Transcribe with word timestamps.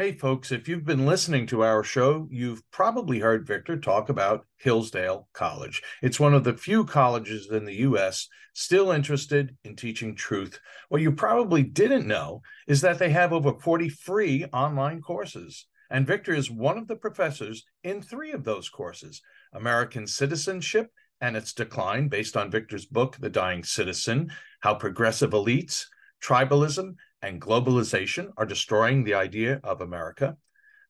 Hey, 0.00 0.12
folks, 0.12 0.50
if 0.50 0.66
you've 0.66 0.86
been 0.86 1.04
listening 1.04 1.46
to 1.48 1.62
our 1.62 1.84
show, 1.84 2.26
you've 2.30 2.62
probably 2.70 3.18
heard 3.18 3.46
Victor 3.46 3.76
talk 3.76 4.08
about 4.08 4.46
Hillsdale 4.56 5.28
College. 5.34 5.82
It's 6.00 6.18
one 6.18 6.32
of 6.32 6.42
the 6.42 6.56
few 6.56 6.86
colleges 6.86 7.50
in 7.50 7.66
the 7.66 7.80
U.S. 7.80 8.26
still 8.54 8.92
interested 8.92 9.54
in 9.62 9.76
teaching 9.76 10.14
truth. 10.14 10.58
What 10.88 11.02
you 11.02 11.12
probably 11.12 11.62
didn't 11.62 12.06
know 12.06 12.40
is 12.66 12.80
that 12.80 12.98
they 12.98 13.10
have 13.10 13.34
over 13.34 13.52
40 13.52 13.90
free 13.90 14.46
online 14.54 15.02
courses. 15.02 15.66
And 15.90 16.06
Victor 16.06 16.32
is 16.32 16.50
one 16.50 16.78
of 16.78 16.88
the 16.88 16.96
professors 16.96 17.66
in 17.84 18.00
three 18.00 18.32
of 18.32 18.42
those 18.42 18.70
courses 18.70 19.20
American 19.52 20.06
Citizenship 20.06 20.90
and 21.20 21.36
Its 21.36 21.52
Decline, 21.52 22.08
based 22.08 22.38
on 22.38 22.50
Victor's 22.50 22.86
book, 22.86 23.18
The 23.20 23.28
Dying 23.28 23.64
Citizen 23.64 24.32
How 24.60 24.76
Progressive 24.76 25.32
Elites, 25.32 25.84
Tribalism, 26.22 26.94
and 27.22 27.40
globalization 27.40 28.30
are 28.36 28.46
destroying 28.46 29.04
the 29.04 29.14
idea 29.14 29.60
of 29.62 29.80
America, 29.80 30.36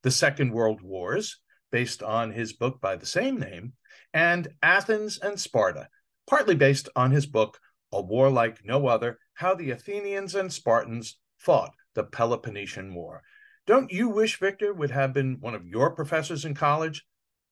the 0.03 0.11
Second 0.11 0.53
World 0.53 0.81
Wars, 0.83 1.41
based 1.71 2.03
on 2.03 2.33
his 2.33 2.53
book 2.53 2.81
by 2.81 2.97
the 2.97 3.07
same 3.07 3.39
name, 3.39 3.73
and 4.13 4.49
Athens 4.63 5.19
and 5.19 5.39
Sparta, 5.39 5.89
partly 6.29 6.55
based 6.55 6.89
on 6.97 7.11
his 7.11 7.27
book, 7.27 7.59
A 7.93 8.01
War 8.01 8.31
Like 8.31 8.65
No 8.65 8.87
Other 8.87 9.19
How 9.35 9.55
the 9.55 9.71
Athenians 9.71 10.35
and 10.35 10.53
Spartans 10.53 11.19
Fought 11.39 11.73
the 11.95 12.05
Peloponnesian 12.05 12.95
War. 12.95 13.23
Don't 13.67 13.91
you 13.91 14.09
wish 14.09 14.39
Victor 14.39 14.73
would 14.73 14.91
have 14.91 15.13
been 15.13 15.39
one 15.41 15.55
of 15.55 15.67
your 15.67 15.91
professors 15.91 16.45
in 16.45 16.55
college? 16.55 17.05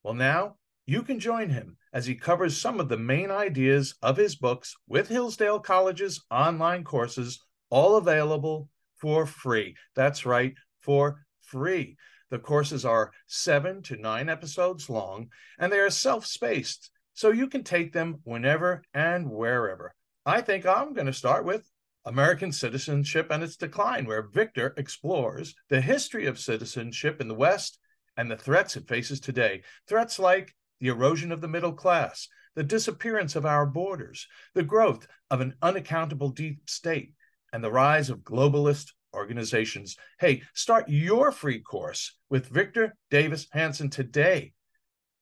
Well, 0.03 0.15
now 0.15 0.57
you 0.87 1.03
can 1.03 1.21
join 1.21 1.51
him 1.51 1.77
as 1.93 2.07
he 2.07 2.15
covers 2.15 2.57
some 2.57 2.81
of 2.81 2.89
the 2.89 2.97
main 2.97 3.31
ideas 3.31 3.95
of 4.03 4.17
his 4.17 4.37
books 4.37 4.75
with 4.87 5.09
Hillsdale 5.09 5.61
College's 5.61 6.25
online 6.31 6.85
courses 6.85 7.45
all 7.71 7.97
available 7.97 8.69
for 8.97 9.27
free. 9.27 9.77
That's 9.95 10.27
right, 10.27 10.55
for 10.81 11.25
free. 11.43 11.97
The 12.31 12.39
courses 12.39 12.85
are 12.85 13.13
seven 13.27 13.83
to 13.85 13.97
nine 13.97 14.29
episodes 14.29 14.91
long, 14.91 15.29
and 15.59 15.73
they 15.73 15.79
are 15.79 15.91
self 15.91 16.27
spaced, 16.27 16.91
so 17.15 17.31
you 17.31 17.49
can 17.49 17.65
take 17.65 17.93
them 17.93 18.21
whenever 18.25 18.83
and 18.93 19.31
wherever. 19.31 19.95
I 20.27 20.43
think 20.43 20.67
I'm 20.67 20.93
going 20.93 21.07
to 21.07 21.13
start 21.13 21.45
with 21.45 21.71
American 22.05 22.53
Citizenship 22.53 23.29
and 23.31 23.43
Its 23.43 23.57
Decline, 23.57 24.07
where 24.07 24.23
Victor 24.23 24.75
explores 24.77 25.55
the 25.69 25.81
history 25.81 26.27
of 26.27 26.39
citizenship 26.39 27.21
in 27.21 27.29
the 27.29 27.35
West 27.35 27.79
and 28.17 28.31
the 28.31 28.37
threats 28.37 28.77
it 28.77 28.89
faces 28.89 29.21
today. 29.21 29.63
Threats 29.87 30.19
like 30.19 30.55
the 30.81 30.89
erosion 30.89 31.33
of 31.33 31.41
the 31.41 31.49
middle 31.49 31.73
class, 31.73 32.29
the 32.55 32.63
disappearance 32.63 33.37
of 33.37 33.47
our 33.47 33.67
borders, 33.67 34.27
the 34.55 34.63
growth 34.63 35.07
of 35.31 35.41
an 35.41 35.55
unaccountable 35.63 36.31
deep 36.31 36.69
state, 36.69 37.15
and 37.53 37.63
the 37.63 37.71
rise 37.71 38.11
of 38.11 38.21
globalist 38.21 38.93
organizations. 39.15 39.97
Hey, 40.21 40.43
start 40.55 40.89
your 40.89 41.33
free 41.33 41.61
course 41.61 42.17
with 42.29 42.49
Victor 42.49 42.95
Davis 43.11 43.47
Hanson 43.53 43.91
today. 43.91 44.53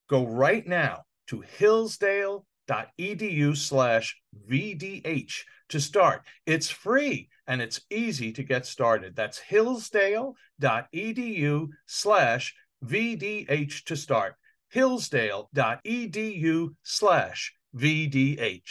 Go 0.08 0.26
right 0.26 0.66
now 0.66 1.02
to 1.28 1.40
hillsdale.edu 1.40 3.56
slash 3.56 4.20
VDH 4.48 5.34
to 5.68 5.80
start. 5.80 6.22
It's 6.46 6.70
free 6.70 7.28
and 7.46 7.62
it's 7.62 7.80
easy 7.90 8.32
to 8.32 8.42
get 8.42 8.66
started. 8.66 9.14
That's 9.16 9.38
hillsdale.edu 9.38 11.68
slash 11.86 12.54
VDH 12.84 13.84
to 13.84 13.96
start. 13.96 14.34
hillsdale.edu 14.68 16.74
slash 16.82 17.54
VDH. 17.74 18.62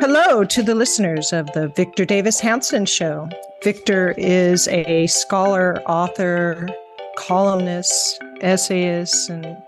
Hello 0.00 0.44
to 0.44 0.62
the 0.62 0.74
listeners 0.74 1.30
of 1.30 1.52
the 1.52 1.68
Victor 1.76 2.06
Davis 2.06 2.40
Hanson 2.40 2.86
Show. 2.86 3.28
Victor 3.62 4.14
is 4.16 4.66
a 4.68 5.06
scholar, 5.08 5.78
author, 5.82 6.70
columnist, 7.18 8.18
essayist, 8.40 9.28
and 9.28 9.58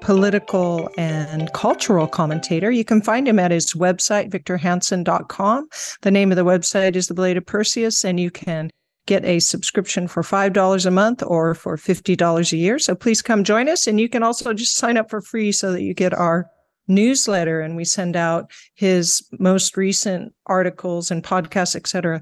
political 0.00 0.88
and 0.96 1.52
cultural 1.52 2.06
commentator. 2.06 2.70
You 2.70 2.84
can 2.84 3.02
find 3.02 3.26
him 3.26 3.40
at 3.40 3.50
his 3.50 3.74
website, 3.74 4.30
victorhanson.com. 4.30 5.68
The 6.02 6.10
name 6.12 6.30
of 6.30 6.36
the 6.36 6.44
website 6.44 6.94
is 6.94 7.08
The 7.08 7.14
Blade 7.14 7.36
of 7.36 7.44
Perseus, 7.44 8.04
and 8.04 8.20
you 8.20 8.30
can 8.30 8.70
get 9.08 9.24
a 9.24 9.40
subscription 9.40 10.06
for 10.06 10.22
$5 10.22 10.86
a 10.86 10.90
month 10.92 11.24
or 11.26 11.56
for 11.56 11.76
$50 11.76 12.52
a 12.52 12.56
year. 12.56 12.78
So 12.78 12.94
please 12.94 13.20
come 13.20 13.42
join 13.42 13.68
us. 13.68 13.88
And 13.88 13.98
you 14.00 14.08
can 14.08 14.22
also 14.22 14.54
just 14.54 14.76
sign 14.76 14.96
up 14.96 15.10
for 15.10 15.20
free 15.20 15.50
so 15.50 15.72
that 15.72 15.82
you 15.82 15.92
get 15.92 16.14
our 16.14 16.46
newsletter 16.88 17.60
and 17.60 17.76
we 17.76 17.84
send 17.84 18.16
out 18.16 18.50
his 18.74 19.26
most 19.38 19.76
recent 19.76 20.32
articles 20.46 21.10
and 21.10 21.22
podcasts 21.22 21.76
etc 21.76 22.20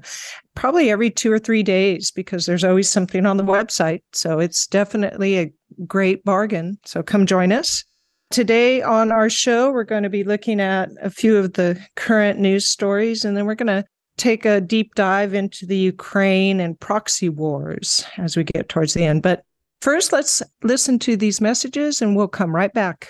probably 0.55 0.89
every 0.89 1.09
two 1.09 1.31
or 1.31 1.39
three 1.39 1.63
days 1.63 2.11
because 2.11 2.45
there's 2.45 2.63
always 2.63 2.89
something 2.89 3.25
on 3.25 3.37
the 3.37 3.43
website. 3.43 4.01
So 4.13 4.39
it's 4.39 4.67
definitely 4.67 5.39
a 5.39 5.51
great 5.87 6.23
bargain. 6.23 6.77
So 6.85 7.01
come 7.03 7.25
join 7.25 7.51
us. 7.51 7.83
Today 8.31 8.81
on 8.81 9.11
our 9.11 9.29
show 9.29 9.71
we're 9.71 9.83
going 9.83 10.03
to 10.03 10.09
be 10.09 10.23
looking 10.23 10.61
at 10.61 10.89
a 11.01 11.09
few 11.09 11.37
of 11.37 11.53
the 11.53 11.79
current 11.95 12.39
news 12.39 12.65
stories 12.65 13.25
and 13.25 13.35
then 13.35 13.45
we're 13.45 13.55
going 13.55 13.67
to 13.67 13.85
take 14.17 14.45
a 14.45 14.61
deep 14.61 14.95
dive 14.95 15.33
into 15.33 15.65
the 15.65 15.77
ukraine 15.77 16.59
and 16.59 16.79
proxy 16.79 17.27
wars 17.27 18.05
as 18.17 18.37
we 18.37 18.43
get 18.43 18.69
towards 18.69 18.93
the 18.93 19.03
end. 19.03 19.21
But 19.21 19.43
first 19.81 20.13
let's 20.13 20.41
listen 20.63 20.97
to 20.99 21.17
these 21.17 21.41
messages 21.41 22.01
and 22.01 22.15
we'll 22.15 22.29
come 22.29 22.55
right 22.55 22.73
back 22.73 23.09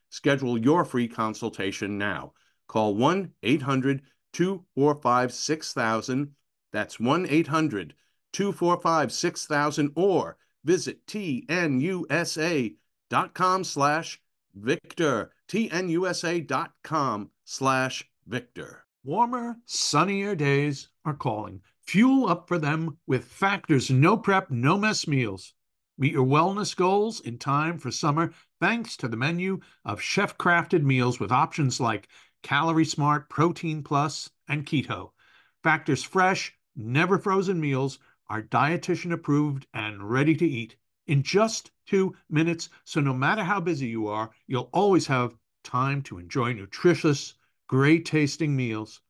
Schedule 0.11 0.57
your 0.57 0.83
free 0.83 1.07
consultation 1.07 1.97
now. 1.97 2.33
Call 2.67 2.95
1 2.95 3.31
800 3.43 4.01
245 4.33 5.33
6000. 5.33 6.35
That's 6.73 6.99
1 6.99 7.27
800 7.27 7.95
245 8.33 9.11
6000 9.11 9.91
or 9.95 10.37
visit 10.65 11.07
tnusa.com 11.07 12.03
slash 13.63 14.21
Victor. 14.53 15.31
tnusa.com 15.47 17.31
slash 17.45 18.09
Victor. 18.27 18.85
Warmer, 19.03 19.57
sunnier 19.65 20.35
days 20.35 20.89
are 21.05 21.13
calling. 21.13 21.61
Fuel 21.87 22.29
up 22.29 22.49
for 22.49 22.57
them 22.57 22.97
with 23.07 23.23
Factor's 23.23 23.89
no 23.89 24.17
prep, 24.17 24.51
no 24.51 24.77
mess 24.77 25.07
meals. 25.07 25.53
Meet 25.97 26.11
your 26.13 26.25
wellness 26.25 26.75
goals 26.75 27.21
in 27.21 27.37
time 27.37 27.77
for 27.77 27.91
summer 27.91 28.33
thanks 28.61 28.95
to 28.95 29.07
the 29.07 29.17
menu 29.17 29.59
of 29.83 29.99
chef 29.99 30.37
crafted 30.37 30.83
meals 30.83 31.19
with 31.19 31.31
options 31.31 31.79
like 31.79 32.07
Calorie 32.43 32.85
Smart, 32.85 33.27
Protein 33.27 33.81
Plus, 33.81 34.29
and 34.47 34.67
Keto. 34.67 35.13
Factor's 35.63 36.03
fresh, 36.03 36.53
never 36.75 37.17
frozen 37.17 37.59
meals 37.59 37.97
are 38.29 38.43
dietitian 38.43 39.13
approved 39.13 39.65
and 39.73 40.07
ready 40.07 40.35
to 40.35 40.45
eat 40.45 40.75
in 41.07 41.23
just 41.23 41.71
two 41.87 42.15
minutes. 42.29 42.69
So, 42.83 43.01
no 43.01 43.15
matter 43.15 43.43
how 43.43 43.59
busy 43.59 43.87
you 43.87 44.07
are, 44.07 44.29
you'll 44.45 44.69
always 44.71 45.07
have 45.07 45.35
time 45.63 46.03
to 46.03 46.19
enjoy 46.19 46.53
nutritious, 46.53 47.33
great 47.67 48.05
tasting 48.05 48.55
meals. 48.55 49.01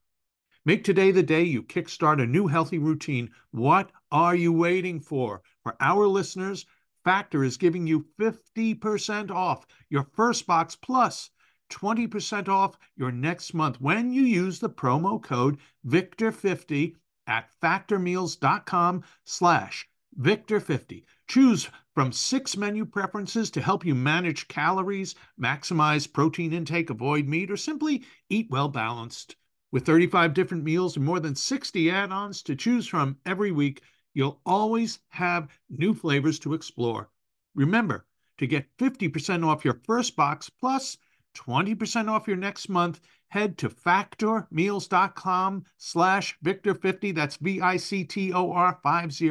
Make 0.64 0.86
today 0.86 1.12
the 1.12 1.24
day 1.24 1.44
you 1.44 1.62
kickstart 1.62 2.22
a 2.22 2.26
new 2.26 2.48
healthy 2.48 2.78
routine. 2.78 3.32
What 3.52 3.92
are 4.14 4.36
you 4.36 4.54
waiting 4.54 5.02
for? 5.02 5.42
For 5.64 5.76
our 5.82 6.08
listeners, 6.08 6.66
Factor 7.04 7.44
is 7.44 7.58
giving 7.58 7.88
you 7.88 8.06
50% 8.20 9.32
off 9.32 9.66
your 9.90 10.04
first 10.04 10.46
box 10.46 10.76
plus 10.76 11.32
20% 11.72 12.48
off 12.48 12.78
your 12.96 13.12
next 13.12 13.54
month 13.54 13.80
when 13.82 14.12
you 14.12 14.24
use 14.24 14.60
the 14.60 14.70
promo 14.70 15.22
code 15.22 15.58
VICTOR50 15.88 16.96
at 17.26 17.50
factormeals.com 17.62 19.04
slash 19.24 19.88
Victor50. 20.20 21.06
Choose 21.28 21.70
from 21.94 22.12
six 22.12 22.58
menu 22.58 22.86
preferences 22.86 23.50
to 23.52 23.62
help 23.62 23.86
you 23.86 23.96
manage 23.96 24.48
calories, 24.50 25.16
maximize 25.42 26.12
protein 26.12 26.52
intake, 26.52 26.90
avoid 26.90 27.28
meat, 27.28 27.50
or 27.50 27.58
simply 27.58 28.04
eat 28.30 28.50
well 28.50 28.68
balanced. 28.68 29.38
With 29.72 29.86
35 29.86 30.34
different 30.34 30.66
meals 30.66 30.98
and 30.98 31.06
more 31.06 31.22
than 31.22 31.36
60 31.36 31.90
add 31.90 32.12
ons 32.12 32.44
to 32.44 32.56
choose 32.56 32.88
from 32.88 33.18
every 33.26 33.54
week, 33.54 33.82
you'll 34.14 34.42
always 34.46 35.00
have 35.10 35.50
new 35.70 35.94
flavors 35.94 36.40
to 36.40 36.54
explore. 36.54 37.10
Remember 37.56 38.06
to 38.38 38.48
get 38.48 38.66
50% 38.78 39.46
off 39.46 39.66
your 39.66 39.80
first 39.86 40.16
box 40.16 40.50
plus 40.50 40.98
20% 41.36 42.10
off 42.10 42.28
your 42.28 42.38
next 42.38 42.70
month. 42.70 43.00
Head 43.30 43.58
to 43.60 43.70
factormeals.com 43.70 45.66
slash 45.78 46.38
Victor50. 46.44 47.16
That's 47.16 47.38
V 47.38 47.62
I 47.62 47.78
C 47.78 48.04
T 48.04 48.34
O 48.34 48.52
R 48.52 48.80
50 48.84 49.30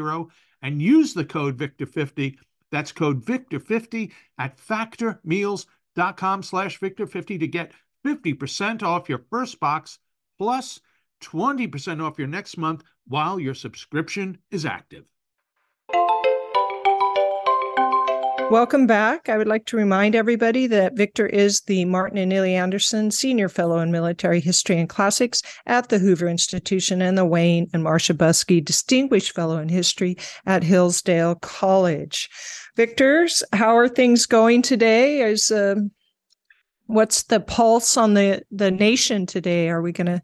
and 0.63 0.81
use 0.81 1.13
the 1.13 1.25
code 1.25 1.59
Victor50. 1.59 2.37
That's 2.71 2.93
code 2.93 3.25
Victor50 3.25 4.13
at 4.39 4.57
factormeals.com 4.57 6.43
slash 6.43 6.81
Victor50 6.81 7.41
to 7.41 7.47
get 7.47 7.73
50% 8.07 8.83
off 8.83 9.09
your 9.09 9.25
first 9.31 9.61
box 9.61 9.99
plus 10.39 10.81
20% 11.23 12.03
off 12.03 12.19
your 12.19 12.29
next 12.29 12.57
month 12.57 12.83
while 13.11 13.41
your 13.41 13.55
subscription 13.55 14.39
is 14.53 14.65
active. 14.65 15.05
Welcome 18.51 18.87
back. 18.87 19.29
I 19.29 19.37
would 19.37 19.49
like 19.49 19.67
to 19.67 19.77
remind 19.77 20.15
everybody 20.15 20.69
that 20.69 20.97
Victor 20.97 21.27
is 21.27 21.61
the 21.63 21.85
Martin 21.85 22.19
and 22.19 22.33
Illie 22.33 22.55
Anderson 22.55 23.11
Senior 23.11 23.49
Fellow 23.49 23.79
in 23.81 23.91
Military 23.91 24.41
History 24.41 24.79
and 24.79 24.89
Classics 24.89 25.43
at 25.67 25.89
the 25.89 25.99
Hoover 25.99 26.29
Institution 26.29 27.03
and 27.03 27.19
the 27.19 27.25
Wayne 27.25 27.69
and 27.73 27.83
Marcia 27.83 28.15
Buske 28.15 28.65
Distinguished 28.65 29.33
Fellow 29.35 29.59
in 29.59 29.69
History 29.69 30.17
at 30.47 30.63
Hillsdale 30.63 31.35
College. 31.37 32.29
Victor's, 32.77 33.43
how 33.53 33.77
are 33.77 33.89
things 33.89 34.27
going 34.27 34.63
today? 34.63 35.23
Is 35.23 35.51
uh, 35.51 35.77
what's 36.91 37.23
the 37.25 37.41
pulse 37.41 37.97
on 37.97 38.15
the 38.15 38.43
the 38.51 38.71
nation 38.71 39.27
today? 39.27 39.69
Are 39.69 39.83
we 39.83 39.93
going 39.93 40.07
to 40.07 40.23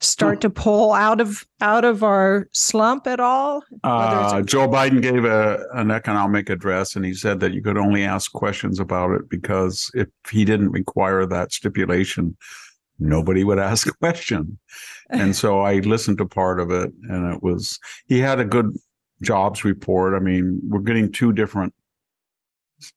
start 0.00 0.40
to 0.40 0.50
pull 0.50 0.92
out 0.92 1.20
of 1.20 1.46
out 1.60 1.84
of 1.84 2.02
our 2.02 2.48
slump 2.52 3.06
at 3.06 3.20
all? 3.20 3.62
Uh, 3.84 4.42
Joe 4.42 4.68
Biden 4.68 5.02
gave 5.02 5.24
a 5.24 5.64
an 5.74 5.90
economic 5.90 6.50
address, 6.50 6.96
and 6.96 7.04
he 7.04 7.14
said 7.14 7.40
that 7.40 7.52
you 7.52 7.62
could 7.62 7.76
only 7.76 8.04
ask 8.04 8.32
questions 8.32 8.80
about 8.80 9.12
it 9.12 9.28
because 9.28 9.90
if 9.94 10.08
he 10.30 10.44
didn't 10.44 10.70
require 10.70 11.26
that 11.26 11.52
stipulation, 11.52 12.36
nobody 12.98 13.44
would 13.44 13.58
ask 13.58 13.86
a 13.92 13.92
question. 13.92 14.58
And 15.10 15.36
so 15.36 15.60
I 15.60 15.76
listened 15.80 16.18
to 16.18 16.26
part 16.26 16.60
of 16.60 16.70
it, 16.70 16.92
and 17.08 17.32
it 17.32 17.42
was 17.42 17.78
he 18.06 18.18
had 18.18 18.40
a 18.40 18.44
good 18.44 18.76
jobs 19.22 19.64
report. 19.64 20.14
I 20.14 20.18
mean, 20.18 20.60
we're 20.64 20.80
getting 20.80 21.12
two 21.12 21.32
different 21.32 21.74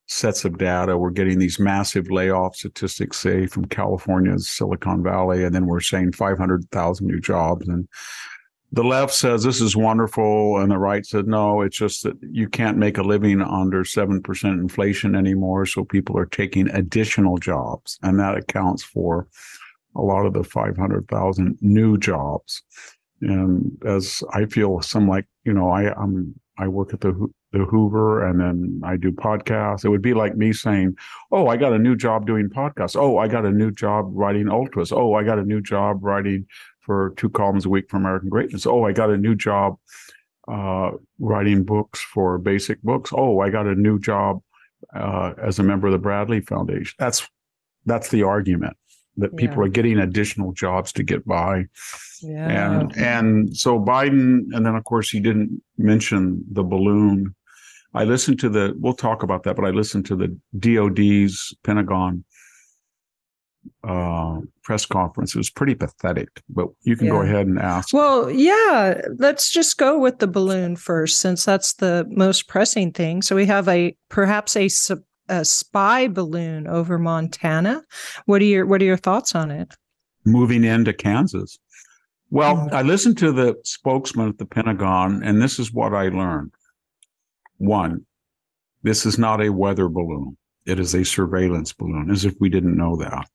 sets 0.08 0.46
of 0.46 0.58
data. 0.58 0.98
We're 0.98 1.12
getting 1.12 1.40
these 1.40 1.60
massive 1.60 2.10
layoff 2.10 2.56
statistics, 2.56 3.18
say 3.18 3.46
from 3.48 3.66
California's 3.66 4.50
Silicon 4.50 5.04
Valley, 5.04 5.44
and 5.44 5.54
then 5.54 5.66
we're 5.66 5.80
saying 5.80 6.14
500,000 6.14 7.08
new 7.08 7.20
jobs. 7.20 7.68
And 7.68 7.88
the 8.72 8.84
left 8.84 9.14
says 9.14 9.44
this 9.44 9.62
is 9.62 9.76
wonderful, 9.76 10.60
and 10.60 10.72
the 10.72 10.78
right 10.78 11.06
said 11.06 11.28
no, 11.28 11.62
it's 11.62 11.78
just 11.78 12.04
that 12.04 12.18
you 12.22 12.48
can't 12.48 12.78
make 12.78 12.98
a 12.98 13.04
living 13.04 13.42
under 13.42 13.84
7% 13.84 14.44
inflation 14.44 15.16
anymore. 15.16 15.66
So 15.66 15.84
people 15.84 16.18
are 16.18 16.26
taking 16.26 16.70
additional 16.70 17.38
jobs, 17.38 17.98
and 18.04 18.20
that 18.20 18.38
accounts 18.38 18.84
for 18.84 19.28
a 19.96 20.02
lot 20.02 20.26
of 20.26 20.34
the 20.34 20.44
500,000 20.44 21.58
new 21.62 21.98
jobs. 21.98 22.62
And 23.22 23.78
as 23.86 24.24
I 24.34 24.46
feel 24.46 24.82
some 24.82 25.08
like, 25.08 25.26
you 25.44 25.54
know, 25.54 25.70
I, 25.70 25.92
I'm 26.00 26.40
I 26.60 26.68
work 26.68 26.94
at 26.94 27.02
the 27.02 27.28
the 27.52 27.66
Hoover 27.66 28.28
and 28.28 28.40
then 28.40 28.82
I 28.84 28.96
do 28.98 29.12
podcasts. 29.12 29.84
It 29.84 29.90
would 29.90 30.02
be 30.02 30.14
like 30.14 30.36
me 30.36 30.54
saying, 30.54 30.96
"Oh, 31.32 31.48
I 31.48 31.58
got 31.58 31.74
a 31.74 31.80
new 31.80 31.96
job 31.96 32.28
doing 32.28 32.50
podcasts. 32.50 32.96
Oh, 32.96 33.18
I 33.18 33.28
got 33.28 33.46
a 33.46 33.52
new 33.52 33.72
job 33.72 34.12
writing 34.14 34.50
ultras. 34.50 34.92
Oh, 34.92 35.14
I 35.14 35.24
got 35.24 35.40
a 35.40 35.44
new 35.44 35.62
job 35.62 36.04
writing 36.04 36.46
for 36.82 37.14
two 37.18 37.30
columns 37.30 37.66
a 37.66 37.70
week 37.70 37.90
for 37.90 37.98
American 37.98 38.30
Greatness. 38.30 38.68
Oh, 38.68 38.84
I 38.86 38.92
got 38.92 39.10
a 39.10 39.18
new 39.18 39.36
job 39.36 39.78
uh, 40.48 40.92
writing 41.20 41.64
books 41.64 42.02
for 42.02 42.38
Basic 42.38 42.82
Books. 42.82 43.12
Oh, 43.16 43.40
I 43.40 43.50
got 43.50 43.68
a 43.68 43.76
new 43.76 44.00
job 44.00 44.42
uh, 44.96 45.34
as 45.42 45.60
a 45.60 45.64
member 45.64 45.88
of 45.88 45.94
the 45.94 46.00
Bradley 46.00 46.42
Foundation. 46.42 46.96
That's 47.00 47.28
that's 47.86 48.10
the 48.10 48.24
argument 48.24 48.76
that 49.20 49.36
people 49.38 49.58
yeah. 49.58 49.64
are 49.64 49.70
getting 49.70 50.00
additional 50.00 50.52
jobs 50.52 50.92
to 50.94 51.04
get 51.04 51.26
by. 51.26 51.66
Yeah. 52.22 52.80
And 52.80 52.98
and 52.98 53.58
so 53.58 53.80
Biden, 53.80 54.46
and 54.52 54.66
then 54.66 54.76
of 54.76 54.84
course 54.84 55.10
he 55.10 55.20
didn't 55.20 55.62
mention 55.78 56.44
the 56.52 56.64
balloon 56.64 57.36
I 57.94 58.04
listened 58.04 58.40
to 58.42 58.50
the, 58.50 58.76
we'll 58.80 58.94
talk 58.94 59.24
about 59.24 59.44
that, 59.44 59.56
but 59.56 59.66
I 59.66 59.72
listened 59.72 60.06
to 60.08 60.16
the 60.16 60.38
DOD's 60.60 61.56
Pentagon 61.64 62.24
uh, 63.84 64.40
press 64.64 64.86
conference. 64.86 65.34
It 65.34 65.40
was 65.40 65.50
pretty 65.50 65.76
pathetic, 65.76 66.30
but 66.50 66.68
you 66.84 66.96
can 66.96 67.08
yeah. 67.08 67.14
go 67.14 67.22
ahead 67.22 67.48
and 67.48 67.60
ask. 67.60 67.94
Well, 67.94 68.30
yeah, 68.30 69.02
let's 69.18 69.52
just 69.52 69.78
go 69.78 69.98
with 69.98 70.20
the 70.20 70.28
balloon 70.28 70.76
first, 70.76 71.20
since 71.20 71.46
that's 71.46 71.74
the 71.74 72.06
most 72.10 72.48
pressing 72.48 72.92
thing. 72.92 73.22
So 73.22 73.36
we 73.36 73.48
have 73.48 73.68
a 73.68 73.96
perhaps 74.10 74.56
a, 74.56 74.70
a 75.30 75.46
spy 75.46 76.08
balloon 76.08 76.68
over 76.68 76.98
Montana. 76.98 77.84
What 78.26 78.42
are 78.42 78.46
your 78.46 78.66
What 78.66 78.82
are 78.82 78.86
your 78.86 78.98
thoughts 78.98 79.36
on 79.36 79.52
it? 79.52 79.76
Moving 80.26 80.64
into 80.64 80.94
Kansas. 80.94 81.58
Well, 82.32 82.70
oh. 82.72 82.76
I 82.76 82.82
listened 82.82 83.18
to 83.20 83.32
the 83.32 83.56
spokesman 83.64 84.30
at 84.30 84.38
the 84.38 84.46
Pentagon, 84.46 85.24
and 85.24 85.42
this 85.42 85.58
is 85.58 85.74
what 85.74 85.94
I 85.94 86.10
learned. 86.10 86.52
One, 87.58 88.06
this 88.84 89.06
is 89.06 89.18
not 89.18 89.42
a 89.42 89.50
weather 89.50 89.90
balloon. 89.90 90.38
It 90.66 90.80
is 90.80 90.94
a 90.94 91.04
surveillance 91.04 91.74
balloon, 91.74 92.12
as 92.12 92.26
if 92.26 92.36
we 92.40 92.50
didn't 92.50 92.78
know 92.78 92.96
that. 92.98 93.28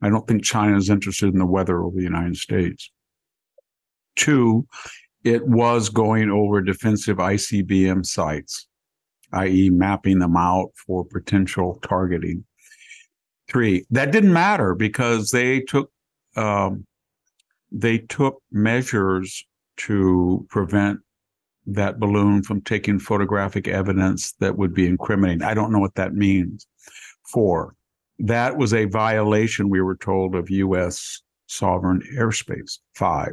I 0.00 0.10
don't 0.10 0.26
think 0.28 0.44
China 0.44 0.76
is 0.76 0.90
interested 0.90 1.32
in 1.32 1.38
the 1.38 1.46
weather 1.46 1.82
over 1.82 1.96
the 1.96 2.02
United 2.02 2.36
States. 2.36 2.90
Two, 4.16 4.66
it 5.24 5.46
was 5.46 5.88
going 5.88 6.30
over 6.30 6.60
defensive 6.60 7.16
ICBM 7.16 8.06
sites, 8.06 8.68
i.e., 9.34 9.70
mapping 9.70 10.18
them 10.18 10.36
out 10.36 10.70
for 10.86 11.04
potential 11.04 11.78
targeting. 11.82 12.44
Three, 13.48 13.84
that 13.90 14.10
didn't 14.10 14.32
matter 14.32 14.74
because 14.74 15.30
they 15.30 15.60
took 15.60 15.90
um, 16.36 16.86
they 17.70 17.98
took 17.98 18.40
measures 18.50 19.44
to 19.76 20.46
prevent 20.48 21.00
that 21.66 21.98
balloon 21.98 22.42
from 22.42 22.60
taking 22.60 22.98
photographic 22.98 23.68
evidence 23.68 24.32
that 24.40 24.56
would 24.56 24.74
be 24.74 24.86
incriminating. 24.86 25.42
I 25.42 25.54
don't 25.54 25.72
know 25.72 25.78
what 25.78 25.94
that 25.94 26.14
means. 26.14 26.66
Four, 27.32 27.74
that 28.18 28.56
was 28.56 28.74
a 28.74 28.84
violation, 28.84 29.70
we 29.70 29.80
were 29.80 29.96
told, 29.96 30.34
of 30.34 30.50
U.S. 30.50 31.22
sovereign 31.46 32.02
airspace. 32.16 32.78
Five, 32.94 33.32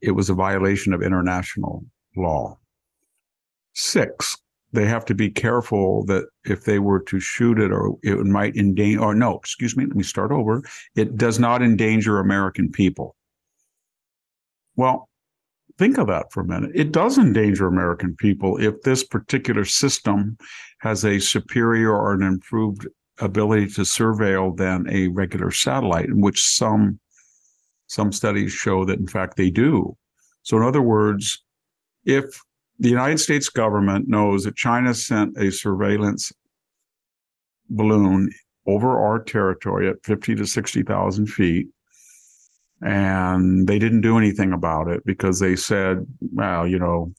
it 0.00 0.12
was 0.12 0.30
a 0.30 0.34
violation 0.34 0.92
of 0.92 1.02
international 1.02 1.84
law. 2.16 2.58
Six, 3.74 4.36
they 4.72 4.86
have 4.86 5.04
to 5.06 5.14
be 5.14 5.30
careful 5.30 6.04
that 6.06 6.26
if 6.44 6.64
they 6.64 6.78
were 6.78 7.00
to 7.00 7.20
shoot 7.20 7.58
it 7.58 7.72
or 7.72 7.96
it 8.02 8.18
might 8.26 8.56
endanger, 8.56 9.00
or 9.00 9.14
no, 9.14 9.36
excuse 9.36 9.76
me, 9.76 9.86
let 9.86 9.96
me 9.96 10.02
start 10.02 10.30
over. 10.30 10.62
It 10.94 11.16
does 11.16 11.38
not 11.38 11.62
endanger 11.62 12.18
American 12.18 12.70
people. 12.70 13.16
Well, 14.76 15.08
think 15.78 15.96
of 15.96 16.08
that 16.08 16.32
for 16.32 16.40
a 16.40 16.46
minute. 16.46 16.72
It 16.74 16.92
does 16.92 17.16
endanger 17.16 17.66
American 17.66 18.14
people 18.16 18.58
if 18.58 18.82
this 18.82 19.04
particular 19.04 19.64
system 19.64 20.36
has 20.80 21.04
a 21.04 21.18
superior 21.18 21.92
or 21.96 22.12
an 22.12 22.22
improved 22.22 22.86
ability 23.20 23.66
to 23.68 23.80
surveil 23.80 24.56
than 24.56 24.86
a 24.90 25.08
regular 25.08 25.50
satellite, 25.50 26.06
in 26.06 26.20
which 26.20 26.44
some 26.44 27.00
some 27.86 28.12
studies 28.12 28.52
show 28.52 28.84
that 28.84 28.98
in 28.98 29.06
fact 29.06 29.36
they 29.36 29.50
do. 29.50 29.96
So 30.42 30.58
in 30.58 30.62
other 30.62 30.82
words, 30.82 31.42
if 32.04 32.42
the 32.78 32.88
United 32.88 33.18
States 33.18 33.48
government 33.48 34.08
knows 34.08 34.44
that 34.44 34.56
China 34.56 34.94
sent 34.94 35.36
a 35.36 35.50
surveillance 35.50 36.32
balloon 37.70 38.30
over 38.66 38.98
our 38.98 39.22
territory 39.22 39.88
at 39.88 40.04
50 40.04 40.36
to 40.36 40.46
60,000 40.46 41.26
feet 41.26 41.68
and 42.80 43.66
they 43.66 43.78
didn't 43.78 44.02
do 44.02 44.18
anything 44.18 44.52
about 44.52 44.88
it 44.88 45.04
because 45.04 45.40
they 45.40 45.56
said, 45.56 46.06
well, 46.32 46.66
you 46.66 46.78
know, 46.78 47.12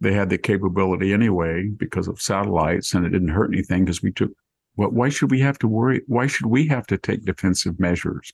they 0.00 0.12
had 0.12 0.30
the 0.30 0.38
capability 0.38 1.12
anyway 1.12 1.68
because 1.76 2.08
of 2.08 2.20
satellites 2.20 2.94
and 2.94 3.06
it 3.06 3.10
didn't 3.10 3.28
hurt 3.28 3.52
anything 3.52 3.84
because 3.84 4.02
we 4.02 4.12
took 4.12 4.30
well, 4.76 4.90
why 4.90 5.08
should 5.08 5.32
we 5.32 5.40
have 5.40 5.58
to 5.58 5.66
worry? 5.66 6.02
Why 6.06 6.28
should 6.28 6.46
we 6.46 6.68
have 6.68 6.86
to 6.86 6.96
take 6.96 7.24
defensive 7.24 7.80
measures? 7.80 8.32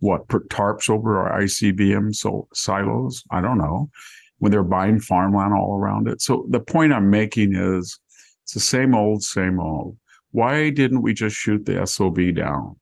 What, 0.00 0.28
put 0.28 0.50
tarps 0.50 0.90
over 0.90 1.18
our 1.18 1.40
ICBM 1.40 2.14
so, 2.14 2.48
silos? 2.52 3.24
I 3.30 3.40
don't 3.40 3.56
know. 3.56 3.88
When 4.38 4.52
they're 4.52 4.62
buying 4.62 5.00
farmland 5.00 5.54
all 5.54 5.76
around 5.76 6.08
it. 6.08 6.20
So 6.20 6.46
the 6.50 6.60
point 6.60 6.92
I'm 6.92 7.08
making 7.08 7.54
is 7.56 7.98
it's 8.42 8.52
the 8.52 8.60
same 8.60 8.94
old, 8.94 9.22
same 9.22 9.58
old. 9.58 9.96
Why 10.32 10.70
didn't 10.70 11.02
we 11.02 11.14
just 11.14 11.36
shoot 11.36 11.64
the 11.64 11.86
SOB 11.86 12.34
down? 12.34 12.76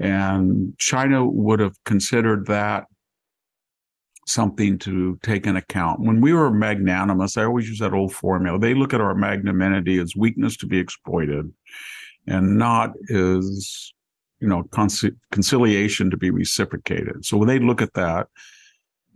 And 0.00 0.76
China 0.78 1.24
would 1.24 1.60
have 1.60 1.76
considered 1.84 2.46
that 2.46 2.86
something 4.26 4.78
to 4.78 5.18
take 5.22 5.46
in 5.46 5.56
account. 5.56 6.00
When 6.00 6.20
we 6.20 6.32
were 6.32 6.50
magnanimous, 6.50 7.36
I 7.36 7.44
always 7.44 7.68
use 7.68 7.78
that 7.78 7.94
old 7.94 8.12
formula. 8.12 8.58
They 8.58 8.74
look 8.74 8.92
at 8.92 9.00
our 9.00 9.14
magnanimity 9.14 9.98
as 9.98 10.14
weakness 10.16 10.56
to 10.58 10.66
be 10.66 10.78
exploited 10.78 11.50
and 12.26 12.58
not 12.58 12.90
as, 13.10 13.92
you 14.40 14.48
know, 14.48 14.64
conciliation 15.30 16.10
to 16.10 16.16
be 16.16 16.30
reciprocated. 16.30 17.24
So 17.24 17.38
when 17.38 17.48
they 17.48 17.58
look 17.58 17.80
at 17.80 17.94
that, 17.94 18.26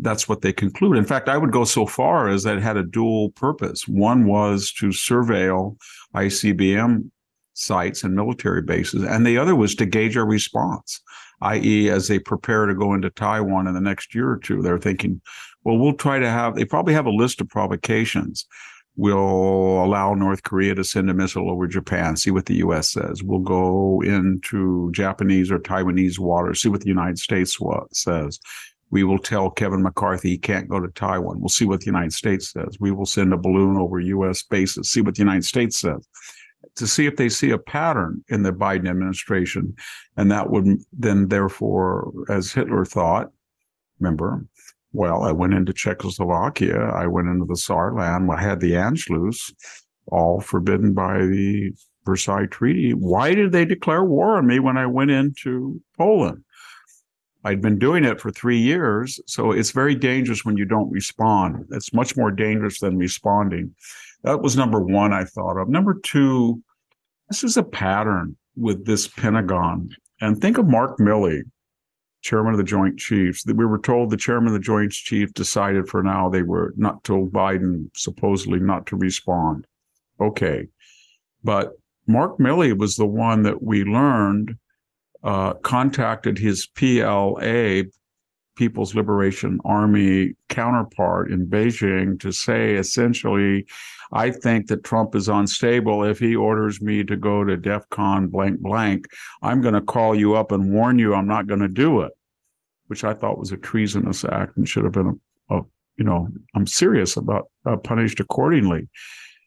that's 0.02 0.28
what 0.28 0.42
they 0.42 0.52
conclude. 0.52 0.96
In 0.96 1.04
fact, 1.04 1.28
I 1.28 1.38
would 1.38 1.52
go 1.52 1.64
so 1.64 1.86
far 1.86 2.28
as 2.28 2.42
that 2.42 2.60
had 2.60 2.76
a 2.76 2.82
dual 2.82 3.30
purpose. 3.30 3.86
One 3.88 4.26
was 4.26 4.72
to 4.72 4.88
surveil 4.88 5.76
ICBM 6.14 7.10
sites 7.54 8.02
and 8.02 8.14
military 8.14 8.62
bases, 8.62 9.04
and 9.04 9.26
the 9.26 9.38
other 9.38 9.54
was 9.54 9.74
to 9.76 9.86
gauge 9.86 10.16
our 10.16 10.26
response, 10.26 11.00
i.e., 11.42 11.90
as 11.90 12.08
they 12.08 12.18
prepare 12.18 12.66
to 12.66 12.74
go 12.74 12.94
into 12.94 13.10
Taiwan 13.10 13.66
in 13.66 13.74
the 13.74 13.80
next 13.80 14.14
year 14.14 14.30
or 14.30 14.38
two, 14.38 14.62
they're 14.62 14.78
thinking, 14.78 15.20
well, 15.64 15.78
we'll 15.78 15.94
try 15.94 16.18
to 16.18 16.28
have, 16.28 16.54
they 16.54 16.64
probably 16.64 16.94
have 16.94 17.06
a 17.06 17.10
list 17.10 17.40
of 17.40 17.48
provocations. 17.48 18.46
We'll 18.96 19.82
allow 19.84 20.14
North 20.14 20.42
Korea 20.42 20.74
to 20.74 20.84
send 20.84 21.08
a 21.08 21.14
missile 21.14 21.50
over 21.50 21.66
Japan, 21.66 22.16
see 22.16 22.30
what 22.30 22.46
the 22.46 22.56
US 22.56 22.92
says. 22.92 23.22
We'll 23.22 23.38
go 23.38 24.02
into 24.02 24.90
Japanese 24.92 25.50
or 25.50 25.58
Taiwanese 25.58 26.18
waters, 26.18 26.60
see 26.60 26.68
what 26.68 26.82
the 26.82 26.88
United 26.88 27.18
States 27.18 27.58
says. 27.92 28.38
We 28.92 29.02
will 29.02 29.18
tell 29.18 29.50
Kevin 29.50 29.82
McCarthy 29.82 30.30
he 30.30 30.38
can't 30.38 30.68
go 30.68 30.78
to 30.78 30.88
Taiwan. 30.88 31.40
We'll 31.40 31.48
see 31.48 31.64
what 31.64 31.80
the 31.80 31.86
United 31.86 32.12
States 32.12 32.52
says. 32.52 32.76
We 32.78 32.92
will 32.92 33.06
send 33.06 33.32
a 33.32 33.38
balloon 33.38 33.76
over 33.76 33.98
US 33.98 34.44
bases, 34.44 34.90
see 34.90 35.00
what 35.00 35.16
the 35.16 35.22
United 35.22 35.44
States 35.44 35.80
says 35.80 36.06
to 36.76 36.86
see 36.86 37.06
if 37.06 37.16
they 37.16 37.28
see 37.28 37.50
a 37.50 37.58
pattern 37.58 38.24
in 38.28 38.42
the 38.42 38.52
Biden 38.52 38.88
administration. 38.88 39.74
And 40.16 40.30
that 40.30 40.50
would 40.50 40.78
then, 40.92 41.28
therefore, 41.28 42.12
as 42.28 42.52
Hitler 42.52 42.84
thought, 42.84 43.30
remember, 43.98 44.46
well, 44.92 45.22
I 45.22 45.32
went 45.32 45.54
into 45.54 45.72
Czechoslovakia, 45.72 46.78
I 46.78 47.06
went 47.06 47.28
into 47.28 47.46
the 47.46 47.54
Saarland, 47.54 48.34
I 48.34 48.40
had 48.40 48.60
the 48.60 48.72
Anschluss, 48.72 49.52
all 50.06 50.40
forbidden 50.40 50.92
by 50.92 51.18
the 51.18 51.72
Versailles 52.04 52.46
Treaty. 52.46 52.92
Why 52.92 53.34
did 53.34 53.52
they 53.52 53.64
declare 53.64 54.04
war 54.04 54.36
on 54.36 54.46
me 54.46 54.58
when 54.58 54.76
I 54.76 54.86
went 54.86 55.10
into 55.10 55.80
Poland? 55.96 56.44
I'd 57.44 57.60
been 57.60 57.78
doing 57.78 58.04
it 58.04 58.20
for 58.20 58.30
three 58.30 58.58
years. 58.58 59.20
So 59.26 59.52
it's 59.52 59.72
very 59.72 59.94
dangerous 59.94 60.44
when 60.44 60.56
you 60.56 60.64
don't 60.64 60.90
respond. 60.90 61.66
It's 61.70 61.92
much 61.92 62.16
more 62.16 62.30
dangerous 62.30 62.78
than 62.78 62.96
responding. 62.96 63.74
That 64.22 64.40
was 64.40 64.56
number 64.56 64.80
one 64.80 65.12
I 65.12 65.24
thought 65.24 65.60
of. 65.60 65.68
Number 65.68 65.94
two, 65.94 66.62
this 67.28 67.42
is 67.42 67.56
a 67.56 67.62
pattern 67.62 68.36
with 68.56 68.86
this 68.86 69.08
Pentagon. 69.08 69.90
And 70.20 70.40
think 70.40 70.58
of 70.58 70.68
Mark 70.68 70.98
Milley, 70.98 71.42
chairman 72.22 72.52
of 72.52 72.58
the 72.58 72.64
Joint 72.64 72.98
Chiefs. 72.98 73.44
We 73.44 73.66
were 73.66 73.80
told 73.80 74.10
the 74.10 74.16
chairman 74.16 74.48
of 74.48 74.52
the 74.52 74.60
Joint 74.60 74.92
Chiefs 74.92 75.32
decided 75.32 75.88
for 75.88 76.02
now 76.02 76.28
they 76.28 76.42
were 76.42 76.72
not 76.76 77.02
told 77.02 77.32
Biden 77.32 77.90
supposedly 77.94 78.60
not 78.60 78.86
to 78.86 78.96
respond. 78.96 79.66
Okay. 80.20 80.68
But 81.42 81.72
Mark 82.06 82.38
Milley 82.38 82.76
was 82.76 82.94
the 82.94 83.06
one 83.06 83.42
that 83.42 83.62
we 83.62 83.82
learned 83.82 84.56
uh, 85.24 85.54
contacted 85.54 86.38
his 86.38 86.66
PLA, 86.66 87.82
People's 88.56 88.94
Liberation 88.94 89.60
Army 89.64 90.34
counterpart 90.48 91.30
in 91.30 91.46
Beijing 91.46 92.20
to 92.20 92.32
say 92.32 92.74
essentially, 92.74 93.66
I 94.12 94.30
think 94.30 94.66
that 94.68 94.84
Trump 94.84 95.14
is 95.14 95.28
unstable. 95.28 96.04
If 96.04 96.18
he 96.18 96.36
orders 96.36 96.82
me 96.82 97.02
to 97.04 97.16
go 97.16 97.44
to 97.44 97.56
DEF 97.56 97.88
CON 97.88 98.28
blank 98.28 98.60
blank, 98.60 99.06
I'm 99.42 99.62
going 99.62 99.74
to 99.74 99.80
call 99.80 100.14
you 100.14 100.34
up 100.34 100.52
and 100.52 100.72
warn 100.72 100.98
you 100.98 101.14
I'm 101.14 101.26
not 101.26 101.46
going 101.46 101.60
to 101.60 101.68
do 101.68 102.02
it, 102.02 102.12
which 102.88 103.04
I 103.04 103.14
thought 103.14 103.38
was 103.38 103.52
a 103.52 103.56
treasonous 103.56 104.24
act 104.24 104.56
and 104.56 104.68
should 104.68 104.84
have 104.84 104.92
been 104.92 105.18
a, 105.50 105.56
a 105.56 105.62
you 105.96 106.04
know, 106.04 106.28
I'm 106.54 106.66
serious 106.66 107.16
about 107.16 107.50
uh, 107.64 107.76
punished 107.76 108.20
accordingly. 108.20 108.88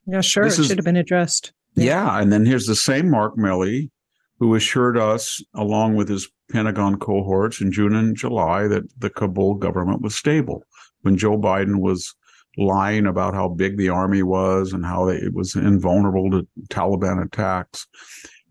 Yeah, 0.08 0.22
sure. 0.22 0.46
This 0.46 0.58
it 0.58 0.62
is, 0.62 0.68
should 0.68 0.78
have 0.78 0.86
been 0.86 0.98
addressed. 0.98 1.54
Yeah. 1.76 1.86
yeah. 1.86 2.22
And 2.22 2.32
then 2.32 2.46
here's 2.46 2.66
the 2.66 2.76
same 2.76 3.10
Mark 3.10 3.36
Milley 3.38 3.92
who 4.40 4.56
assured 4.56 4.98
us, 4.98 5.42
along 5.54 5.96
with 5.96 6.10
his 6.10 6.30
Pentagon 6.52 6.98
cohorts 6.98 7.62
in 7.62 7.72
June 7.72 7.96
and 7.96 8.16
July, 8.16 8.68
that 8.68 8.84
the 9.00 9.10
Kabul 9.10 9.56
government 9.56 10.02
was 10.02 10.16
stable. 10.16 10.64
When 11.02 11.18
Joe 11.18 11.38
Biden 11.38 11.80
was 11.80 12.14
lying 12.58 13.06
about 13.06 13.34
how 13.34 13.50
big 13.50 13.78
the 13.78 13.90
army 13.90 14.24
was 14.24 14.74
and 14.74 14.86
how 14.86 15.08
it 15.10 15.34
was 15.34 15.56
invulnerable 15.56 16.32
to 16.32 16.48
Taliban 16.70 17.24
attacks. 17.24 17.88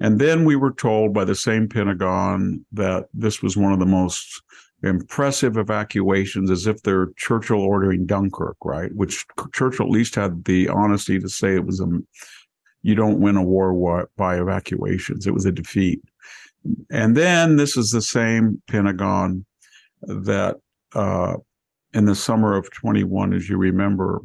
And 0.00 0.20
then 0.20 0.44
we 0.44 0.56
were 0.56 0.72
told 0.72 1.14
by 1.14 1.24
the 1.24 1.34
same 1.34 1.68
Pentagon 1.68 2.64
that 2.72 3.06
this 3.14 3.42
was 3.42 3.56
one 3.56 3.72
of 3.72 3.78
the 3.78 3.86
most 3.86 4.42
impressive 4.82 5.56
evacuations, 5.56 6.50
as 6.50 6.66
if 6.66 6.82
they're 6.82 7.12
Churchill 7.16 7.60
ordering 7.60 8.04
Dunkirk, 8.04 8.56
right? 8.64 8.94
Which 8.94 9.24
Churchill 9.54 9.86
at 9.86 9.92
least 9.92 10.14
had 10.14 10.44
the 10.44 10.68
honesty 10.68 11.18
to 11.18 11.28
say 11.28 11.54
it 11.54 11.64
was 11.64 11.80
a 11.80 11.86
you 12.84 12.94
don't 12.94 13.18
win 13.18 13.36
a 13.36 13.42
war 13.42 14.10
by 14.18 14.38
evacuations. 14.38 15.26
It 15.26 15.32
was 15.32 15.46
a 15.46 15.52
defeat. 15.52 16.02
And 16.90 17.16
then 17.16 17.56
this 17.56 17.78
is 17.78 17.90
the 17.90 18.02
same 18.02 18.62
Pentagon 18.68 19.46
that 20.02 20.56
uh, 20.94 21.36
in 21.94 22.04
the 22.04 22.14
summer 22.14 22.54
of 22.54 22.70
21, 22.72 23.32
as 23.32 23.48
you 23.48 23.56
remember, 23.56 24.20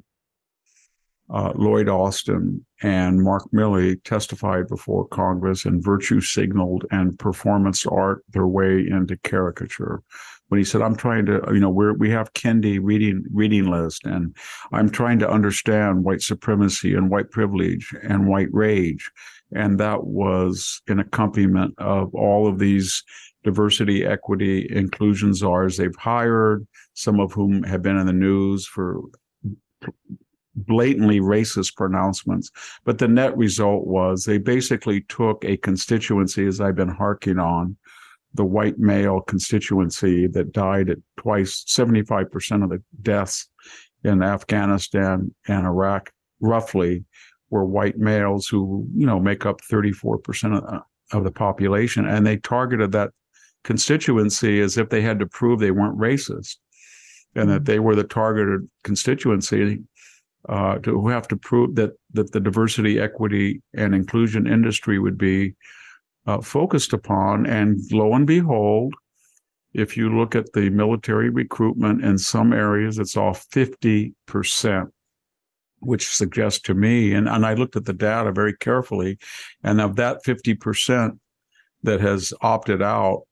uh, 1.29 1.53
Lloyd 1.55 1.87
Austin 1.87 2.65
and 2.81 3.23
Mark 3.23 3.43
Milley 3.53 4.03
testified 4.03 4.67
before 4.67 5.07
Congress 5.07 5.63
and 5.63 5.81
virtue 5.81 6.19
signaled 6.19 6.85
and 6.91 7.17
performance 7.17 7.85
art 7.85 8.25
their 8.29 8.47
way 8.47 8.79
into 8.79 9.15
caricature 9.23 10.01
when 10.49 10.57
he 10.59 10.65
said, 10.65 10.81
"I'm 10.81 10.95
trying 10.95 11.25
to, 11.27 11.41
you 11.53 11.59
know, 11.59 11.69
we're 11.69 11.93
we 11.93 12.09
have 12.09 12.33
Kendi 12.33 12.79
reading 12.81 13.23
reading 13.33 13.69
list, 13.69 14.05
and 14.05 14.35
I'm 14.71 14.89
trying 14.89 15.19
to 15.19 15.29
understand 15.29 16.03
white 16.03 16.21
supremacy 16.21 16.93
and 16.93 17.09
white 17.09 17.31
privilege 17.31 17.93
and 18.03 18.27
white 18.27 18.49
rage," 18.51 19.09
and 19.53 19.79
that 19.79 20.05
was 20.05 20.81
an 20.87 20.99
accompaniment 20.99 21.75
of 21.77 22.13
all 22.13 22.47
of 22.47 22.59
these 22.59 23.03
diversity, 23.43 24.05
equity, 24.05 24.67
inclusion 24.69 25.33
czars 25.33 25.77
they've 25.77 25.95
hired, 25.95 26.67
some 26.93 27.19
of 27.19 27.31
whom 27.31 27.63
have 27.63 27.81
been 27.81 27.97
in 27.97 28.05
the 28.05 28.13
news 28.13 28.67
for 28.67 29.01
blatantly 30.55 31.21
racist 31.21 31.75
pronouncements. 31.75 32.51
But 32.83 32.97
the 32.97 33.07
net 33.07 33.37
result 33.37 33.87
was 33.87 34.25
they 34.25 34.39
basically 34.39 35.01
took 35.01 35.45
a 35.45 35.57
constituency, 35.57 36.45
as 36.47 36.59
I've 36.59 36.75
been 36.75 36.89
harking 36.89 37.39
on, 37.39 37.77
the 38.33 38.45
white 38.45 38.77
male 38.77 39.21
constituency 39.21 40.27
that 40.27 40.51
died 40.51 40.89
at 40.89 40.97
twice 41.17 41.63
75% 41.67 42.63
of 42.63 42.69
the 42.69 42.81
deaths 43.01 43.49
in 44.03 44.21
Afghanistan 44.21 45.33
and 45.47 45.65
Iraq 45.65 46.11
roughly 46.39 47.03
were 47.49 47.65
white 47.65 47.97
males 47.97 48.47
who 48.47 48.87
you 48.95 49.05
know 49.05 49.19
make 49.19 49.45
up 49.45 49.61
34% 49.61 50.57
of 50.57 50.63
the, 50.63 50.81
of 51.17 51.23
the 51.23 51.31
population 51.31 52.07
and 52.07 52.25
they 52.25 52.37
targeted 52.37 52.91
that 52.91 53.11
constituency 53.63 54.61
as 54.61 54.77
if 54.77 54.89
they 54.89 55.01
had 55.01 55.19
to 55.19 55.25
prove 55.25 55.59
they 55.59 55.71
weren't 55.71 55.97
racist 55.97 56.57
and 57.35 57.49
that 57.49 57.55
mm-hmm. 57.55 57.63
they 57.65 57.79
were 57.79 57.95
the 57.95 58.03
targeted 58.03 58.69
constituency 58.83 59.79
uh, 60.47 60.77
to 60.79 61.07
have 61.07 61.27
to 61.27 61.35
prove 61.35 61.75
that 61.75 61.91
that 62.13 62.31
the 62.31 62.39
diversity 62.39 62.99
equity 62.99 63.61
and 63.73 63.93
inclusion 63.93 64.47
industry 64.47 64.97
would 64.99 65.17
be 65.17 65.53
uh, 66.29 66.41
focused 66.41 66.93
upon. 66.93 67.47
And 67.47 67.79
lo 67.91 68.13
and 68.13 68.27
behold, 68.27 68.93
if 69.73 69.97
you 69.97 70.15
look 70.15 70.35
at 70.35 70.53
the 70.53 70.69
military 70.69 71.29
recruitment 71.29 72.03
in 72.03 72.17
some 72.19 72.53
areas, 72.53 72.99
it's 72.99 73.17
off 73.17 73.47
50%, 73.51 74.91
which 75.79 76.07
suggests 76.07 76.61
to 76.61 76.73
me, 76.75 77.13
and, 77.13 77.27
and 77.27 77.45
I 77.45 77.55
looked 77.55 77.75
at 77.75 77.85
the 77.85 77.93
data 77.93 78.31
very 78.31 78.55
carefully, 78.57 79.17
and 79.63 79.81
of 79.81 79.95
that 79.95 80.23
50% 80.23 81.17
that 81.81 81.99
has 81.99 82.33
opted 82.41 82.81
out, 82.83 83.23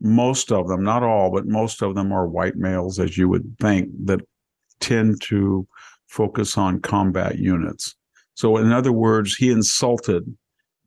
most 0.00 0.50
of 0.50 0.68
them, 0.68 0.82
not 0.82 1.02
all, 1.02 1.30
but 1.30 1.46
most 1.46 1.82
of 1.82 1.94
them 1.94 2.12
are 2.12 2.26
white 2.26 2.56
males, 2.56 2.98
as 2.98 3.18
you 3.18 3.28
would 3.28 3.56
think, 3.60 3.90
that 4.06 4.20
tend 4.80 5.20
to 5.22 5.66
focus 6.06 6.56
on 6.56 6.80
combat 6.80 7.38
units. 7.38 7.94
So, 8.34 8.56
in 8.56 8.72
other 8.72 8.92
words, 8.92 9.34
he 9.36 9.50
insulted 9.50 10.24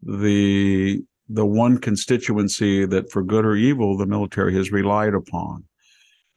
the 0.02 1.04
the 1.28 1.46
one 1.46 1.78
constituency 1.78 2.86
that, 2.86 3.12
for 3.12 3.24
good 3.24 3.46
or 3.46 3.56
evil, 3.56 3.98
the 3.98 4.06
military 4.06 4.54
has 4.56 4.72
relied 4.72 5.14
upon. 5.14 5.64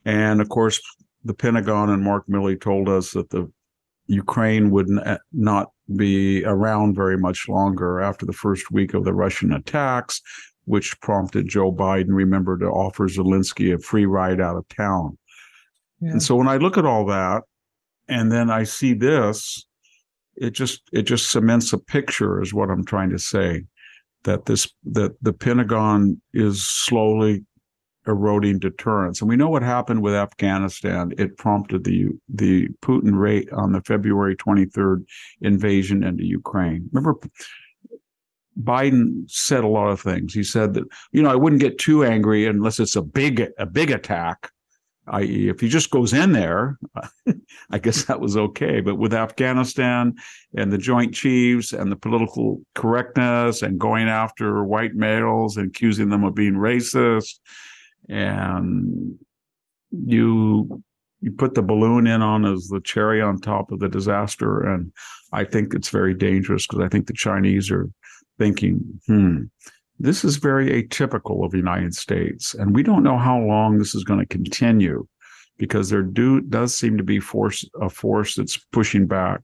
And 0.05 0.41
of 0.41 0.49
course, 0.49 0.81
the 1.25 1.35
Pentagon 1.35 1.91
and 1.91 2.03
Mark 2.03 2.27
Milley 2.27 2.61
told 2.61 2.89
us 2.89 3.13
that 3.13 3.31
the 3.31 3.51
Ukraine 4.07 4.71
would 4.71 4.89
not 5.33 5.69
be 5.97 6.45
around 6.45 6.95
very 6.95 7.19
much 7.19 7.49
longer 7.49 8.01
after 8.01 8.25
the 8.25 8.33
first 8.33 8.71
week 8.71 8.95
of 8.95 9.05
the 9.05 9.13
Russian 9.13 9.53
attacks, 9.53 10.23
which 10.65 10.99
prompted 11.01 11.49
Joe 11.49 11.73
Biden, 11.73 12.09
remember, 12.09 12.57
to 12.59 12.67
offer 12.67 13.09
Zelensky 13.09 13.75
a 13.75 13.79
free 13.79 14.07
ride 14.07 14.41
out 14.41 14.57
of 14.57 14.67
town. 14.69 15.19
Yeah. 16.01 16.13
And 16.13 16.23
so 16.23 16.37
when 16.37 16.49
I 16.49 16.57
look 16.57 16.79
at 16.79 16.87
all 16.87 17.05
that, 17.07 17.43
and 18.09 18.33
then 18.33 18.51
I 18.51 18.65
see 18.65 18.95
this, 18.95 19.67
it 20.37 20.51
just 20.51 20.83
it 20.93 21.03
just 21.03 21.31
cements 21.31 21.73
a 21.75 21.79
picture, 21.79 22.41
is 22.41 22.55
what 22.55 22.71
I'm 22.71 22.85
trying 22.85 23.11
to 23.11 23.19
say 23.19 23.65
that 24.25 24.47
this 24.47 24.73
that 24.85 25.15
the 25.23 25.33
Pentagon 25.33 26.21
is 26.33 26.67
slowly 26.67 27.45
eroding 28.07 28.59
deterrence. 28.59 29.21
And 29.21 29.29
we 29.29 29.37
know 29.37 29.51
what 29.51 29.63
happened 29.63 30.03
with 30.03 30.15
Afghanistan. 30.15 31.13
It 31.19 31.37
prompted 31.37 31.85
the 31.85 32.09
the 32.29 32.69
Putin 32.83 33.19
rate 33.19 33.53
on 33.53 33.73
the 33.73 33.83
February 33.83 34.35
23rd 34.37 35.05
invasion 35.43 36.03
into 36.03 36.25
Ukraine. 36.25 36.89
Remember, 36.93 37.19
Biden 38.61 39.31
said 39.31 39.63
a 39.63 39.69
lot 39.69 39.89
of 39.89 40.01
things. 40.01 40.35
He 40.35 40.43
said 40.43 40.75
that 40.75 40.85
you 41.13 41.23
know 41.23 41.31
I 41.31 41.37
wouldn't 41.37 41.63
get 41.63 41.79
too 41.79 42.05
angry 42.05 42.47
unless 42.47 42.81
it's 42.81 42.97
a 42.97 43.03
big 43.03 43.47
a 43.59 43.67
big 43.67 43.91
attack. 43.91 44.51
I.e., 45.11 45.49
if 45.49 45.61
he 45.61 45.69
just 45.69 45.91
goes 45.91 46.13
in 46.13 46.33
there, 46.33 46.79
I 47.71 47.79
guess 47.79 48.05
that 48.05 48.21
was 48.21 48.37
okay. 48.37 48.81
But 48.81 48.97
with 48.97 49.15
Afghanistan 49.15 50.15
and 50.57 50.73
the 50.73 50.79
Joint 50.79 51.15
Chiefs 51.15 51.73
and 51.73 51.91
the 51.91 51.97
political 51.97 52.61
correctness 52.75 53.63
and 53.63 53.79
going 53.79 54.09
after 54.09 54.65
white 54.65 54.95
males 54.95 55.57
and 55.57 55.69
accusing 55.69 56.09
them 56.09 56.25
of 56.25 56.35
being 56.35 56.55
racist, 56.55 57.39
and 58.09 59.19
you 59.91 60.83
you 61.21 61.33
put 61.33 61.55
the 61.55 61.63
balloon 61.63 62.07
in 62.07 62.23
on 62.23 62.45
as 62.45 62.69
the 62.69 62.81
cherry 62.81 63.21
on 63.21 63.41
top 63.41 63.73
of 63.73 63.81
the 63.81 63.89
disaster, 63.89 64.61
and 64.61 64.93
I 65.33 65.45
think 65.45 65.75
it's 65.75 65.89
very 65.89 66.15
dangerous 66.15 66.67
because 66.67 66.85
I 66.85 66.89
think 66.89 67.07
the 67.07 67.13
Chinese 67.13 67.71
are 67.71 67.89
thinking, 68.39 69.01
hmm, 69.07 69.45
this 69.99 70.25
is 70.25 70.37
very 70.37 70.83
atypical 70.83 71.45
of 71.45 71.51
the 71.51 71.59
United 71.59 71.95
States, 71.95 72.55
and 72.55 72.75
we 72.75 72.83
don't 72.83 73.03
know 73.03 73.19
how 73.19 73.39
long 73.39 73.79
this 73.79 73.95
is 73.95 74.05
going 74.05 74.21
to 74.21 74.27
continue 74.27 75.07
because 75.59 75.91
there 75.91 76.03
do 76.03 76.41
does 76.41 76.77
seem 76.77 76.97
to 76.97 77.03
be 77.03 77.19
force 77.19 77.69
a 77.81 77.91
force 77.91 78.37
that's 78.37 78.57
pushing 78.73 79.07
back. 79.07 79.41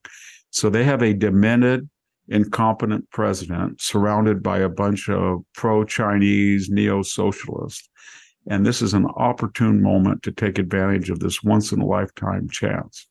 So 0.50 0.70
they 0.70 0.84
have 0.84 1.02
a 1.02 1.12
demented, 1.12 1.88
incompetent 2.28 3.10
president 3.10 3.80
surrounded 3.80 4.42
by 4.42 4.58
a 4.58 4.68
bunch 4.68 5.08
of 5.08 5.40
pro-Chinese 5.54 6.70
neo-socialists. 6.70 7.88
And 8.48 8.64
this 8.64 8.80
is 8.80 8.94
an 8.94 9.06
opportune 9.16 9.82
moment 9.82 10.22
to 10.22 10.30
take 10.30 10.58
advantage 10.58 11.10
of 11.10 11.18
this 11.18 11.42
once 11.42 11.72
in 11.72 11.80
a 11.80 11.86
lifetime 11.86 12.48
chance. 12.48 13.08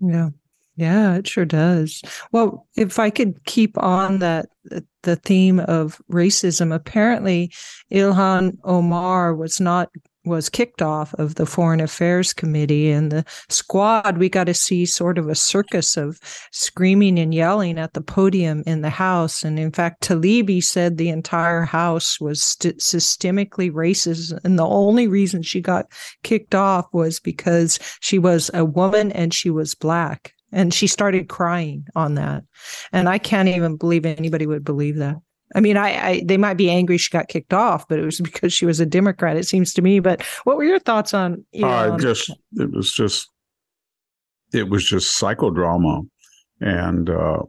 Yeah. 0.00 0.30
Yeah, 0.76 1.16
it 1.16 1.26
sure 1.26 1.46
does. 1.46 2.02
Well, 2.32 2.66
if 2.76 2.98
I 2.98 3.08
could 3.08 3.42
keep 3.44 3.78
on 3.78 4.18
that 4.18 4.46
the 5.02 5.16
theme 5.16 5.60
of 5.60 6.00
racism, 6.10 6.74
apparently 6.74 7.50
Ilhan 7.90 8.58
Omar 8.64 9.34
was 9.34 9.58
not 9.60 9.88
was 10.26 10.48
kicked 10.48 10.82
off 10.82 11.14
of 11.14 11.36
the 11.36 11.46
Foreign 11.46 11.80
Affairs 11.80 12.32
Committee 12.32 12.90
and 12.90 13.12
the 13.12 13.24
squad. 13.48 14.18
We 14.18 14.28
got 14.28 14.44
to 14.44 14.54
see 14.54 14.84
sort 14.84 15.18
of 15.18 15.28
a 15.28 15.36
circus 15.36 15.96
of 15.96 16.18
screaming 16.50 17.16
and 17.18 17.32
yelling 17.32 17.78
at 17.78 17.94
the 17.94 18.00
podium 18.00 18.64
in 18.66 18.82
the 18.82 18.90
House. 18.90 19.44
And 19.44 19.56
in 19.56 19.70
fact, 19.70 20.02
Taibbi 20.02 20.62
said 20.64 20.96
the 20.96 21.10
entire 21.10 21.62
House 21.62 22.20
was 22.20 22.42
st- 22.42 22.78
systemically 22.78 23.70
racist. 23.70 24.36
And 24.44 24.58
the 24.58 24.66
only 24.66 25.06
reason 25.06 25.44
she 25.44 25.60
got 25.60 25.86
kicked 26.24 26.56
off 26.56 26.86
was 26.92 27.20
because 27.20 27.78
she 28.00 28.18
was 28.18 28.50
a 28.52 28.64
woman 28.64 29.12
and 29.12 29.32
she 29.32 29.48
was 29.48 29.76
black 29.76 30.32
and 30.56 30.72
she 30.74 30.86
started 30.86 31.28
crying 31.28 31.86
on 31.94 32.14
that. 32.14 32.42
And 32.92 33.08
i 33.08 33.18
can't 33.18 33.48
even 33.48 33.76
believe 33.76 34.04
anybody 34.04 34.46
would 34.46 34.64
believe 34.64 34.96
that. 34.96 35.16
I 35.54 35.60
mean 35.60 35.76
I, 35.76 36.06
I, 36.08 36.22
they 36.24 36.38
might 36.38 36.56
be 36.56 36.70
angry 36.70 36.98
she 36.98 37.10
got 37.10 37.28
kicked 37.28 37.52
off 37.52 37.86
but 37.86 38.00
it 38.00 38.04
was 38.04 38.20
because 38.28 38.52
she 38.52 38.66
was 38.66 38.80
a 38.80 38.86
democrat 38.86 39.36
it 39.36 39.46
seems 39.46 39.72
to 39.74 39.82
me. 39.82 40.00
But 40.00 40.22
what 40.44 40.56
were 40.56 40.64
your 40.64 40.80
thoughts 40.80 41.14
on 41.14 41.44
you 41.52 41.62
know, 41.62 41.68
uh, 41.68 41.98
just 41.98 42.30
it 42.54 42.72
was 42.72 42.92
just 42.92 43.30
it 44.52 44.68
was 44.68 44.84
just 44.84 45.20
psychodrama. 45.20 46.08
And 46.60 47.10
uh, 47.10 47.42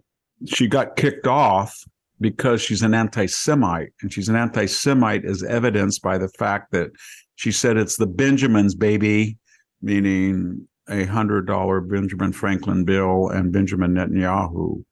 she 0.45 0.67
got 0.67 0.97
kicked 0.97 1.27
off 1.27 1.81
because 2.19 2.61
she's 2.61 2.81
an 2.81 2.93
anti-semite. 2.93 3.89
And 4.01 4.11
she's 4.11 4.27
an 4.27 4.35
anti-semite 4.35 5.23
as 5.23 5.43
evidenced 5.43 6.01
by 6.01 6.17
the 6.17 6.27
fact 6.29 6.71
that 6.73 6.89
she 7.35 7.51
said 7.51 7.77
it's 7.77 7.95
the 7.97 8.07
benjamins 8.07 8.75
baby 8.75 9.37
meaning 9.81 10.67
a 10.89 11.05
hundred 11.05 11.47
dollar 11.47 11.81
Benjamin 11.81 12.31
Franklin 12.31 12.85
bill 12.85 13.29
and 13.29 13.51
Benjamin 13.51 13.93
Netanyahu. 13.93 14.83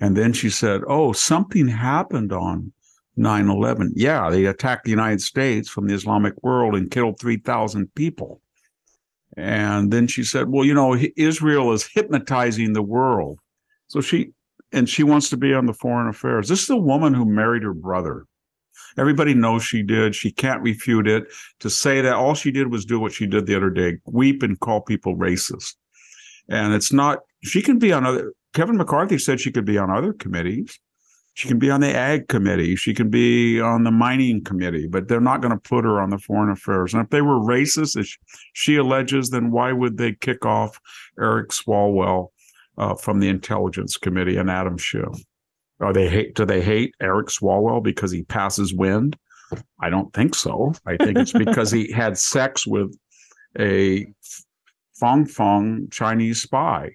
And 0.00 0.16
then 0.16 0.32
she 0.32 0.50
said, 0.50 0.82
Oh, 0.86 1.12
something 1.12 1.68
happened 1.68 2.32
on 2.32 2.72
9 3.16 3.48
11. 3.50 3.92
Yeah, 3.96 4.30
they 4.30 4.46
attacked 4.46 4.84
the 4.84 4.90
United 4.90 5.20
States 5.20 5.68
from 5.68 5.86
the 5.86 5.94
Islamic 5.94 6.34
world 6.42 6.74
and 6.74 6.90
killed 6.90 7.20
3,000 7.20 7.94
people. 7.94 8.40
And 9.36 9.92
then 9.92 10.06
she 10.06 10.24
said, 10.24 10.48
Well, 10.48 10.64
you 10.64 10.74
know, 10.74 10.96
Israel 11.16 11.72
is 11.72 11.86
hypnotizing 11.86 12.72
the 12.72 12.82
world. 12.82 13.38
So 13.88 14.00
she, 14.00 14.32
and 14.72 14.88
she 14.88 15.02
wants 15.02 15.28
to 15.30 15.36
be 15.36 15.52
on 15.52 15.66
the 15.66 15.74
foreign 15.74 16.08
affairs. 16.08 16.48
This 16.48 16.62
is 16.62 16.70
a 16.70 16.76
woman 16.76 17.12
who 17.12 17.24
married 17.24 17.62
her 17.62 17.74
brother. 17.74 18.26
Everybody 18.98 19.34
knows 19.34 19.62
she 19.62 19.82
did. 19.82 20.14
She 20.14 20.30
can't 20.30 20.62
refute 20.62 21.06
it. 21.06 21.24
To 21.60 21.70
say 21.70 22.00
that 22.00 22.14
all 22.14 22.34
she 22.34 22.50
did 22.50 22.70
was 22.70 22.84
do 22.84 22.98
what 22.98 23.12
she 23.12 23.26
did 23.26 23.46
the 23.46 23.56
other 23.56 23.70
day 23.70 23.98
weep 24.06 24.42
and 24.42 24.58
call 24.60 24.80
people 24.80 25.16
racist. 25.16 25.74
And 26.48 26.74
it's 26.74 26.92
not, 26.92 27.20
she 27.44 27.62
can 27.62 27.78
be 27.78 27.92
on 27.92 28.04
other, 28.04 28.32
Kevin 28.54 28.76
McCarthy 28.76 29.18
said 29.18 29.40
she 29.40 29.52
could 29.52 29.64
be 29.64 29.78
on 29.78 29.90
other 29.90 30.12
committees. 30.12 30.78
She 31.34 31.46
can 31.46 31.58
be 31.58 31.70
on 31.70 31.80
the 31.80 31.94
ag 31.94 32.28
committee. 32.28 32.74
She 32.74 32.92
can 32.92 33.08
be 33.08 33.60
on 33.60 33.84
the 33.84 33.92
mining 33.92 34.42
committee, 34.42 34.88
but 34.88 35.06
they're 35.06 35.20
not 35.20 35.40
going 35.40 35.52
to 35.52 35.60
put 35.60 35.84
her 35.84 36.00
on 36.00 36.10
the 36.10 36.18
foreign 36.18 36.50
affairs. 36.50 36.92
And 36.92 37.02
if 37.02 37.10
they 37.10 37.22
were 37.22 37.38
racist, 37.38 37.96
as 37.96 38.14
she 38.52 38.76
alleges, 38.76 39.30
then 39.30 39.52
why 39.52 39.72
would 39.72 39.96
they 39.96 40.12
kick 40.12 40.44
off 40.44 40.80
Eric 41.18 41.50
Swalwell 41.50 42.28
uh, 42.76 42.94
from 42.96 43.20
the 43.20 43.28
intelligence 43.28 43.96
committee 43.96 44.36
and 44.36 44.50
Adam 44.50 44.76
Schiff? 44.76 45.24
Are 45.80 45.92
they 45.92 46.08
hate? 46.08 46.34
Do 46.34 46.44
they 46.44 46.60
hate 46.60 46.94
Eric 47.00 47.28
Swalwell 47.28 47.82
because 47.82 48.10
he 48.10 48.22
passes 48.22 48.74
wind? 48.74 49.16
I 49.80 49.90
don't 49.90 50.12
think 50.12 50.34
so. 50.34 50.74
I 50.86 50.96
think 50.96 51.18
it's 51.18 51.32
because 51.32 51.70
he 51.70 51.90
had 51.90 52.16
sex 52.18 52.66
with 52.66 52.96
a 53.58 54.06
Fang 54.94 55.26
Fang 55.26 55.88
Chinese 55.90 56.42
spy. 56.42 56.90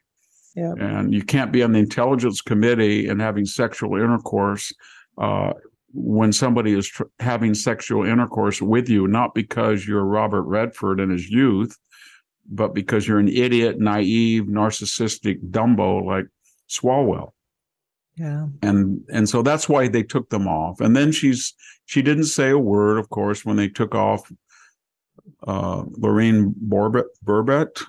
And 0.79 1.13
you 1.13 1.21
can't 1.21 1.51
be 1.51 1.63
on 1.63 1.73
the 1.73 1.79
intelligence 1.79 2.41
committee 2.41 3.09
and 3.09 3.19
having 3.19 3.45
sexual 3.45 3.95
intercourse 3.95 4.71
uh, 5.17 5.51
when 5.93 6.31
somebody 6.31 6.73
is 6.73 6.87
tr- 6.87 7.03
having 7.19 7.53
sexual 7.53 8.05
intercourse 8.05 8.61
with 8.61 8.87
you, 8.87 9.07
not 9.07 9.35
because 9.35 9.85
you're 9.85 10.05
Robert 10.05 10.43
Redford 10.43 10.99
in 10.99 11.09
his 11.09 11.29
youth, 11.29 11.77
but 12.47 12.73
because 12.73 13.07
you're 13.07 13.19
an 13.19 13.27
idiot, 13.27 13.79
naive, 13.79 14.43
narcissistic 14.43 15.39
Dumbo 15.51 16.05
like 16.05 16.25
Swalwell. 16.69 17.31
Yeah. 18.17 18.47
And 18.61 19.01
and 19.11 19.27
so 19.27 19.41
that's 19.41 19.67
why 19.67 19.87
they 19.87 20.03
took 20.03 20.29
them 20.29 20.47
off. 20.47 20.79
And 20.79 20.95
then 20.95 21.11
she's 21.11 21.53
she 21.85 22.01
didn't 22.01 22.25
say 22.25 22.49
a 22.49 22.57
word, 22.57 22.97
of 22.97 23.09
course, 23.09 23.43
when 23.43 23.57
they 23.57 23.67
took 23.67 23.93
off 23.93 24.31
uh, 25.45 25.83
Lauren 25.97 26.53
Boebert, 26.53 27.83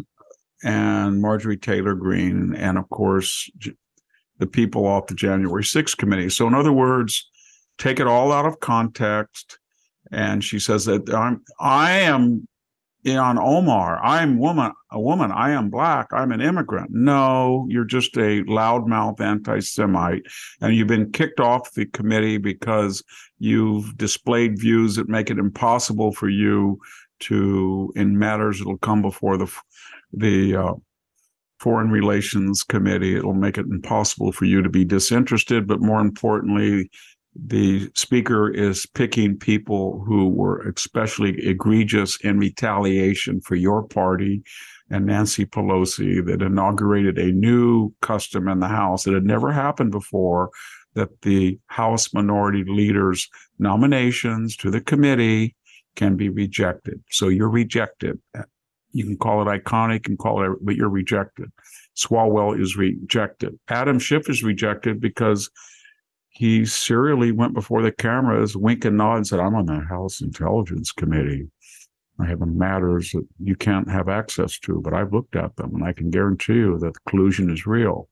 and 0.64 1.20
Marjorie 1.20 1.56
Taylor 1.56 1.94
Greene, 1.94 2.54
and 2.54 2.78
of 2.78 2.88
course 2.90 3.50
the 4.38 4.46
people 4.46 4.86
off 4.86 5.06
the 5.06 5.14
January 5.14 5.62
6th 5.62 5.96
committee. 5.96 6.28
So 6.28 6.46
in 6.46 6.54
other 6.54 6.72
words, 6.72 7.28
take 7.78 8.00
it 8.00 8.06
all 8.06 8.32
out 8.32 8.46
of 8.46 8.60
context. 8.60 9.58
And 10.12 10.44
she 10.44 10.58
says 10.58 10.84
that 10.84 11.12
I'm 11.12 11.42
I 11.58 11.92
am 12.00 12.46
Ilhan 13.06 13.38
Omar, 13.38 14.04
I'm 14.04 14.36
woman, 14.38 14.72
a 14.90 15.00
woman, 15.00 15.30
I 15.30 15.50
am 15.50 15.70
black, 15.70 16.08
I'm 16.12 16.32
an 16.32 16.40
immigrant. 16.40 16.90
No, 16.90 17.64
you're 17.68 17.84
just 17.84 18.16
a 18.16 18.42
loudmouth 18.44 19.20
anti-Semite, 19.20 20.26
and 20.60 20.74
you've 20.74 20.88
been 20.88 21.12
kicked 21.12 21.38
off 21.38 21.72
the 21.72 21.86
committee 21.86 22.36
because 22.36 23.04
you've 23.38 23.96
displayed 23.96 24.58
views 24.58 24.96
that 24.96 25.08
make 25.08 25.30
it 25.30 25.38
impossible 25.38 26.10
for 26.10 26.28
you 26.28 26.80
to, 27.20 27.92
in 27.94 28.18
matters 28.18 28.58
that'll 28.58 28.78
come 28.78 29.02
before 29.02 29.38
the 29.38 29.50
the 30.12 30.56
uh, 30.56 30.74
Foreign 31.60 31.90
Relations 31.90 32.62
Committee, 32.62 33.16
it'll 33.16 33.34
make 33.34 33.56
it 33.56 33.66
impossible 33.66 34.32
for 34.32 34.44
you 34.44 34.62
to 34.62 34.68
be 34.68 34.84
disinterested, 34.84 35.66
but 35.66 35.80
more 35.80 36.00
importantly, 36.00 36.90
the 37.44 37.90
speaker 37.94 38.48
is 38.48 38.86
picking 38.86 39.36
people 39.36 40.02
who 40.06 40.28
were 40.28 40.68
especially 40.68 41.46
egregious 41.46 42.16
in 42.22 42.38
retaliation 42.38 43.40
for 43.40 43.54
your 43.54 43.82
party 43.82 44.42
and 44.90 45.06
Nancy 45.06 45.44
Pelosi 45.44 46.24
that 46.26 46.42
inaugurated 46.42 47.18
a 47.18 47.32
new 47.32 47.92
custom 48.00 48.48
in 48.48 48.60
the 48.60 48.68
House. 48.68 49.04
that 49.04 49.14
had 49.14 49.24
never 49.24 49.52
happened 49.52 49.90
before 49.90 50.50
that 50.94 51.22
the 51.22 51.58
House 51.66 52.14
minority 52.14 52.64
leaders' 52.64 53.28
nominations 53.58 54.56
to 54.56 54.70
the 54.70 54.80
committee 54.80 55.54
can 55.96 56.16
be 56.16 56.28
rejected. 56.28 57.02
So 57.10 57.28
you're 57.28 57.50
rejected. 57.50 58.18
You 58.92 59.04
can 59.04 59.16
call 59.16 59.42
it 59.42 59.62
iconic 59.62 60.06
and 60.06 60.18
call 60.18 60.44
it, 60.44 60.58
but 60.62 60.76
you're 60.76 60.88
rejected. 60.88 61.50
Swalwell 61.96 62.58
is 62.58 62.76
rejected. 62.76 63.58
Adam 63.68 63.98
Schiff 63.98 64.30
is 64.30 64.42
rejected 64.42 65.00
because 65.00 65.50
he 66.36 66.66
serially 66.66 67.32
went 67.32 67.54
before 67.54 67.80
the 67.80 67.90
cameras, 67.90 68.54
wink 68.54 68.84
and 68.84 68.98
nod, 68.98 69.16
and 69.16 69.26
said, 69.26 69.40
I'm 69.40 69.54
on 69.54 69.64
the 69.64 69.80
House 69.80 70.20
Intelligence 70.20 70.92
Committee. 70.92 71.48
I 72.20 72.26
have 72.26 72.40
matters 72.40 73.10
that 73.12 73.26
you 73.42 73.56
can't 73.56 73.90
have 73.90 74.10
access 74.10 74.58
to, 74.60 74.82
but 74.82 74.92
I've 74.92 75.14
looked 75.14 75.34
at 75.34 75.56
them 75.56 75.74
and 75.74 75.82
I 75.82 75.94
can 75.94 76.10
guarantee 76.10 76.54
you 76.54 76.78
that 76.78 76.92
the 76.92 77.10
collusion 77.10 77.48
is 77.48 77.66
real. 77.66 78.10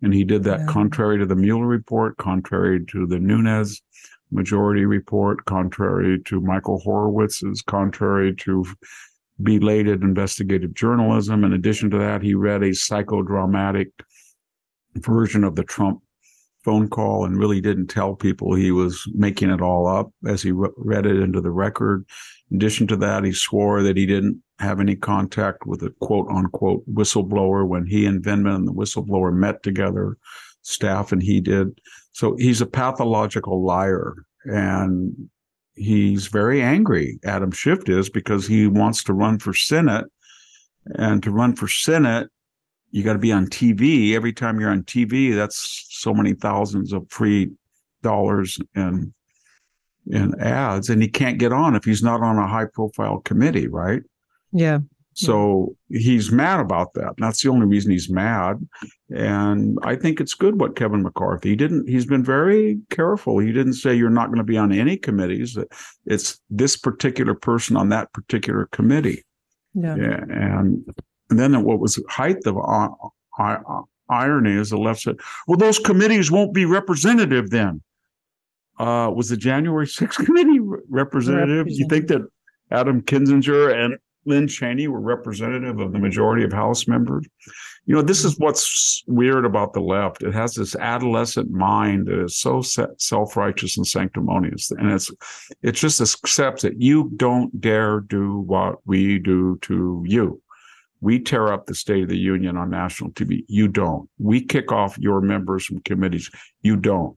And 0.00 0.14
he 0.14 0.24
did 0.24 0.42
that 0.44 0.60
yeah. 0.60 0.66
contrary 0.66 1.18
to 1.18 1.26
the 1.26 1.36
Mueller 1.36 1.66
report, 1.66 2.16
contrary 2.16 2.82
to 2.86 3.06
the 3.06 3.18
Nunes 3.18 3.82
Majority 4.30 4.86
Report, 4.86 5.44
contrary 5.44 6.18
to 6.24 6.40
Michael 6.40 6.80
Horowitz's, 6.82 7.60
contrary 7.60 8.34
to 8.36 8.64
belated 9.42 10.02
investigative 10.02 10.72
journalism. 10.72 11.44
In 11.44 11.52
addition 11.52 11.90
to 11.90 11.98
that, 11.98 12.22
he 12.22 12.34
read 12.34 12.62
a 12.62 12.70
psychodramatic 12.70 13.88
version 14.94 15.44
of 15.44 15.56
the 15.56 15.64
Trump 15.64 16.00
phone 16.66 16.88
call 16.88 17.24
and 17.24 17.38
really 17.38 17.60
didn't 17.60 17.86
tell 17.86 18.16
people 18.16 18.52
he 18.52 18.72
was 18.72 19.00
making 19.14 19.50
it 19.50 19.62
all 19.62 19.86
up 19.86 20.10
as 20.26 20.42
he 20.42 20.50
re- 20.50 20.68
read 20.76 21.06
it 21.06 21.14
into 21.14 21.40
the 21.40 21.52
record. 21.52 22.04
In 22.50 22.56
addition 22.56 22.88
to 22.88 22.96
that, 22.96 23.22
he 23.22 23.30
swore 23.30 23.84
that 23.84 23.96
he 23.96 24.04
didn't 24.04 24.42
have 24.58 24.80
any 24.80 24.96
contact 24.96 25.64
with 25.64 25.82
a 25.84 25.90
quote 26.00 26.26
unquote 26.28 26.82
whistleblower 26.92 27.64
when 27.64 27.86
he 27.86 28.04
and 28.04 28.20
Vindman 28.20 28.56
and 28.56 28.68
the 28.68 28.72
whistleblower 28.72 29.32
met 29.32 29.62
together, 29.62 30.16
staff 30.62 31.12
and 31.12 31.22
he 31.22 31.40
did. 31.40 31.68
So 32.12 32.34
he's 32.36 32.60
a 32.60 32.66
pathological 32.66 33.64
liar. 33.64 34.14
And 34.46 35.28
he's 35.74 36.26
very 36.26 36.62
angry, 36.62 37.20
Adam 37.24 37.52
Schiff 37.52 37.88
is, 37.88 38.10
because 38.10 38.44
he 38.44 38.66
wants 38.66 39.04
to 39.04 39.12
run 39.12 39.38
for 39.38 39.54
Senate. 39.54 40.06
And 40.96 41.22
to 41.22 41.30
run 41.30 41.54
for 41.54 41.68
Senate, 41.68 42.28
you 42.90 43.02
got 43.02 43.14
to 43.14 43.18
be 43.18 43.32
on 43.32 43.46
TV. 43.46 44.14
Every 44.14 44.32
time 44.32 44.60
you're 44.60 44.70
on 44.70 44.82
TV, 44.84 45.34
that's 45.34 45.86
so 45.90 46.14
many 46.14 46.34
thousands 46.34 46.92
of 46.92 47.06
free 47.10 47.50
dollars 48.02 48.58
and 48.74 49.12
in 50.08 50.40
ads, 50.40 50.88
and 50.88 51.02
he 51.02 51.08
can't 51.08 51.38
get 51.38 51.52
on 51.52 51.74
if 51.74 51.84
he's 51.84 52.02
not 52.02 52.22
on 52.22 52.38
a 52.38 52.46
high 52.46 52.66
profile 52.66 53.18
committee, 53.18 53.66
right? 53.66 54.02
Yeah. 54.52 54.78
So 55.14 55.74
he's 55.88 56.30
mad 56.30 56.60
about 56.60 56.92
that. 56.94 57.14
And 57.16 57.16
that's 57.18 57.42
the 57.42 57.48
only 57.48 57.64
reason 57.64 57.90
he's 57.90 58.10
mad. 58.10 58.58
And 59.10 59.78
I 59.82 59.96
think 59.96 60.20
it's 60.20 60.34
good 60.34 60.60
what 60.60 60.76
Kevin 60.76 61.02
McCarthy 61.02 61.50
he 61.50 61.56
didn't. 61.56 61.88
He's 61.88 62.04
been 62.04 62.22
very 62.22 62.78
careful. 62.90 63.38
He 63.38 63.50
didn't 63.50 63.74
say 63.74 63.94
you're 63.94 64.10
not 64.10 64.26
going 64.26 64.38
to 64.38 64.44
be 64.44 64.58
on 64.58 64.72
any 64.72 64.98
committees. 64.98 65.56
It's 66.04 66.38
this 66.50 66.76
particular 66.76 67.34
person 67.34 67.78
on 67.78 67.88
that 67.88 68.12
particular 68.12 68.68
committee. 68.72 69.24
Yeah. 69.72 69.96
yeah 69.96 70.22
and, 70.28 70.30
and 70.32 70.94
then 71.30 71.62
what 71.64 71.80
was 71.80 72.02
height 72.08 72.38
of 72.46 72.56
uh, 72.56 73.82
irony 74.08 74.52
is 74.52 74.70
the 74.70 74.78
left 74.78 75.02
said, 75.02 75.16
"Well, 75.46 75.58
those 75.58 75.78
committees 75.78 76.30
won't 76.30 76.54
be 76.54 76.64
representative 76.64 77.50
then." 77.50 77.82
Uh, 78.78 79.10
was 79.14 79.30
the 79.30 79.36
January 79.36 79.86
6th 79.86 80.16
committee 80.26 80.60
representative? 80.88 81.66
You 81.70 81.86
think 81.88 82.08
that 82.08 82.22
Adam 82.70 83.00
Kinzinger 83.00 83.74
and 83.74 83.96
Lynn 84.26 84.48
Cheney 84.48 84.88
were 84.88 85.00
representative 85.00 85.78
of 85.78 85.92
the 85.92 85.98
majority 85.98 86.44
of 86.44 86.52
House 86.52 86.88
members. 86.88 87.26
You 87.86 87.94
know, 87.94 88.02
this 88.02 88.24
is 88.24 88.38
what's 88.38 89.04
weird 89.06 89.44
about 89.44 89.72
the 89.72 89.80
left. 89.80 90.24
It 90.24 90.34
has 90.34 90.54
this 90.54 90.74
adolescent 90.74 91.50
mind 91.52 92.08
that 92.08 92.24
is 92.24 92.36
so 92.36 92.60
self-righteous 92.60 93.76
and 93.76 93.86
sanctimonious, 93.86 94.72
and 94.72 94.90
it's 94.90 95.12
it 95.62 95.72
just 95.72 96.00
accepts 96.00 96.62
that 96.62 96.82
you 96.82 97.12
don't 97.16 97.60
dare 97.60 98.00
do 98.00 98.38
what 98.40 98.84
we 98.84 99.20
do 99.20 99.58
to 99.62 100.02
you. 100.04 100.42
We 101.00 101.18
tear 101.20 101.52
up 101.52 101.66
the 101.66 101.74
State 101.74 102.04
of 102.04 102.08
the 102.08 102.18
Union 102.18 102.56
on 102.56 102.70
national 102.70 103.10
TV. 103.10 103.44
You 103.48 103.68
don't. 103.68 104.08
We 104.18 104.40
kick 104.40 104.72
off 104.72 104.98
your 104.98 105.20
members 105.20 105.66
from 105.66 105.80
committees. 105.80 106.30
You 106.62 106.76
don't. 106.76 107.16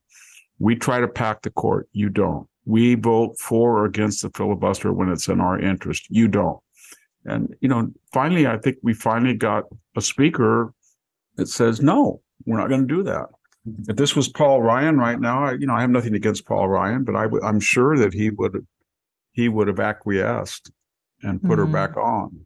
We 0.60 0.76
try 0.76 1.00
to 1.00 1.08
pack 1.08 1.42
the 1.42 1.50
court. 1.52 1.88
You 1.94 2.10
don't. 2.10 2.48
We 2.65 2.96
vote 2.96 3.39
for 3.39 3.80
or 3.80 3.86
against 3.86 4.22
the 4.22 4.30
filibuster 4.32 4.92
when 4.92 5.10
it's 5.10 5.28
in 5.28 5.39
our 5.39 5.58
interest. 5.60 6.08
You 6.10 6.28
don't 6.28 6.60
and, 7.26 7.56
you 7.62 7.70
know, 7.70 7.92
finally, 8.13 8.48
I 8.48 8.58
think 8.58 8.78
we 8.82 8.94
finally 8.94 9.34
got 9.34 9.65
a 9.96 10.02
speaker 10.02 10.74
that 11.36 11.48
says, 11.48 11.82
no, 11.82 12.22
we're 12.46 12.58
not 12.58 12.70
going 12.70 12.88
to 12.88 12.96
do 12.96 13.04
that. 13.04 13.28
If 13.88 13.98
this 13.98 14.15
was 14.15 14.30
Paul 14.30 14.62
Ryan 14.62 14.98
right 14.98 15.20
now, 15.20 15.44
I, 15.44 15.52
you 15.54 15.68
know, 15.68 15.76
I 15.76 15.82
have 15.82 15.89
nothing 15.89 16.15
against 16.15 16.48
Paul 16.48 16.70
Ryan, 16.70 17.04
but 17.04 17.15
I 17.15 17.24
w- 17.24 17.44
I'm 17.44 17.60
sure 17.60 17.98
that 17.98 18.13
he 18.13 18.30
would 18.30 18.65
he 19.34 19.48
would 19.48 19.68
have 19.68 19.80
acquiesced 19.80 20.72
and 21.22 21.42
put 21.42 21.52
mm-hmm. 21.52 21.60
her 21.60 21.65
back 21.65 21.98
on. 21.98 22.46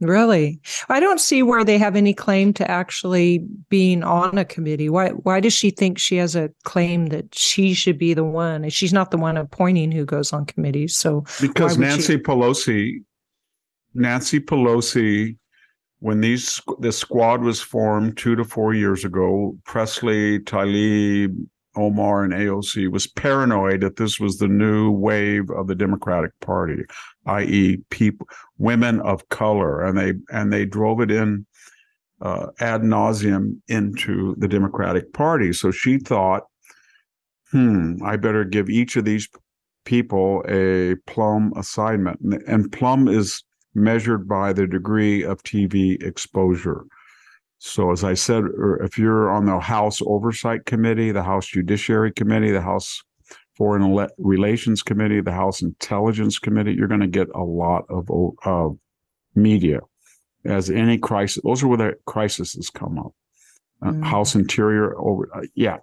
Really? 0.00 0.60
I 0.88 0.98
don't 0.98 1.20
see 1.20 1.42
where 1.42 1.64
they 1.64 1.76
have 1.76 1.94
any 1.94 2.14
claim 2.14 2.54
to 2.54 2.70
actually 2.70 3.44
being 3.68 4.02
on 4.02 4.38
a 4.38 4.44
committee. 4.44 4.88
Why 4.88 5.10
why 5.10 5.40
does 5.40 5.52
she 5.52 5.70
think 5.70 5.98
she 5.98 6.16
has 6.16 6.34
a 6.34 6.50
claim 6.64 7.06
that 7.06 7.34
she 7.34 7.74
should 7.74 7.98
be 7.98 8.14
the 8.14 8.24
one? 8.24 8.68
She's 8.70 8.94
not 8.94 9.10
the 9.10 9.18
one 9.18 9.36
appointing 9.36 9.92
who 9.92 10.06
goes 10.06 10.32
on 10.32 10.46
committees. 10.46 10.96
So 10.96 11.24
because 11.40 11.76
Nancy 11.76 12.14
she... 12.14 12.18
Pelosi 12.18 13.04
Nancy 13.94 14.40
Pelosi, 14.40 15.36
when 15.98 16.20
these 16.20 16.60
this 16.78 16.98
squad 16.98 17.42
was 17.42 17.60
formed 17.60 18.16
two 18.16 18.36
to 18.36 18.44
four 18.44 18.74
years 18.74 19.04
ago, 19.04 19.56
Pressley, 19.64 20.38
Tlaib, 20.40 21.34
Omar, 21.76 22.24
and 22.24 22.32
AOC 22.32 22.90
was 22.90 23.06
paranoid 23.06 23.80
that 23.80 23.96
this 23.96 24.18
was 24.18 24.38
the 24.38 24.48
new 24.48 24.90
wave 24.90 25.50
of 25.50 25.66
the 25.66 25.74
Democratic 25.74 26.32
Party, 26.40 26.82
i.e., 27.26 27.78
people, 27.90 28.26
women 28.58 29.00
of 29.00 29.28
color, 29.28 29.84
and 29.84 29.96
they 29.96 30.14
and 30.32 30.52
they 30.52 30.64
drove 30.64 31.00
it 31.00 31.10
in 31.10 31.46
uh, 32.20 32.48
ad 32.60 32.82
nauseum 32.82 33.60
into 33.68 34.34
the 34.38 34.48
Democratic 34.48 35.12
Party. 35.12 35.52
So 35.52 35.70
she 35.70 35.98
thought, 35.98 36.44
hmm, 37.50 37.96
I 38.04 38.16
better 38.16 38.44
give 38.44 38.68
each 38.68 38.96
of 38.96 39.04
these 39.04 39.28
people 39.84 40.44
a 40.48 40.96
plum 41.06 41.52
assignment, 41.56 42.20
and, 42.20 42.42
and 42.46 42.72
plum 42.72 43.08
is 43.08 43.42
measured 43.74 44.28
by 44.28 44.52
the 44.52 44.66
degree 44.66 45.22
of 45.22 45.42
TV 45.42 46.02
exposure. 46.02 46.84
So, 47.62 47.92
as 47.92 48.04
I 48.04 48.14
said, 48.14 48.44
er, 48.44 48.82
if 48.82 48.96
you're 48.96 49.30
on 49.30 49.44
the 49.44 49.60
House 49.60 50.00
Oversight 50.06 50.64
Committee, 50.64 51.12
the 51.12 51.22
House 51.22 51.46
Judiciary 51.46 52.10
Committee, 52.10 52.50
the 52.50 52.62
House 52.62 53.02
Foreign 53.54 54.08
Relations 54.16 54.82
Committee, 54.82 55.20
the 55.20 55.32
House 55.32 55.60
Intelligence 55.60 56.38
Committee, 56.38 56.72
you're 56.72 56.88
going 56.88 57.02
to 57.02 57.06
get 57.06 57.28
a 57.34 57.44
lot 57.44 57.84
of 57.90 58.08
uh, 58.46 58.74
media. 59.34 59.80
As 60.46 60.70
any 60.70 60.96
crisis, 60.96 61.42
those 61.44 61.62
are 61.62 61.68
where 61.68 61.76
the 61.76 61.94
crises 62.06 62.70
come 62.74 62.98
up. 62.98 63.12
Uh, 63.82 63.90
mm. 63.90 64.04
House 64.04 64.34
Interior, 64.34 64.98
over, 64.98 65.28
uh, 65.34 65.42
yeah, 65.54 65.76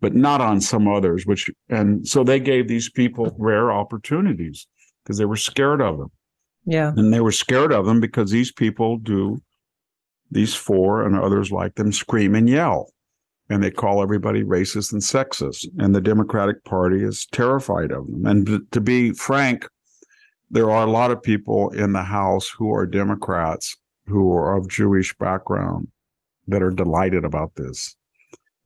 but 0.00 0.16
not 0.16 0.40
on 0.40 0.60
some 0.60 0.88
others. 0.88 1.26
Which 1.26 1.48
and 1.68 2.06
so 2.06 2.24
they 2.24 2.40
gave 2.40 2.66
these 2.66 2.90
people 2.90 3.32
rare 3.38 3.70
opportunities 3.70 4.66
because 5.04 5.18
they 5.18 5.26
were 5.26 5.36
scared 5.36 5.80
of 5.80 5.98
them. 5.98 6.10
Yeah. 6.64 6.92
And 6.96 7.14
they 7.14 7.20
were 7.20 7.30
scared 7.30 7.72
of 7.72 7.86
them 7.86 8.00
because 8.00 8.32
these 8.32 8.50
people 8.50 8.98
do, 8.98 9.40
these 10.30 10.54
four 10.54 11.04
and 11.04 11.16
others 11.16 11.50
like 11.50 11.74
them, 11.74 11.92
scream 11.92 12.34
and 12.34 12.48
yell. 12.48 12.92
And 13.48 13.62
they 13.62 13.70
call 13.70 14.02
everybody 14.02 14.44
racist 14.44 14.92
and 14.92 15.02
sexist. 15.02 15.66
And 15.78 15.94
the 15.94 16.00
Democratic 16.00 16.62
Party 16.64 17.02
is 17.02 17.26
terrified 17.32 17.90
of 17.90 18.06
them. 18.06 18.26
And 18.26 18.60
to 18.70 18.80
be 18.80 19.12
frank, 19.12 19.66
there 20.50 20.70
are 20.70 20.86
a 20.86 20.90
lot 20.90 21.10
of 21.10 21.22
people 21.22 21.70
in 21.70 21.92
the 21.92 22.02
House 22.02 22.48
who 22.48 22.72
are 22.72 22.86
Democrats 22.86 23.76
who 24.06 24.32
are 24.32 24.56
of 24.56 24.68
Jewish 24.68 25.16
background 25.18 25.88
that 26.48 26.62
are 26.62 26.70
delighted 26.70 27.24
about 27.24 27.54
this. 27.54 27.96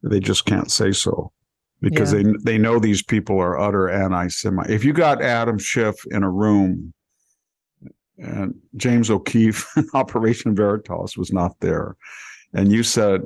They 0.02 0.20
just 0.20 0.46
can't 0.46 0.70
say 0.70 0.92
so 0.92 1.32
because 1.80 2.12
yeah. 2.12 2.22
they 2.22 2.32
they 2.42 2.58
know 2.58 2.78
these 2.78 3.02
people 3.02 3.38
are 3.38 3.58
utter 3.58 3.90
anti-Semite. 3.90 4.70
If 4.70 4.84
you 4.84 4.94
got 4.94 5.22
Adam 5.22 5.58
Schiff 5.58 5.96
in 6.10 6.22
a 6.22 6.30
room 6.30 6.93
and 8.18 8.54
James 8.76 9.10
O'Keefe 9.10 9.66
Operation 9.94 10.54
Veritas 10.54 11.16
was 11.16 11.32
not 11.32 11.58
there. 11.60 11.96
And 12.52 12.72
you 12.72 12.82
said, 12.82 13.22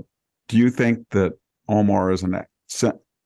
Do 0.48 0.56
you 0.56 0.70
think 0.70 1.08
that 1.10 1.32
Omar 1.68 2.10
is 2.12 2.22
an 2.22 2.42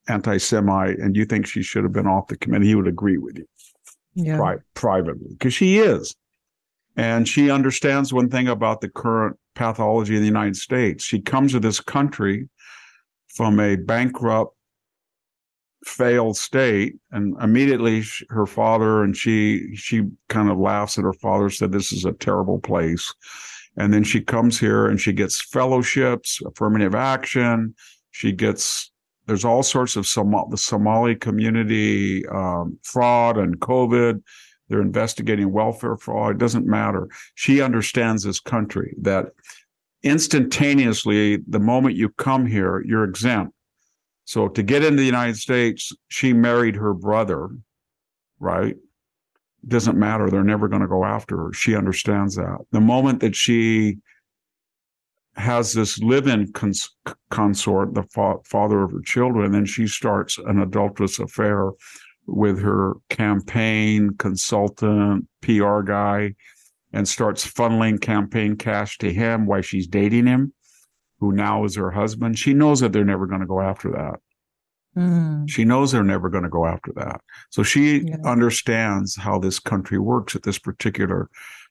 anti 0.08 0.38
Semite 0.38 0.98
and 0.98 1.16
you 1.16 1.24
think 1.24 1.46
she 1.46 1.62
should 1.62 1.84
have 1.84 1.92
been 1.92 2.06
off 2.06 2.28
the 2.28 2.36
committee? 2.36 2.66
He 2.66 2.74
would 2.74 2.88
agree 2.88 3.18
with 3.18 3.38
you 3.38 3.46
yeah. 4.14 4.36
Pri- 4.36 4.58
privately 4.74 5.28
because 5.30 5.54
she 5.54 5.78
is. 5.78 6.14
And 6.96 7.26
she 7.26 7.50
understands 7.50 8.12
one 8.12 8.28
thing 8.28 8.48
about 8.48 8.82
the 8.82 8.88
current 8.88 9.38
pathology 9.54 10.14
in 10.14 10.20
the 10.20 10.26
United 10.26 10.56
States. 10.56 11.02
She 11.02 11.20
comes 11.20 11.52
to 11.52 11.60
this 11.60 11.80
country 11.80 12.48
from 13.28 13.58
a 13.58 13.76
bankrupt 13.76 14.54
failed 15.84 16.36
state 16.36 16.94
and 17.10 17.36
immediately 17.42 18.04
her 18.28 18.46
father 18.46 19.02
and 19.02 19.16
she 19.16 19.74
she 19.74 20.02
kind 20.28 20.48
of 20.50 20.58
laughs 20.58 20.98
at 20.98 21.04
her 21.04 21.12
father 21.14 21.50
said 21.50 21.72
this 21.72 21.92
is 21.92 22.04
a 22.04 22.12
terrible 22.12 22.58
place. 22.58 23.12
And 23.76 23.92
then 23.92 24.04
she 24.04 24.20
comes 24.20 24.60
here 24.60 24.86
and 24.86 25.00
she 25.00 25.12
gets 25.12 25.40
fellowships 25.40 26.40
affirmative 26.46 26.94
action. 26.94 27.74
She 28.10 28.32
gets 28.32 28.90
there's 29.26 29.44
all 29.44 29.62
sorts 29.62 29.96
of 29.96 30.06
Somal- 30.06 30.48
the 30.50 30.56
somali 30.56 31.14
community 31.14 32.26
um, 32.28 32.78
fraud 32.82 33.38
and 33.38 33.58
covid. 33.60 34.22
They're 34.68 34.80
investigating 34.80 35.52
welfare 35.52 35.96
fraud. 35.96 36.36
It 36.36 36.38
doesn't 36.38 36.66
matter. 36.66 37.08
She 37.34 37.60
understands 37.60 38.22
this 38.22 38.40
country 38.40 38.94
that 39.00 39.26
instantaneously 40.02 41.38
the 41.48 41.60
moment 41.60 41.96
you 41.96 42.08
come 42.10 42.46
here 42.46 42.82
you're 42.86 43.04
exempt 43.04 43.52
so 44.24 44.48
to 44.48 44.62
get 44.62 44.84
into 44.84 44.98
the 44.98 45.06
United 45.06 45.36
States, 45.36 45.92
she 46.08 46.32
married 46.32 46.76
her 46.76 46.94
brother, 46.94 47.50
right? 48.38 48.76
Doesn't 49.66 49.98
matter. 49.98 50.28
They're 50.28 50.44
never 50.44 50.68
going 50.68 50.82
to 50.82 50.88
go 50.88 51.04
after 51.04 51.36
her. 51.36 51.52
She 51.52 51.76
understands 51.76 52.36
that. 52.36 52.58
The 52.70 52.80
moment 52.80 53.20
that 53.20 53.36
she 53.36 53.98
has 55.34 55.72
this 55.72 55.98
live-in 56.00 56.52
cons- 56.52 56.94
consort, 57.30 57.94
the 57.94 58.02
fa- 58.04 58.38
father 58.44 58.82
of 58.82 58.92
her 58.92 59.00
children, 59.00 59.52
then 59.52 59.64
she 59.64 59.86
starts 59.86 60.38
an 60.38 60.60
adulterous 60.60 61.18
affair 61.18 61.70
with 62.26 62.60
her 62.60 62.94
campaign 63.08 64.10
consultant, 64.18 65.26
PR 65.40 65.80
guy, 65.80 66.34
and 66.92 67.08
starts 67.08 67.46
funneling 67.50 68.00
campaign 68.00 68.56
cash 68.56 68.98
to 68.98 69.12
him 69.12 69.46
while 69.46 69.62
she's 69.62 69.86
dating 69.86 70.26
him, 70.26 70.52
who 71.22 71.30
now 71.30 71.64
is 71.64 71.76
her 71.76 71.92
husband. 71.92 72.36
She 72.36 72.52
knows 72.52 72.80
that 72.80 72.92
they're 72.92 73.04
never 73.04 73.28
going 73.28 73.42
to 73.42 73.46
go 73.46 73.60
after 73.60 73.92
that. 73.92 74.18
Mm. 75.00 75.48
She 75.48 75.64
knows 75.64 75.92
they're 75.92 76.02
never 76.02 76.28
going 76.28 76.42
to 76.42 76.50
go 76.50 76.66
after 76.66 76.90
that. 76.96 77.20
So 77.50 77.62
she 77.62 78.00
Yeah. 78.00 78.16
understands 78.24 79.14
how 79.14 79.38
this 79.38 79.60
country 79.60 80.00
works 80.00 80.34
at 80.34 80.42
this 80.42 80.58
particular 80.58 81.30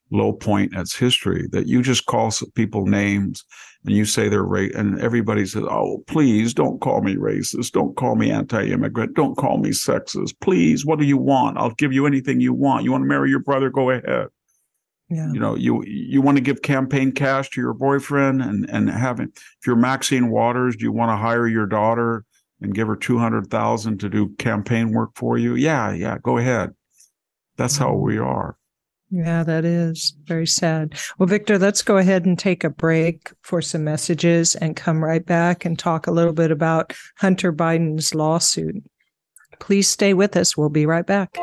low 0.09 0.31
point 0.31 0.73
in 0.73 0.79
its 0.79 0.95
history 0.95 1.47
that 1.51 1.67
you 1.67 1.81
just 1.81 2.05
call 2.05 2.31
people 2.55 2.85
names 2.85 3.43
and 3.85 3.93
you 3.95 4.05
say 4.05 4.29
they're 4.29 4.43
right 4.43 4.71
and 4.73 4.99
everybody 5.01 5.45
says 5.45 5.63
oh 5.69 6.03
please 6.07 6.53
don't 6.53 6.81
call 6.81 7.01
me 7.01 7.15
racist 7.15 7.71
don't 7.71 7.95
call 7.95 8.15
me 8.17 8.29
anti-immigrant 8.29 9.13
don't 9.13 9.37
call 9.37 9.57
me 9.57 9.69
sexist 9.69 10.33
please 10.41 10.85
what 10.85 10.99
do 10.99 11.05
you 11.05 11.15
want 11.15 11.57
i'll 11.57 11.73
give 11.75 11.93
you 11.93 12.05
anything 12.05 12.41
you 12.41 12.53
want 12.53 12.83
you 12.83 12.91
want 12.91 13.01
to 13.03 13.07
marry 13.07 13.29
your 13.29 13.39
brother 13.39 13.69
go 13.69 13.89
ahead 13.89 14.27
Yeah. 15.11 15.29
you 15.33 15.39
know 15.41 15.55
you 15.55 15.83
you 15.83 16.21
want 16.21 16.37
to 16.37 16.41
give 16.41 16.61
campaign 16.61 17.11
cash 17.11 17.49
to 17.49 17.61
your 17.61 17.73
boyfriend 17.73 18.41
and 18.41 18.69
and 18.69 18.89
have 18.89 19.19
it 19.19 19.29
if 19.35 19.67
you're 19.67 19.75
maxine 19.75 20.29
waters 20.29 20.77
do 20.77 20.85
you 20.85 20.91
want 20.93 21.11
to 21.11 21.17
hire 21.17 21.47
your 21.47 21.65
daughter 21.65 22.23
and 22.61 22.73
give 22.73 22.87
her 22.87 22.95
200,000 22.95 23.99
to 23.99 24.09
do 24.09 24.29
campaign 24.37 24.93
work 24.93 25.09
for 25.15 25.37
you 25.37 25.55
yeah 25.55 25.91
yeah 25.91 26.17
go 26.23 26.37
ahead 26.37 26.73
that's 27.57 27.75
how 27.75 27.93
we 27.93 28.15
mm-hmm. 28.15 28.25
are 28.25 28.57
Yeah, 29.09 29.43
that 29.43 29.65
is 29.65 30.15
very 30.23 30.47
sad. 30.47 30.97
Well, 31.17 31.27
Victor, 31.27 31.59
let's 31.59 31.81
go 31.81 31.97
ahead 31.97 32.25
and 32.25 32.39
take 32.39 32.63
a 32.63 32.69
break 32.69 33.29
for 33.41 33.61
some 33.61 33.83
messages 33.83 34.55
and 34.55 34.77
come 34.77 35.03
right 35.03 35.25
back 35.25 35.65
and 35.65 35.77
talk 35.77 36.07
a 36.07 36.11
little 36.11 36.31
bit 36.31 36.49
about 36.49 36.93
Hunter 37.17 37.51
Biden's 37.51 38.15
lawsuit. 38.15 38.81
Please 39.59 39.89
stay 39.89 40.13
with 40.13 40.37
us. 40.37 40.55
We'll 40.55 40.69
be 40.69 40.85
right 40.85 41.05
back. 41.05 41.37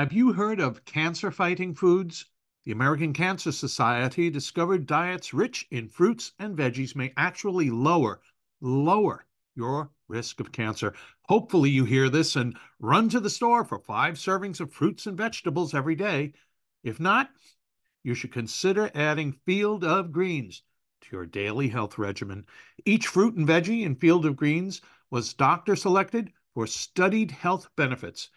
Have 0.00 0.14
you 0.14 0.32
heard 0.32 0.60
of 0.60 0.86
cancer 0.86 1.30
fighting 1.30 1.74
foods? 1.74 2.24
The 2.64 2.72
American 2.72 3.12
Cancer 3.12 3.52
Society 3.52 4.30
discovered 4.30 4.86
diets 4.86 5.34
rich 5.34 5.66
in 5.70 5.90
fruits 5.90 6.32
and 6.38 6.56
veggies 6.56 6.96
may 6.96 7.12
actually 7.18 7.68
lower, 7.68 8.22
lower 8.62 9.26
your 9.54 9.90
risk 10.08 10.40
of 10.40 10.52
cancer. 10.52 10.94
Hopefully, 11.24 11.68
you 11.68 11.84
hear 11.84 12.08
this 12.08 12.34
and 12.34 12.56
run 12.78 13.10
to 13.10 13.20
the 13.20 13.28
store 13.28 13.62
for 13.62 13.78
five 13.78 14.14
servings 14.14 14.58
of 14.58 14.72
fruits 14.72 15.04
and 15.06 15.18
vegetables 15.18 15.74
every 15.74 15.96
day. 15.96 16.32
If 16.82 16.98
not, 16.98 17.28
you 18.02 18.14
should 18.14 18.32
consider 18.32 18.90
adding 18.94 19.32
Field 19.44 19.84
of 19.84 20.12
Greens 20.12 20.62
to 21.02 21.08
your 21.14 21.26
daily 21.26 21.68
health 21.68 21.98
regimen. 21.98 22.46
Each 22.86 23.06
fruit 23.06 23.34
and 23.34 23.46
veggie 23.46 23.82
in 23.82 23.96
Field 23.96 24.24
of 24.24 24.34
Greens 24.34 24.80
was 25.10 25.34
doctor 25.34 25.76
selected 25.76 26.32
for 26.54 26.66
studied 26.66 27.30
health 27.30 27.68
benefits. 27.76 28.30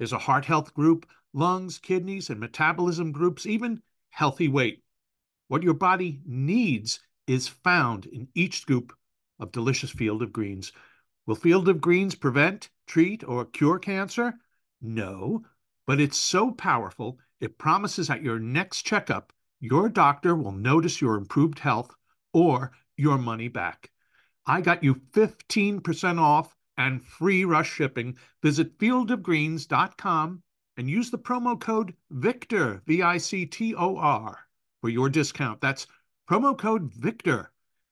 There's 0.00 0.14
a 0.14 0.18
heart 0.18 0.46
health 0.46 0.72
group, 0.72 1.06
lungs, 1.34 1.78
kidneys, 1.78 2.30
and 2.30 2.40
metabolism 2.40 3.12
groups, 3.12 3.44
even 3.44 3.82
healthy 4.08 4.48
weight. 4.48 4.82
What 5.48 5.62
your 5.62 5.74
body 5.74 6.22
needs 6.24 7.00
is 7.26 7.48
found 7.48 8.06
in 8.06 8.28
each 8.34 8.62
scoop 8.62 8.94
of 9.38 9.52
delicious 9.52 9.90
Field 9.90 10.22
of 10.22 10.32
Greens. 10.32 10.72
Will 11.26 11.34
Field 11.34 11.68
of 11.68 11.82
Greens 11.82 12.14
prevent, 12.14 12.70
treat, 12.86 13.22
or 13.24 13.44
cure 13.44 13.78
cancer? 13.78 14.32
No, 14.80 15.44
but 15.86 16.00
it's 16.00 16.16
so 16.16 16.50
powerful, 16.50 17.18
it 17.38 17.58
promises 17.58 18.08
at 18.08 18.22
your 18.22 18.38
next 18.38 18.86
checkup, 18.86 19.34
your 19.60 19.90
doctor 19.90 20.34
will 20.34 20.52
notice 20.52 21.02
your 21.02 21.16
improved 21.16 21.58
health 21.58 21.94
or 22.32 22.72
your 22.96 23.18
money 23.18 23.48
back. 23.48 23.90
I 24.46 24.62
got 24.62 24.82
you 24.82 24.94
15% 24.94 26.18
off 26.18 26.56
and 26.80 27.04
free 27.04 27.44
rush 27.44 27.70
shipping. 27.70 28.16
Visit 28.42 28.78
fieldofgreens.com 28.78 30.42
and 30.78 30.88
use 30.88 31.10
the 31.10 31.18
promo 31.18 31.60
code 31.60 31.94
VICTOR, 32.10 32.80
V 32.86 33.02
I 33.02 33.18
C 33.18 33.44
T 33.44 33.74
O 33.74 33.96
R, 33.98 34.38
for 34.80 34.88
your 34.88 35.10
discount. 35.10 35.60
That's 35.60 35.86
promo 36.28 36.56
code 36.56 36.90
VICTOR 36.92 37.48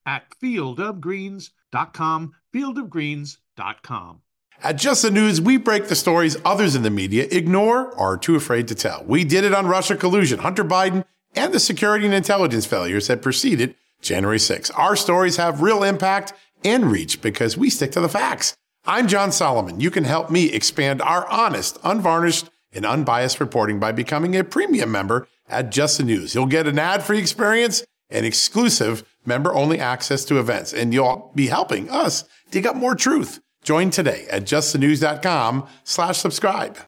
at 0.06 0.30
fieldofgreens.com, 0.42 2.32
fieldofgreens.com. 2.54 4.22
At 4.60 4.76
Just 4.76 5.02
the 5.02 5.10
News, 5.10 5.40
we 5.40 5.56
break 5.56 5.86
the 5.86 5.94
stories 5.94 6.36
others 6.44 6.74
in 6.74 6.82
the 6.82 6.90
media 6.90 7.28
ignore 7.30 7.92
or 7.92 8.14
are 8.14 8.16
too 8.16 8.34
afraid 8.34 8.66
to 8.68 8.74
tell. 8.74 9.04
We 9.06 9.22
did 9.22 9.44
it 9.44 9.54
on 9.54 9.66
Russia 9.66 9.96
collusion, 9.96 10.40
Hunter 10.40 10.64
Biden, 10.64 11.04
and 11.36 11.52
the 11.52 11.60
security 11.60 12.06
and 12.06 12.14
intelligence 12.14 12.64
failures 12.64 13.06
that 13.06 13.22
preceded 13.22 13.76
January 14.00 14.38
6. 14.38 14.70
Our 14.70 14.96
stories 14.96 15.36
have 15.36 15.60
real 15.60 15.84
impact 15.84 16.32
and 16.64 16.90
reach 16.90 17.20
because 17.20 17.56
we 17.56 17.70
stick 17.70 17.92
to 17.92 18.00
the 18.00 18.08
facts. 18.08 18.56
I'm 18.90 19.06
John 19.06 19.32
Solomon. 19.32 19.80
You 19.80 19.90
can 19.90 20.04
help 20.04 20.30
me 20.30 20.50
expand 20.50 21.02
our 21.02 21.28
honest, 21.28 21.76
unvarnished, 21.84 22.48
and 22.72 22.86
unbiased 22.86 23.38
reporting 23.38 23.78
by 23.78 23.92
becoming 23.92 24.34
a 24.34 24.42
premium 24.42 24.90
member 24.90 25.28
at 25.46 25.70
Just 25.70 25.98
the 25.98 26.04
News. 26.04 26.34
You'll 26.34 26.46
get 26.46 26.66
an 26.66 26.78
ad-free 26.78 27.18
experience 27.18 27.84
and 28.08 28.24
exclusive 28.24 29.06
member-only 29.26 29.78
access 29.78 30.24
to 30.24 30.38
events, 30.38 30.72
and 30.72 30.94
you'll 30.94 31.30
be 31.34 31.48
helping 31.48 31.90
us 31.90 32.24
dig 32.50 32.66
up 32.66 32.76
more 32.76 32.94
truth. 32.94 33.40
Join 33.62 33.90
today 33.90 34.26
at 34.30 34.44
justthenews.com 34.44 35.68
slash 35.84 36.16
subscribe. 36.16 36.78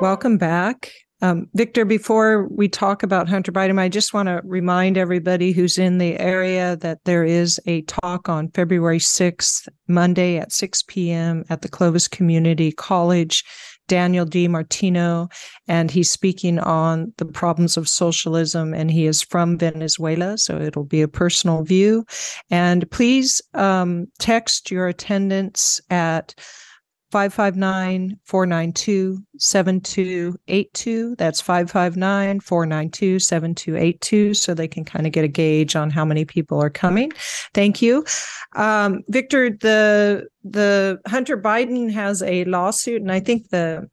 Welcome 0.00 0.38
back. 0.38 0.92
Um, 1.20 1.48
Victor, 1.54 1.84
before 1.84 2.46
we 2.48 2.68
talk 2.68 3.02
about 3.02 3.28
Hunter 3.28 3.50
Biden, 3.50 3.78
I 3.78 3.88
just 3.88 4.14
want 4.14 4.28
to 4.28 4.40
remind 4.44 4.96
everybody 4.96 5.52
who's 5.52 5.76
in 5.76 5.98
the 5.98 6.18
area 6.18 6.76
that 6.76 6.98
there 7.04 7.24
is 7.24 7.60
a 7.66 7.82
talk 7.82 8.28
on 8.28 8.50
February 8.50 9.00
6th, 9.00 9.68
Monday 9.88 10.38
at 10.38 10.52
6 10.52 10.84
p.m. 10.84 11.44
at 11.50 11.62
the 11.62 11.68
Clovis 11.68 12.06
Community 12.06 12.70
College. 12.70 13.44
Daniel 13.88 14.26
Di 14.26 14.46
Martino, 14.48 15.28
and 15.66 15.90
he's 15.90 16.10
speaking 16.10 16.58
on 16.58 17.12
the 17.16 17.24
problems 17.24 17.78
of 17.78 17.88
socialism, 17.88 18.74
and 18.74 18.90
he 18.90 19.06
is 19.06 19.22
from 19.22 19.58
Venezuela, 19.58 20.38
so 20.38 20.60
it'll 20.60 20.84
be 20.84 21.00
a 21.00 21.08
personal 21.08 21.64
view. 21.64 22.04
And 22.50 22.88
please 22.90 23.40
um, 23.54 24.06
text 24.18 24.70
your 24.70 24.88
attendance 24.88 25.80
at 25.88 26.34
559 27.10 28.18
492 28.24 29.18
7282. 29.38 31.16
That's 31.16 31.40
559 31.40 32.40
492 32.40 33.18
7282. 33.18 34.34
So 34.34 34.54
they 34.54 34.68
can 34.68 34.84
kind 34.84 35.06
of 35.06 35.12
get 35.12 35.24
a 35.24 35.28
gauge 35.28 35.74
on 35.74 35.90
how 35.90 36.04
many 36.04 36.24
people 36.24 36.62
are 36.62 36.70
coming. 36.70 37.12
Thank 37.54 37.80
you. 37.80 38.04
Um, 38.56 39.02
Victor, 39.08 39.50
the, 39.50 40.26
the 40.44 40.98
Hunter 41.06 41.38
Biden 41.40 41.90
has 41.92 42.22
a 42.22 42.44
lawsuit, 42.44 43.00
and 43.00 43.12
I 43.12 43.20
think 43.20 43.48
the, 43.50 43.88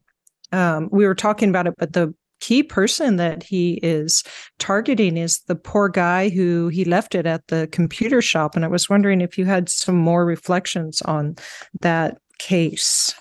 um, 0.52 0.88
we 0.92 1.06
were 1.06 1.14
talking 1.14 1.48
about 1.48 1.66
it, 1.66 1.74
but 1.78 1.92
the 1.92 2.14
key 2.40 2.62
person 2.62 3.16
that 3.16 3.42
he 3.42 3.74
is 3.82 4.22
targeting 4.58 5.16
is 5.16 5.40
the 5.46 5.56
poor 5.56 5.88
guy 5.88 6.28
who 6.28 6.68
he 6.68 6.84
left 6.84 7.14
it 7.14 7.26
at 7.26 7.46
the 7.48 7.68
computer 7.72 8.20
shop. 8.20 8.54
And 8.54 8.64
I 8.64 8.68
was 8.68 8.90
wondering 8.90 9.20
if 9.20 9.38
you 9.38 9.44
had 9.46 9.68
some 9.68 9.96
more 9.96 10.24
reflections 10.24 11.00
on 11.02 11.36
that 11.80 12.18
case. 12.38 13.14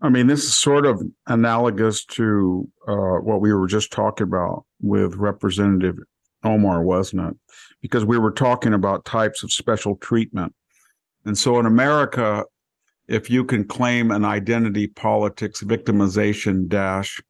I 0.00 0.10
mean, 0.10 0.26
this 0.26 0.44
is 0.44 0.54
sort 0.54 0.84
of 0.84 1.02
analogous 1.26 2.04
to 2.06 2.68
uh, 2.86 3.20
what 3.22 3.40
we 3.40 3.54
were 3.54 3.66
just 3.66 3.90
talking 3.90 4.26
about 4.26 4.64
with 4.82 5.14
Representative 5.14 5.96
Omar, 6.42 6.82
wasn't 6.82 7.30
it? 7.30 7.36
Because 7.80 8.04
we 8.04 8.18
were 8.18 8.30
talking 8.30 8.74
about 8.74 9.06
types 9.06 9.42
of 9.42 9.52
special 9.52 9.96
treatment. 9.96 10.54
And 11.24 11.38
so 11.38 11.58
in 11.58 11.64
America, 11.64 12.44
if 13.08 13.30
you 13.30 13.44
can 13.44 13.64
claim 13.64 14.10
an 14.10 14.24
identity 14.24 14.88
politics 14.88 15.62
victimization 15.62 16.68
dash 16.68 17.20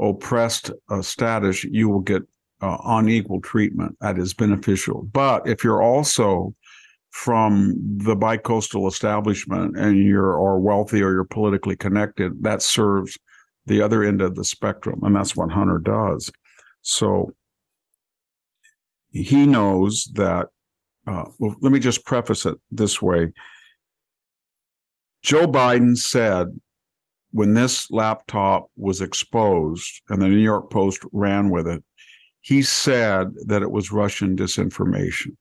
oppressed 0.00 0.70
uh, 0.90 1.02
status, 1.02 1.64
you 1.64 1.88
will 1.88 2.00
get 2.00 2.22
uh, 2.60 2.78
unequal 2.84 3.40
treatment 3.40 3.96
that 4.00 4.18
is 4.18 4.34
beneficial. 4.34 5.08
But 5.12 5.46
if 5.48 5.62
you're 5.62 5.82
also 5.82 6.54
from 7.10 7.74
the 7.98 8.16
bicoastal 8.16 8.86
establishment 8.86 9.76
and 9.78 9.98
you're 9.98 10.34
or 10.34 10.60
wealthy 10.60 11.02
or 11.02 11.12
you're 11.12 11.24
politically 11.24 11.76
connected, 11.76 12.42
that 12.42 12.62
serves 12.62 13.18
the 13.66 13.82
other 13.82 14.02
end 14.02 14.20
of 14.20 14.34
the 14.34 14.44
spectrum. 14.44 15.00
And 15.02 15.16
that's 15.16 15.36
what 15.36 15.50
Hunter 15.50 15.78
does. 15.78 16.30
So 16.82 17.32
he 19.10 19.46
knows 19.46 20.10
that, 20.14 20.48
uh, 21.06 21.24
well, 21.38 21.56
let 21.60 21.72
me 21.72 21.78
just 21.78 22.04
preface 22.04 22.46
it 22.46 22.56
this 22.70 23.00
way. 23.00 23.32
Joe 25.22 25.46
Biden 25.46 25.96
said 25.96 26.48
when 27.30 27.54
this 27.54 27.90
laptop 27.90 28.70
was 28.76 29.00
exposed 29.00 30.02
and 30.08 30.22
the 30.22 30.28
New 30.28 30.36
York 30.36 30.70
Post 30.70 31.02
ran 31.12 31.50
with 31.50 31.66
it, 31.66 31.82
he 32.40 32.62
said 32.62 33.32
that 33.46 33.62
it 33.62 33.70
was 33.70 33.92
Russian 33.92 34.36
disinformation. 34.36 35.36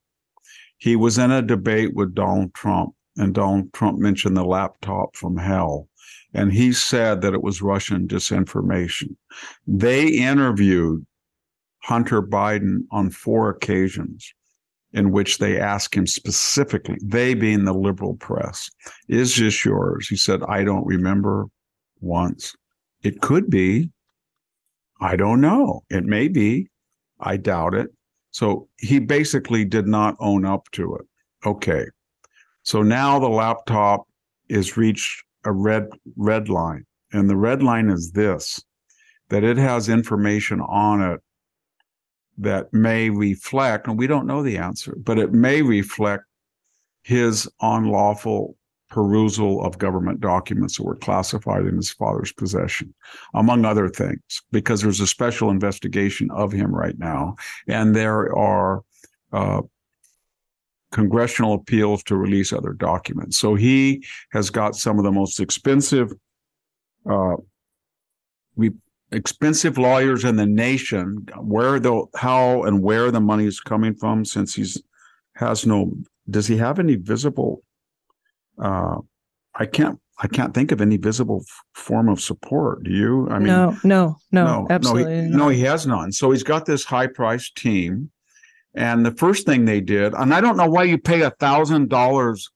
He 0.77 0.95
was 0.95 1.17
in 1.17 1.31
a 1.31 1.41
debate 1.41 1.95
with 1.95 2.15
Donald 2.15 2.53
Trump, 2.53 2.93
and 3.15 3.33
Donald 3.33 3.73
Trump 3.73 3.99
mentioned 3.99 4.37
the 4.37 4.45
laptop 4.45 5.15
from 5.15 5.37
hell. 5.37 5.87
And 6.33 6.51
he 6.53 6.71
said 6.73 7.21
that 7.21 7.33
it 7.33 7.41
was 7.41 7.61
Russian 7.61 8.07
disinformation. 8.07 9.15
They 9.65 10.07
interviewed 10.07 11.05
Hunter 11.83 12.21
Biden 12.21 12.81
on 12.91 13.09
four 13.09 13.49
occasions. 13.49 14.33
in 14.93 15.11
which 15.11 15.37
they 15.37 15.59
asked 15.59 15.95
him 15.95 16.07
specifically, 16.07 16.97
they 17.03 17.33
being 17.33 17.65
the 17.65 17.73
liberal 17.73 18.15
press, 18.15 18.69
is 19.07 19.35
this 19.35 19.65
yours? 19.65 20.07
He 20.07 20.15
said, 20.15 20.41
I 20.47 20.63
don't 20.63 20.85
remember 20.85 21.47
once. 21.99 22.55
It 23.03 23.21
could 23.21 23.49
be. 23.49 23.91
I 24.99 25.15
don't 25.15 25.41
know. 25.41 25.83
It 25.89 26.03
may 26.05 26.27
be. 26.27 26.69
I 27.19 27.37
doubt 27.37 27.73
it. 27.73 27.89
So 28.31 28.67
he 28.77 28.99
basically 28.99 29.65
did 29.65 29.87
not 29.87 30.15
own 30.19 30.45
up 30.45 30.69
to 30.73 30.95
it. 30.95 31.05
Okay. 31.45 31.85
So 32.63 32.81
now 32.81 33.19
the 33.19 33.29
laptop 33.29 34.07
is 34.49 34.77
reached 34.77 35.23
a 35.45 35.51
red 35.51 35.87
red 36.15 36.49
line. 36.49 36.85
And 37.13 37.29
the 37.29 37.37
red 37.37 37.63
line 37.63 37.89
is 37.89 38.11
this 38.11 38.63
that 39.29 39.43
it 39.43 39.57
has 39.57 39.89
information 39.89 40.61
on 40.61 41.01
it 41.01 41.19
that 42.37 42.71
may 42.73 43.09
reflect, 43.09 43.87
and 43.87 43.97
we 43.97 44.07
don't 44.07 44.27
know 44.27 44.43
the 44.43 44.57
answer, 44.57 44.95
but 44.97 45.17
it 45.17 45.33
may 45.33 45.61
reflect 45.61 46.23
his 47.03 47.49
unlawful 47.61 48.55
perusal 48.89 49.63
of 49.63 49.77
government 49.77 50.21
documents 50.21 50.77
that 50.77 50.83
were 50.83 50.95
classified 50.95 51.65
in 51.65 51.75
his 51.75 51.91
father's 51.91 52.31
possession, 52.31 52.93
among 53.33 53.65
other 53.65 53.89
things, 53.89 54.41
because 54.51 54.81
there's 54.81 55.01
a 55.01 55.07
special 55.07 55.49
investigation 55.49 56.29
of 56.31 56.51
him 56.51 56.73
right 56.73 56.97
now. 56.97 57.35
And 57.67 57.95
there 57.95 58.35
are 58.35 58.83
uh, 59.33 59.61
congressional 60.91 61.53
appeals 61.53 62.03
to 62.03 62.15
release 62.15 62.53
other 62.53 62.73
documents. 62.73 63.37
So 63.37 63.55
he 63.55 64.05
has 64.31 64.49
got 64.49 64.75
some 64.75 64.97
of 64.97 65.03
the 65.03 65.11
most 65.11 65.39
expensive 65.39 66.13
uh, 67.09 67.35
we 68.55 68.71
expensive 69.11 69.77
lawyers 69.77 70.25
in 70.25 70.35
the 70.35 70.45
nation 70.45 71.25
where 71.39 71.79
the 71.79 72.05
how 72.17 72.63
and 72.63 72.83
where 72.83 73.09
the 73.09 73.21
money 73.21 73.45
is 73.45 73.61
coming 73.61 73.95
from 73.95 74.25
since 74.25 74.53
he's 74.53 74.81
has 75.35 75.65
no 75.65 75.93
does 76.29 76.47
he 76.47 76.57
have 76.57 76.77
any 76.77 76.95
visible 76.95 77.63
uh 78.61 78.97
i 79.55 79.65
can't 79.65 79.99
i 80.19 80.27
can't 80.27 80.53
think 80.53 80.71
of 80.71 80.81
any 80.81 80.97
visible 80.97 81.43
f- 81.47 81.63
form 81.73 82.09
of 82.09 82.19
support 82.19 82.83
do 82.83 82.91
you 82.91 83.27
i 83.29 83.37
mean 83.37 83.47
no, 83.47 83.77
no, 83.83 84.17
no, 84.31 84.45
no, 84.45 84.67
absolutely 84.69 85.21
no, 85.21 85.23
he, 85.23 85.29
no, 85.29 85.47
he 85.49 85.61
has 85.61 85.85
none. 85.87 86.11
So 86.11 86.31
he's 86.31 86.43
got 86.43 86.65
this 86.65 86.83
high 86.83 87.07
priced 87.07 87.55
team. 87.55 88.11
And 88.75 89.03
the 89.03 89.11
first 89.11 89.47
thing 89.47 89.65
they 89.65 89.81
did, 89.81 90.13
and 90.13 90.33
I 90.35 90.39
don't 90.41 90.55
know 90.55 90.69
why 90.69 90.83
you 90.83 90.99
pay 90.99 91.21
a 91.21 91.31
thousand 91.31 91.89
dollars 91.89 92.49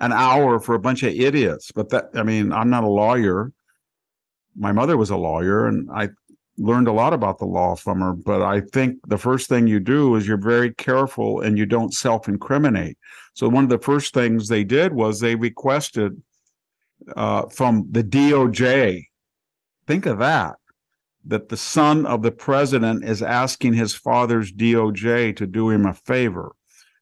an 0.00 0.12
hour 0.12 0.58
for 0.58 0.74
a 0.74 0.80
bunch 0.80 1.04
of 1.04 1.12
idiots, 1.12 1.70
but 1.72 1.90
that 1.90 2.10
I 2.14 2.24
mean, 2.24 2.52
I'm 2.52 2.70
not 2.70 2.82
a 2.82 2.88
lawyer. 2.88 3.52
My 4.56 4.72
mother 4.72 4.96
was 4.96 5.10
a 5.10 5.16
lawyer, 5.16 5.66
and 5.66 5.88
I 5.94 6.08
learned 6.60 6.88
a 6.88 6.92
lot 6.92 7.12
about 7.12 7.38
the 7.38 7.46
law 7.46 7.74
from 7.74 8.00
her. 8.00 8.12
But 8.12 8.42
I 8.42 8.60
think 8.60 8.98
the 9.06 9.18
first 9.18 9.48
thing 9.48 9.66
you 9.66 9.80
do 9.80 10.14
is 10.16 10.26
you're 10.26 10.36
very 10.36 10.72
careful 10.74 11.40
and 11.40 11.56
you 11.58 11.66
don't 11.66 11.92
self 11.94 12.28
incriminate. 12.28 12.98
So 13.34 13.48
one 13.48 13.64
of 13.64 13.70
the 13.70 13.78
first 13.78 14.12
things 14.14 14.48
they 14.48 14.64
did 14.64 14.92
was 14.92 15.18
they 15.20 15.34
requested 15.34 16.20
uh, 17.16 17.46
from 17.48 17.86
the 17.90 18.04
DOJ. 18.04 19.06
Think 19.86 20.06
of 20.06 20.18
that 20.18 20.56
that 21.26 21.48
the 21.48 21.56
son 21.56 22.06
of 22.06 22.22
the 22.22 22.30
president 22.32 23.04
is 23.04 23.22
asking 23.22 23.74
his 23.74 23.94
father's 23.94 24.52
DOJ 24.52 25.36
to 25.36 25.46
do 25.46 25.68
him 25.68 25.84
a 25.86 25.92
favor 25.94 26.52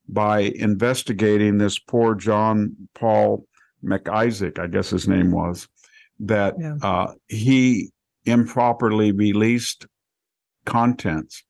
by 0.09 0.40
investigating 0.40 1.59
this 1.59 1.79
poor 1.79 2.14
John 2.14 2.75
Paul 2.94 3.47
Mac 3.83 4.09
Isaac, 4.09 4.59
I 4.59 4.66
guess 4.66 4.90
his 4.90 5.07
name 5.07 5.31
was, 5.31 5.68
that 6.21 6.55
Yeah. 6.59 6.77
uh, 6.83 7.12
he 7.29 7.90
improperly 8.24 9.12
released 9.12 9.87
contents 10.64 11.44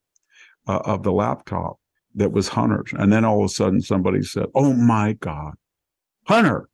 uh, 0.66 0.80
of 0.84 1.02
the 1.02 1.12
laptop 1.12 1.78
that 2.14 2.32
was 2.32 2.48
Hunter's. 2.48 2.92
And 2.92 3.12
then 3.12 3.24
all 3.24 3.40
of 3.40 3.46
a 3.46 3.48
sudden 3.48 3.80
somebody 3.80 4.22
said, 4.22 4.46
Oh 4.54 4.72
my 4.72 5.14
God, 5.14 5.54
Hunter, 6.26 6.68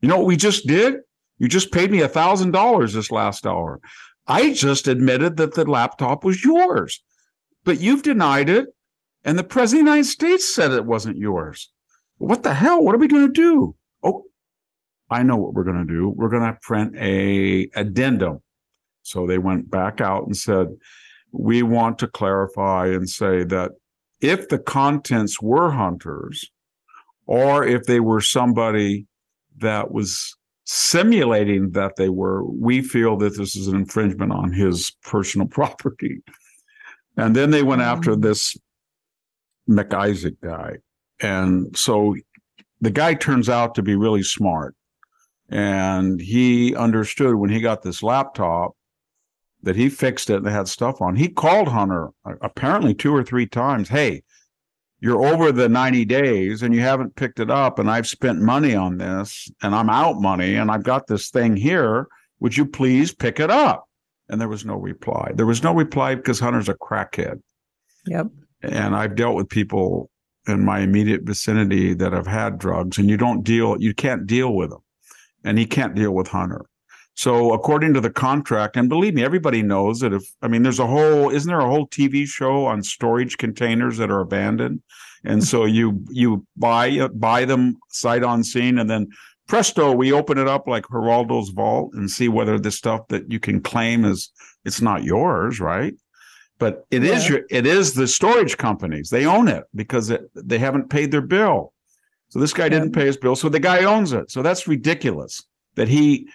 you 0.00 0.08
know 0.08 0.18
what 0.18 0.26
we 0.26 0.36
just 0.36 0.66
did? 0.66 0.96
You 1.38 1.48
just 1.48 1.72
paid 1.72 1.90
me 1.90 2.00
a 2.00 2.08
thousand 2.08 2.50
dollars 2.50 2.92
this 2.92 3.10
last 3.10 3.46
hour. 3.46 3.80
I 4.26 4.52
just 4.52 4.86
admitted 4.86 5.36
that 5.38 5.54
the 5.54 5.68
laptop 5.68 6.22
was 6.22 6.44
yours, 6.44 7.02
but 7.64 7.80
you've 7.80 8.02
denied 8.02 8.48
it. 8.48 8.68
And 9.24 9.38
the 9.38 9.44
president 9.44 9.80
of 9.80 9.86
the 9.86 9.90
United 9.90 10.10
States 10.10 10.54
said 10.54 10.70
it 10.70 10.86
wasn't 10.86 11.18
yours. 11.18 11.70
What 12.18 12.42
the 12.42 12.54
hell? 12.54 12.82
What 12.82 12.94
are 12.94 12.98
we 12.98 13.08
going 13.08 13.26
to 13.26 13.32
do? 13.32 13.74
Oh, 14.02 14.24
I 15.10 15.22
know 15.22 15.36
what 15.36 15.54
we're 15.54 15.64
going 15.64 15.86
to 15.86 15.92
do. 15.92 16.12
We're 16.14 16.28
going 16.28 16.42
to 16.42 16.58
print 16.62 16.94
a 16.96 17.68
addendum. 17.74 18.40
So 19.10 19.26
they 19.26 19.38
went 19.38 19.70
back 19.70 20.00
out 20.00 20.26
and 20.26 20.36
said, 20.36 20.68
we 21.32 21.62
want 21.62 21.98
to 22.00 22.06
clarify 22.08 22.86
and 22.88 23.08
say 23.08 23.44
that 23.44 23.72
if 24.20 24.48
the 24.48 24.58
contents 24.58 25.40
were 25.40 25.70
Hunter's, 25.70 26.50
or 27.26 27.64
if 27.64 27.84
they 27.84 28.00
were 28.00 28.20
somebody 28.20 29.06
that 29.58 29.92
was 29.92 30.36
simulating 30.64 31.70
that 31.72 31.96
they 31.96 32.08
were, 32.08 32.44
we 32.44 32.82
feel 32.82 33.16
that 33.18 33.36
this 33.36 33.56
is 33.56 33.66
an 33.68 33.76
infringement 33.76 34.32
on 34.32 34.52
his 34.52 34.92
personal 35.02 35.46
property. 35.58 36.22
And 37.16 37.34
then 37.34 37.50
they 37.50 37.62
went 37.62 37.82
after 37.82 38.16
this 38.16 38.56
Mac 39.66 39.92
Isaac 39.94 40.40
guy. 40.40 40.76
And 41.20 41.76
so 41.76 42.16
the 42.80 42.90
guy 42.90 43.14
turns 43.14 43.48
out 43.48 43.74
to 43.74 43.82
be 43.82 43.94
really 43.94 44.22
smart. 44.22 44.74
And 45.48 46.20
he 46.20 46.74
understood 46.76 47.34
when 47.34 47.50
he 47.50 47.60
got 47.60 47.82
this 47.82 48.02
laptop 48.02 48.72
that 49.62 49.76
he 49.76 49.88
fixed 49.88 50.30
it 50.30 50.36
and 50.36 50.46
it 50.46 50.50
had 50.50 50.68
stuff 50.68 51.00
on. 51.00 51.16
He 51.16 51.28
called 51.28 51.68
Hunter 51.68 52.08
uh, 52.24 52.34
apparently 52.40 52.94
two 52.94 53.14
or 53.14 53.22
three 53.22 53.46
times. 53.46 53.88
Hey, 53.88 54.22
you're 55.00 55.24
over 55.24 55.50
the 55.50 55.68
90 55.68 56.04
days 56.04 56.62
and 56.62 56.74
you 56.74 56.80
haven't 56.80 57.16
picked 57.16 57.40
it 57.40 57.50
up 57.50 57.78
and 57.78 57.90
I've 57.90 58.06
spent 58.06 58.40
money 58.40 58.74
on 58.74 58.98
this 58.98 59.50
and 59.62 59.74
I'm 59.74 59.90
out 59.90 60.20
money 60.20 60.56
and 60.56 60.70
I've 60.70 60.82
got 60.82 61.06
this 61.06 61.30
thing 61.30 61.56
here. 61.56 62.06
Would 62.40 62.56
you 62.56 62.66
please 62.66 63.12
pick 63.14 63.40
it 63.40 63.50
up? 63.50 63.86
And 64.28 64.40
there 64.40 64.48
was 64.48 64.64
no 64.64 64.76
reply. 64.76 65.32
There 65.34 65.46
was 65.46 65.62
no 65.62 65.74
reply 65.74 66.14
because 66.14 66.38
Hunter's 66.38 66.68
a 66.68 66.74
crackhead. 66.74 67.40
Yep. 68.06 68.28
And 68.62 68.94
I've 68.94 69.16
dealt 69.16 69.36
with 69.36 69.48
people 69.48 70.10
in 70.46 70.64
my 70.64 70.80
immediate 70.80 71.22
vicinity 71.22 71.94
that 71.94 72.12
have 72.12 72.26
had 72.26 72.58
drugs 72.58 72.98
and 72.98 73.08
you 73.08 73.16
don't 73.16 73.42
deal, 73.42 73.80
you 73.80 73.94
can't 73.94 74.26
deal 74.26 74.54
with 74.54 74.70
them. 74.70 74.80
And 75.44 75.58
he 75.58 75.66
can't 75.66 75.94
deal 75.94 76.12
with 76.12 76.28
Hunter. 76.28 76.66
So 77.20 77.52
according 77.52 77.92
to 77.92 78.00
the 78.00 78.08
contract, 78.08 78.78
and 78.78 78.88
believe 78.88 79.12
me, 79.12 79.22
everybody 79.22 79.62
knows 79.62 80.00
that 80.00 80.14
if 80.14 80.22
I 80.40 80.48
mean 80.48 80.62
there's 80.62 80.78
a 80.78 80.86
whole 80.86 81.28
isn't 81.28 81.50
there 81.50 81.60
a 81.60 81.68
whole 81.68 81.86
TV 81.86 82.26
show 82.26 82.64
on 82.64 82.82
storage 82.82 83.36
containers 83.36 83.98
that 83.98 84.10
are 84.10 84.20
abandoned? 84.20 84.80
And 85.22 85.44
so 85.44 85.66
you 85.66 86.02
you 86.08 86.46
buy 86.56 87.08
buy 87.08 87.44
them 87.44 87.76
sight 87.90 88.22
on 88.22 88.42
scene 88.42 88.78
and 88.78 88.88
then 88.88 89.10
presto, 89.48 89.92
we 89.92 90.12
open 90.14 90.38
it 90.38 90.48
up 90.48 90.66
like 90.66 90.84
Geraldo's 90.84 91.50
vault 91.50 91.90
and 91.92 92.10
see 92.10 92.28
whether 92.28 92.58
the 92.58 92.70
stuff 92.70 93.06
that 93.08 93.30
you 93.30 93.38
can 93.38 93.60
claim 93.60 94.06
is 94.06 94.30
it's 94.64 94.80
not 94.80 95.04
yours, 95.04 95.60
right? 95.60 95.92
But 96.58 96.86
it 96.90 97.04
is 97.04 97.24
Yeah. 97.24 97.32
your 97.32 97.40
it 97.50 97.66
is 97.66 97.92
the 97.92 98.08
storage 98.08 98.56
companies. 98.56 99.10
They 99.10 99.26
own 99.26 99.46
it 99.46 99.64
because 99.74 100.08
it, 100.08 100.22
they 100.34 100.58
haven't 100.58 100.88
paid 100.88 101.10
their 101.10 101.20
bill. 101.36 101.74
So 102.30 102.38
this 102.38 102.54
guy 102.54 102.70
didn't 102.70 102.92
pay 102.92 103.04
his 103.04 103.18
bill. 103.18 103.36
So 103.36 103.50
the 103.50 103.60
guy 103.60 103.84
owns 103.84 104.14
it. 104.14 104.30
So 104.30 104.40
that's 104.40 104.66
ridiculous 104.66 105.42
that 105.74 105.88
he 105.88 106.26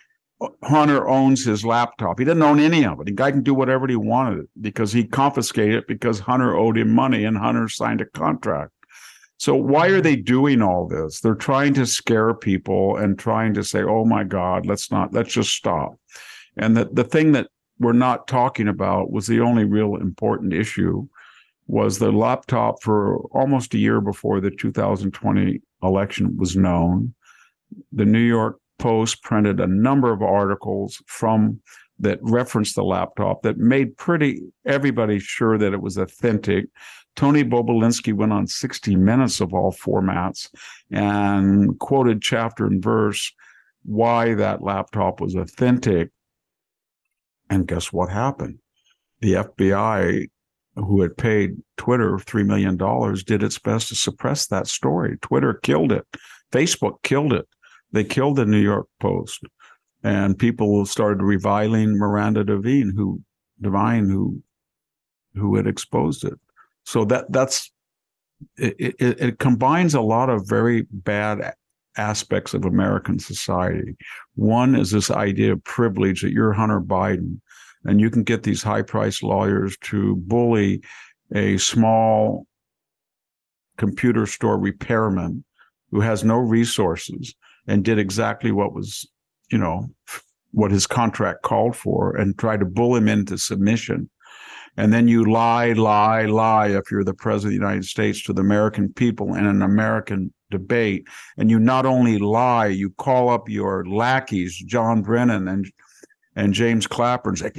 Hunter 0.63 1.07
owns 1.07 1.45
his 1.45 1.65
laptop. 1.65 2.19
He 2.19 2.25
didn't 2.25 2.43
own 2.43 2.59
any 2.59 2.85
of 2.85 2.99
it. 2.99 3.05
The 3.05 3.11
guy 3.11 3.31
can 3.31 3.43
do 3.43 3.53
whatever 3.53 3.87
he 3.87 3.95
wanted 3.95 4.47
because 4.59 4.91
he 4.91 5.05
confiscated 5.05 5.75
it 5.75 5.87
because 5.87 6.19
Hunter 6.19 6.55
owed 6.55 6.77
him 6.77 6.93
money 6.93 7.23
and 7.23 7.37
Hunter 7.37 7.69
signed 7.69 8.01
a 8.01 8.05
contract. 8.05 8.71
So 9.37 9.55
why 9.55 9.87
are 9.87 10.01
they 10.01 10.15
doing 10.15 10.61
all 10.61 10.87
this? 10.87 11.19
They're 11.19 11.35
trying 11.35 11.73
to 11.75 11.85
scare 11.85 12.33
people 12.33 12.97
and 12.97 13.17
trying 13.17 13.53
to 13.55 13.63
say, 13.63 13.83
"Oh 13.83 14.05
my 14.05 14.23
God, 14.23 14.65
let's 14.65 14.91
not. 14.91 15.13
Let's 15.13 15.33
just 15.33 15.51
stop." 15.51 15.99
And 16.57 16.75
the 16.75 16.85
the 16.91 17.03
thing 17.03 17.33
that 17.33 17.47
we're 17.79 17.93
not 17.93 18.27
talking 18.27 18.67
about 18.67 19.11
was 19.11 19.27
the 19.27 19.41
only 19.41 19.65
real 19.65 19.95
important 19.95 20.53
issue 20.53 21.07
was 21.67 21.97
the 21.97 22.11
laptop 22.11 22.81
for 22.81 23.17
almost 23.31 23.73
a 23.73 23.77
year 23.77 23.99
before 23.99 24.39
the 24.39 24.51
2020 24.51 25.61
election 25.83 26.37
was 26.37 26.55
known. 26.55 27.13
The 27.91 28.05
New 28.05 28.19
York 28.19 28.59
Post 28.77 29.23
printed 29.23 29.59
a 29.59 29.67
number 29.67 30.11
of 30.11 30.21
articles 30.21 31.01
from 31.07 31.61
that 31.99 32.19
referenced 32.21 32.75
the 32.75 32.83
laptop 32.83 33.41
that 33.43 33.57
made 33.57 33.97
pretty 33.97 34.41
everybody 34.65 35.19
sure 35.19 35.57
that 35.57 35.73
it 35.73 35.81
was 35.81 35.97
authentic. 35.97 36.65
Tony 37.15 37.43
Bobulinski 37.43 38.13
went 38.13 38.33
on 38.33 38.47
60 38.47 38.95
Minutes 38.97 39.39
of 39.39 39.53
all 39.53 39.71
formats 39.71 40.49
and 40.91 41.79
quoted 41.79 42.21
chapter 42.21 42.65
and 42.65 42.83
verse 42.83 43.31
why 43.85 44.33
that 44.33 44.61
laptop 44.61 45.21
was 45.21 45.35
authentic. 45.35 46.09
And 47.49 47.67
guess 47.67 47.93
what 47.93 48.09
happened? 48.09 48.59
The 49.21 49.33
FBI, 49.33 50.27
who 50.75 51.01
had 51.01 51.15
paid 51.15 51.51
Twitter 51.77 52.17
$3 52.17 52.45
million, 52.45 52.75
did 53.25 53.43
its 53.43 53.59
best 53.59 53.89
to 53.89 53.95
suppress 53.95 54.47
that 54.47 54.67
story. 54.67 55.17
Twitter 55.21 55.53
killed 55.53 55.91
it. 55.91 56.05
Facebook 56.51 57.01
killed 57.03 57.31
it. 57.31 57.47
They 57.95 58.03
killed 58.03 58.35
the 58.35 58.45
New 58.45 58.59
York 58.59 58.87
Post. 58.99 59.45
And 60.03 60.37
people 60.37 60.85
started 60.85 61.23
reviling 61.23 61.97
Miranda 61.97 62.43
Devine, 62.43 62.93
who 62.95 63.21
Devine, 63.61 64.09
who 64.09 64.43
who 65.33 65.55
had 65.55 65.65
exposed 65.65 66.25
it. 66.25 66.37
So 66.83 67.05
that 67.05 67.31
that's 67.31 67.71
it, 68.57 68.75
it, 68.99 69.19
it 69.21 69.39
combines 69.39 69.95
a 69.95 70.01
lot 70.01 70.29
of 70.29 70.47
very 70.47 70.83
bad 70.91 71.53
aspects 71.97 72.53
of 72.53 72.65
American 72.65 73.17
society. 73.17 73.95
One 74.35 74.75
is 74.75 74.91
this 74.91 75.09
idea 75.09 75.53
of 75.53 75.63
privilege 75.63 76.21
that 76.21 76.33
you're 76.33 76.51
Hunter 76.51 76.81
Biden 76.81 77.39
and 77.85 78.01
you 78.01 78.09
can 78.09 78.23
get 78.23 78.43
these 78.43 78.61
high 78.61 78.81
priced 78.81 79.23
lawyers 79.23 79.77
to 79.83 80.17
bully 80.17 80.81
a 81.33 81.57
small 81.57 82.45
computer 83.77 84.25
store 84.25 84.59
repairman 84.59 85.45
who 85.91 86.01
has 86.01 86.25
no 86.25 86.37
resources 86.37 87.33
and 87.67 87.83
did 87.83 87.99
exactly 87.99 88.51
what 88.51 88.73
was, 88.73 89.07
you 89.51 89.57
know, 89.57 89.89
what 90.51 90.71
his 90.71 90.87
contract 90.87 91.43
called 91.43 91.75
for 91.75 92.15
and 92.15 92.37
tried 92.37 92.61
to 92.61 92.65
bull 92.65 92.95
him 92.95 93.07
into 93.07 93.37
submission. 93.37 94.09
And 94.77 94.91
then 94.91 95.07
you 95.07 95.25
lie, 95.25 95.73
lie, 95.73 96.25
lie 96.25 96.67
if 96.67 96.91
you're 96.91 97.03
the 97.03 97.13
president 97.13 97.55
of 97.55 97.59
the 97.59 97.65
United 97.65 97.85
States 97.85 98.23
to 98.23 98.33
the 98.33 98.41
American 98.41 98.91
people 98.91 99.33
in 99.35 99.45
an 99.45 99.61
American 99.61 100.33
debate. 100.51 101.07
And 101.37 101.49
you 101.49 101.59
not 101.59 101.85
only 101.85 102.17
lie, 102.17 102.67
you 102.67 102.89
call 102.91 103.29
up 103.29 103.49
your 103.49 103.85
lackeys, 103.85 104.57
John 104.57 105.01
Brennan 105.01 105.47
and 105.47 105.71
and 106.37 106.53
James 106.53 106.85
Clapper, 106.85 107.29
and 107.29 107.39
say, 107.39 107.51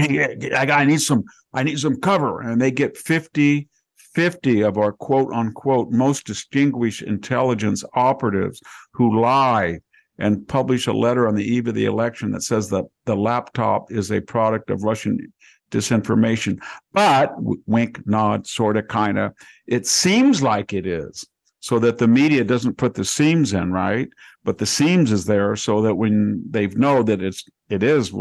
I 0.55 0.85
need 0.85 1.01
some, 1.01 1.25
I 1.55 1.63
need 1.63 1.79
some 1.79 1.99
cover. 1.99 2.43
And 2.43 2.61
they 2.61 2.71
get 2.71 2.95
50, 2.95 3.69
50 4.15 4.63
of 4.63 4.77
our 4.77 4.93
quote 4.93 5.33
unquote 5.33 5.91
most 5.91 6.27
distinguished 6.27 7.03
intelligence 7.03 7.83
operatives 7.95 8.63
who 8.93 9.19
lie 9.19 9.79
and 10.19 10.47
publish 10.49 10.87
a 10.87 10.93
letter 10.93 11.29
on 11.29 11.35
the 11.35 11.45
eve 11.45 11.69
of 11.69 11.75
the 11.75 11.85
election 11.85 12.31
that 12.33 12.43
says 12.43 12.71
that 12.71 12.85
the 13.05 13.17
laptop 13.17 13.91
is 13.93 14.11
a 14.11 14.21
product 14.21 14.71
of 14.71 14.83
Russian 14.83 15.33
disinformation. 15.71 16.59
But 16.93 17.35
wink, 17.67 18.07
nod, 18.07 18.47
sort 18.47 18.77
of, 18.77 18.89
kind 18.89 19.19
of, 19.19 19.33
it 19.67 19.87
seems 19.87 20.43
like 20.43 20.73
it 20.73 20.87
is 20.87 21.27
so 21.61 21.81
that 21.81 21.99
the 21.99 22.07
media 22.07 22.45
doesn't 22.45 22.79
put 22.79 22.95
the 22.95 23.05
seams 23.05 23.53
in, 23.53 23.73
right? 23.73 24.09
But 24.45 24.59
the 24.59 24.67
seams 24.67 25.11
is 25.11 25.25
there 25.25 25.57
so 25.57 25.83
that 25.83 25.97
when 25.97 26.45
they 26.49 26.69
know 26.69 27.03
that 27.03 27.21
it's 27.21 27.45
it 27.69 27.83
is 27.83 28.13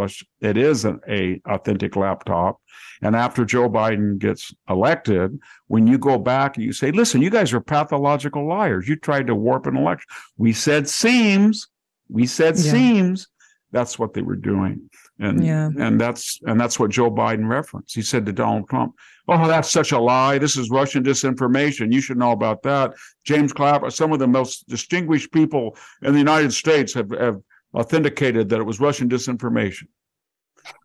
it 0.41 0.57
is 0.57 0.85
an 0.85 0.99
a 1.07 1.39
authentic 1.47 1.95
laptop, 1.95 2.59
and 3.03 3.15
after 3.15 3.45
Joe 3.45 3.69
Biden 3.69 4.17
gets 4.17 4.51
elected, 4.67 5.37
when 5.67 5.85
you 5.85 5.99
go 5.99 6.17
back 6.17 6.57
and 6.57 6.65
you 6.65 6.73
say, 6.73 6.91
"Listen, 6.91 7.21
you 7.21 7.29
guys 7.29 7.53
are 7.53 7.61
pathological 7.61 8.47
liars. 8.47 8.87
You 8.87 8.95
tried 8.95 9.27
to 9.27 9.35
warp 9.35 9.67
an 9.67 9.77
election. 9.77 10.07
We 10.37 10.51
said 10.51 10.89
seams. 10.89 11.67
We 12.09 12.25
said 12.27 12.57
yeah. 12.57 12.71
seams." 12.71 13.27
That's 13.71 13.99
what 13.99 14.13
they 14.13 14.21
were 14.21 14.37
doing 14.37 14.89
and 15.19 15.45
yeah. 15.45 15.69
and 15.79 15.99
that's 15.99 16.39
and 16.45 16.59
that's 16.59 16.79
what 16.79 16.91
Joe 16.91 17.09
Biden 17.09 17.47
referenced. 17.47 17.95
He 17.95 18.01
said 18.01 18.25
to 18.25 18.33
Donald 18.33 18.67
Trump, 18.69 18.95
"Oh, 19.27 19.47
that's 19.47 19.71
such 19.71 19.91
a 19.91 19.99
lie. 19.99 20.37
This 20.37 20.57
is 20.57 20.69
Russian 20.69 21.03
disinformation. 21.03 21.93
You 21.93 22.01
should 22.01 22.17
know 22.17 22.31
about 22.31 22.63
that." 22.63 22.93
James 23.23 23.53
Clapper, 23.53 23.89
some 23.89 24.11
of 24.11 24.19
the 24.19 24.27
most 24.27 24.67
distinguished 24.67 25.31
people 25.31 25.77
in 26.01 26.11
the 26.11 26.19
United 26.19 26.53
States 26.53 26.93
have, 26.93 27.11
have 27.11 27.39
authenticated 27.73 28.49
that 28.49 28.59
it 28.59 28.65
was 28.65 28.79
Russian 28.79 29.07
disinformation. 29.07 29.87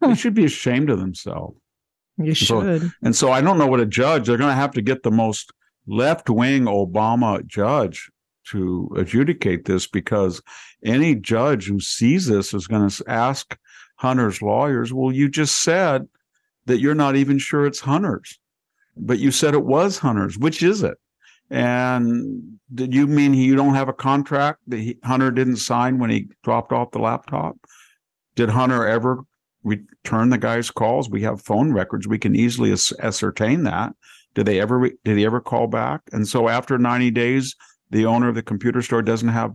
they 0.01 0.15
should 0.15 0.35
be 0.35 0.45
ashamed 0.45 0.91
of 0.91 1.01
themselves. 1.01 1.57
You 2.17 2.35
should. 2.35 2.83
So, 2.83 2.91
and 3.03 3.17
so 3.17 3.33
I 3.33 3.41
don't 3.41 3.59
know 3.59 3.67
what 3.67 3.81
a 3.81 3.87
judge. 3.87 4.27
They're 4.27 4.37
going 4.37 4.51
to 4.51 4.55
have 4.55 4.73
to 4.73 4.83
get 4.83 5.03
the 5.03 5.11
most 5.11 5.53
left-wing 5.87 6.65
Obama 6.65 7.45
judge 7.47 8.11
to 8.51 8.91
adjudicate 8.97 9.65
this 9.65 9.87
because 9.87 10.43
any 10.85 11.15
judge 11.15 11.67
who 11.67 11.81
sees 11.81 12.27
this 12.27 12.55
is 12.55 12.67
going 12.67 12.89
to 12.89 13.05
ask 13.07 13.57
Hunter's 13.97 14.41
lawyers, 14.43 14.93
well, 14.93 15.13
you 15.13 15.29
just 15.29 15.63
said 15.63 16.09
that 16.67 16.81
you're 16.81 16.95
not 16.95 17.17
even 17.17 17.39
sure 17.39 17.67
it's 17.67 17.81
Hunter's, 17.81 18.39
but 18.97 19.19
you 19.19 19.31
said 19.31 19.55
it 19.55 19.65
was 19.65 19.99
Hunter's. 19.99 20.39
Which 20.39 20.63
is 20.63 20.83
it? 20.83 20.99
And 21.51 22.59
did 22.73 22.95
you 22.95 23.07
mean 23.07 23.35
you 23.35 23.57
don't 23.57 23.75
have 23.75 23.89
a 23.89 23.93
contract 23.93 24.61
that 24.69 24.79
he, 24.79 24.99
Hunter 25.03 25.31
didn't 25.31 25.57
sign 25.57 25.99
when 25.99 26.11
he 26.11 26.29
dropped 26.45 26.73
off 26.73 26.93
the 26.93 27.01
laptop? 27.01 27.57
Did 28.37 28.49
Hunter 28.49 28.87
ever 28.87 29.25
return 29.65 30.31
the 30.31 30.39
guy's 30.39 30.71
calls? 30.71 31.11
We 31.11 31.23
have 31.23 31.43
phone 31.43 31.73
records. 31.73 32.07
We 32.07 32.19
can 32.19 32.37
easily 32.37 32.73
ascertain 32.73 33.65
that. 33.65 33.95
Did 34.35 34.47
they 34.47 34.61
ever? 34.61 34.89
Did 35.05 35.19
he 35.19 35.27
ever 35.27 35.41
call 35.41 35.67
back? 35.67 36.03
And 36.13 36.27
so 36.27 36.49
after 36.49 36.79
90 36.79 37.11
days, 37.11 37.57
the 37.91 38.07
owner 38.07 38.29
of 38.29 38.35
the 38.35 38.43
computer 38.43 38.83
store 38.83 39.03
doesn't 39.03 39.29
have 39.29 39.55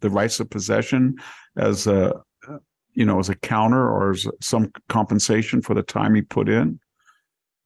the 0.00 0.10
rights 0.10 0.40
of 0.40 0.50
possession 0.50 1.16
as 1.56 1.86
a 1.86 2.12
you 2.94 3.04
know, 3.04 3.18
as 3.18 3.28
a 3.28 3.36
counter 3.36 3.88
or 3.88 4.10
as 4.10 4.26
some 4.40 4.70
compensation 4.88 5.62
for 5.62 5.74
the 5.74 5.82
time 5.82 6.14
he 6.14 6.22
put 6.22 6.48
in. 6.48 6.78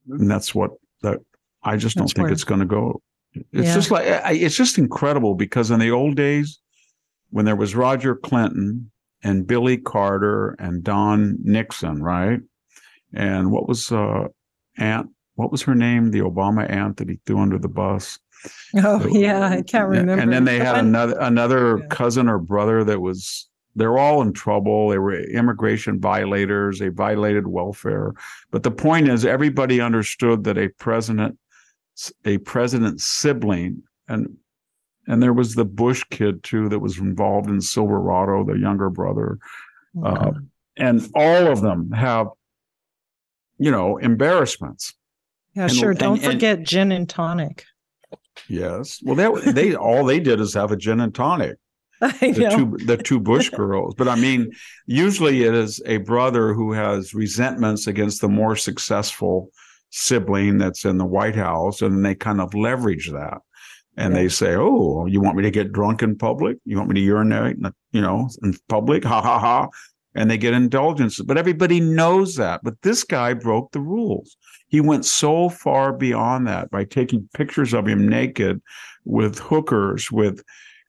Mm-hmm. 0.08 0.20
And 0.20 0.30
that's 0.30 0.54
what 0.54 0.70
that 1.02 1.20
I 1.62 1.76
just 1.76 1.96
don't 1.96 2.08
think 2.08 2.30
it's 2.30 2.44
going 2.44 2.60
to 2.60 2.66
go. 2.66 3.02
It's 3.34 3.68
yeah. 3.68 3.74
just 3.74 3.90
like 3.90 4.04
it's 4.06 4.56
just 4.56 4.78
incredible 4.78 5.34
because 5.34 5.70
in 5.70 5.80
the 5.80 5.90
old 5.90 6.16
days, 6.16 6.60
when 7.30 7.44
there 7.44 7.56
was 7.56 7.74
Roger 7.74 8.14
Clinton 8.14 8.90
and 9.22 9.46
Billy 9.46 9.76
Carter 9.76 10.56
and 10.58 10.82
Don 10.82 11.36
Nixon, 11.42 12.02
right? 12.02 12.40
And 13.12 13.50
what 13.50 13.68
was 13.68 13.90
uh 13.92 14.28
aunt? 14.78 15.10
What 15.34 15.52
was 15.52 15.62
her 15.62 15.74
name? 15.74 16.12
The 16.12 16.20
Obama 16.20 16.70
aunt 16.70 16.96
that 16.96 17.10
he 17.10 17.18
threw 17.26 17.40
under 17.40 17.58
the 17.58 17.68
bus. 17.68 18.18
Oh 18.78 19.00
so, 19.00 19.08
yeah, 19.08 19.48
I 19.48 19.62
can't 19.62 19.88
remember. 19.88 20.22
And 20.22 20.32
then 20.32 20.44
they 20.44 20.58
had 20.58 20.76
another 20.76 21.18
another 21.20 21.78
yeah. 21.78 21.86
cousin 21.86 22.28
or 22.28 22.38
brother 22.38 22.84
that 22.84 23.00
was 23.00 23.48
they're 23.76 23.98
all 23.98 24.22
in 24.22 24.32
trouble. 24.32 24.88
They 24.88 24.98
were 24.98 25.20
immigration 25.20 26.00
violators. 26.00 26.78
They 26.78 26.88
violated 26.88 27.46
welfare. 27.46 28.14
But 28.50 28.62
the 28.62 28.70
point 28.70 29.08
is, 29.08 29.24
everybody 29.24 29.80
understood 29.80 30.44
that 30.44 30.56
a 30.56 30.68
president, 30.78 31.38
a 32.24 32.38
president's 32.38 33.04
sibling, 33.04 33.82
and 34.08 34.36
and 35.06 35.22
there 35.22 35.34
was 35.34 35.54
the 35.54 35.64
Bush 35.64 36.02
kid 36.10 36.42
too 36.42 36.68
that 36.70 36.80
was 36.80 36.98
involved 36.98 37.48
in 37.48 37.60
Silverado, 37.60 38.44
the 38.44 38.58
younger 38.58 38.90
brother, 38.90 39.38
uh, 40.02 40.32
and 40.76 41.08
all 41.14 41.46
of 41.46 41.60
them 41.60 41.92
have, 41.92 42.28
you 43.58 43.70
know, 43.70 43.98
embarrassments. 43.98 44.94
Yeah, 45.54 45.64
and, 45.64 45.72
sure. 45.72 45.94
Don't 45.94 46.22
and, 46.22 46.32
forget 46.32 46.58
and, 46.58 46.66
gin 46.66 46.92
and 46.92 47.08
tonic. 47.08 47.64
Yes. 48.48 49.00
Well, 49.02 49.16
they 49.16 49.52
they 49.52 49.74
all 49.76 50.04
they 50.04 50.20
did 50.20 50.40
is 50.40 50.54
have 50.54 50.72
a 50.72 50.76
gin 50.76 51.00
and 51.00 51.14
tonic. 51.14 51.56
the 52.00 52.52
two 52.54 52.84
the 52.84 52.96
two 52.96 53.20
Bush 53.20 53.50
girls. 53.56 53.94
But 53.94 54.08
I 54.08 54.16
mean, 54.16 54.50
usually 54.86 55.44
it 55.44 55.54
is 55.54 55.80
a 55.86 55.98
brother 55.98 56.52
who 56.52 56.72
has 56.72 57.14
resentments 57.14 57.86
against 57.86 58.20
the 58.20 58.28
more 58.28 58.56
successful 58.56 59.50
sibling 59.90 60.58
that's 60.58 60.84
in 60.84 60.98
the 60.98 61.06
White 61.06 61.36
House, 61.36 61.80
and 61.82 62.04
they 62.04 62.14
kind 62.14 62.40
of 62.40 62.54
leverage 62.54 63.10
that. 63.10 63.38
And 63.96 64.14
yeah. 64.14 64.22
they 64.22 64.28
say, 64.28 64.54
"Oh, 64.56 65.06
you 65.06 65.20
want 65.22 65.36
me 65.36 65.42
to 65.44 65.50
get 65.50 65.72
drunk 65.72 66.02
in 66.02 66.18
public? 66.18 66.58
You 66.64 66.76
want 66.76 66.90
me 66.90 66.96
to 66.96 67.06
urinate, 67.06 67.56
you 67.92 68.02
know, 68.02 68.28
in 68.42 68.54
public? 68.68 69.04
Ha 69.04 69.22
ha 69.22 69.38
ha!" 69.38 69.68
And 70.14 70.30
they 70.30 70.36
get 70.38 70.54
indulgences. 70.54 71.24
But 71.24 71.38
everybody 71.38 71.80
knows 71.80 72.36
that. 72.36 72.60
But 72.62 72.80
this 72.82 73.04
guy 73.04 73.32
broke 73.32 73.72
the 73.72 73.80
rules. 73.80 74.36
He 74.68 74.80
went 74.80 75.04
so 75.04 75.48
far 75.48 75.92
beyond 75.92 76.46
that 76.46 76.70
by 76.70 76.84
taking 76.84 77.28
pictures 77.34 77.72
of 77.72 77.86
him 77.86 78.08
naked 78.08 78.60
with 79.04 79.38
hookers, 79.38 80.10
with 80.10 80.42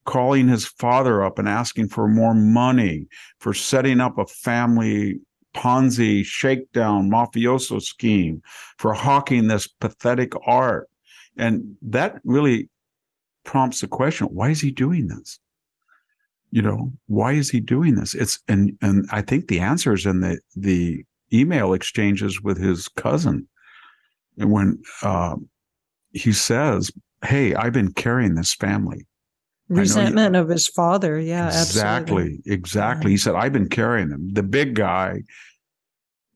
calling 0.06 0.48
his 0.48 0.66
father 0.66 1.24
up 1.24 1.38
and 1.38 1.48
asking 1.48 1.90
for 1.90 2.08
more 2.08 2.34
money 2.34 3.08
for 3.40 3.54
setting 3.54 4.00
up 4.00 4.18
a 4.18 4.26
family 4.26 5.20
Ponzi 5.58 6.24
shakedown 6.24 7.10
mafioso 7.10 7.82
scheme 7.82 8.42
for 8.78 8.94
hawking 8.94 9.48
this 9.48 9.68
pathetic 9.68 10.34
art. 10.46 10.88
And 11.36 11.76
that 11.82 12.22
really 12.24 12.70
prompts 13.44 13.82
the 13.82 13.88
question 13.88 14.28
why 14.28 14.50
is 14.50 14.62
he 14.62 14.72
doing 14.72 15.08
this? 15.08 15.40
You 16.52 16.62
know, 16.62 16.94
why 17.08 17.34
is 17.34 17.50
he 17.50 17.60
doing 17.60 17.96
this? 17.96 18.14
It's 18.14 18.40
and 18.48 18.78
and 18.82 19.08
I 19.12 19.22
think 19.22 19.48
the 19.48 19.60
answer 19.60 19.94
is 19.94 20.06
in 20.06 20.22
the 20.22 20.40
the 20.56 21.04
email 21.34 21.74
exchanges 21.74 22.42
with 22.42 22.58
his 22.58 22.88
cousin. 22.88 23.48
And 24.38 24.52
when 24.52 24.82
uh, 25.02 25.36
he 26.12 26.32
says, 26.32 26.92
Hey, 27.24 27.56
I've 27.56 27.74
been 27.74 27.94
carrying 27.94 28.36
this 28.36 28.54
family 28.54 29.08
resentment 29.70 30.36
you, 30.36 30.42
of 30.42 30.50
his 30.50 30.68
father. 30.68 31.20
Yeah, 31.20 31.48
exactly, 31.48 32.24
absolutely. 32.24 32.54
exactly. 32.54 33.12
Yeah. 33.12 33.14
He 33.14 33.18
said, 33.18 33.36
"I've 33.36 33.54
been 33.54 33.70
carrying 33.70 34.10
them." 34.10 34.34
The 34.34 34.44
big 34.44 34.76
guy, 34.76 35.24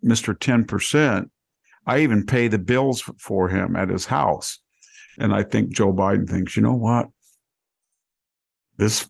Mister 0.02 0.34
Ten 0.34 0.66
Percent, 0.66 1.32
I 1.86 2.00
even 2.00 2.26
pay 2.26 2.48
the 2.48 2.60
bills 2.60 3.02
for 3.20 3.50
him 3.50 3.76
at 3.76 3.90
his 3.90 4.06
house, 4.06 4.60
and 5.18 5.34
I 5.34 5.44
think 5.44 5.72
Joe 5.72 5.94
Biden 5.94 6.30
thinks, 6.30 6.56
you 6.56 6.64
know 6.64 6.76
what, 6.76 7.08
this 8.78 9.08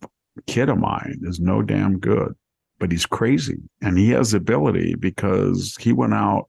kid 0.48 0.70
of 0.70 0.78
mine 0.78 1.22
is 1.24 1.40
no 1.40 1.62
damn 1.62 2.00
good, 2.00 2.34
but 2.80 2.92
he's 2.92 3.06
crazy, 3.06 3.58
and 3.82 3.98
he 3.98 4.10
has 4.10 4.34
ability 4.34 4.96
because 4.96 5.76
he 5.80 5.94
went 5.94 6.14
out 6.14 6.48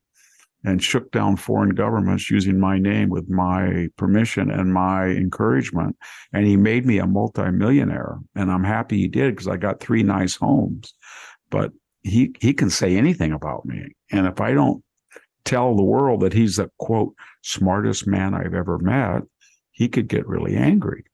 and 0.65 0.83
shook 0.83 1.11
down 1.11 1.37
foreign 1.37 1.71
governments 1.75 2.31
using 2.31 2.59
my 2.59 2.79
name 2.79 3.09
with 3.09 3.29
my 3.29 3.89
permission 3.97 4.51
and 4.51 4.73
my 4.73 5.07
encouragement. 5.07 5.97
And 6.33 6.47
he 6.47 6.57
made 6.57 6.87
me 6.87 6.99
a 6.99 7.07
multimillionaire. 7.07 8.19
And 8.37 8.51
I'm 8.51 8.65
happy 8.65 8.99
he 8.99 9.09
did 9.09 9.35
because 9.35 9.49
I 9.49 9.57
got 9.57 9.81
three 9.81 10.03
nice 10.03 10.37
homes. 10.37 10.95
But 11.51 11.73
he 12.03 12.35
he 12.41 12.53
can 12.53 12.71
say 12.71 12.97
anything 12.97 13.33
about 13.33 13.67
me. 13.67 13.95
And 14.11 14.27
if 14.27 14.41
I 14.41 14.53
don't 14.53 14.83
tell 15.45 15.75
the 15.77 15.83
world 15.83 16.21
that 16.21 16.33
he's 16.33 16.57
the 16.57 16.71
quote 16.79 17.15
smartest 17.43 18.07
man 18.07 18.35
I've 18.35 18.55
ever 18.55 18.79
met, 18.79 19.23
he 19.73 19.89
could 19.89 20.09
get 20.09 20.27
really 20.27 20.57
angry. 20.57 21.05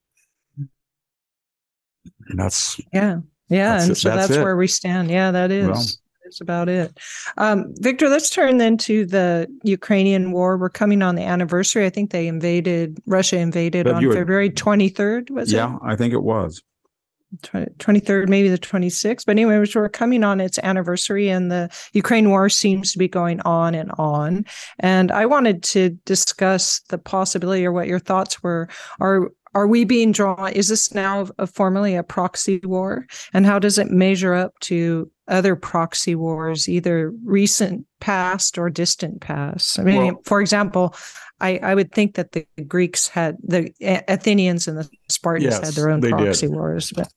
And 2.28 2.38
that's 2.38 2.80
yeah, 2.92 3.20
yeah, 3.49 3.72
that's 3.72 3.84
and 3.84 3.92
it- 3.92 4.01
so 4.01 4.09
that's 4.11 4.28
that's, 4.28 4.42
where 4.42 4.57
we 4.57 4.66
stand. 4.66 5.11
Yeah, 5.11 5.30
that 5.30 5.51
is. 5.51 5.68
Well. 5.68 5.84
That's 6.29 6.43
about 6.43 6.68
it. 6.68 6.99
Um, 7.39 7.72
Victor, 7.79 8.09
let's 8.09 8.29
turn 8.29 8.59
then 8.59 8.76
to 8.79 9.07
the 9.07 9.49
Ukrainian 9.62 10.31
war. 10.31 10.59
We're 10.59 10.68
coming 10.68 11.01
on 11.03 11.14
the 11.14 11.22
anniversary. 11.22 11.87
I 11.87 11.91
think 11.91 12.11
they 12.11 12.29
invaded, 12.29 12.99
Russia 13.07 13.39
invaded 13.39 13.87
on 13.87 13.95
February. 13.95 14.16
February 14.16 14.51
23rd, 14.51 15.31
was 15.31 15.51
yeah, 15.51 15.66
it? 15.66 15.70
Yeah, 15.70 15.91
I 15.91 15.97
think 15.97 16.12
it 16.12 16.22
was. 16.22 16.62
23rd, 17.37 18.29
maybe 18.29 18.49
the 18.49 18.59
26th. 18.59 19.24
But 19.26 19.33
anyway, 19.33 19.62
we're 19.74 19.89
coming 19.89 20.24
on 20.24 20.41
its 20.41 20.59
anniversary, 20.59 21.29
and 21.29 21.51
the 21.51 21.70
Ukraine 21.93 22.31
war 22.31 22.49
seems 22.49 22.93
to 22.93 22.99
be 22.99 23.09
going 23.09 23.41
on 23.41 23.74
and 23.74 23.91
on. 23.99 24.45
And 24.81 25.11
I 25.11 25.26
wanted 25.26 25.62
to 25.64 25.91
discuss 26.05 26.81
the 26.89 26.99
possibility 26.99 27.66
or 27.66 27.72
what 27.72 27.87
your 27.87 27.99
thoughts 27.99 28.43
were. 28.43 28.68
Are 29.01 29.31
are 29.55 29.66
we 29.66 29.85
being 29.85 30.12
drawn? 30.12 30.53
Is 30.53 30.68
this 30.68 30.95
now 30.95 31.29
a, 31.39 31.47
formally 31.47 31.97
a 31.97 32.03
proxy 32.03 32.61
war? 32.64 33.07
And 33.33 33.47
how 33.47 33.59
does 33.59 33.79
it 33.79 33.91
measure 33.91 34.35
up 34.35 34.59
to 34.61 35.11
other 35.29 35.55
proxy 35.57 36.14
wars, 36.14 36.68
either 36.68 37.12
recent 37.24 37.87
past 38.01 38.59
or 38.59 38.70
distant 38.70 39.20
past? 39.20 39.79
I 39.79 39.83
mean, 39.85 40.07
Well- 40.14 40.22
for 40.24 40.41
example, 40.41 40.95
I, 41.41 41.59
I 41.59 41.74
would 41.74 41.93
think 41.93 42.14
that 42.14 42.33
the 42.33 42.47
Greeks 42.66 43.07
had 43.09 43.37
the 43.43 43.72
Athenians 44.09 44.66
and 44.66 44.76
the 44.79 44.89
Spartans 45.09 45.45
Yes, 45.55 45.64
had 45.64 45.74
their 45.74 45.91
own 45.91 46.01
they 46.01 46.11
did. 46.11 46.16
proxy 46.18 46.49
wars, 46.49 46.93
but 46.95 47.09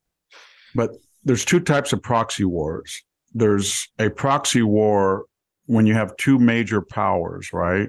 But 0.74 0.90
there's 1.24 1.44
two 1.44 1.60
types 1.60 1.92
of 1.92 2.02
proxy 2.02 2.44
wars. 2.44 3.02
There's 3.34 3.88
a 3.98 4.10
proxy 4.10 4.62
war 4.62 5.24
when 5.66 5.86
you 5.86 5.94
have 5.94 6.16
two 6.18 6.38
major 6.38 6.80
powers, 6.82 7.52
right? 7.52 7.88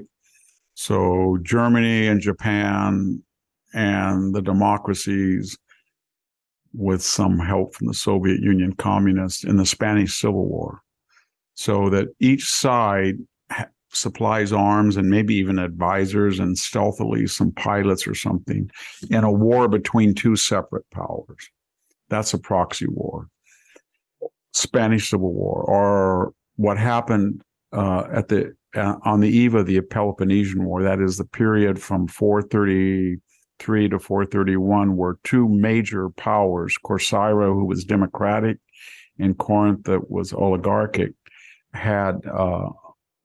So 0.76 1.38
Germany 1.44 2.08
and 2.08 2.20
Japan 2.20 3.22
and 3.74 4.34
the 4.34 4.42
democracies 4.42 5.58
with 6.74 7.02
some 7.02 7.40
help 7.40 7.76
from 7.76 7.88
the 7.88 7.94
Soviet 7.94 8.42
Union 8.42 8.74
communists 8.74 9.44
in 9.44 9.58
the 9.58 9.66
Spanish 9.66 10.20
Civil 10.20 10.48
War. 10.48 10.82
So 11.56 11.90
that 11.90 12.08
each 12.20 12.50
side 12.50 13.16
ha- 13.52 13.68
supplies 13.90 14.52
arms 14.52 14.98
and 14.98 15.10
maybe 15.10 15.36
even 15.36 15.60
advisors 15.60 16.40
and 16.40 16.58
stealthily 16.58 17.28
some 17.28 17.52
pilots 17.52 18.08
or 18.08 18.16
something 18.16 18.70
in 19.10 19.24
a 19.24 19.32
war 19.32 19.68
between 19.68 20.16
two 20.16 20.36
separate 20.36 20.90
powers. 20.90 21.50
That's 22.10 22.34
a 22.34 22.40
proxy 22.40 22.88
war. 22.88 23.28
Spanish 24.54 25.10
Civil 25.10 25.34
War, 25.34 25.64
or 25.64 26.34
what 26.56 26.78
happened 26.78 27.42
uh, 27.72 28.08
at 28.12 28.28
the 28.28 28.56
uh, 28.76 28.96
on 29.04 29.20
the 29.20 29.30
eve 29.30 29.56
of 29.56 29.66
the 29.66 29.82
Peloponnesian 29.82 30.64
War. 30.64 30.84
That 30.84 31.00
is 31.00 31.18
the 31.18 31.26
period 31.26 31.82
from 31.82 32.08
433 33.64 33.90
to 33.90 34.00
431, 34.00 34.98
were 34.98 35.20
two 35.24 35.48
major 35.48 36.10
powers, 36.10 36.76
Corcyra, 36.84 37.54
who 37.54 37.66
was 37.66 37.86
democratic, 37.86 38.58
and 39.20 39.38
Corinth, 39.38 39.84
that 39.84 40.10
was 40.10 40.34
oligarchic, 40.34 41.14
had 41.74 42.26
uh, 42.26 42.70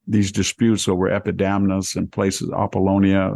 these 0.07 0.32
disputes 0.32 0.89
over 0.89 1.09
Epidamnus 1.09 1.97
and 1.97 2.11
places, 2.11 2.51
Apollonia, 2.57 3.34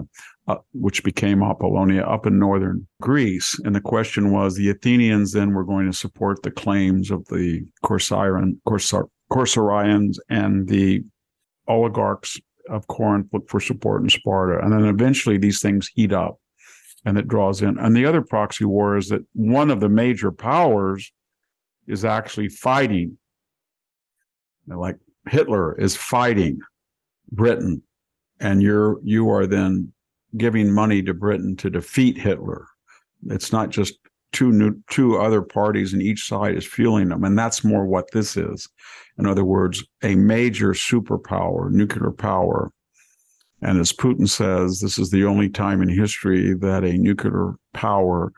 uh, 0.49 0.57
which 0.73 1.05
became 1.05 1.43
Apollonia 1.43 2.03
up 2.03 2.27
in 2.27 2.39
northern 2.39 2.87
Greece. 3.01 3.59
And 3.65 3.75
the 3.75 3.81
question 3.81 4.33
was 4.33 4.55
the 4.55 4.71
Athenians 4.71 5.33
then 5.33 5.53
were 5.55 5.65
going 5.65 5.87
to 5.87 5.97
support 5.97 6.43
the 6.43 6.51
claims 6.51 7.11
of 7.11 7.25
the 7.27 7.65
Corcyran, 7.85 8.59
Corsar, 8.67 9.09
and 10.29 10.69
the 10.69 11.05
oligarchs 11.69 12.41
of 12.69 12.87
Corinth 12.89 13.29
look 13.33 13.49
for 13.49 13.61
support 13.61 14.03
in 14.03 14.09
Sparta. 14.09 14.65
And 14.65 14.73
then 14.73 14.85
eventually 14.85 15.39
these 15.39 15.61
things 15.61 15.91
heat 15.95 16.13
up 16.13 16.39
and 17.05 17.19
it 17.19 17.29
draws 17.29 17.63
in. 17.63 17.79
And 17.79 17.97
the 17.97 18.07
other 18.07 18.23
proxy 18.23 18.65
war 18.65 18.97
is 18.97 19.09
that 19.09 19.23
one 19.35 19.71
of 19.71 19.81
the 19.81 19.89
major 19.89 20.31
powers 20.31 21.13
is 21.87 22.05
actually 22.05 22.49
fighting. 22.49 23.19
Like 24.69 24.97
Hitler 25.29 25.79
is 25.79 25.97
fighting 25.97 26.61
Britain, 27.31 27.83
and 28.41 28.63
you're 28.63 29.01
you 29.03 29.29
are 29.31 29.47
then 29.47 29.93
giving 30.37 30.73
money 30.73 31.03
to 31.03 31.15
Britain 31.15 31.57
to 31.57 31.71
defeat 31.71 32.17
Hitler. 32.17 32.67
It's 33.29 33.53
not 33.53 33.71
just 33.71 33.99
two 34.33 34.53
new 34.53 34.75
two 34.91 35.19
other 35.19 35.43
parties, 35.43 35.93
and 35.93 36.03
each 36.03 36.27
side 36.27 36.57
is 36.57 36.65
fueling 36.65 37.09
them, 37.09 37.25
and 37.25 37.39
that's 37.39 37.65
more 37.65 37.87
what 37.87 38.11
this 38.13 38.37
is. 38.37 38.69
In 39.19 39.27
other 39.27 39.45
words, 39.45 39.85
a 40.03 40.15
major 40.15 40.71
superpower, 40.71 41.71
nuclear 41.71 42.11
power. 42.11 42.71
And 43.63 43.79
as 43.79 43.93
Putin 43.93 44.29
says, 44.29 44.81
this 44.81 44.99
is 44.99 45.11
the 45.11 45.25
only 45.25 45.49
time 45.49 45.83
in 45.83 45.89
history 45.89 46.55
that 46.55 46.85
a 46.85 46.99
nuclear 46.99 47.55
power 47.73 48.33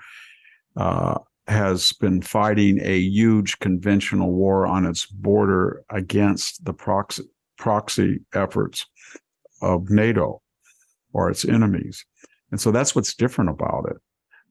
uh, 0.76 1.18
has 1.46 1.92
been 1.92 2.20
fighting 2.20 2.78
a 2.82 2.98
huge 2.98 3.58
conventional 3.58 4.32
war 4.32 4.66
on 4.66 4.84
its 4.84 5.06
border 5.06 5.82
against 5.90 6.64
the 6.64 6.74
proxy, 6.74 7.24
proxy 7.56 8.20
efforts 8.34 8.86
of 9.62 9.90
NATO 9.90 10.42
or 11.12 11.30
its 11.30 11.44
enemies. 11.44 12.04
And 12.50 12.60
so 12.60 12.70
that's 12.70 12.94
what's 12.94 13.14
different 13.14 13.50
about 13.50 13.86
it. 13.90 13.96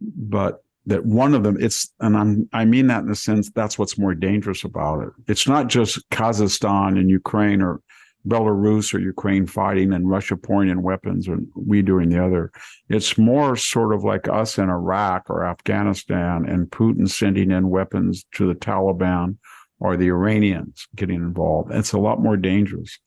But 0.02 0.64
that 0.86 1.06
one 1.06 1.34
of 1.34 1.44
them, 1.44 1.58
it's, 1.60 1.92
and 2.00 2.18
I'm, 2.18 2.50
I 2.52 2.66
mean 2.66 2.88
that 2.88 3.02
in 3.02 3.08
the 3.08 3.16
sense 3.16 3.50
that's 3.52 3.78
what's 3.78 3.98
more 3.98 4.16
dangerous 4.16 4.64
about 4.64 5.04
it. 5.04 5.10
It's 5.28 5.48
not 5.48 5.68
just 5.68 6.10
Kazakhstan 6.10 7.00
and 7.00 7.10
Ukraine 7.10 7.62
or 7.62 7.82
Belarus 8.28 8.94
or 8.94 9.00
Ukraine 9.00 9.46
fighting 9.46 9.94
and 9.94 10.10
Russia 10.10 10.38
pouring 10.38 10.70
in 10.70 10.82
weapons 10.82 11.28
and 11.28 11.48
we 11.56 11.82
doing 11.82 12.10
the 12.10 12.24
other. 12.24 12.52
It's 12.90 13.18
more 13.18 13.56
sort 13.56 13.94
of 13.94 14.04
like 14.04 14.28
us 14.28 14.58
in 14.58 14.70
Iraq 14.70 15.30
or 15.30 15.46
Afghanistan 15.46 16.46
and 16.48 16.70
Putin 16.70 17.10
sending 17.10 17.52
in 17.52 17.70
weapons 17.70 18.26
to 18.36 18.48
the 18.48 18.56
Taliban 18.56 19.38
or 19.80 19.98
the 19.98 20.08
Iranians 20.08 20.88
getting 20.96 21.18
involved. 21.18 21.72
It's 21.74 21.94
a 21.94 22.00
lot 22.00 22.22
more 22.22 22.38
dangerous. 22.38 22.98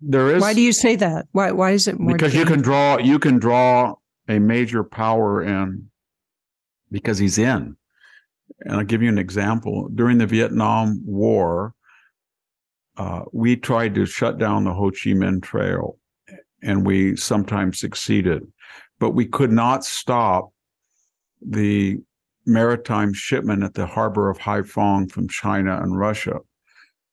There 0.00 0.34
is 0.34 0.42
why 0.42 0.54
do 0.54 0.60
you 0.60 0.72
say 0.72 0.96
that? 0.96 1.26
Why 1.32 1.50
why 1.52 1.70
is 1.70 1.88
it 1.88 1.98
more 1.98 2.12
because 2.12 2.34
you 2.34 2.44
can 2.44 2.60
draw 2.60 2.98
you 2.98 3.18
can 3.18 3.38
draw 3.38 3.94
a 4.28 4.38
major 4.38 4.84
power 4.84 5.42
in 5.42 5.88
because 6.90 7.18
he's 7.18 7.38
in. 7.38 7.76
And 8.60 8.76
I'll 8.76 8.84
give 8.84 9.02
you 9.02 9.08
an 9.08 9.18
example. 9.18 9.88
During 9.94 10.18
the 10.18 10.26
Vietnam 10.26 11.02
War, 11.04 11.74
uh, 12.96 13.22
we 13.32 13.56
tried 13.56 13.94
to 13.94 14.06
shut 14.06 14.38
down 14.38 14.64
the 14.64 14.72
Ho 14.72 14.90
Chi 14.90 15.10
Minh 15.10 15.42
Trail, 15.42 15.98
and 16.62 16.86
we 16.86 17.16
sometimes 17.16 17.78
succeeded, 17.78 18.46
but 18.98 19.10
we 19.10 19.26
could 19.26 19.52
not 19.52 19.84
stop 19.84 20.50
the 21.40 21.98
maritime 22.46 23.12
shipment 23.12 23.62
at 23.62 23.74
the 23.74 23.86
harbor 23.86 24.30
of 24.30 24.38
Haiphong 24.38 25.10
from 25.10 25.28
China 25.28 25.80
and 25.82 25.98
Russia. 25.98 26.38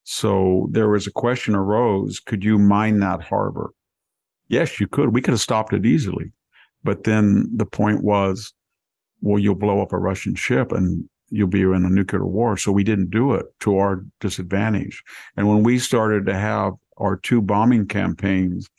So 0.03 0.67
there 0.71 0.89
was 0.89 1.07
a 1.07 1.11
question 1.11 1.55
arose: 1.55 2.19
Could 2.19 2.43
you 2.43 2.57
mine 2.57 2.99
that 2.99 3.21
harbor? 3.21 3.71
Yes, 4.47 4.79
you 4.79 4.87
could. 4.87 5.13
We 5.13 5.21
could 5.21 5.31
have 5.31 5.41
stopped 5.41 5.73
it 5.73 5.85
easily, 5.85 6.31
but 6.83 7.05
then 7.05 7.49
the 7.55 7.65
point 7.65 8.03
was, 8.03 8.53
well, 9.21 9.39
you'll 9.39 9.55
blow 9.55 9.81
up 9.81 9.93
a 9.93 9.97
Russian 9.97 10.35
ship 10.35 10.71
and 10.71 11.07
you'll 11.31 11.47
be 11.47 11.61
in 11.61 11.85
a 11.85 11.89
nuclear 11.89 12.25
war. 12.25 12.57
So 12.57 12.71
we 12.71 12.83
didn't 12.83 13.09
do 13.09 13.33
it 13.33 13.45
to 13.61 13.77
our 13.77 14.03
disadvantage. 14.19 15.01
And 15.37 15.47
when 15.47 15.63
we 15.63 15.79
started 15.79 16.25
to 16.27 16.37
have 16.37 16.73
our 16.97 17.15
two 17.15 17.41
bombing 17.41 17.87
campaigns 17.87 18.69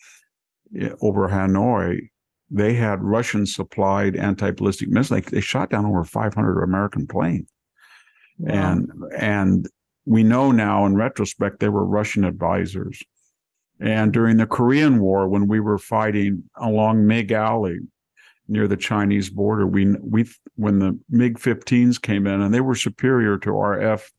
eh, 0.78 0.90
over 1.00 1.28
Hanoi, 1.28 2.08
they 2.50 2.74
had 2.74 3.02
Russian 3.02 3.46
supplied 3.46 4.14
anti 4.14 4.50
ballistic 4.50 4.90
missiles. 4.90 5.24
They 5.24 5.40
shot 5.40 5.70
down 5.70 5.86
over 5.86 6.04
500 6.04 6.62
American 6.62 7.06
planes. 7.06 7.48
And, 8.46 8.90
and 9.16 9.68
we 10.04 10.22
know 10.22 10.52
now 10.52 10.84
in 10.84 10.94
retrospect, 10.94 11.60
they 11.60 11.68
were 11.68 11.84
Russian 11.84 12.24
advisors. 12.24 13.02
And 13.80 14.12
during 14.12 14.36
the 14.36 14.46
Korean 14.46 15.00
War, 15.00 15.28
when 15.28 15.48
we 15.48 15.60
were 15.60 15.78
fighting 15.78 16.44
along 16.56 17.06
Mig 17.06 17.32
Alley, 17.32 17.78
near 18.52 18.68
the 18.68 18.76
Chinese 18.76 19.30
border. 19.30 19.66
We 19.66 19.96
we 20.00 20.28
when 20.56 20.78
the 20.78 20.98
MiG 21.08 21.38
15s 21.38 22.00
came 22.00 22.26
in 22.26 22.40
and 22.40 22.52
they 22.54 22.60
were 22.60 22.74
superior 22.74 23.38
to 23.38 23.50
our 23.56 23.80
F 23.80 24.12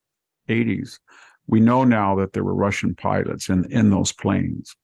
80s. 0.50 1.00
We 1.48 1.60
know 1.60 1.84
now 1.84 2.16
that 2.16 2.34
there 2.34 2.44
were 2.44 2.56
Russian 2.56 2.96
pilots 2.96 3.48
in 3.48 3.72
in 3.72 3.92
those 3.92 4.12
planes, 4.12 4.76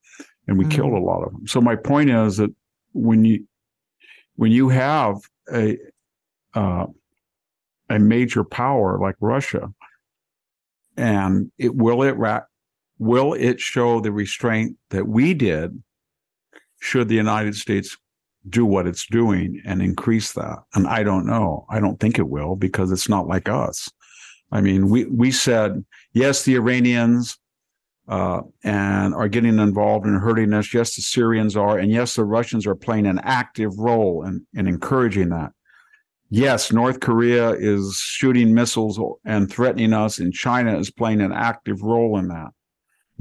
and 0.48 0.58
we 0.58 0.66
Mhm. 0.66 0.72
killed 0.72 0.94
a 0.94 1.00
lot 1.00 1.24
of 1.24 1.32
them. 1.34 1.48
So 1.48 1.60
my 1.60 1.76
point 1.76 2.12
is 2.12 2.38
that 2.38 2.52
when 2.94 3.26
you 3.26 3.46
when 4.36 4.52
you 4.52 4.70
have 4.70 5.18
a 5.52 5.78
uh, 6.54 6.86
a 7.90 8.00
major 8.00 8.44
power 8.44 9.00
like 9.00 9.16
Russia, 9.20 9.74
and 10.96 11.52
it 11.58 11.76
will 11.76 12.04
it 12.04 12.16
ra- 12.18 12.46
will 13.00 13.34
it 13.34 13.60
show 13.60 14.00
the 14.00 14.12
restraint 14.12 14.78
that 14.92 15.08
we 15.08 15.34
did 15.34 15.82
should 16.82 17.08
the 17.08 17.16
United 17.16 17.56
States 17.56 17.98
do 18.48 18.66
what 18.66 18.88
it's 18.88 19.06
doing 19.08 19.62
and 19.66 19.82
increase 19.82 20.34
that. 20.34 20.60
And 20.74 20.88
I 20.88 21.04
don't 21.04 21.26
know. 21.26 21.66
I 21.70 21.80
don't 21.80 22.00
think 22.00 22.18
it 22.18 22.30
will 22.30 22.56
because 22.56 22.92
it's 22.92 23.10
not 23.10 23.28
like 23.28 23.50
us. 23.50 23.90
I 24.52 24.62
mean, 24.62 24.90
we 24.90 25.06
we 25.06 25.32
said 25.32 25.84
yes, 26.14 26.44
the 26.44 26.56
Iranians 26.56 27.38
uh, 28.10 28.42
and 28.64 29.14
are 29.14 29.28
getting 29.28 29.60
involved 29.60 30.06
and 30.06 30.20
hurting 30.20 30.52
us. 30.54 30.74
Yes, 30.74 30.96
the 30.96 31.02
Syrians 31.02 31.56
are, 31.56 31.78
and 31.78 31.92
yes, 31.92 32.16
the 32.16 32.26
Russians 32.26 32.66
are 32.66 32.76
playing 32.76 33.06
an 33.06 33.20
active 33.20 33.78
role 33.78 34.26
in, 34.26 34.46
in 34.54 34.68
encouraging 34.68 35.30
that. 35.30 35.52
Yes, 36.32 36.72
North 36.72 37.00
Korea 37.00 37.52
is 37.52 38.00
shooting 38.04 38.54
missiles 38.54 39.00
and 39.26 39.52
threatening 39.52 39.94
us, 39.94 40.20
and 40.20 40.34
China 40.34 40.78
is 40.78 40.92
playing 40.92 41.22
an 41.22 41.32
active 41.32 41.82
role 41.82 42.18
in 42.18 42.28
that. 42.30 42.50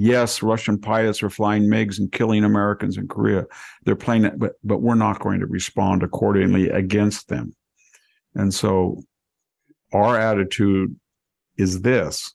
Yes, 0.01 0.44
Russian 0.44 0.78
pilots 0.78 1.24
are 1.24 1.30
flying 1.30 1.64
MiGs 1.64 1.99
and 1.99 2.11
killing 2.12 2.44
Americans 2.44 2.96
in 2.96 3.09
Korea. 3.09 3.44
They're 3.84 3.96
playing 3.96 4.24
it, 4.24 4.38
but 4.38 4.53
but 4.62 4.80
we're 4.80 4.94
not 4.94 5.20
going 5.20 5.40
to 5.40 5.46
respond 5.46 6.05
accordingly 6.05 6.68
against 6.68 7.28
them. 7.28 7.53
And 8.36 8.55
so 8.55 9.03
our 9.92 10.16
attitude 10.16 10.94
is 11.57 11.82
this 11.82 12.32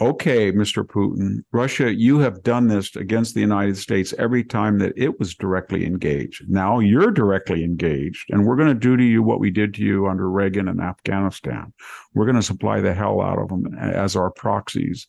okay, 0.00 0.50
Mr. 0.50 0.84
Putin, 0.84 1.44
Russia, 1.52 1.94
you 1.94 2.18
have 2.18 2.42
done 2.42 2.66
this 2.66 2.96
against 2.96 3.34
the 3.34 3.40
United 3.40 3.76
States 3.76 4.12
every 4.18 4.42
time 4.42 4.78
that 4.78 4.92
it 4.96 5.20
was 5.20 5.36
directly 5.36 5.86
engaged. 5.86 6.48
Now 6.48 6.80
you're 6.80 7.12
directly 7.12 7.62
engaged, 7.62 8.28
and 8.30 8.44
we're 8.44 8.56
going 8.56 8.68
to 8.68 8.74
do 8.74 8.96
to 8.96 9.04
you 9.04 9.22
what 9.22 9.38
we 9.38 9.50
did 9.50 9.72
to 9.74 9.82
you 9.82 10.08
under 10.08 10.28
Reagan 10.28 10.66
and 10.66 10.80
Afghanistan. 10.80 11.72
We're 12.12 12.26
going 12.26 12.36
to 12.36 12.42
supply 12.42 12.80
the 12.80 12.92
hell 12.92 13.20
out 13.20 13.38
of 13.38 13.48
them 13.48 13.72
as 13.78 14.16
our 14.16 14.30
proxies. 14.30 15.06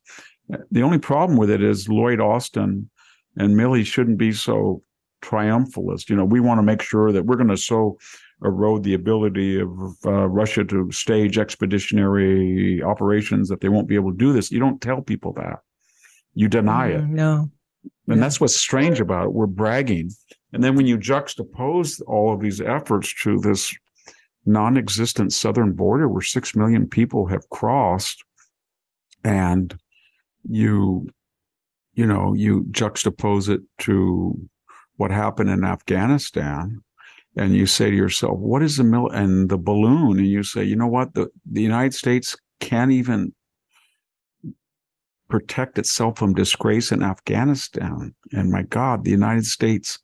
The 0.72 0.82
only 0.82 1.00
problem 1.00 1.38
with 1.38 1.50
it 1.50 1.64
is 1.64 1.90
Lloyd 1.90 2.20
Austin 2.20 2.90
and 3.38 3.56
Milley 3.56 3.86
shouldn't 3.86 4.18
be 4.18 4.32
so 4.32 4.84
triumphalist. 5.24 6.10
You 6.10 6.16
know, 6.16 6.26
we 6.26 6.40
want 6.40 6.60
to 6.60 6.64
make 6.64 6.82
sure 6.82 7.12
that 7.12 7.26
we're 7.26 7.36
going 7.36 7.50
to 7.50 7.58
so 7.58 7.98
erode 8.44 8.84
the 8.84 8.94
ability 8.94 9.60
of 9.60 9.70
uh, 10.06 10.28
Russia 10.28 10.64
to 10.66 10.92
stage 10.92 11.38
expeditionary 11.38 12.84
operations 12.84 13.50
that 13.50 13.62
they 13.62 13.70
won't 13.70 13.88
be 13.88 13.96
able 13.96 14.12
to 14.12 14.18
do 14.18 14.34
this. 14.34 14.52
You 14.52 14.60
don't 14.60 14.82
tell 14.82 15.02
people 15.02 15.34
that. 15.34 15.60
You 16.34 16.48
deny 16.48 16.90
Mm, 16.92 16.96
it. 16.96 17.08
No. 17.08 17.52
And 18.08 18.22
that's 18.22 18.40
what's 18.40 18.56
strange 18.56 19.00
about 19.00 19.26
it. 19.26 19.34
We're 19.34 19.48
bragging. 19.48 20.12
And 20.54 20.64
then 20.64 20.76
when 20.76 20.86
you 20.86 20.98
juxtapose 20.98 22.02
all 22.06 22.34
of 22.34 22.42
these 22.42 22.62
efforts 22.62 23.14
to 23.24 23.40
this 23.40 23.74
non 24.46 24.78
existent 24.78 25.34
southern 25.34 25.74
border 25.74 26.08
where 26.08 26.22
six 26.22 26.56
million 26.56 26.88
people 26.88 27.26
have 27.28 27.50
crossed, 27.50 28.24
and 29.24 29.76
you, 30.50 31.08
you 31.94 32.06
know, 32.06 32.34
you 32.34 32.64
juxtapose 32.72 33.50
it 33.50 33.62
to 33.80 34.38
what 34.98 35.12
happened 35.12 35.50
in 35.50 35.64
Afghanistan, 35.64 36.82
and 37.38 37.54
you 37.56 37.66
say 37.66 37.90
to 37.90 37.96
yourself, 37.96 38.38
what 38.40 38.64
is 38.64 38.78
the 38.78 38.84
mil 38.84 39.10
and 39.10 39.50
the 39.50 39.58
balloon? 39.58 40.18
And 40.18 40.28
you 40.28 40.44
say, 40.44 40.64
you 40.64 40.76
know 40.76 40.88
what? 40.88 41.14
The, 41.14 41.30
the 41.52 41.62
United 41.62 41.94
States 41.94 42.36
can't 42.60 42.92
even 42.92 43.34
protect 45.28 45.78
itself 45.78 46.18
from 46.18 46.34
disgrace 46.34 46.92
in 46.92 47.04
Afghanistan. 47.04 48.14
And 48.32 48.52
my 48.52 48.62
God, 48.62 49.04
the 49.04 49.12
United 49.12 49.46
States 49.46 50.00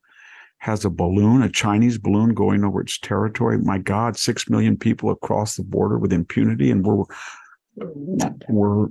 has 0.57 0.83
a 0.83 0.89
balloon, 0.89 1.41
a 1.41 1.49
Chinese 1.49 1.97
balloon 1.97 2.33
going 2.33 2.63
over 2.63 2.81
its 2.81 2.99
territory. 2.99 3.57
My 3.57 3.77
God, 3.77 4.17
six 4.17 4.49
million 4.49 4.77
people 4.77 5.09
across 5.09 5.55
the 5.55 5.63
border 5.63 5.97
with 5.97 6.13
impunity, 6.13 6.69
and 6.69 6.85
we're 6.85 7.05
we're 8.49 8.87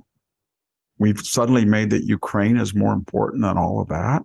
we've 1.01 1.21
suddenly 1.21 1.65
made 1.65 1.91
that 1.91 2.05
Ukraine 2.05 2.59
is 2.59 2.75
more 2.75 2.93
important 2.93 3.43
than 3.43 3.59
all 3.59 3.81
of 3.81 3.89
that. 3.89 4.23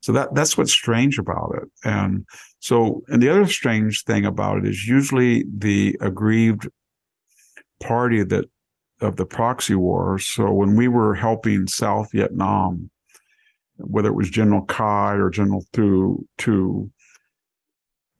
So 0.00 0.12
that 0.12 0.34
that's 0.34 0.56
what's 0.56 0.72
strange 0.72 1.18
about 1.18 1.54
it. 1.60 1.68
And 1.84 2.24
so, 2.60 3.02
and 3.08 3.22
the 3.22 3.28
other 3.28 3.46
strange 3.46 4.04
thing 4.04 4.24
about 4.24 4.58
it 4.58 4.66
is 4.66 4.86
usually 4.86 5.44
the 5.54 5.96
aggrieved 6.00 6.68
party 7.82 8.22
that 8.22 8.44
of 9.00 9.16
the 9.16 9.26
proxy 9.26 9.74
war. 9.74 10.18
So 10.18 10.52
when 10.52 10.76
we 10.76 10.88
were 10.88 11.14
helping 11.14 11.66
South 11.66 12.12
Vietnam, 12.12 12.90
whether 13.78 14.08
it 14.08 14.14
was 14.14 14.30
General 14.30 14.62
Ky 14.62 15.18
or 15.18 15.30
General 15.30 15.64
Thieu, 15.72 16.24
to 16.38 16.90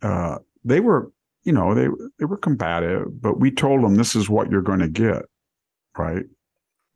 uh, 0.02 0.38
they 0.64 0.80
were, 0.80 1.12
you 1.44 1.52
know, 1.52 1.74
they 1.74 1.88
they 2.18 2.24
were 2.24 2.38
combative, 2.38 3.20
but 3.20 3.38
we 3.38 3.50
told 3.50 3.84
them 3.84 3.94
this 3.94 4.16
is 4.16 4.28
what 4.28 4.50
you're 4.50 4.62
going 4.62 4.80
to 4.80 4.88
get, 4.88 5.22
right? 5.96 6.24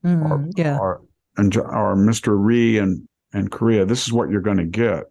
Mm, 0.05 0.31
Or- 0.31 0.49
yeah. 0.57 0.79
Or 0.79 1.03
and 1.37 1.57
our 1.57 1.95
Mr. 1.95 2.37
Rhee 2.39 2.79
and 2.79 3.07
and 3.33 3.51
Korea, 3.51 3.85
this 3.85 4.07
is 4.07 4.13
what 4.13 4.31
you're 4.31 4.41
going 4.41 4.57
to 4.57 4.65
get, 4.65 5.05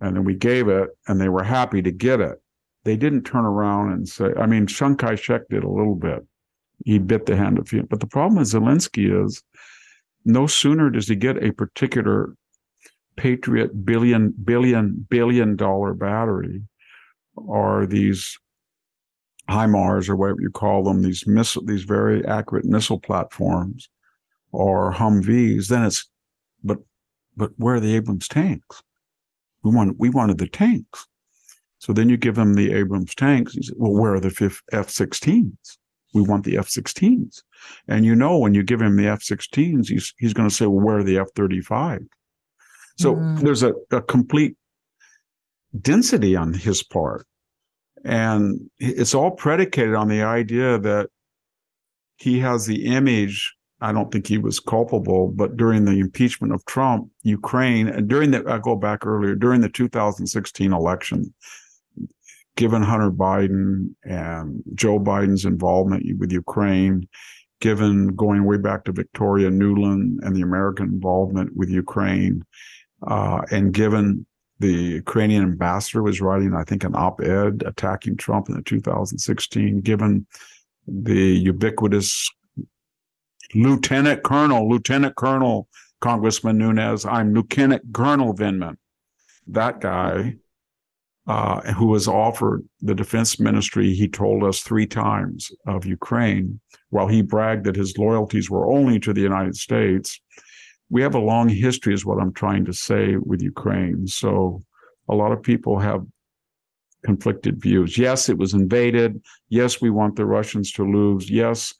and 0.00 0.16
then 0.16 0.24
we 0.24 0.34
gave 0.34 0.68
it, 0.68 0.90
and 1.06 1.20
they 1.20 1.28
were 1.28 1.42
happy 1.42 1.82
to 1.82 1.90
get 1.92 2.20
it. 2.20 2.40
They 2.84 2.96
didn't 2.96 3.24
turn 3.24 3.44
around 3.44 3.92
and 3.92 4.08
say, 4.08 4.32
I 4.38 4.46
mean, 4.46 4.66
Chiang 4.66 4.96
Kai-shek 4.96 5.42
did 5.50 5.62
a 5.62 5.68
little 5.68 5.94
bit. 5.94 6.26
He 6.86 6.98
bit 6.98 7.26
the 7.26 7.36
hand 7.36 7.58
of 7.58 7.68
few, 7.68 7.82
but 7.82 8.00
the 8.00 8.06
problem 8.06 8.36
with 8.38 8.48
Zelensky 8.48 9.24
is 9.24 9.42
no 10.24 10.46
sooner 10.46 10.88
does 10.88 11.08
he 11.08 11.14
get 11.16 11.42
a 11.42 11.52
particular 11.52 12.34
Patriot 13.16 13.84
billion, 13.84 14.30
billion, 14.30 15.06
billion 15.10 15.56
dollar 15.56 15.92
battery 15.92 16.62
or 17.36 17.84
these 17.86 18.38
HIMARS 19.50 20.08
or 20.08 20.16
whatever 20.16 20.40
you 20.40 20.50
call 20.50 20.84
them, 20.84 21.02
these 21.02 21.26
missile, 21.26 21.64
these 21.64 21.82
very 21.82 22.24
accurate 22.26 22.64
missile 22.64 23.00
platforms 23.00 23.88
or 24.52 24.92
Humvees, 24.92 25.68
then 25.68 25.84
it's, 25.84 26.08
but, 26.62 26.78
but 27.36 27.50
where 27.56 27.74
are 27.76 27.80
the 27.80 27.94
Abrams 27.96 28.28
tanks? 28.28 28.82
We 29.62 29.74
want, 29.74 29.98
we 29.98 30.08
wanted 30.10 30.38
the 30.38 30.48
tanks. 30.48 31.06
So 31.78 31.92
then 31.92 32.08
you 32.08 32.16
give 32.16 32.34
them 32.34 32.54
the 32.54 32.72
Abrams 32.72 33.14
tanks. 33.14 33.54
You 33.54 33.62
say, 33.62 33.74
well, 33.76 33.92
where 33.92 34.14
are 34.14 34.20
the 34.20 34.28
F-16s? 34.72 35.78
We 36.12 36.22
want 36.22 36.44
the 36.44 36.58
F-16s. 36.58 37.42
And 37.88 38.04
you 38.04 38.14
know, 38.14 38.38
when 38.38 38.54
you 38.54 38.62
give 38.62 38.82
him 38.82 38.96
the 38.96 39.08
F-16s, 39.08 39.88
he's, 39.88 40.12
he's 40.18 40.34
going 40.34 40.48
to 40.48 40.54
say, 40.54 40.66
well, 40.66 40.84
where 40.84 40.98
are 40.98 41.04
the 41.04 41.18
F-35? 41.18 42.06
So 42.98 43.14
Mm. 43.14 43.40
there's 43.40 43.62
a, 43.62 43.72
a 43.90 44.02
complete 44.02 44.56
density 45.80 46.36
on 46.36 46.52
his 46.52 46.82
part. 46.82 47.26
And 48.04 48.70
it's 48.78 49.14
all 49.14 49.30
predicated 49.30 49.94
on 49.94 50.08
the 50.08 50.22
idea 50.22 50.78
that 50.78 51.10
he 52.16 52.38
has 52.40 52.66
the 52.66 52.86
image. 52.86 53.54
I 53.80 53.92
don't 53.92 54.12
think 54.12 54.26
he 54.26 54.38
was 54.38 54.60
culpable, 54.60 55.28
but 55.28 55.56
during 55.56 55.84
the 55.84 55.98
impeachment 55.98 56.52
of 56.52 56.64
Trump, 56.66 57.08
Ukraine, 57.22 57.88
and 57.88 58.08
during 58.08 58.30
the, 58.30 58.44
I 58.46 58.58
go 58.58 58.76
back 58.76 59.06
earlier, 59.06 59.34
during 59.34 59.62
the 59.62 59.70
2016 59.70 60.72
election, 60.72 61.32
given 62.56 62.82
Hunter 62.82 63.10
Biden 63.10 63.94
and 64.04 64.62
Joe 64.74 64.98
Biden's 64.98 65.46
involvement 65.46 66.04
with 66.18 66.30
Ukraine, 66.30 67.08
given 67.60 68.08
going 68.08 68.44
way 68.44 68.58
back 68.58 68.84
to 68.84 68.92
Victoria 68.92 69.48
Nuland 69.48 70.18
and 70.22 70.36
the 70.36 70.42
American 70.42 70.86
involvement 70.86 71.56
with 71.56 71.70
Ukraine, 71.70 72.44
uh, 73.06 73.42
and 73.50 73.72
given 73.72 74.26
the 74.60 74.72
Ukrainian 74.72 75.42
ambassador 75.42 76.02
was 76.02 76.20
writing, 76.20 76.54
I 76.54 76.64
think, 76.64 76.84
an 76.84 76.94
op-ed 76.94 77.62
attacking 77.66 78.18
Trump 78.18 78.48
in 78.50 78.56
the 78.56 78.62
2016, 78.62 79.80
given 79.80 80.26
the 80.86 81.38
ubiquitous 81.38 82.30
Lieutenant 83.54 84.22
Colonel, 84.22 84.68
Lieutenant 84.68 85.16
Colonel 85.16 85.66
Congressman 86.00 86.58
Nunes, 86.58 87.06
I'm 87.06 87.34
Lieutenant 87.34 87.82
Colonel 87.92 88.34
Vindman. 88.34 88.76
that 89.46 89.80
guy 89.80 90.36
uh, 91.26 91.60
who 91.72 91.86
was 91.86 92.06
offered 92.06 92.62
the 92.80 92.94
defense 92.94 93.40
ministry, 93.40 93.94
he 93.94 94.08
told 94.08 94.44
us 94.44 94.60
three 94.60 94.86
times 94.86 95.50
of 95.66 95.86
Ukraine, 95.86 96.60
while 96.90 97.06
he 97.08 97.22
bragged 97.22 97.64
that 97.64 97.76
his 97.76 97.96
loyalties 97.96 98.50
were 98.50 98.70
only 98.70 98.98
to 99.00 99.12
the 99.12 99.20
United 99.20 99.56
States 99.56 100.20
we 100.90 101.00
have 101.02 101.14
a 101.14 101.20
long 101.20 101.48
history 101.48 101.94
is 101.94 102.04
what 102.04 102.20
i'm 102.20 102.32
trying 102.32 102.64
to 102.64 102.72
say 102.72 103.16
with 103.16 103.42
ukraine. 103.42 104.06
So 104.06 104.60
a 105.08 105.14
lot 105.14 105.32
of 105.32 105.42
people 105.42 105.78
have 105.78 106.04
conflicted 107.04 107.62
views. 107.62 107.96
Yes 107.96 108.28
it 108.28 108.36
was 108.36 108.52
invaded. 108.52 109.22
Yes 109.48 109.80
we 109.80 109.90
want 109.90 110.16
the 110.16 110.26
russians 110.26 110.72
to 110.72 110.84
lose. 110.84 111.30
Yes 111.30 111.72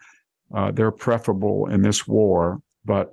uh, 0.55 0.73
they're 0.73 0.91
preferable 0.91 1.67
in 1.67 1.83
this 1.83 2.09
war. 2.09 2.61
But 2.85 3.13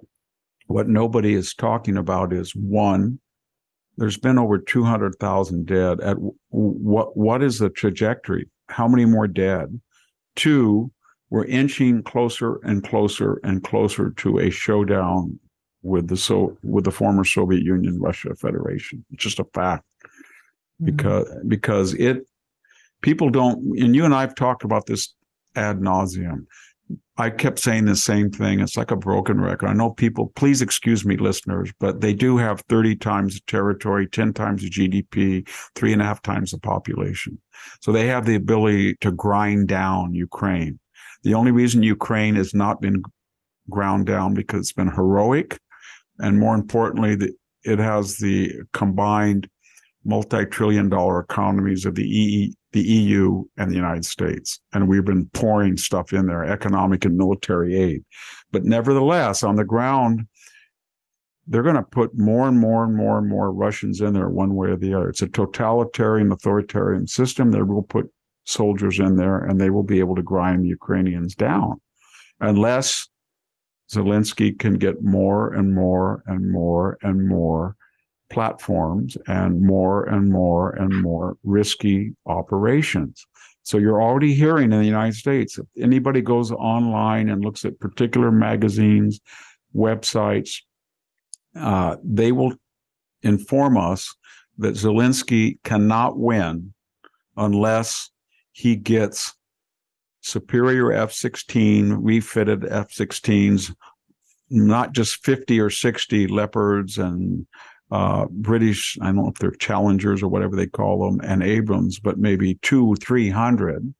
what 0.67 0.87
nobody 0.87 1.33
is 1.33 1.53
talking 1.53 1.97
about 1.97 2.31
is 2.31 2.55
one 2.55 3.19
there's 3.97 4.17
been 4.17 4.37
over 4.37 4.59
200,000 4.59 5.65
dead 5.65 5.99
at 6.01 6.17
what 6.49 7.17
what 7.17 7.41
is 7.41 7.57
the 7.59 7.69
trajectory? 7.69 8.47
How 8.69 8.87
many 8.87 9.05
more 9.05 9.27
dead? 9.27 9.81
Two 10.35 10.91
we're 11.29 11.45
inching 11.45 12.03
closer 12.03 12.57
and 12.63 12.83
closer 12.83 13.41
and 13.43 13.61
closer 13.63 14.11
to 14.11 14.39
a 14.39 14.49
showdown 14.49 15.37
with 15.87 16.07
the 16.07 16.17
so 16.17 16.57
with 16.63 16.83
the 16.83 16.91
former 16.91 17.23
Soviet 17.23 17.63
Union, 17.63 17.99
Russia 17.99 18.35
Federation. 18.35 19.03
It's 19.11 19.23
just 19.23 19.39
a 19.39 19.45
fact 19.53 19.85
mm-hmm. 20.81 20.85
because 20.85 21.35
because 21.47 21.93
it 21.93 22.27
people 23.01 23.29
don't 23.29 23.57
and 23.79 23.95
you 23.95 24.05
and 24.05 24.13
I've 24.13 24.35
talked 24.35 24.63
about 24.63 24.85
this 24.85 25.13
ad 25.55 25.79
nauseum. 25.79 26.45
I 27.17 27.31
kept 27.31 27.59
saying 27.59 27.85
the 27.85 27.95
same 27.95 28.29
thing. 28.29 28.61
It's 28.61 28.77
like 28.77 28.91
a 28.91 28.95
broken 28.95 29.41
record. 29.41 29.67
I 29.67 29.73
know 29.73 29.89
people, 29.89 30.31
please 30.35 30.61
excuse 30.61 31.03
me, 31.03 31.17
listeners, 31.17 31.69
but 31.81 31.99
they 31.99 32.13
do 32.13 32.37
have 32.37 32.61
30 32.69 32.95
times 32.95 33.33
the 33.33 33.41
territory, 33.47 34.07
10 34.07 34.31
times 34.33 34.61
the 34.61 34.69
GDP, 34.69 35.49
three 35.75 35.91
and 35.91 36.01
a 36.01 36.05
half 36.05 36.21
times 36.21 36.51
the 36.51 36.59
population. 36.59 37.41
So 37.81 37.91
they 37.91 38.07
have 38.07 38.25
the 38.25 38.35
ability 38.35 38.95
to 39.01 39.11
grind 39.11 39.67
down 39.67 40.13
Ukraine. 40.13 40.79
The 41.23 41.33
only 41.33 41.51
reason 41.51 41.83
Ukraine 41.83 42.35
has 42.35 42.53
not 42.53 42.79
been 42.79 43.03
ground 43.69 44.05
down 44.05 44.33
because 44.33 44.61
it's 44.61 44.73
been 44.73 44.91
heroic 44.91 45.59
And 46.19 46.39
more 46.39 46.55
importantly, 46.55 47.17
it 47.63 47.79
has 47.79 48.17
the 48.17 48.53
combined 48.73 49.49
multi-trillion 50.05 50.89
dollar 50.89 51.19
economies 51.19 51.85
of 51.85 51.95
the 51.95 52.07
EE, 52.07 52.55
the 52.71 52.81
EU 52.81 53.43
and 53.57 53.69
the 53.69 53.75
United 53.75 54.05
States. 54.05 54.59
And 54.73 54.87
we've 54.87 55.05
been 55.05 55.29
pouring 55.33 55.77
stuff 55.77 56.13
in 56.13 56.27
there, 56.27 56.45
economic 56.45 57.05
and 57.05 57.17
military 57.17 57.75
aid. 57.75 58.03
But 58.51 58.63
nevertheless, 58.63 59.43
on 59.43 59.57
the 59.57 59.65
ground, 59.65 60.27
they're 61.47 61.63
going 61.63 61.75
to 61.75 61.83
put 61.83 62.17
more 62.17 62.47
and 62.47 62.59
more 62.59 62.83
and 62.83 62.95
more 62.95 63.17
and 63.17 63.27
more 63.27 63.51
Russians 63.51 64.01
in 64.01 64.13
there 64.13 64.29
one 64.29 64.55
way 64.55 64.69
or 64.69 64.77
the 64.77 64.93
other. 64.93 65.09
It's 65.09 65.21
a 65.21 65.27
totalitarian, 65.27 66.31
authoritarian 66.31 67.07
system. 67.07 67.51
They 67.51 67.61
will 67.61 67.83
put 67.83 68.11
soldiers 68.45 68.99
in 68.99 69.17
there 69.17 69.39
and 69.39 69.59
they 69.59 69.69
will 69.69 69.83
be 69.83 69.99
able 69.99 70.15
to 70.15 70.23
grind 70.23 70.63
the 70.63 70.69
Ukrainians 70.69 71.35
down 71.35 71.81
unless 72.39 73.07
Zelensky 73.91 74.57
can 74.57 74.75
get 74.75 75.03
more 75.03 75.53
and 75.53 75.73
more 75.73 76.23
and 76.27 76.51
more 76.51 76.97
and 77.01 77.27
more 77.27 77.75
platforms 78.29 79.17
and 79.27 79.61
more 79.61 80.03
and 80.03 80.31
more 80.31 80.71
and 80.71 81.01
more 81.01 81.37
risky 81.43 82.13
operations. 82.25 83.25
So 83.63 83.77
you're 83.77 84.01
already 84.01 84.33
hearing 84.33 84.71
in 84.71 84.79
the 84.79 84.85
United 84.85 85.15
States, 85.15 85.57
if 85.57 85.65
anybody 85.81 86.21
goes 86.21 86.51
online 86.51 87.29
and 87.29 87.43
looks 87.43 87.65
at 87.65 87.79
particular 87.79 88.31
magazines, 88.31 89.19
websites, 89.75 90.61
uh, 91.55 91.97
they 92.03 92.31
will 92.31 92.53
inform 93.23 93.77
us 93.77 94.15
that 94.57 94.75
Zelensky 94.75 95.59
cannot 95.63 96.17
win 96.17 96.73
unless 97.35 98.09
he 98.51 98.75
gets 98.75 99.33
superior 100.27 100.91
F 100.91 101.11
16 101.11 101.93
refitted 101.93 102.65
F 102.69 102.91
16s, 102.91 103.73
not 104.49 104.93
just 104.93 105.23
50 105.23 105.59
or 105.59 105.69
60 105.69 106.27
Leopards 106.27 106.97
and 106.97 107.47
uh, 107.89 108.25
British, 108.29 108.97
I 109.01 109.05
don't 109.05 109.15
know 109.15 109.29
if 109.29 109.35
they're 109.35 109.51
Challengers 109.51 110.21
or 110.21 110.27
whatever 110.27 110.55
they 110.55 110.67
call 110.67 111.05
them, 111.05 111.21
and 111.23 111.41
Abrams, 111.41 111.99
but 111.99 112.17
maybe 112.17 112.55
two, 112.55 112.95
300 112.95 113.93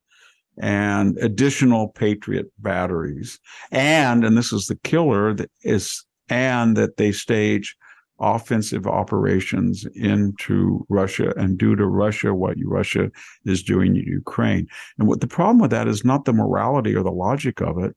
and 0.59 1.17
additional 1.19 1.89
Patriot 1.89 2.47
batteries. 2.59 3.39
And, 3.71 4.25
and 4.25 4.37
this 4.37 4.51
is 4.51 4.67
the 4.67 4.75
killer, 4.83 5.33
that 5.35 5.51
is, 5.63 6.03
and 6.29 6.75
that 6.75 6.97
they 6.97 7.11
stage 7.11 7.77
offensive 8.19 8.87
operations 8.87 9.85
into 9.95 10.85
Russia 10.89 11.33
and 11.37 11.57
do 11.57 11.75
to 11.75 11.85
Russia 11.85 12.33
what 12.33 12.57
Russia 12.65 13.11
is 13.45 13.63
doing 13.63 13.93
to 13.93 14.05
Ukraine. 14.05 14.67
And 14.97 15.07
what 15.07 15.21
the 15.21 15.27
problem 15.27 15.59
with 15.59 15.71
that 15.71 15.87
is 15.87 16.03
not 16.03 16.25
the 16.25 16.33
morality 16.33 16.95
or 16.95 17.03
the 17.03 17.11
logic 17.11 17.61
of 17.61 17.77
it. 17.77 17.95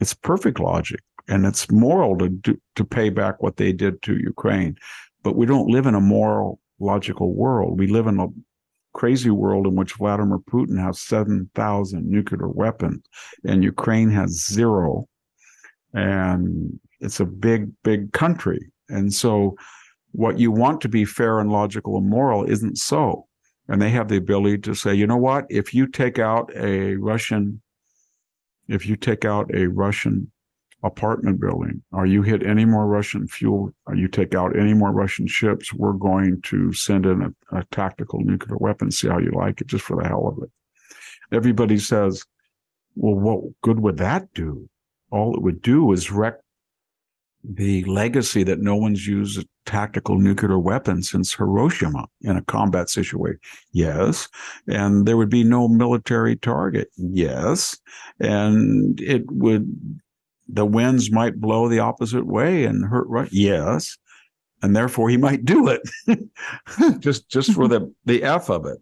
It's 0.00 0.14
perfect 0.14 0.58
logic 0.58 1.00
and 1.28 1.46
it's 1.46 1.70
moral 1.70 2.18
to 2.18 2.60
to 2.74 2.84
pay 2.84 3.08
back 3.08 3.42
what 3.42 3.56
they 3.56 3.72
did 3.72 4.02
to 4.02 4.16
Ukraine. 4.16 4.76
But 5.22 5.36
we 5.36 5.46
don't 5.46 5.70
live 5.70 5.86
in 5.86 5.94
a 5.94 6.00
moral, 6.00 6.58
logical 6.80 7.32
world. 7.34 7.78
We 7.78 7.86
live 7.86 8.08
in 8.08 8.18
a 8.18 8.26
crazy 8.94 9.30
world 9.30 9.66
in 9.66 9.76
which 9.76 9.94
Vladimir 9.94 10.38
Putin 10.38 10.78
has 10.82 11.00
7,000 11.00 12.08
nuclear 12.08 12.48
weapons 12.48 13.02
and 13.44 13.64
Ukraine 13.64 14.10
has 14.10 14.46
zero. 14.46 15.06
And 15.94 16.78
it's 17.00 17.20
a 17.20 17.24
big, 17.24 17.70
big 17.84 18.12
country. 18.12 18.71
And 18.88 19.12
so 19.12 19.56
what 20.12 20.38
you 20.38 20.50
want 20.50 20.80
to 20.82 20.88
be 20.88 21.04
fair 21.04 21.40
and 21.40 21.50
logical 21.50 21.96
and 21.96 22.08
moral 22.08 22.44
isn't 22.44 22.78
so. 22.78 23.26
And 23.68 23.80
they 23.80 23.90
have 23.90 24.08
the 24.08 24.16
ability 24.16 24.58
to 24.58 24.74
say, 24.74 24.94
you 24.94 25.06
know 25.06 25.16
what, 25.16 25.46
if 25.48 25.72
you 25.72 25.86
take 25.86 26.18
out 26.18 26.50
a 26.54 26.96
Russian, 26.96 27.62
if 28.68 28.86
you 28.86 28.96
take 28.96 29.24
out 29.24 29.54
a 29.54 29.66
Russian 29.66 30.30
apartment 30.82 31.40
building, 31.40 31.80
or 31.92 32.06
you 32.06 32.22
hit 32.22 32.44
any 32.44 32.64
more 32.64 32.86
Russian 32.86 33.28
fuel, 33.28 33.72
or 33.86 33.94
you 33.94 34.08
take 34.08 34.34
out 34.34 34.58
any 34.58 34.74
more 34.74 34.90
Russian 34.90 35.28
ships, 35.28 35.72
we're 35.72 35.92
going 35.92 36.42
to 36.42 36.72
send 36.72 37.06
in 37.06 37.22
a, 37.22 37.56
a 37.56 37.64
tactical 37.70 38.20
nuclear 38.20 38.56
weapon, 38.58 38.90
see 38.90 39.08
how 39.08 39.18
you 39.18 39.30
like 39.30 39.60
it, 39.60 39.68
just 39.68 39.84
for 39.84 40.02
the 40.02 40.08
hell 40.08 40.26
of 40.26 40.42
it. 40.42 40.50
Everybody 41.30 41.78
says, 41.78 42.24
well, 42.96 43.14
what 43.14 43.44
good 43.62 43.78
would 43.78 43.98
that 43.98 44.34
do? 44.34 44.68
All 45.10 45.34
it 45.36 45.42
would 45.42 45.62
do 45.62 45.92
is 45.92 46.10
wreck 46.10 46.34
the 47.44 47.84
legacy 47.84 48.44
that 48.44 48.60
no 48.60 48.76
one's 48.76 49.06
used 49.06 49.40
a 49.40 49.46
tactical 49.66 50.18
nuclear 50.18 50.58
weapon 50.58 51.02
since 51.02 51.34
Hiroshima 51.34 52.06
in 52.20 52.36
a 52.36 52.42
combat 52.42 52.88
situation. 52.88 53.40
Yes. 53.72 54.28
And 54.68 55.06
there 55.06 55.16
would 55.16 55.30
be 55.30 55.42
no 55.44 55.68
military 55.68 56.36
target. 56.36 56.88
Yes. 56.96 57.76
And 58.20 59.00
it 59.00 59.24
would, 59.30 60.00
the 60.48 60.66
winds 60.66 61.10
might 61.10 61.40
blow 61.40 61.68
the 61.68 61.80
opposite 61.80 62.26
way 62.26 62.64
and 62.64 62.84
hurt 62.84 63.08
right. 63.08 63.28
Yes. 63.32 63.96
And 64.62 64.76
therefore 64.76 65.08
he 65.08 65.16
might 65.16 65.44
do 65.44 65.68
it 65.68 65.82
just, 67.00 67.28
just 67.28 67.52
for 67.52 67.66
the, 67.66 67.92
the 68.04 68.22
F 68.22 68.50
of 68.50 68.66
it. 68.66 68.78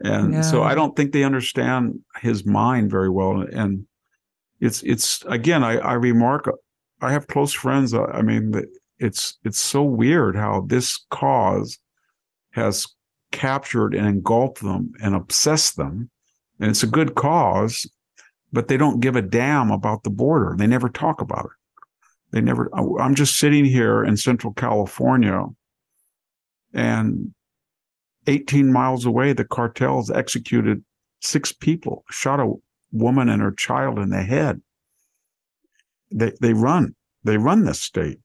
And 0.00 0.34
yeah. 0.34 0.40
so 0.42 0.62
I 0.62 0.74
don't 0.74 0.96
think 0.96 1.12
they 1.12 1.24
understand 1.24 2.00
his 2.20 2.44
mind 2.44 2.90
very 2.90 3.08
well. 3.08 3.40
And 3.40 3.86
it's, 4.60 4.82
it's 4.82 5.24
again, 5.26 5.64
I, 5.64 5.78
I 5.78 5.94
remark 5.94 6.48
I 7.02 7.12
have 7.12 7.26
close 7.26 7.52
friends. 7.52 7.92
I 7.92 8.22
mean, 8.22 8.54
it's 8.98 9.38
it's 9.44 9.58
so 9.58 9.82
weird 9.82 10.36
how 10.36 10.64
this 10.68 11.04
cause 11.10 11.78
has 12.52 12.86
captured 13.32 13.94
and 13.94 14.06
engulfed 14.06 14.62
them 14.62 14.92
and 15.02 15.14
obsessed 15.14 15.76
them. 15.76 16.10
And 16.60 16.70
it's 16.70 16.84
a 16.84 16.86
good 16.86 17.16
cause, 17.16 17.90
but 18.52 18.68
they 18.68 18.76
don't 18.76 19.00
give 19.00 19.16
a 19.16 19.22
damn 19.22 19.72
about 19.72 20.04
the 20.04 20.10
border. 20.10 20.54
They 20.56 20.68
never 20.68 20.88
talk 20.88 21.20
about 21.20 21.46
it. 21.46 21.50
They 22.30 22.40
never. 22.40 22.70
I'm 22.72 23.16
just 23.16 23.36
sitting 23.36 23.64
here 23.64 24.04
in 24.04 24.16
Central 24.16 24.52
California, 24.52 25.44
and 26.72 27.34
18 28.28 28.72
miles 28.72 29.04
away, 29.04 29.32
the 29.32 29.44
cartels 29.44 30.10
executed 30.10 30.84
six 31.20 31.52
people, 31.52 32.04
shot 32.10 32.38
a 32.38 32.54
woman 32.92 33.28
and 33.28 33.42
her 33.42 33.52
child 33.52 33.98
in 33.98 34.10
the 34.10 34.22
head 34.22 34.62
they, 36.12 36.32
they 36.40 36.52
run, 36.52 36.94
they 37.24 37.36
run 37.36 37.64
this 37.64 37.80
state. 37.80 38.18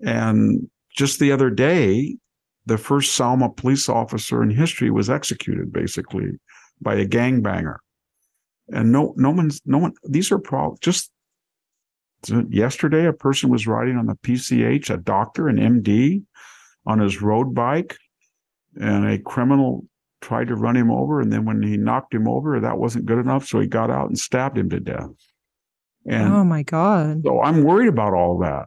And 0.00 0.68
just 0.90 1.20
the 1.20 1.32
other 1.32 1.50
day, 1.50 2.16
the 2.66 2.78
first 2.78 3.14
Selma 3.14 3.48
police 3.50 3.88
officer 3.88 4.42
in 4.42 4.50
history 4.50 4.90
was 4.90 5.08
executed 5.08 5.72
basically 5.72 6.32
by 6.80 6.94
a 6.94 7.06
gangbanger. 7.06 7.76
And 8.68 8.90
no, 8.90 9.14
no 9.16 9.30
one's, 9.30 9.62
no 9.64 9.78
one, 9.78 9.92
these 10.04 10.32
are 10.32 10.38
problems. 10.38 10.80
Just 10.80 11.12
yesterday, 12.48 13.06
a 13.06 13.12
person 13.12 13.50
was 13.50 13.66
riding 13.66 13.96
on 13.96 14.06
the 14.06 14.16
PCH, 14.16 14.90
a 14.90 14.96
doctor, 14.96 15.48
an 15.48 15.56
MD, 15.56 16.24
on 16.84 16.98
his 16.98 17.22
road 17.22 17.54
bike, 17.54 17.96
and 18.80 19.06
a 19.06 19.18
criminal 19.18 19.84
tried 20.20 20.48
to 20.48 20.56
run 20.56 20.76
him 20.76 20.90
over. 20.90 21.20
And 21.20 21.32
then 21.32 21.44
when 21.44 21.62
he 21.62 21.76
knocked 21.76 22.12
him 22.12 22.28
over, 22.28 22.58
that 22.58 22.78
wasn't 22.78 23.06
good 23.06 23.18
enough. 23.18 23.46
So 23.46 23.60
he 23.60 23.66
got 23.66 23.90
out 23.90 24.08
and 24.08 24.18
stabbed 24.18 24.58
him 24.58 24.70
to 24.70 24.80
death. 24.80 25.10
And 26.08 26.32
oh 26.32 26.44
my 26.44 26.62
God. 26.62 27.22
So 27.24 27.42
I'm 27.42 27.62
worried 27.62 27.88
about 27.88 28.14
all 28.14 28.38
that. 28.38 28.66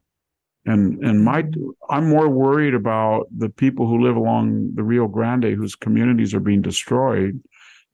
And 0.65 1.03
and 1.03 1.23
my 1.23 1.43
mm-hmm. 1.43 1.69
I'm 1.89 2.09
more 2.09 2.29
worried 2.29 2.73
about 2.73 3.27
the 3.35 3.49
people 3.49 3.87
who 3.87 4.03
live 4.03 4.15
along 4.15 4.71
the 4.75 4.83
Rio 4.83 5.07
Grande 5.07 5.45
whose 5.45 5.75
communities 5.75 6.33
are 6.33 6.39
being 6.39 6.61
destroyed 6.61 7.41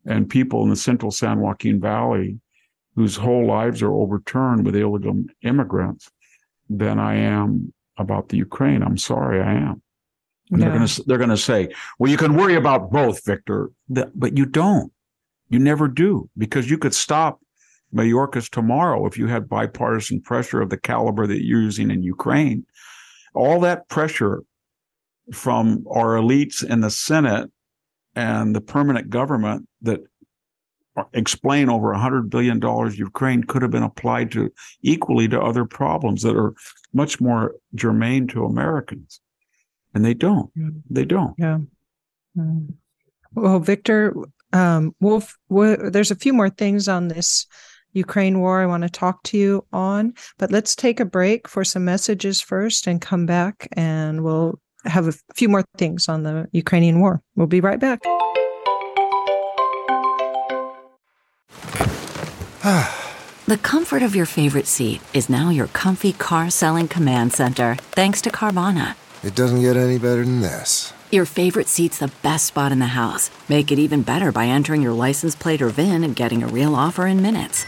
and 0.05 0.29
people 0.29 0.63
in 0.63 0.69
the 0.69 0.75
central 0.75 1.11
San 1.11 1.39
Joaquin 1.39 1.79
Valley 1.79 2.39
whose 2.95 3.15
whole 3.15 3.45
lives 3.45 3.81
are 3.81 3.93
overturned 3.93 4.65
with 4.65 4.75
illegal 4.75 5.23
immigrants 5.43 6.09
than 6.69 6.97
I 6.97 7.15
am 7.15 7.73
about 7.97 8.29
the 8.29 8.37
Ukraine. 8.37 8.81
I'm 8.81 8.97
sorry, 8.97 9.41
I 9.41 9.53
am. 9.53 9.81
And 10.51 10.59
yeah. 10.59 10.69
they're 10.69 10.77
going 10.77 10.87
to 10.87 11.03
they're 11.05 11.17
going 11.17 11.29
to 11.29 11.37
say, 11.37 11.73
"Well, 11.97 12.11
you 12.11 12.17
can 12.17 12.35
worry 12.35 12.55
about 12.55 12.91
both, 12.91 13.25
Victor," 13.25 13.71
but 13.89 14.37
you 14.37 14.45
don't. 14.45 14.91
You 15.49 15.59
never 15.59 15.87
do 15.87 16.29
because 16.37 16.69
you 16.69 16.77
could 16.77 16.93
stop 16.93 17.39
Mayorkas 17.93 18.49
tomorrow 18.49 19.05
if 19.05 19.17
you 19.17 19.27
had 19.27 19.49
bipartisan 19.49 20.21
pressure 20.21 20.61
of 20.61 20.69
the 20.69 20.77
caliber 20.77 21.27
that 21.27 21.45
you're 21.45 21.61
using 21.61 21.91
in 21.91 22.03
Ukraine. 22.03 22.65
All 23.33 23.59
that 23.61 23.89
pressure 23.89 24.43
from 25.33 25.85
our 25.89 26.15
elites 26.15 26.63
in 26.63 26.81
the 26.81 26.89
Senate 26.89 27.51
and 28.15 28.55
the 28.55 28.61
permanent 28.61 29.09
government 29.09 29.67
that 29.81 30.01
explain 31.13 31.69
over 31.69 31.93
$100 31.93 32.29
billion 32.29 32.61
Ukraine 32.93 33.43
could 33.43 33.61
have 33.61 33.71
been 33.71 33.83
applied 33.83 34.31
to 34.31 34.51
equally 34.81 35.27
to 35.27 35.41
other 35.41 35.65
problems 35.65 36.21
that 36.21 36.35
are 36.35 36.53
much 36.93 37.19
more 37.19 37.55
germane 37.73 38.27
to 38.27 38.45
Americans. 38.45 39.19
And 39.93 40.05
they 40.05 40.13
don't. 40.13 40.51
They 40.89 41.05
don't. 41.05 41.35
Yeah. 41.37 41.59
Mm. 42.37 42.73
Well, 43.33 43.59
Victor, 43.59 44.15
um, 44.53 44.95
Wolf, 44.99 45.37
there's 45.49 46.11
a 46.11 46.15
few 46.15 46.33
more 46.33 46.49
things 46.49 46.87
on 46.87 47.09
this 47.09 47.45
Ukraine 47.95 48.39
war 48.39 48.61
I 48.61 48.65
want 48.65 48.83
to 48.83 48.89
talk 48.89 49.23
to 49.23 49.37
you 49.37 49.65
on. 49.73 50.13
But 50.37 50.51
let's 50.51 50.75
take 50.75 50.99
a 50.99 51.05
break 51.05 51.47
for 51.47 51.63
some 51.63 51.85
messages 51.85 52.41
first 52.41 52.87
and 52.87 53.01
come 53.01 53.25
back 53.25 53.67
and 53.73 54.23
we'll 54.23 54.59
have 54.83 55.07
a 55.07 55.13
few 55.33 55.49
more 55.49 55.63
things 55.77 56.07
on 56.07 56.23
the 56.23 56.47
Ukrainian 56.51 56.99
war. 56.99 57.21
We'll 57.35 57.47
be 57.47 57.61
right 57.61 57.79
back. 57.79 58.01
The 63.47 63.57
comfort 63.59 64.01
of 64.01 64.15
your 64.15 64.25
favorite 64.25 64.65
seat 64.65 65.01
is 65.13 65.29
now 65.29 65.51
your 65.51 65.67
comfy 65.67 66.13
car 66.13 66.49
selling 66.49 66.87
command 66.87 67.31
center, 67.31 67.75
thanks 67.91 68.19
to 68.23 68.31
Carvana. 68.31 68.95
It 69.23 69.35
doesn't 69.35 69.61
get 69.61 69.77
any 69.77 69.99
better 69.99 70.25
than 70.25 70.41
this. 70.41 70.91
Your 71.11 71.25
favorite 71.25 71.67
seat's 71.67 71.99
the 71.99 72.11
best 72.23 72.47
spot 72.47 72.71
in 72.71 72.79
the 72.79 72.97
house. 72.97 73.29
Make 73.47 73.71
it 73.71 73.77
even 73.77 74.01
better 74.01 74.31
by 74.31 74.47
entering 74.47 74.81
your 74.81 74.93
license 74.93 75.35
plate 75.35 75.61
or 75.61 75.69
VIN 75.69 76.03
and 76.03 76.15
getting 76.15 76.41
a 76.41 76.47
real 76.47 76.73
offer 76.73 77.05
in 77.05 77.21
minutes. 77.21 77.67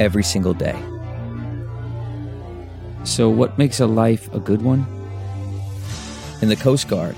every 0.00 0.24
single 0.24 0.54
day. 0.54 0.76
So, 3.04 3.28
what 3.30 3.58
makes 3.58 3.80
a 3.80 3.86
life 3.86 4.32
a 4.34 4.40
good 4.40 4.62
one? 4.62 4.86
In 6.42 6.48
the 6.48 6.56
Coast 6.56 6.88
Guard, 6.88 7.16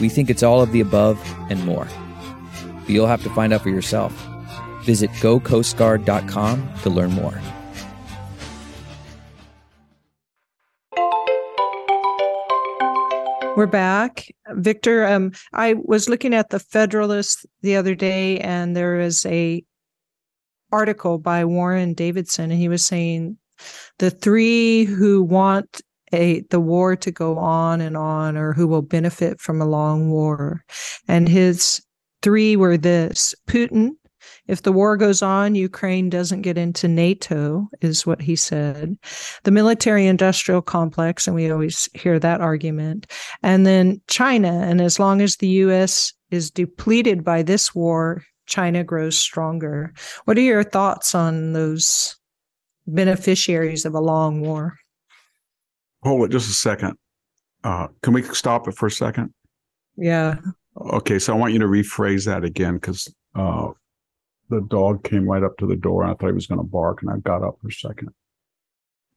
we 0.00 0.08
think 0.08 0.30
it's 0.30 0.42
all 0.42 0.60
of 0.60 0.72
the 0.72 0.80
above 0.80 1.18
and 1.50 1.64
more. 1.64 1.88
But 2.80 2.90
you'll 2.90 3.06
have 3.06 3.22
to 3.22 3.30
find 3.30 3.52
out 3.52 3.62
for 3.62 3.70
yourself. 3.70 4.12
Visit 4.84 5.10
gocoastguard.com 5.10 6.68
to 6.82 6.90
learn 6.90 7.12
more. 7.12 7.40
We're 13.56 13.66
back. 13.66 14.30
Victor, 14.50 15.06
um, 15.06 15.32
I 15.54 15.76
was 15.82 16.10
looking 16.10 16.34
at 16.34 16.50
the 16.50 16.58
Federalist 16.58 17.46
the 17.62 17.76
other 17.76 17.94
day, 17.94 18.38
and 18.40 18.76
there 18.76 19.00
is 19.00 19.24
a 19.24 19.64
article 20.72 21.18
by 21.18 21.44
Warren 21.44 21.94
Davidson, 21.94 22.50
and 22.50 22.60
he 22.60 22.68
was 22.68 22.84
saying 22.84 23.36
the 23.98 24.10
three 24.10 24.84
who 24.84 25.22
want 25.22 25.80
a 26.12 26.40
the 26.50 26.60
war 26.60 26.96
to 26.96 27.10
go 27.10 27.38
on 27.38 27.80
and 27.80 27.96
on, 27.96 28.36
or 28.36 28.52
who 28.52 28.66
will 28.66 28.82
benefit 28.82 29.40
from 29.40 29.60
a 29.60 29.66
long 29.66 30.10
war, 30.10 30.62
and 31.08 31.28
his 31.28 31.82
three 32.22 32.56
were 32.56 32.76
this: 32.76 33.34
Putin, 33.48 33.90
if 34.48 34.62
the 34.62 34.72
war 34.72 34.96
goes 34.96 35.22
on, 35.22 35.54
Ukraine 35.54 36.08
doesn't 36.08 36.42
get 36.42 36.56
into 36.56 36.88
NATO, 36.88 37.68
is 37.80 38.06
what 38.06 38.20
he 38.20 38.36
said. 38.36 38.96
The 39.44 39.50
military 39.50 40.06
industrial 40.06 40.62
complex, 40.62 41.26
and 41.26 41.34
we 41.34 41.50
always 41.50 41.88
hear 41.94 42.18
that 42.18 42.40
argument. 42.40 43.10
And 43.42 43.66
then 43.66 44.00
China. 44.08 44.52
And 44.52 44.80
as 44.80 44.98
long 44.98 45.20
as 45.20 45.36
the 45.36 45.48
U.S. 45.48 46.12
is 46.30 46.50
depleted 46.50 47.24
by 47.24 47.42
this 47.42 47.74
war, 47.74 48.22
China 48.46 48.84
grows 48.84 49.18
stronger. 49.18 49.92
What 50.24 50.36
are 50.38 50.42
your 50.42 50.64
thoughts 50.64 51.14
on 51.14 51.52
those 51.52 52.16
beneficiaries 52.86 53.84
of 53.84 53.94
a 53.94 54.00
long 54.00 54.40
war? 54.40 54.78
Hold 56.02 56.24
it 56.24 56.30
just 56.30 56.48
a 56.48 56.54
second. 56.54 56.96
Uh, 57.64 57.88
can 58.02 58.12
we 58.12 58.22
stop 58.22 58.68
it 58.68 58.76
for 58.76 58.86
a 58.86 58.90
second? 58.90 59.34
Yeah. 59.96 60.36
Okay, 60.80 61.18
so 61.18 61.32
I 61.32 61.36
want 61.36 61.52
you 61.52 61.58
to 61.60 61.66
rephrase 61.66 62.26
that 62.26 62.44
again 62.44 62.74
because 62.74 63.12
uh, 63.34 63.68
the 64.50 64.60
dog 64.68 65.02
came 65.04 65.28
right 65.28 65.42
up 65.42 65.56
to 65.58 65.66
the 65.66 65.76
door 65.76 66.02
and 66.02 66.12
I 66.12 66.14
thought 66.14 66.28
he 66.28 66.32
was 66.32 66.46
going 66.46 66.60
to 66.60 66.66
bark 66.66 67.02
and 67.02 67.10
I 67.10 67.18
got 67.18 67.42
up 67.42 67.56
for 67.60 67.68
a 67.68 67.72
second. 67.72 68.10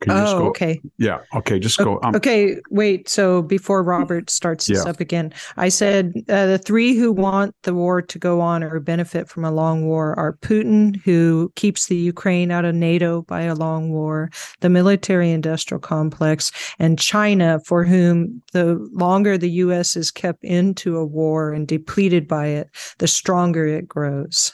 Can 0.01 0.15
you 0.15 0.23
oh, 0.23 0.39
go? 0.39 0.47
okay. 0.47 0.79
Yeah. 0.97 1.19
Okay. 1.35 1.59
Just 1.59 1.77
go. 1.77 1.99
Um, 2.03 2.15
okay. 2.15 2.61
Wait. 2.69 3.09
So 3.09 3.41
before 3.41 3.83
Robert 3.83 4.29
starts 4.29 4.67
this 4.67 4.83
yeah. 4.83 4.89
up 4.89 5.01
again, 5.01 5.33
I 5.57 5.67
said 5.67 6.13
uh, 6.29 6.45
the 6.45 6.57
three 6.57 6.95
who 6.95 7.11
want 7.11 7.53
the 7.63 7.73
war 7.73 8.01
to 8.01 8.19
go 8.19 8.39
on 8.39 8.63
or 8.63 8.79
benefit 8.79 9.27
from 9.27 9.43
a 9.43 9.51
long 9.51 9.85
war 9.85 10.17
are 10.17 10.37
Putin, 10.37 10.95
who 11.03 11.51
keeps 11.55 11.87
the 11.87 11.97
Ukraine 11.97 12.49
out 12.49 12.63
of 12.63 12.75
NATO 12.75 13.23
by 13.23 13.41
a 13.41 13.55
long 13.55 13.91
war, 13.91 14.29
the 14.61 14.69
military 14.69 15.31
industrial 15.31 15.81
complex, 15.81 16.51
and 16.79 16.97
China, 16.97 17.59
for 17.65 17.83
whom 17.83 18.41
the 18.53 18.75
longer 18.93 19.37
the 19.37 19.51
U.S. 19.51 19.97
is 19.97 20.11
kept 20.11 20.45
into 20.45 20.95
a 20.95 21.05
war 21.05 21.51
and 21.51 21.67
depleted 21.67 22.25
by 22.25 22.47
it, 22.47 22.69
the 22.99 23.07
stronger 23.07 23.67
it 23.67 23.85
grows. 23.87 24.53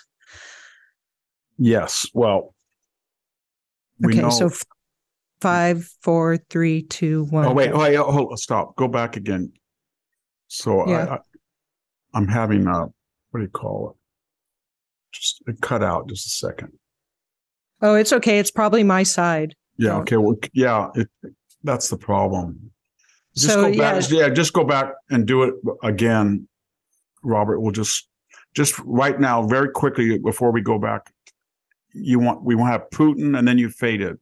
Yes. 1.60 2.08
Well, 2.16 2.56
we 4.00 4.14
okay. 4.14 4.22
Know... 4.22 4.30
So 4.32 4.48
f- 4.48 4.64
five, 5.42 5.90
four, 6.02 6.38
three, 6.50 6.84
two, 6.84 7.26
one. 7.26 7.46
Oh 7.46 7.54
wait! 7.54 7.72
Oh, 7.72 7.80
wait, 7.80 7.96
hold, 7.96 8.38
stop. 8.40 8.76
Go 8.76 8.88
back 8.88 9.18
again. 9.18 9.52
So 10.48 10.88
yeah. 10.88 11.18
I, 12.14 12.18
am 12.18 12.28
having 12.28 12.68
a 12.68 12.82
what 12.82 13.40
do 13.40 13.42
you 13.42 13.50
call 13.50 13.92
it? 13.92 13.96
Just 15.14 15.44
it 15.48 15.62
cut 15.62 15.84
out. 15.84 16.10
Just 16.10 16.28
a 16.28 16.30
second. 16.30 16.74
Oh, 17.82 17.96
it's 17.96 18.14
okay. 18.14 18.40
It's 18.40 18.52
probably 18.52 18.84
my 18.84 19.04
side. 19.04 19.56
Yeah. 19.78 19.98
Okay. 19.98 20.18
Well, 20.18 20.36
yeah. 20.54 20.90
It, 20.96 21.08
that's 21.64 21.90
the 21.90 21.98
problem. 21.98 22.72
Just 23.36 23.54
so, 23.54 23.72
go 23.72 23.78
back. 23.78 24.10
Yeah. 24.10 24.20
yeah. 24.20 24.30
Just 24.30 24.54
go 24.54 24.64
back 24.64 24.94
and 25.10 25.26
do 25.26 25.44
it 25.44 25.56
again. 25.84 26.48
Robert, 27.24 27.60
we'll 27.60 27.72
just 27.72 28.08
just 28.54 28.80
right 28.86 29.20
now, 29.20 29.44
very 29.44 29.70
quickly 29.70 30.18
before 30.18 30.52
we 30.52 30.62
go 30.62 30.78
back 30.80 31.12
you 31.96 32.20
want 32.20 32.44
we 32.44 32.56
want 32.56 32.68
to 32.68 32.80
have 32.80 32.90
Putin 32.92 33.38
and 33.38 33.48
then 33.48 33.58
you 33.58 33.70
fade 33.70 34.02
it. 34.02 34.20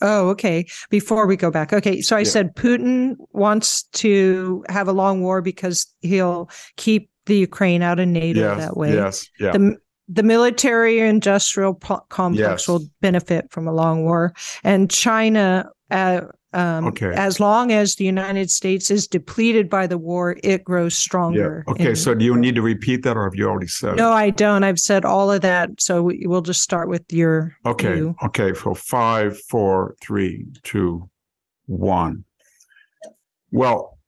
Oh, 0.00 0.28
okay. 0.30 0.66
Before 0.90 1.26
we 1.26 1.36
go 1.36 1.50
back. 1.50 1.72
Okay. 1.72 2.00
So 2.02 2.16
I 2.16 2.20
yeah. 2.20 2.24
said 2.24 2.54
Putin 2.54 3.16
wants 3.32 3.84
to 3.94 4.64
have 4.68 4.88
a 4.88 4.92
long 4.92 5.22
war 5.22 5.40
because 5.40 5.86
he'll 6.00 6.50
keep 6.76 7.10
the 7.26 7.36
Ukraine 7.38 7.82
out 7.82 7.98
of 7.98 8.08
NATO 8.08 8.40
yes, 8.40 8.58
that 8.58 8.76
way. 8.76 8.94
Yes. 8.94 9.28
Yeah. 9.40 9.52
The, 9.52 9.76
the 10.08 10.22
military 10.22 11.00
industrial 11.00 11.74
complex 11.74 12.62
yes. 12.62 12.68
will 12.68 12.86
benefit 13.00 13.50
from 13.50 13.66
a 13.66 13.72
long 13.72 14.04
war. 14.04 14.32
And 14.62 14.90
China, 14.90 15.68
uh, 15.90 16.20
um, 16.52 16.86
okay. 16.86 17.12
As 17.14 17.40
long 17.40 17.72
as 17.72 17.96
the 17.96 18.04
United 18.04 18.50
States 18.50 18.90
is 18.90 19.06
depleted 19.06 19.68
by 19.68 19.86
the 19.86 19.98
war, 19.98 20.36
it 20.42 20.64
grows 20.64 20.96
stronger. 20.96 21.64
Yeah. 21.66 21.72
Okay. 21.72 21.94
So 21.94 22.14
do 22.14 22.24
you 22.24 22.36
need 22.36 22.54
to 22.54 22.62
repeat 22.62 23.02
that, 23.02 23.16
or 23.16 23.24
have 23.24 23.34
you 23.34 23.48
already 23.48 23.66
said? 23.66 23.96
No, 23.96 24.12
I 24.12 24.30
don't. 24.30 24.64
I've 24.64 24.78
said 24.78 25.04
all 25.04 25.30
of 25.30 25.42
that. 25.42 25.80
So 25.80 26.02
we, 26.02 26.26
will 26.26 26.42
just 26.42 26.62
start 26.62 26.88
with 26.88 27.04
your. 27.12 27.56
Okay. 27.66 27.94
View. 27.94 28.16
Okay. 28.24 28.54
So 28.54 28.74
five, 28.74 29.38
four, 29.42 29.96
three, 30.00 30.46
two, 30.62 31.10
one. 31.66 32.24
Well, 33.50 33.98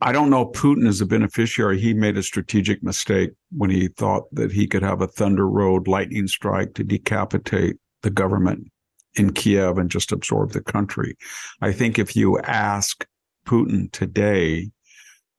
I 0.00 0.12
don't 0.12 0.30
know. 0.30 0.46
Putin 0.46 0.86
is 0.86 1.00
a 1.00 1.06
beneficiary. 1.06 1.78
He 1.78 1.92
made 1.92 2.16
a 2.16 2.22
strategic 2.22 2.82
mistake 2.82 3.30
when 3.52 3.70
he 3.70 3.88
thought 3.88 4.24
that 4.32 4.50
he 4.50 4.66
could 4.66 4.82
have 4.82 5.02
a 5.02 5.06
Thunder 5.06 5.46
Road 5.46 5.86
lightning 5.86 6.26
strike 6.26 6.74
to 6.74 6.84
decapitate 6.84 7.76
the 8.02 8.10
government 8.10 8.72
in 9.16 9.32
Kiev 9.32 9.78
and 9.78 9.90
just 9.90 10.12
absorb 10.12 10.52
the 10.52 10.62
country. 10.62 11.16
I 11.60 11.72
think 11.72 11.98
if 11.98 12.14
you 12.14 12.38
ask 12.40 13.06
Putin 13.46 13.90
today, 13.92 14.70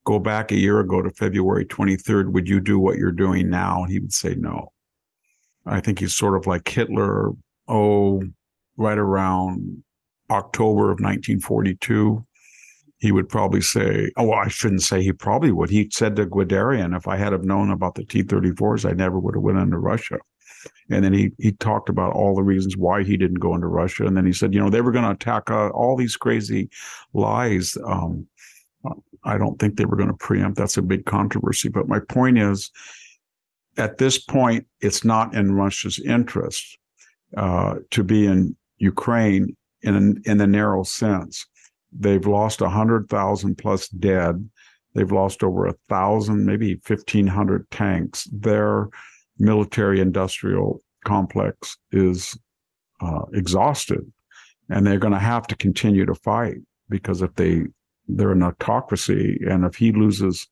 go 0.05 0.19
back 0.19 0.51
a 0.51 0.57
year 0.57 0.79
ago 0.79 1.01
to 1.01 1.09
February 1.11 1.65
23rd, 1.65 2.31
would 2.31 2.49
you 2.49 2.59
do 2.59 2.79
what 2.79 2.97
you're 2.97 3.11
doing 3.11 3.49
now? 3.49 3.83
And 3.83 3.91
he 3.91 3.99
would 3.99 4.13
say 4.13 4.35
no. 4.35 4.71
I 5.65 5.79
think 5.79 5.99
he's 5.99 6.15
sort 6.15 6.35
of 6.35 6.47
like 6.47 6.67
Hitler, 6.67 7.31
oh, 7.67 8.23
right 8.77 8.97
around 8.97 9.83
October 10.29 10.85
of 10.85 10.99
1942. 10.99 12.25
He 12.97 13.11
would 13.11 13.29
probably 13.29 13.61
say, 13.61 14.11
oh, 14.17 14.25
well, 14.25 14.39
I 14.39 14.47
shouldn't 14.47 14.83
say 14.83 15.01
he 15.01 15.11
probably 15.11 15.51
would. 15.51 15.69
He 15.69 15.89
said 15.91 16.15
to 16.15 16.25
Guderian, 16.25 16.95
if 16.95 17.07
I 17.07 17.17
had 17.17 17.31
have 17.31 17.43
known 17.43 17.71
about 17.71 17.95
the 17.95 18.05
T-34s, 18.05 18.87
I 18.89 18.93
never 18.93 19.19
would 19.19 19.35
have 19.35 19.41
went 19.41 19.57
into 19.57 19.77
Russia. 19.77 20.17
And 20.89 21.03
then 21.03 21.13
he 21.13 21.31
he 21.37 21.51
talked 21.53 21.89
about 21.89 22.13
all 22.13 22.35
the 22.35 22.43
reasons 22.43 22.77
why 22.77 23.03
he 23.03 23.17
didn't 23.17 23.39
go 23.39 23.55
into 23.55 23.67
Russia. 23.67 24.05
And 24.05 24.15
then 24.15 24.25
he 24.25 24.33
said, 24.33 24.53
you 24.53 24.59
know, 24.59 24.69
they 24.69 24.81
were 24.81 24.91
going 24.91 25.05
to 25.05 25.11
attack 25.11 25.49
uh, 25.49 25.69
all 25.69 25.95
these 25.95 26.17
crazy 26.17 26.69
lies. 27.13 27.77
Um, 27.85 28.27
I 29.23 29.37
don't 29.37 29.59
think 29.59 29.77
they 29.77 29.85
were 29.85 29.97
going 29.97 30.09
to 30.09 30.15
preempt. 30.15 30.57
That's 30.57 30.77
a 30.77 30.81
big 30.81 31.05
controversy. 31.05 31.69
But 31.69 31.87
my 31.87 31.99
point 31.99 32.39
is, 32.39 32.71
at 33.77 33.97
this 33.97 34.17
point, 34.17 34.65
it's 34.81 35.05
not 35.05 35.35
in 35.35 35.53
Russia's 35.53 35.99
interest 35.99 36.77
uh, 37.37 37.75
to 37.91 38.03
be 38.03 38.25
in 38.25 38.55
Ukraine 38.77 39.55
in 39.83 40.21
in 40.25 40.37
the 40.37 40.47
narrow 40.47 40.83
sense. 40.83 41.45
They've 41.91 42.25
lost 42.25 42.59
hundred 42.61 43.09
thousand 43.09 43.57
plus 43.57 43.87
dead. 43.89 44.49
They've 44.93 45.11
lost 45.11 45.43
over 45.43 45.67
a 45.67 45.75
thousand, 45.87 46.45
maybe 46.45 46.81
fifteen 46.83 47.27
hundred 47.27 47.69
tanks. 47.71 48.27
They're 48.31 48.89
military 49.41 49.99
industrial 49.99 50.81
complex 51.05 51.77
is 51.91 52.37
uh, 53.01 53.23
exhausted 53.33 54.11
and 54.69 54.85
they're 54.85 54.99
going 54.99 55.13
to 55.13 55.19
have 55.19 55.47
to 55.47 55.55
continue 55.55 56.05
to 56.05 56.15
fight 56.15 56.57
because 56.89 57.21
if 57.21 57.33
they 57.35 57.63
they're 58.07 58.31
an 58.31 58.43
autocracy 58.43 59.39
and 59.49 59.65
if 59.65 59.75
he 59.75 59.91
loses 59.91 60.47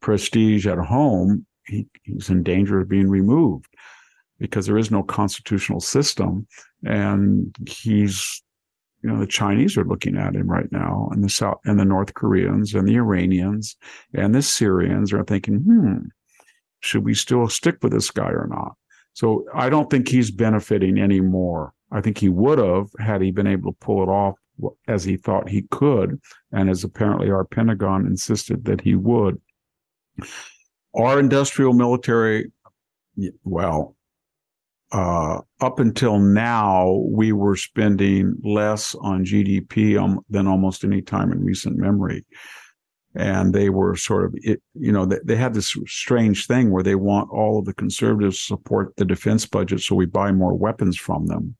prestige 0.00 0.66
at 0.66 0.78
home 0.78 1.44
he, 1.66 1.86
he's 2.02 2.30
in 2.30 2.42
danger 2.42 2.80
of 2.80 2.88
being 2.88 3.08
removed 3.08 3.66
because 4.38 4.66
there 4.66 4.78
is 4.78 4.90
no 4.90 5.02
constitutional 5.02 5.80
system 5.80 6.46
and 6.84 7.54
he's 7.66 8.42
you 9.04 9.10
know 9.10 9.20
the 9.20 9.26
Chinese 9.26 9.76
are 9.76 9.84
looking 9.84 10.16
at 10.16 10.34
him 10.34 10.50
right 10.50 10.72
now, 10.72 11.10
and 11.12 11.22
the 11.22 11.28
South 11.28 11.60
and 11.66 11.78
the 11.78 11.84
North 11.84 12.14
Koreans 12.14 12.72
and 12.72 12.88
the 12.88 12.96
Iranians 12.96 13.76
and 14.14 14.34
the 14.34 14.40
Syrians 14.40 15.12
are 15.12 15.22
thinking, 15.22 15.56
hmm, 15.56 16.06
should 16.84 17.04
we 17.04 17.14
still 17.14 17.48
stick 17.48 17.78
with 17.82 17.92
this 17.92 18.10
guy 18.10 18.28
or 18.28 18.46
not? 18.48 18.74
So 19.14 19.46
I 19.54 19.70
don't 19.70 19.88
think 19.90 20.08
he's 20.08 20.30
benefiting 20.30 20.98
anymore. 20.98 21.72
I 21.90 22.00
think 22.00 22.18
he 22.18 22.28
would 22.28 22.58
have 22.58 22.88
had 22.98 23.22
he 23.22 23.30
been 23.30 23.46
able 23.46 23.72
to 23.72 23.78
pull 23.78 24.02
it 24.02 24.08
off 24.08 24.34
as 24.86 25.04
he 25.04 25.16
thought 25.16 25.48
he 25.48 25.62
could, 25.70 26.20
and 26.52 26.68
as 26.68 26.84
apparently 26.84 27.30
our 27.30 27.44
Pentagon 27.44 28.06
insisted 28.06 28.64
that 28.64 28.80
he 28.80 28.94
would. 28.94 29.40
Our 30.94 31.18
industrial 31.18 31.72
military, 31.72 32.52
well, 33.44 33.96
uh, 34.92 35.40
up 35.60 35.80
until 35.80 36.18
now, 36.18 37.02
we 37.08 37.32
were 37.32 37.56
spending 37.56 38.36
less 38.44 38.94
on 38.96 39.24
GDP 39.24 40.00
um, 40.00 40.20
than 40.28 40.46
almost 40.46 40.84
any 40.84 41.02
time 41.02 41.32
in 41.32 41.44
recent 41.44 41.76
memory. 41.76 42.24
And 43.16 43.54
they 43.54 43.70
were 43.70 43.94
sort 43.94 44.24
of, 44.24 44.34
you 44.42 44.92
know, 44.92 45.06
they, 45.06 45.18
they 45.24 45.36
had 45.36 45.54
this 45.54 45.76
strange 45.86 46.46
thing 46.46 46.70
where 46.70 46.82
they 46.82 46.96
want 46.96 47.30
all 47.30 47.58
of 47.58 47.64
the 47.64 47.74
conservatives 47.74 48.38
to 48.38 48.44
support 48.44 48.96
the 48.96 49.04
defense 49.04 49.46
budget 49.46 49.80
so 49.80 49.94
we 49.94 50.06
buy 50.06 50.32
more 50.32 50.54
weapons 50.54 50.96
from 50.96 51.26
them. 51.26 51.56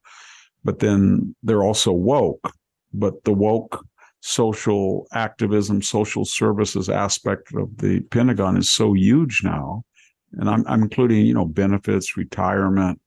But 0.64 0.80
then 0.80 1.36
they're 1.42 1.62
also 1.62 1.92
woke. 1.92 2.52
But 2.92 3.22
the 3.24 3.32
woke 3.32 3.84
social 4.20 5.07
activism, 5.12 5.82
social 5.82 6.24
services 6.24 6.88
aspect 6.88 7.55
of 7.55 7.76
the 7.76 8.00
Pentagon 8.11 8.57
is 8.57 8.70
so 8.70 8.94
huge 8.94 9.42
now. 9.44 9.84
And 10.32 10.48
I'm, 10.48 10.66
I'm 10.66 10.82
including, 10.82 11.26
you 11.26 11.34
know, 11.34 11.44
benefits, 11.44 12.16
retirement, 12.16 13.00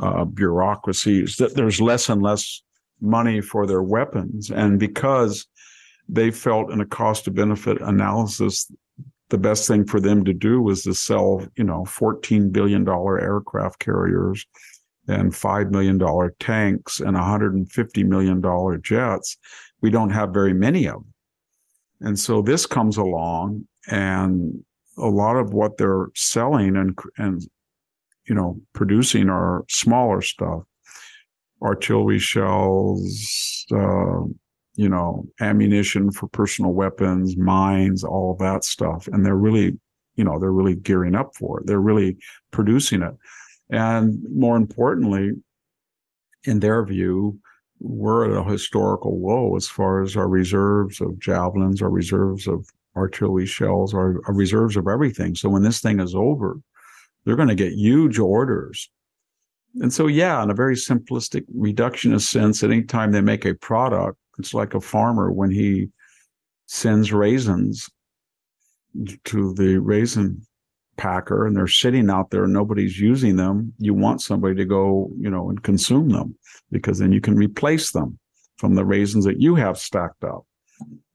uh, 0.00 0.24
bureaucracies, 0.24 1.36
that 1.36 1.54
there's 1.54 1.80
less 1.80 2.08
and 2.08 2.20
less 2.20 2.62
money 3.00 3.40
for 3.40 3.66
their 3.66 3.82
weapons. 3.82 4.50
And 4.50 4.78
because 4.78 5.46
they 6.08 6.30
felt 6.30 6.70
in 6.70 6.80
a 6.80 6.86
cost 6.86 7.24
to 7.24 7.30
benefit 7.30 7.80
analysis, 7.80 8.70
the 9.28 9.38
best 9.38 9.66
thing 9.66 9.84
for 9.84 10.00
them 10.00 10.24
to 10.24 10.32
do 10.32 10.62
was 10.62 10.82
to 10.84 10.94
sell, 10.94 11.44
you 11.56 11.64
know, 11.64 11.82
$14 11.82 12.52
billion 12.52 12.86
aircraft 12.88 13.80
carriers 13.80 14.46
and 15.08 15.32
$5 15.32 15.70
million 15.70 15.98
tanks 16.38 17.00
and 17.00 17.16
$150 17.16 18.06
million 18.06 18.82
jets 18.82 19.36
we 19.80 19.90
don't 19.90 20.10
have 20.10 20.32
very 20.32 20.54
many 20.54 20.86
of 20.86 20.94
them. 20.94 21.14
And 22.00 22.18
so 22.18 22.42
this 22.42 22.66
comes 22.66 22.96
along 22.96 23.66
and 23.88 24.64
a 24.98 25.06
lot 25.08 25.36
of 25.36 25.52
what 25.52 25.78
they're 25.78 26.08
selling 26.14 26.76
and, 26.76 26.98
and, 27.18 27.42
you 28.28 28.34
know, 28.34 28.60
producing 28.72 29.28
are 29.28 29.64
smaller 29.68 30.22
stuff, 30.22 30.62
artillery 31.62 32.18
shells, 32.18 33.66
uh, 33.72 34.22
you 34.76 34.88
know, 34.88 35.26
ammunition 35.40 36.10
for 36.10 36.28
personal 36.28 36.72
weapons, 36.72 37.36
mines, 37.36 38.04
all 38.04 38.36
that 38.38 38.64
stuff. 38.64 39.08
And 39.08 39.24
they're 39.24 39.34
really, 39.34 39.78
you 40.16 40.24
know, 40.24 40.38
they're 40.38 40.52
really 40.52 40.76
gearing 40.76 41.14
up 41.14 41.34
for 41.34 41.60
it. 41.60 41.66
They're 41.66 41.80
really 41.80 42.16
producing 42.50 43.02
it. 43.02 43.14
And 43.70 44.22
more 44.32 44.56
importantly, 44.56 45.32
in 46.44 46.60
their 46.60 46.84
view, 46.84 47.38
we're 47.80 48.30
at 48.30 48.46
a 48.46 48.50
historical 48.50 49.20
low 49.20 49.56
as 49.56 49.66
far 49.66 50.02
as 50.02 50.16
our 50.16 50.28
reserves 50.28 51.00
of 51.00 51.18
javelins, 51.18 51.82
our 51.82 51.90
reserves 51.90 52.46
of 52.46 52.66
artillery 52.96 53.46
shells, 53.46 53.92
our, 53.92 54.20
our 54.26 54.34
reserves 54.34 54.76
of 54.76 54.88
everything. 54.88 55.34
So 55.34 55.48
when 55.48 55.62
this 55.62 55.80
thing 55.80 56.00
is 56.00 56.14
over, 56.14 56.58
they're 57.24 57.36
going 57.36 57.48
to 57.48 57.54
get 57.54 57.72
huge 57.72 58.18
orders. 58.18 58.90
And 59.80 59.92
so, 59.92 60.06
yeah, 60.06 60.42
in 60.42 60.50
a 60.50 60.54
very 60.54 60.74
simplistic 60.74 61.44
reductionist 61.54 62.28
sense, 62.28 62.62
at 62.62 62.70
any 62.70 62.84
time 62.84 63.12
they 63.12 63.20
make 63.20 63.44
a 63.44 63.54
product, 63.54 64.16
it's 64.38 64.54
like 64.54 64.74
a 64.74 64.80
farmer 64.80 65.30
when 65.30 65.50
he 65.50 65.88
sends 66.66 67.12
raisins 67.12 67.88
to 69.24 69.54
the 69.54 69.78
raisin 69.78 70.40
packer 70.96 71.46
and 71.46 71.56
they're 71.56 71.66
sitting 71.66 72.10
out 72.10 72.30
there 72.30 72.44
and 72.44 72.52
nobody's 72.52 72.98
using 72.98 73.36
them. 73.36 73.72
You 73.78 73.94
want 73.94 74.22
somebody 74.22 74.54
to 74.56 74.64
go, 74.64 75.10
you 75.18 75.30
know, 75.30 75.48
and 75.50 75.62
consume 75.62 76.08
them 76.08 76.36
because 76.70 76.98
then 76.98 77.12
you 77.12 77.20
can 77.20 77.36
replace 77.36 77.92
them 77.92 78.18
from 78.56 78.74
the 78.74 78.84
raisins 78.84 79.24
that 79.24 79.40
you 79.40 79.54
have 79.54 79.78
stacked 79.78 80.24
up. 80.24 80.46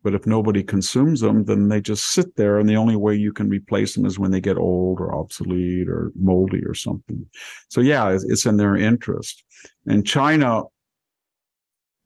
But 0.03 0.15
if 0.15 0.25
nobody 0.25 0.63
consumes 0.63 1.21
them, 1.21 1.45
then 1.45 1.69
they 1.69 1.79
just 1.79 2.07
sit 2.07 2.35
there. 2.35 2.57
And 2.57 2.67
the 2.67 2.75
only 2.75 2.95
way 2.95 3.15
you 3.15 3.31
can 3.31 3.49
replace 3.49 3.93
them 3.93 4.05
is 4.05 4.17
when 4.17 4.31
they 4.31 4.41
get 4.41 4.57
old 4.57 4.99
or 4.99 5.13
obsolete 5.13 5.87
or 5.87 6.11
moldy 6.15 6.63
or 6.65 6.73
something. 6.73 7.23
So, 7.69 7.81
yeah, 7.81 8.09
it's 8.11 8.45
in 8.45 8.57
their 8.57 8.75
interest. 8.75 9.43
And 9.85 10.05
China, 10.05 10.63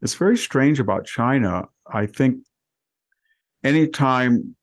it's 0.05 0.13
very 0.13 0.37
strange 0.37 0.79
about 0.79 1.05
China. 1.05 1.63
I 1.91 2.05
think 2.05 2.37
anytime 3.63 4.55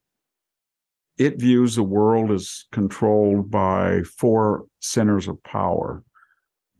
it 1.18 1.40
views 1.40 1.74
the 1.74 1.82
world 1.82 2.30
as 2.30 2.64
controlled 2.70 3.50
by 3.50 4.02
four 4.02 4.66
centers 4.80 5.28
of 5.28 5.42
power 5.42 6.04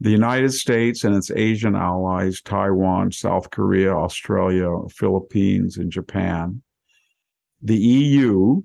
the 0.03 0.11
United 0.11 0.53
States 0.53 1.05
and 1.05 1.15
its 1.15 1.31
Asian 1.31 1.77
allies, 1.77 2.41
Taiwan, 2.41 3.13
South 3.13 3.51
Korea, 3.51 3.95
Australia, 3.95 4.69
Philippines, 4.91 5.77
and 5.77 5.93
Japan, 5.93 6.61
the 7.63 7.77
EU, 7.77 8.63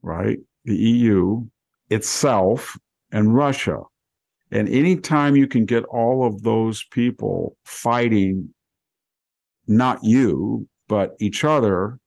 right? 0.00 0.38
The 0.64 0.76
EU 0.76 1.46
itself, 1.90 2.78
and 3.10 3.34
Russia. 3.34 3.80
And 4.50 4.68
anytime 4.68 5.36
you 5.36 5.46
can 5.46 5.66
get 5.66 5.84
all 5.84 6.26
of 6.26 6.42
those 6.42 6.84
people 6.84 7.56
fighting, 7.64 8.54
not 9.66 10.02
you, 10.02 10.66
but 10.88 11.16
each 11.20 11.44
other, 11.44 11.98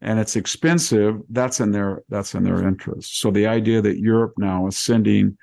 and 0.00 0.20
it's 0.20 0.36
expensive, 0.36 1.20
that's 1.30 1.60
in 1.60 1.72
their 1.72 2.02
that's 2.08 2.34
in 2.34 2.44
their 2.44 2.66
interest. 2.66 3.18
So 3.20 3.30
the 3.30 3.46
idea 3.46 3.80
that 3.82 3.98
Europe 3.98 4.34
now 4.36 4.66
is 4.66 4.76
sending 4.76 5.36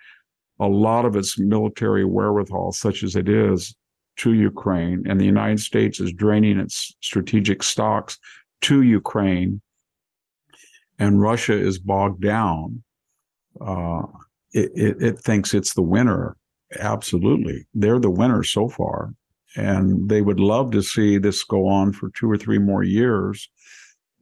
a 0.59 0.67
lot 0.67 1.03
of 1.05 1.15
its 1.15 1.37
military 1.37 2.05
wherewithal, 2.05 2.71
such 2.71 3.03
as 3.03 3.15
it 3.15 3.27
is, 3.27 3.75
to 4.17 4.33
Ukraine, 4.33 5.03
and 5.09 5.19
the 5.19 5.25
United 5.25 5.59
States 5.59 5.99
is 5.99 6.13
draining 6.13 6.57
its 6.57 6.95
strategic 7.01 7.61
stocks 7.63 8.17
to 8.61 8.81
Ukraine, 8.81 9.61
and 10.99 11.21
Russia 11.21 11.53
is 11.53 11.77
bogged 11.79 12.21
down. 12.21 12.81
Uh, 13.59 14.03
it, 14.55 14.71
it, 14.73 15.01
it 15.01 15.19
thinks 15.19 15.53
it's 15.53 15.73
the 15.73 15.81
winner. 15.81 16.37
Absolutely, 16.79 17.67
they're 17.73 17.99
the 17.99 18.09
winner 18.09 18.43
so 18.43 18.67
far, 18.69 19.13
and 19.55 20.09
they 20.09 20.21
would 20.21 20.39
love 20.39 20.71
to 20.71 20.81
see 20.81 21.17
this 21.17 21.43
go 21.43 21.67
on 21.67 21.93
for 21.93 22.09
two 22.11 22.29
or 22.29 22.37
three 22.37 22.57
more 22.57 22.83
years, 22.83 23.49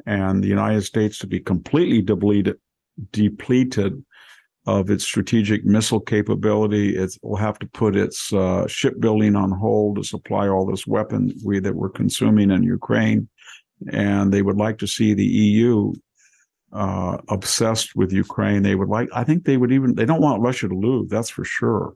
and 0.05 0.43
the 0.43 0.49
United 0.49 0.81
States 0.81 1.19
to 1.19 1.27
be 1.27 1.39
completely 1.39 2.01
depleted, 2.01 2.57
depleted 3.11 4.03
of 4.65 4.89
its 4.89 5.03
strategic 5.03 5.65
missile 5.65 5.99
capability. 5.99 6.95
It 6.95 7.17
will 7.21 7.37
have 7.37 7.59
to 7.59 7.67
put 7.67 7.95
its 7.95 8.31
uh, 8.33 8.67
shipbuilding 8.67 9.35
on 9.35 9.51
hold 9.51 9.97
to 9.97 10.03
supply 10.03 10.47
all 10.47 10.65
this 10.65 10.87
weaponry 10.87 11.59
that 11.59 11.75
we're 11.75 11.89
consuming 11.89 12.49
in 12.51 12.63
Ukraine. 12.63 13.27
And 13.91 14.31
they 14.31 14.41
would 14.41 14.57
like 14.57 14.77
to 14.77 14.87
see 14.87 15.13
the 15.13 15.25
EU 15.25 15.93
uh, 16.73 17.17
obsessed 17.29 17.95
with 17.95 18.11
Ukraine. 18.11 18.63
They 18.63 18.75
would 18.75 18.89
like, 18.89 19.09
I 19.13 19.23
think 19.23 19.45
they 19.45 19.57
would 19.57 19.71
even, 19.71 19.95
they 19.95 20.05
don't 20.05 20.21
want 20.21 20.41
Russia 20.41 20.67
to 20.67 20.75
lose, 20.75 21.09
that's 21.09 21.29
for 21.29 21.45
sure, 21.45 21.93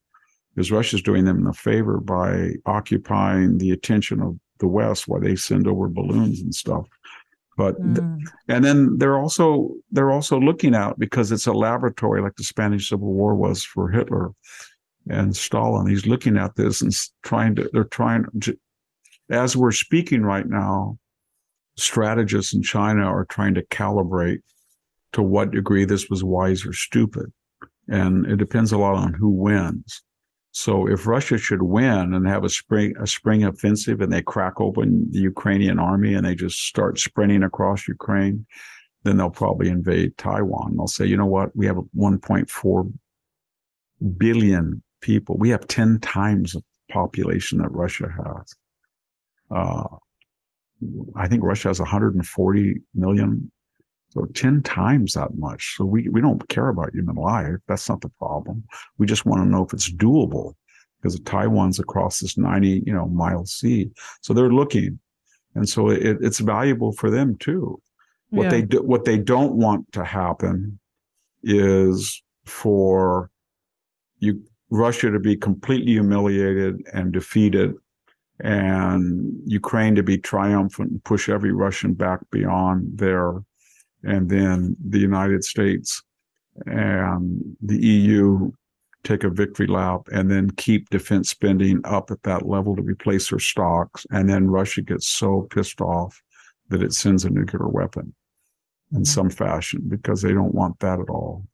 because 0.53 0.71
Russia's 0.71 1.01
doing 1.01 1.25
them 1.25 1.47
a 1.47 1.53
favor 1.53 1.99
by 1.99 2.51
occupying 2.65 3.57
the 3.57 3.71
attention 3.71 4.21
of 4.21 4.38
the 4.59 4.67
West 4.67 5.07
while 5.07 5.21
they 5.21 5.36
send 5.36 5.67
over 5.67 5.88
balloons 5.88 6.41
and 6.41 6.53
stuff. 6.53 6.88
But 7.57 7.82
mm. 7.82 8.19
and 8.47 8.63
then 8.63 8.99
they're 8.99 9.17
also 9.17 9.71
they're 9.91 10.11
also 10.11 10.39
looking 10.39 10.75
out 10.75 10.99
because 10.99 11.32
it's 11.32 11.47
a 11.47 11.53
laboratory 11.53 12.21
like 12.21 12.36
the 12.36 12.43
Spanish 12.43 12.89
Civil 12.89 13.11
War 13.11 13.34
was 13.34 13.63
for 13.63 13.89
Hitler 13.89 14.32
and 15.09 15.36
Stalin. 15.36 15.88
He's 15.88 16.05
looking 16.05 16.38
at 16.38 16.55
this 16.55 16.84
and 16.84 16.95
trying 17.23 17.55
to 17.55 17.67
they're 17.73 17.84
trying 17.86 18.25
to 18.41 18.55
as 19.32 19.57
we're 19.57 19.71
speaking 19.71 20.21
right 20.21 20.47
now, 20.47 20.99
strategists 21.78 22.53
in 22.53 22.61
China 22.61 23.05
are 23.05 23.25
trying 23.25 23.55
to 23.55 23.63
calibrate 23.63 24.41
to 25.18 25.24
what 25.24 25.49
degree 25.49 25.84
this 25.84 26.11
was 26.11 26.24
wise 26.24 26.63
or 26.63 26.74
stupid. 26.74 27.34
And 27.88 28.28
it 28.28 28.38
depends 28.38 28.72
a 28.72 28.78
lot 28.78 28.93
on 28.93 29.15
who 29.15 29.30
wins. 29.30 30.03
So 30.51 30.88
if 30.88 31.07
Russia 31.07 31.39
should 31.39 31.63
win 31.63 32.13
and 32.13 32.28
have 32.28 32.43
a 32.43 32.49
spring 32.49 32.93
a 32.99 33.07
spring 33.07 33.43
offensive 33.43 33.99
and 33.99 34.13
they 34.13 34.22
crack 34.22 34.61
open 34.61 35.07
the 35.09 35.20
Ukrainian 35.20 35.80
army 35.80 36.13
and 36.13 36.24
they 36.24 36.36
just 36.36 36.59
start 36.59 36.99
sprinting 36.99 37.41
across 37.41 37.88
Ukraine, 37.88 38.45
then 39.03 39.18
they'll 39.18 39.32
probably 39.32 39.70
invade 39.70 40.15
Taiwan. 40.18 40.76
They'll 40.78 40.86
say, 40.86 41.07
you 41.07 41.18
know 41.18 41.26
what, 41.26 41.55
we 41.55 41.65
have 41.65 41.78
1.4 41.97 42.93
billion 44.18 44.84
people. 45.01 45.36
We 45.39 45.49
have 45.49 45.68
10 45.68 45.99
times 45.99 46.53
the 46.53 46.61
population 46.91 47.57
that 47.57 47.72
Russia 47.72 48.07
has. 48.24 48.55
Uh, 49.49 49.88
I 51.15 51.28
think 51.28 51.43
Russia 51.43 51.70
has 51.70 51.80
140 51.80 52.76
million 52.93 53.51
so 54.18 54.26
10 54.34 54.63
times 54.63 55.13
that 55.13 55.36
much. 55.36 55.76
So 55.78 55.86
we, 55.86 56.09
we 56.09 56.22
don't 56.22 56.47
care 56.49 56.70
about 56.70 56.93
human 56.93 57.15
life. 57.15 57.55
That's 57.68 57.88
not 57.89 58.01
the 58.01 58.09
problem. 58.09 58.63
We 58.97 59.05
just 59.05 59.26
want 59.26 59.43
to 59.43 59.49
know 59.49 59.63
if 59.65 59.74
it's 59.74 59.91
doable. 59.91 60.53
because 60.99 61.20
Taiwan's 61.22 61.80
across 61.80 62.20
this 62.20 62.38
90, 62.38 62.84
you 62.86 62.93
know, 62.93 63.07
mile 63.07 63.45
sea. 63.45 63.89
So 64.22 64.34
they're 64.34 64.51
looking. 64.51 64.99
And 65.55 65.70
so 65.70 65.89
it, 65.89 66.18
it's 66.22 66.39
valuable 66.39 66.91
for 66.93 67.09
them 67.11 67.36
too. 67.38 67.82
What 68.32 68.45
Yeah. 68.45 68.49
they 68.49 68.61
do, 68.63 68.82
what 68.84 69.05
they 69.05 69.18
don't 69.18 69.55
want 69.55 69.91
to 69.93 70.03
happen 70.03 70.80
is 71.43 72.22
for 72.45 73.30
you 74.20 74.41
Russia 74.70 75.11
to 75.11 75.20
be 75.20 75.36
completely 75.38 75.93
humiliated 75.93 76.82
and 76.93 77.13
defeated 77.13 77.74
and 78.39 79.34
Ukraine 79.45 79.95
to 79.95 80.03
be 80.03 80.18
triumphant 80.18 80.91
and 80.91 81.03
push 81.03 81.30
every 81.30 81.51
Russian 81.53 81.93
back 81.93 82.20
beyond 82.32 82.97
there 82.97 83.34
and 84.04 84.30
then 84.30 84.76
the 84.86 85.00
United 85.00 85.43
States 85.43 86.02
and 86.66 87.41
the 87.62 87.78
EU 87.78 88.52
take 89.04 89.24
a 89.24 89.30
victory 89.30 89.68
lap 89.68 90.02
and 90.12 90.30
then 90.30 90.50
keep 90.52 90.89
defense 90.89 91.30
spending 91.30 91.80
up 91.86 92.12
at 92.12 92.22
that 92.24 92.45
level 92.45 92.76
to 92.76 92.82
replace 92.82 93.30
their 93.30 93.39
stocks. 93.39 94.06
And 94.12 94.30
then 94.30 94.48
Russia 94.48 94.82
gets 94.82 95.08
so 95.08 95.48
pissed 95.50 95.82
off 95.82 96.22
that 96.70 96.84
it 96.84 96.93
sends 96.93 97.24
a 97.24 97.30
nuclear 97.30 97.68
weapon 97.68 98.14
in 98.93 99.06
some 99.06 99.30
fashion 99.30 99.84
because 99.88 100.22
they 100.22 100.34
don't 100.34 100.54
want 100.54 100.80
that 100.80 101.00
at 101.00 101.10
all. 101.10 101.45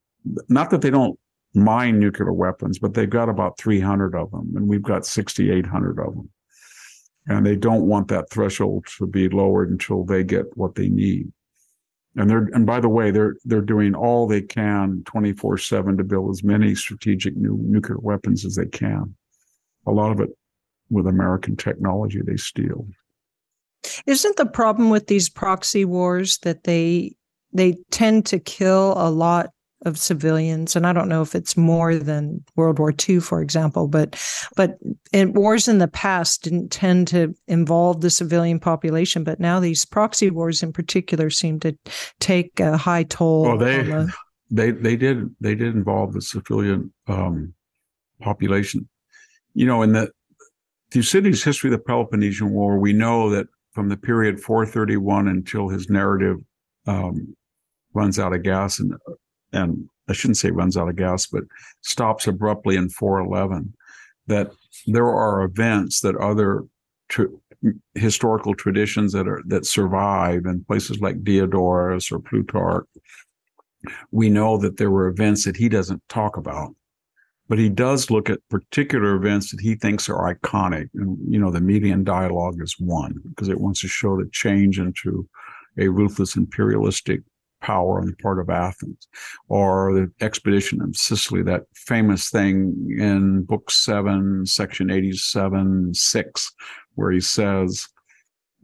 Not 0.49 0.69
that 0.71 0.81
they 0.81 0.89
don't 0.89 1.19
mine 1.53 1.99
nuclear 1.99 2.33
weapons, 2.33 2.79
but 2.79 2.93
they've 2.93 3.09
got 3.09 3.29
about 3.29 3.57
300 3.59 4.15
of 4.15 4.31
them 4.31 4.53
and 4.55 4.67
we've 4.67 4.81
got 4.81 5.05
6,800 5.05 5.99
of 5.99 6.15
them. 6.15 6.29
And 7.27 7.45
they 7.45 7.55
don't 7.55 7.87
want 7.87 8.07
that 8.09 8.29
threshold 8.29 8.85
to 8.97 9.07
be 9.07 9.29
lowered 9.29 9.69
until 9.69 10.03
they 10.03 10.23
get 10.23 10.45
what 10.57 10.75
they 10.75 10.89
need. 10.89 11.31
And 12.15 12.29
they're 12.29 12.49
and 12.53 12.65
by 12.65 12.79
the 12.79 12.89
way, 12.89 13.09
they're 13.09 13.35
they're 13.43 13.61
doing 13.61 13.95
all 13.95 14.27
they 14.27 14.41
can 14.41 15.01
24/7 15.05 15.97
to 15.97 16.03
build 16.03 16.29
as 16.31 16.43
many 16.43 16.75
strategic 16.75 17.35
new 17.35 17.57
nuclear 17.57 17.97
weapons 17.99 18.45
as 18.45 18.55
they 18.55 18.67
can. 18.67 19.15
A 19.87 19.91
lot 19.91 20.11
of 20.11 20.19
it 20.19 20.29
with 20.89 21.07
American 21.07 21.55
technology 21.55 22.21
they 22.21 22.37
steal. 22.37 22.87
Isn't 24.05 24.37
the 24.37 24.45
problem 24.45 24.89
with 24.89 25.07
these 25.07 25.29
proxy 25.29 25.85
wars 25.85 26.37
that 26.39 26.63
they 26.65 27.15
they 27.51 27.77
tend 27.91 28.25
to 28.27 28.39
kill 28.39 28.93
a 28.95 29.09
lot 29.09 29.52
of 29.85 29.97
civilians 29.97 30.75
and 30.75 30.87
I 30.87 30.93
don't 30.93 31.09
know 31.09 31.21
if 31.21 31.35
it's 31.35 31.55
more 31.57 31.95
than 31.95 32.43
World 32.55 32.79
War 32.79 32.93
II 33.07 33.19
for 33.19 33.41
example 33.41 33.87
but 33.87 34.15
but 34.55 34.77
in 35.11 35.33
wars 35.33 35.67
in 35.67 35.77
the 35.79 35.87
past 35.87 36.43
didn't 36.43 36.69
tend 36.71 37.07
to 37.09 37.33
involve 37.47 38.01
the 38.01 38.09
civilian 38.09 38.59
population 38.59 39.23
but 39.23 39.39
now 39.39 39.59
these 39.59 39.85
proxy 39.85 40.29
wars 40.29 40.63
in 40.63 40.73
particular 40.73 41.29
seem 41.29 41.59
to 41.61 41.75
take 42.19 42.59
a 42.59 42.77
high 42.77 43.03
toll 43.03 43.43
Well, 43.43 43.57
they 43.57 43.79
on 43.79 43.87
the- 43.89 44.13
they 44.51 44.71
they 44.71 44.95
did 44.95 45.29
they 45.41 45.55
did 45.55 45.75
involve 45.75 46.13
the 46.13 46.21
civilian 46.21 46.93
um, 47.07 47.53
population. 48.21 48.87
You 49.55 49.65
know, 49.65 49.81
in 49.81 49.93
the 49.93 50.11
Thucydides' 50.91 51.43
history 51.43 51.69
of 51.69 51.79
the 51.79 51.83
Peloponnesian 51.83 52.51
War, 52.51 52.77
we 52.77 52.93
know 52.93 53.29
that 53.31 53.47
from 53.71 53.89
the 53.89 53.97
period 53.97 54.39
431 54.39 55.27
until 55.27 55.69
his 55.69 55.89
narrative 55.89 56.37
um, 56.85 57.35
runs 57.95 58.19
out 58.19 58.33
of 58.33 58.43
gas 58.43 58.79
and 58.79 58.93
and 59.53 59.89
I 60.09 60.13
shouldn't 60.13 60.37
say 60.37 60.51
runs 60.51 60.75
out 60.75 60.89
of 60.89 60.95
gas, 60.95 61.25
but 61.27 61.43
stops 61.81 62.27
abruptly 62.27 62.75
in 62.75 62.89
411, 62.89 63.73
that 64.27 64.51
there 64.87 65.07
are 65.07 65.43
events 65.43 66.01
that 66.01 66.15
other 66.17 66.63
tr- 67.07 67.27
historical 67.95 68.55
traditions 68.55 69.13
that 69.13 69.27
are 69.27 69.41
that 69.47 69.65
survive 69.65 70.45
in 70.45 70.65
places 70.65 70.99
like 70.99 71.23
Diodorus 71.23 72.11
or 72.11 72.19
Plutarch. 72.19 72.87
We 74.11 74.29
know 74.29 74.57
that 74.57 74.77
there 74.77 74.91
were 74.91 75.07
events 75.07 75.45
that 75.45 75.57
he 75.57 75.69
doesn't 75.69 76.01
talk 76.09 76.37
about, 76.37 76.73
but 77.47 77.59
he 77.59 77.69
does 77.69 78.09
look 78.09 78.29
at 78.29 78.47
particular 78.49 79.15
events 79.15 79.51
that 79.51 79.61
he 79.61 79.75
thinks 79.75 80.09
are 80.09 80.33
iconic. 80.33 80.89
And 80.93 81.17
you 81.27 81.39
know, 81.39 81.51
the 81.51 81.61
Melian 81.61 82.03
dialogue 82.03 82.61
is 82.61 82.75
one 82.79 83.15
because 83.29 83.49
it 83.49 83.59
wants 83.59 83.81
to 83.81 83.87
show 83.87 84.17
the 84.17 84.29
change 84.31 84.79
into 84.79 85.27
a 85.77 85.87
ruthless 85.87 86.35
imperialistic 86.35 87.21
power 87.63 87.99
on 87.99 88.07
the 88.07 88.15
part 88.17 88.39
of 88.39 88.49
Athens, 88.49 89.07
or 89.47 89.93
the 89.93 90.11
expedition 90.23 90.81
of 90.81 90.95
Sicily, 90.95 91.41
that 91.43 91.63
famous 91.73 92.29
thing 92.29 92.95
in 92.99 93.43
book 93.43 93.71
seven, 93.71 94.45
section 94.45 94.91
87, 94.91 95.93
six, 95.93 96.51
where 96.95 97.11
he 97.11 97.21
says, 97.21 97.87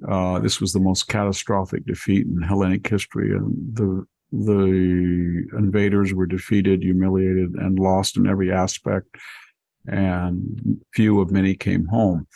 uh, 0.08 0.40
this 0.40 0.62
was 0.62 0.72
the 0.72 0.80
most 0.80 1.08
catastrophic 1.08 1.86
defeat 1.86 2.28
in 2.28 2.42
Hellenic 2.42 2.88
history, 2.88 3.32
and 3.32 3.54
the 3.74 4.06
the 4.32 5.48
invaders 5.58 6.14
were 6.14 6.28
defeated, 6.28 6.84
humiliated, 6.84 7.56
and 7.56 7.80
lost 7.80 8.16
in 8.16 8.28
every 8.28 8.52
aspect, 8.52 9.08
and 9.88 10.80
few 10.94 11.20
of 11.20 11.32
many 11.32 11.56
came 11.56 11.88
home. 11.88 12.28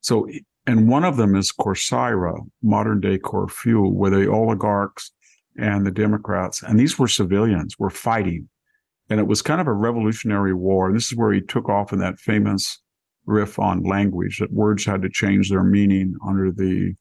So, 0.00 0.28
and 0.66 0.88
one 0.88 1.04
of 1.04 1.16
them 1.16 1.34
is 1.34 1.52
Corcyra, 1.52 2.38
modern 2.62 3.00
day 3.00 3.18
Corfu, 3.18 3.88
where 3.88 4.10
the 4.10 4.30
oligarchs 4.30 5.10
and 5.56 5.86
the 5.86 5.90
Democrats, 5.90 6.62
and 6.62 6.78
these 6.78 6.98
were 6.98 7.08
civilians, 7.08 7.78
were 7.78 7.90
fighting. 7.90 8.48
And 9.08 9.18
it 9.18 9.26
was 9.26 9.42
kind 9.42 9.60
of 9.60 9.66
a 9.66 9.72
revolutionary 9.72 10.54
war. 10.54 10.86
And 10.86 10.96
this 10.96 11.10
is 11.10 11.18
where 11.18 11.32
he 11.32 11.40
took 11.40 11.68
off 11.68 11.92
in 11.92 11.98
that 11.98 12.18
famous 12.18 12.78
riff 13.26 13.58
on 13.58 13.82
language 13.82 14.38
that 14.38 14.52
words 14.52 14.84
had 14.84 15.02
to 15.02 15.08
change 15.08 15.50
their 15.50 15.64
meaning 15.64 16.14
under 16.26 16.50
the 16.50 16.94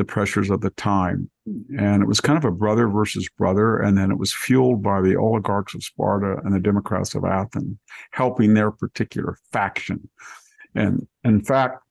the 0.00 0.04
pressures 0.04 0.48
of 0.48 0.62
the 0.62 0.70
time. 0.70 1.28
And 1.78 2.02
it 2.02 2.06
was 2.06 2.22
kind 2.22 2.38
of 2.38 2.44
a 2.46 2.50
brother 2.50 2.88
versus 2.88 3.28
brother. 3.36 3.76
And 3.76 3.98
then 3.98 4.10
it 4.10 4.18
was 4.18 4.32
fueled 4.32 4.82
by 4.82 5.02
the 5.02 5.14
oligarchs 5.14 5.74
of 5.74 5.84
Sparta 5.84 6.40
and 6.42 6.54
the 6.54 6.58
Democrats 6.60 7.14
of 7.14 7.26
Athens, 7.26 7.76
helping 8.12 8.54
their 8.54 8.70
particular 8.70 9.36
faction. 9.52 10.08
And 10.74 11.06
in 11.22 11.42
fact, 11.42 11.82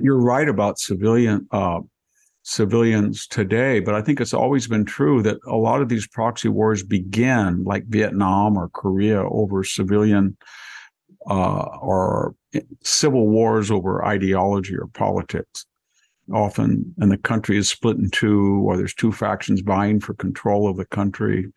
you're 0.00 0.20
right 0.20 0.48
about 0.48 0.80
civilian 0.80 1.46
uh, 1.52 1.80
civilians 2.42 3.26
today, 3.26 3.80
but 3.80 3.94
I 3.94 4.02
think 4.02 4.20
it's 4.20 4.34
always 4.34 4.66
been 4.66 4.84
true 4.84 5.22
that 5.22 5.38
a 5.46 5.56
lot 5.56 5.82
of 5.82 5.88
these 5.88 6.06
proxy 6.06 6.48
wars 6.48 6.82
begin 6.82 7.64
like 7.64 7.86
Vietnam 7.86 8.56
or 8.56 8.68
Korea 8.70 9.22
over 9.22 9.62
civilian 9.62 10.36
uh, 11.28 11.64
or 11.80 12.34
civil 12.82 13.28
wars 13.28 13.70
over 13.70 14.04
ideology 14.04 14.74
or 14.74 14.86
politics. 14.88 15.66
Often, 16.32 16.94
and 16.98 17.10
the 17.10 17.18
country 17.18 17.58
is 17.58 17.68
split 17.68 17.96
in 17.96 18.08
two, 18.08 18.62
or 18.64 18.76
there's 18.76 18.94
two 18.94 19.10
factions 19.10 19.62
vying 19.62 19.98
for 19.98 20.14
control 20.14 20.70
of 20.70 20.76
the 20.76 20.84
country, 20.84 21.52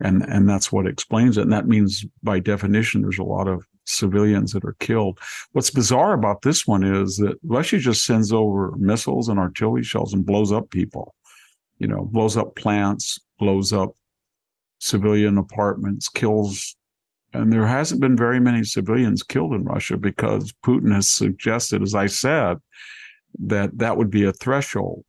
and 0.00 0.22
and 0.22 0.48
that's 0.48 0.72
what 0.72 0.86
explains 0.86 1.36
it. 1.36 1.42
And 1.42 1.52
that 1.52 1.68
means, 1.68 2.06
by 2.22 2.40
definition, 2.40 3.02
there's 3.02 3.18
a 3.18 3.22
lot 3.22 3.48
of 3.48 3.66
civilians 3.84 4.52
that 4.52 4.64
are 4.64 4.76
killed. 4.80 5.18
What's 5.52 5.70
bizarre 5.70 6.12
about 6.14 6.42
this 6.42 6.66
one 6.66 6.82
is 6.82 7.16
that 7.18 7.38
Russia 7.42 7.78
just 7.78 8.04
sends 8.04 8.32
over 8.32 8.74
missiles 8.76 9.28
and 9.28 9.38
artillery 9.38 9.82
shells 9.82 10.14
and 10.14 10.26
blows 10.26 10.52
up 10.52 10.70
people. 10.70 11.14
You 11.78 11.88
know, 11.88 12.04
blows 12.04 12.36
up 12.36 12.54
plants, 12.56 13.18
blows 13.38 13.72
up 13.72 13.90
civilian 14.80 15.38
apartments, 15.38 16.08
kills. 16.08 16.76
And 17.32 17.52
there 17.52 17.66
hasn't 17.66 18.00
been 18.00 18.16
very 18.16 18.40
many 18.40 18.64
civilians 18.64 19.22
killed 19.22 19.54
in 19.54 19.64
Russia 19.64 19.96
because 19.96 20.52
Putin 20.64 20.94
has 20.94 21.08
suggested, 21.08 21.82
as 21.82 21.94
I 21.94 22.06
said, 22.06 22.58
that 23.40 23.76
that 23.78 23.96
would 23.96 24.10
be 24.10 24.24
a 24.24 24.32
threshold. 24.32 25.04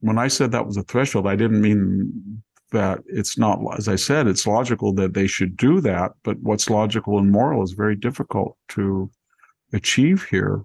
When 0.00 0.18
I 0.18 0.28
said 0.28 0.52
that 0.52 0.66
was 0.66 0.76
a 0.76 0.82
threshold, 0.82 1.26
I 1.26 1.36
didn't 1.36 1.62
mean 1.62 2.42
that 2.72 3.00
it's 3.06 3.38
not, 3.38 3.60
as 3.76 3.88
I 3.88 3.96
said, 3.96 4.26
it's 4.26 4.46
logical 4.46 4.92
that 4.94 5.14
they 5.14 5.26
should 5.26 5.56
do 5.56 5.80
that. 5.82 6.12
But 6.22 6.38
what's 6.40 6.70
logical 6.70 7.18
and 7.18 7.30
moral 7.30 7.62
is 7.62 7.72
very 7.72 7.96
difficult 7.96 8.56
to 8.70 9.10
achieve 9.72 10.26
here 10.30 10.62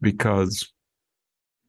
because 0.00 0.72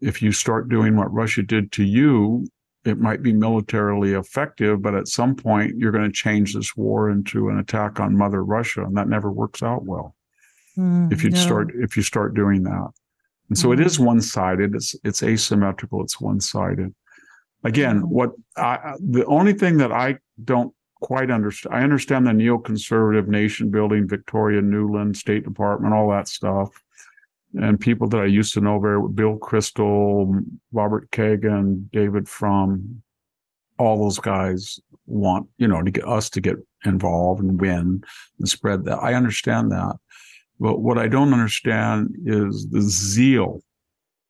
if 0.01 0.21
you 0.21 0.31
start 0.31 0.69
doing 0.69 0.95
what 0.95 1.13
Russia 1.13 1.43
did 1.43 1.71
to 1.73 1.83
you, 1.83 2.47
it 2.83 2.99
might 2.99 3.23
be 3.23 3.33
militarily 3.33 4.13
effective, 4.13 4.81
but 4.81 4.93
at 4.93 5.07
some 5.07 5.35
point 5.35 5.75
you're 5.77 5.91
going 5.91 6.05
to 6.05 6.11
change 6.11 6.53
this 6.53 6.75
war 6.75 7.09
into 7.09 7.49
an 7.49 7.57
attack 7.57 7.99
on 7.99 8.15
Mother 8.15 8.43
Russia, 8.43 8.83
and 8.83 8.95
that 8.95 9.09
never 9.09 9.31
works 9.31 9.63
out 9.63 9.83
well. 9.85 10.15
Mm, 10.77 11.11
if 11.11 11.23
you 11.23 11.31
no. 11.31 11.39
start 11.39 11.71
if 11.75 11.97
you 11.97 12.03
start 12.03 12.35
doing 12.35 12.63
that, 12.63 12.89
and 13.49 13.57
so 13.57 13.71
it 13.71 13.79
is 13.79 13.99
one 13.99 14.21
sided. 14.21 14.75
It's 14.75 14.95
it's 15.03 15.23
asymmetrical. 15.23 16.03
It's 16.03 16.19
one 16.19 16.39
sided. 16.39 16.93
Again, 17.65 18.07
what 18.07 18.31
I, 18.55 18.93
the 18.99 19.25
only 19.25 19.53
thing 19.53 19.77
that 19.77 19.91
I 19.91 20.19
don't 20.43 20.71
quite 21.01 21.31
understand, 21.31 21.75
I 21.75 21.81
understand 21.81 22.27
the 22.27 22.31
neoconservative 22.31 23.27
nation 23.27 23.71
building, 23.71 24.07
Victoria 24.07 24.61
Nuland, 24.61 25.15
State 25.15 25.43
Department, 25.43 25.95
all 25.95 26.11
that 26.11 26.27
stuff, 26.27 26.69
and 27.55 27.79
people 27.79 28.07
that 28.09 28.21
I 28.21 28.25
used 28.25 28.53
to 28.53 28.61
know 28.61 28.79
very, 28.79 29.01
Bill 29.09 29.39
Kristol, 29.39 30.45
Robert 30.73 31.09
Kagan, 31.09 31.89
David 31.91 32.29
Frum, 32.29 33.01
all 33.79 33.97
those 33.97 34.19
guys 34.19 34.79
want 35.07 35.47
you 35.57 35.67
know 35.67 35.81
to 35.81 35.91
get 35.91 36.07
us 36.07 36.29
to 36.31 36.41
get 36.41 36.55
involved 36.85 37.41
and 37.41 37.59
win 37.59 38.03
and 38.39 38.49
spread 38.49 38.85
that. 38.85 38.99
I 38.99 39.15
understand 39.15 39.71
that, 39.71 39.95
but 40.59 40.81
what 40.81 40.99
I 40.99 41.07
don't 41.07 41.33
understand 41.33 42.15
is 42.25 42.67
the 42.69 42.81
zeal 42.81 43.63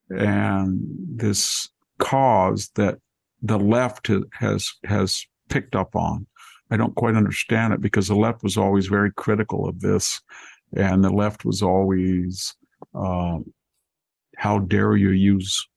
and 0.09 0.79
this 1.15 1.67
cause 1.99 2.69
that 2.75 2.99
the 3.45 3.59
left 3.59 4.09
has 4.33 4.73
has 4.83 5.25
picked 5.49 5.75
up 5.75 5.95
on. 5.95 6.25
I 6.71 6.77
don't 6.77 6.95
quite 6.95 7.15
understand 7.15 7.73
it 7.73 7.81
because 7.81 8.07
the 8.07 8.15
left 8.15 8.41
was 8.43 8.57
always 8.57 8.87
very 8.87 9.11
critical 9.11 9.69
of 9.69 9.79
this, 9.81 10.19
and 10.75 11.03
the 11.03 11.11
left 11.11 11.45
was 11.45 11.61
always 11.61 12.55
uh, 12.95 13.37
how 14.37 14.59
dare 14.59 14.95
you 14.95 15.11
use 15.11 15.67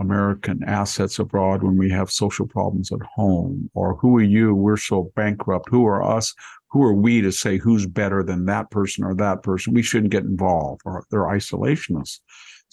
American 0.00 0.64
assets 0.64 1.20
abroad 1.20 1.62
when 1.62 1.76
we 1.76 1.88
have 1.90 2.10
social 2.10 2.46
problems 2.46 2.90
at 2.92 3.00
home? 3.14 3.70
Or 3.74 3.94
who 3.96 4.16
are 4.16 4.22
you? 4.22 4.54
We're 4.54 4.76
so 4.76 5.12
bankrupt. 5.14 5.68
Who 5.70 5.86
are 5.86 6.02
us? 6.02 6.34
Who 6.70 6.82
are 6.82 6.94
we 6.94 7.20
to 7.20 7.30
say 7.30 7.58
who's 7.58 7.86
better 7.86 8.24
than 8.24 8.46
that 8.46 8.70
person 8.72 9.04
or 9.04 9.14
that 9.14 9.44
person? 9.44 9.72
We 9.72 9.82
shouldn't 9.82 10.10
get 10.10 10.24
involved 10.24 10.82
or 10.84 11.04
they're 11.10 11.20
isolationists. 11.20 12.18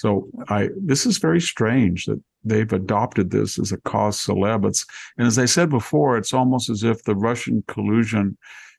So 0.01 0.27
I, 0.49 0.69
this 0.75 1.05
is 1.05 1.19
very 1.19 1.39
strange 1.39 2.05
that 2.05 2.19
they've 2.43 2.73
adopted 2.73 3.29
this 3.29 3.59
as 3.59 3.71
a 3.71 3.77
cause 3.81 4.17
celeb. 4.17 4.65
It's, 4.65 4.83
and 5.19 5.27
as 5.27 5.37
I 5.37 5.45
said 5.45 5.69
before, 5.69 6.17
it's 6.17 6.33
almost 6.33 6.71
as 6.71 6.83
if 6.83 7.03
the 7.03 7.15
Russian 7.15 7.63
collusion 7.67 8.35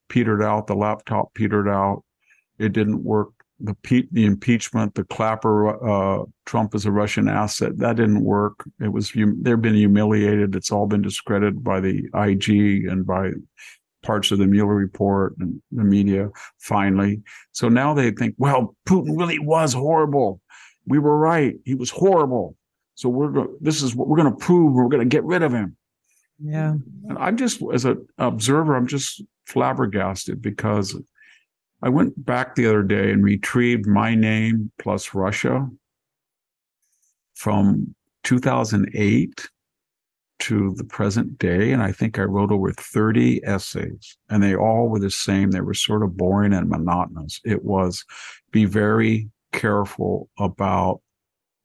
petered 0.09 0.43
out, 0.43 0.67
the 0.67 0.75
laptop 0.75 1.33
petered 1.35 1.69
out. 1.69 2.03
It 2.59 2.73
didn't 2.73 3.05
work 3.05 3.29
the 3.61 3.77
the 4.11 4.25
impeachment, 4.25 4.97
the 4.97 5.05
Clapper 5.05 5.69
uh, 5.89 6.25
Trump 6.45 6.75
is 6.75 6.87
a 6.87 6.91
Russian 6.91 7.29
asset 7.29 7.79
that 7.79 7.95
didn't 7.95 8.25
work. 8.25 8.65
It 8.81 8.89
was 8.89 9.13
they've 9.13 9.63
been 9.63 9.77
humiliated. 9.77 10.57
It's 10.57 10.73
all 10.73 10.89
been 10.89 11.03
discredited 11.03 11.63
by 11.63 11.79
the 11.79 12.09
IG 12.15 12.87
and 12.87 13.07
by 13.07 13.31
parts 14.03 14.33
of 14.33 14.39
the 14.39 14.49
Mueller 14.49 14.75
report 14.75 15.35
and 15.39 15.63
the 15.71 15.85
media. 15.85 16.29
Finally, 16.59 17.23
so 17.53 17.69
now 17.69 17.95
they 17.95 18.11
think, 18.11 18.35
well, 18.37 18.75
Putin 18.89 19.17
really 19.17 19.39
was 19.39 19.73
horrible. 19.73 20.41
We 20.87 20.99
were 20.99 21.19
right. 21.19 21.57
He 21.65 21.75
was 21.75 21.91
horrible. 21.91 22.57
So 22.95 23.09
we're 23.09 23.31
go- 23.31 23.57
this 23.61 23.83
is 23.83 23.95
what 23.95 24.09
we're 24.09 24.17
going 24.17 24.31
to 24.31 24.45
prove. 24.45 24.75
We're 24.75 24.89
going 24.89 25.09
to 25.09 25.15
get 25.15 25.25
rid 25.25 25.43
of 25.43 25.53
him. 25.53 25.77
Yeah. 26.39 26.75
And 27.09 27.19
I'm 27.19 27.37
just 27.37 27.63
as 27.73 27.85
an 27.85 28.07
observer, 28.19 28.75
I'm 28.75 28.87
just 28.87 29.23
flabbergasted 29.47 30.43
because 30.43 30.97
I 31.83 31.89
went 31.89 32.25
back 32.25 32.55
the 32.55 32.67
other 32.67 32.83
day 32.83 33.11
and 33.11 33.25
retrieved 33.25 33.87
my 33.87 34.15
name 34.15 34.71
plus 34.79 35.15
Russia 35.15 35.69
from 37.35 37.95
2008 38.25 39.49
to 40.41 40.75
the 40.77 40.85
present 40.85 41.39
day. 41.39 41.73
And 41.73 41.83
I 41.83 41.93
think 41.93 42.19
I 42.19 42.23
wrote 42.23 42.51
over 42.51 42.73
30 42.73 43.45
essays, 43.45 44.17
and 44.29 44.43
they 44.43 44.55
all 44.55 44.89
were 44.89 44.99
the 44.99 45.11
same. 45.11 45.51
They 45.51 45.61
were 45.61 45.75
sort 45.75 46.03
of 46.03 46.17
boring 46.17 46.53
and 46.53 46.69
monotonous. 46.69 47.41
It 47.45 47.65
was 47.65 48.05
be 48.51 48.65
very 48.65 49.29
careful 49.53 50.29
about 50.39 51.01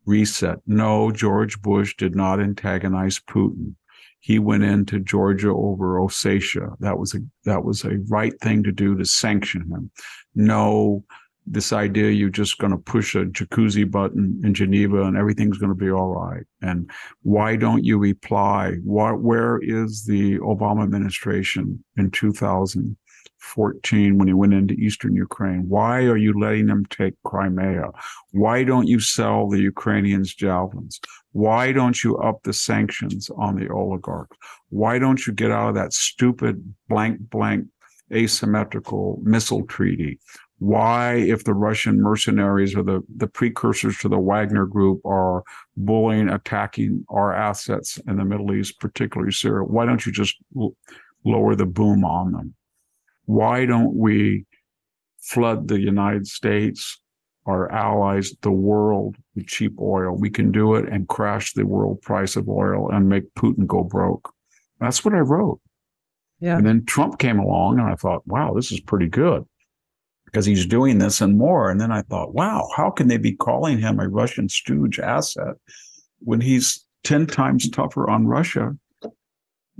reset. 0.05 0.59
No, 0.65 1.11
George 1.11 1.61
Bush 1.61 1.95
did 1.97 2.15
not 2.15 2.39
antagonize 2.39 3.19
Putin 3.19 3.75
he 4.19 4.39
went 4.39 4.63
into 4.63 4.99
Georgia 4.99 5.49
over 5.49 5.99
Ossetia. 5.99 6.75
That 6.79 6.97
was 6.99 7.13
a 7.13 7.19
that 7.45 7.63
was 7.63 7.85
a 7.85 7.97
right 8.09 8.37
thing 8.41 8.63
to 8.63 8.71
do 8.71 8.97
to 8.97 9.05
sanction 9.05 9.61
him. 9.61 9.91
No, 10.35 11.05
this 11.45 11.71
idea 11.71 12.11
you're 12.11 12.29
just 12.29 12.57
going 12.57 12.71
to 12.71 12.77
push 12.77 13.15
a 13.15 13.25
jacuzzi 13.25 13.89
button 13.89 14.41
in 14.43 14.53
Geneva 14.53 15.03
and 15.03 15.15
everything's 15.15 15.57
going 15.57 15.71
to 15.71 15.75
be 15.75 15.89
all 15.89 16.09
right. 16.09 16.43
And 16.61 16.91
why 17.21 17.55
don't 17.55 17.85
you 17.85 17.97
reply? 17.97 18.73
What, 18.83 19.21
where 19.21 19.59
is 19.63 20.05
the 20.05 20.39
Obama 20.39 20.83
administration 20.83 21.83
in 21.95 22.11
2000? 22.11 22.97
14 23.39 24.17
when 24.17 24.27
he 24.27 24.33
went 24.33 24.53
into 24.53 24.73
eastern 24.73 25.15
Ukraine. 25.15 25.67
Why 25.67 26.03
are 26.03 26.17
you 26.17 26.37
letting 26.39 26.67
them 26.67 26.85
take 26.85 27.13
Crimea? 27.23 27.91
Why 28.31 28.63
don't 28.63 28.87
you 28.87 28.99
sell 28.99 29.47
the 29.49 29.59
Ukrainians 29.59 30.33
javelins? 30.33 30.99
Why 31.31 31.71
don't 31.71 32.03
you 32.03 32.17
up 32.17 32.43
the 32.43 32.53
sanctions 32.53 33.29
on 33.37 33.55
the 33.55 33.69
oligarchs? 33.69 34.37
Why 34.69 34.99
don't 34.99 35.25
you 35.25 35.33
get 35.33 35.51
out 35.51 35.69
of 35.69 35.75
that 35.75 35.93
stupid 35.93 36.73
blank 36.89 37.19
blank 37.29 37.67
asymmetrical 38.13 39.19
missile 39.23 39.65
treaty? 39.65 40.19
Why, 40.59 41.15
if 41.15 41.43
the 41.43 41.53
Russian 41.53 42.01
mercenaries 42.01 42.75
or 42.75 42.81
the, 42.81 43.03
the 43.15 43.27
precursors 43.27 43.97
to 43.99 44.09
the 44.09 44.17
Wagner 44.17 44.65
group 44.65 45.05
are 45.05 45.43
bullying, 45.75 46.29
attacking 46.29 47.05
our 47.09 47.31
assets 47.31 47.99
in 48.07 48.17
the 48.17 48.25
Middle 48.25 48.55
East, 48.55 48.79
particularly 48.79 49.31
Syria, 49.31 49.63
why 49.63 49.85
don't 49.85 50.03
you 50.03 50.11
just 50.11 50.35
lower 51.23 51.53
the 51.53 51.67
boom 51.67 52.03
on 52.03 52.31
them? 52.31 52.55
Why 53.27 53.65
don't 53.65 53.93
we 53.93 54.45
flood 55.19 55.67
the 55.67 55.79
United 55.79 56.25
States, 56.25 56.99
our 57.45 57.71
allies, 57.71 58.33
the 58.41 58.51
world 58.51 59.15
with 59.35 59.47
cheap 59.47 59.73
oil? 59.79 60.17
We 60.17 60.29
can 60.29 60.51
do 60.51 60.75
it 60.75 60.89
and 60.89 61.07
crash 61.07 61.53
the 61.53 61.65
world 61.65 62.01
price 62.01 62.35
of 62.35 62.49
oil 62.49 62.89
and 62.89 63.07
make 63.07 63.33
Putin 63.35 63.67
go 63.67 63.83
broke. 63.83 64.33
That's 64.79 65.05
what 65.05 65.13
I 65.13 65.19
wrote. 65.19 65.59
Yeah. 66.39 66.57
And 66.57 66.65
then 66.65 66.85
Trump 66.85 67.19
came 67.19 67.39
along 67.39 67.79
and 67.79 67.89
I 67.89 67.95
thought, 67.95 68.25
wow, 68.27 68.53
this 68.53 68.71
is 68.71 68.79
pretty 68.79 69.07
good 69.07 69.43
because 70.25 70.45
he's 70.45 70.65
doing 70.65 70.97
this 70.97 71.19
and 71.19 71.37
more. 71.37 71.69
And 71.69 71.81
then 71.81 71.91
I 71.91 72.03
thought, 72.03 72.33
wow, 72.33 72.69
how 72.75 72.91
can 72.91 73.07
they 73.07 73.17
be 73.17 73.33
calling 73.33 73.77
him 73.79 73.99
a 73.99 74.07
Russian 74.07 74.47
stooge 74.47 74.99
asset 74.99 75.55
when 76.19 76.39
he's 76.39 76.85
10 77.03 77.27
times 77.27 77.69
tougher 77.69 78.09
on 78.09 78.27
Russia 78.27 78.77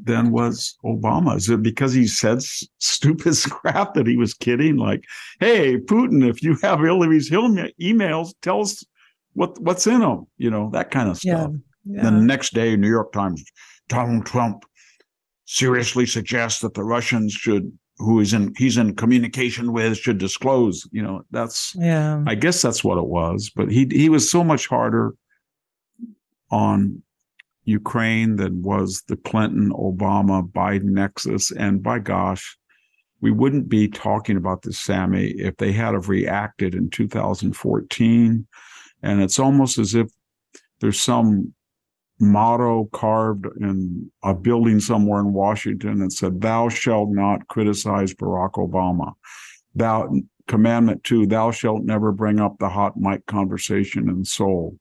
than 0.03 0.32
was 0.32 0.78
Obama. 0.86 1.36
Is 1.38 1.49
it 1.49 1.64
because 1.64 1.94
he 1.94 2.07
said 2.07 2.41
stupid 2.80 3.36
crap 3.49 3.94
that 3.95 4.07
he 4.07 4.18
was 4.18 4.34
kidding? 4.34 4.78
Like, 4.78 5.03
hey, 5.40 5.78
Putin, 5.78 6.28
if 6.28 6.44
you 6.44 6.57
have 6.61 6.80
Hillary's 6.80 7.30
emails, 7.30 8.34
tell 8.41 8.61
us 8.61 8.86
what 9.34 9.60
what's 9.61 9.88
in 9.88 9.99
them. 9.99 10.28
You 10.38 10.49
know 10.49 10.69
that 10.74 10.91
kind 10.91 11.10
of 11.10 11.18
stuff. 11.18 11.52
Yeah, 11.86 11.95
yeah. 11.95 12.03
Then 12.03 12.15
the 12.18 12.26
next 12.26 12.53
day, 12.53 12.76
New 12.76 12.90
York 12.90 13.11
Times, 13.11 13.44
Donald 13.88 14.26
Trump 14.26 14.64
seriously 15.45 16.06
suggests 16.06 16.61
that 16.61 16.74
the 16.74 16.84
Russians 16.84 17.34
should, 17.34 17.72
who 17.98 18.19
he's 18.19 18.34
in 18.34 18.53
he's 18.57 18.78
in 18.78 18.95
communication 18.95 19.74
with, 19.74 19.98
should 19.98 20.18
disclose. 20.18 20.88
You 20.91 21.03
know, 21.03 21.24
that's 21.32 21.74
yeah. 21.76 22.24
I 22.28 22.36
guess 22.36 22.61
that's 22.61 22.84
what 22.84 22.98
it 22.98 23.07
was. 23.07 23.52
But 23.56 23.72
he 23.72 23.88
he 23.91 24.10
was 24.10 24.30
so 24.30 24.44
much 24.44 24.68
harder 24.68 25.14
on 26.52 27.02
Ukraine 27.68 28.38
than 28.38 28.61
was 28.61 29.03
the 29.10 29.18
Clinton, 29.18 29.72
Obama, 29.72 30.49
Biden 30.49 30.91
nexus. 30.91 31.52
And 31.52 31.84
by 31.84 31.99
gosh, 31.99 32.57
we 33.19 33.30
wouldn't 33.30 33.68
be 33.68 33.89
talking 33.89 34.38
about 34.38 34.61
this, 34.61 34.80
Sami, 34.80 35.27
if 35.31 35.57
they 35.57 35.73
had 35.73 35.94
have 35.94 36.07
reacted 36.07 36.73
in 36.73 36.89
2014. 36.89 38.48
And 39.03 39.22
it's 39.22 39.38
almost 39.38 39.77
as 39.77 39.95
if 39.95 40.07
there's 40.80 41.02
some 41.02 41.53
motto 42.19 42.85
carved 42.94 43.45
in 43.60 44.10
a 44.23 44.34
building 44.34 44.80
somewhere 44.80 45.19
in 45.19 45.34
Washington 45.34 45.99
that 45.99 46.14
said, 46.14 46.39
Thou 46.39 46.69
shalt 46.69 47.10
not 47.10 47.49
criticize 47.49 48.14
Barack 48.14 48.53
Obama. 48.53 49.11
Thou, 49.76 50.10
commandment 50.48 51.03
two, 51.03 51.27
thou 51.27 51.52
shalt 51.52 51.84
never 51.84 52.14
bring 52.14 52.39
up 52.39 52.60
the 52.60 52.69
hot 52.69 52.95
mic 52.95 53.26
conversation 53.26 54.10
in 54.10 54.23
Seoul. 54.23 54.80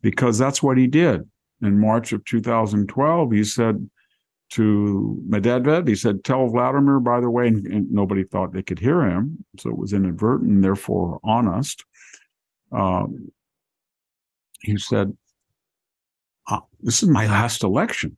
Because 0.00 0.38
that's 0.38 0.62
what 0.62 0.78
he 0.78 0.86
did 0.86 1.28
in 1.62 1.78
March 1.78 2.12
of 2.12 2.24
2012, 2.24 3.32
he 3.32 3.44
said 3.44 3.88
to 4.50 5.22
Medvedev, 5.28 5.88
he 5.88 5.94
said, 5.94 6.24
tell 6.24 6.46
Vladimir, 6.48 7.00
by 7.00 7.20
the 7.20 7.30
way, 7.30 7.46
and, 7.46 7.66
and 7.66 7.90
nobody 7.90 8.24
thought 8.24 8.52
they 8.52 8.62
could 8.62 8.78
hear 8.78 9.02
him. 9.02 9.44
So 9.58 9.70
it 9.70 9.78
was 9.78 9.92
inadvertent, 9.92 10.50
and 10.50 10.64
therefore 10.64 11.20
honest. 11.24 11.84
Um, 12.70 13.32
he 14.60 14.76
said, 14.76 15.16
uh, 16.48 16.60
this 16.80 17.02
is 17.02 17.08
my 17.08 17.26
last 17.26 17.62
election. 17.62 18.16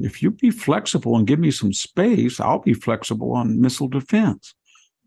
If 0.00 0.22
you 0.22 0.32
be 0.32 0.50
flexible 0.50 1.16
and 1.16 1.26
give 1.26 1.38
me 1.38 1.50
some 1.50 1.72
space, 1.72 2.40
I'll 2.40 2.58
be 2.58 2.74
flexible 2.74 3.32
on 3.32 3.60
missile 3.60 3.88
defense. 3.88 4.54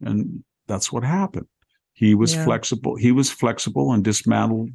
And 0.02 0.44
that's 0.68 0.92
what 0.92 1.04
happened. 1.04 1.48
He 1.94 2.16
was 2.16 2.36
yeah. 2.36 2.46
flexible. 2.46 2.96
He 2.96 3.12
was 3.12 3.30
flexible 3.30 3.92
and 3.92 4.04
dismantled 4.04 4.70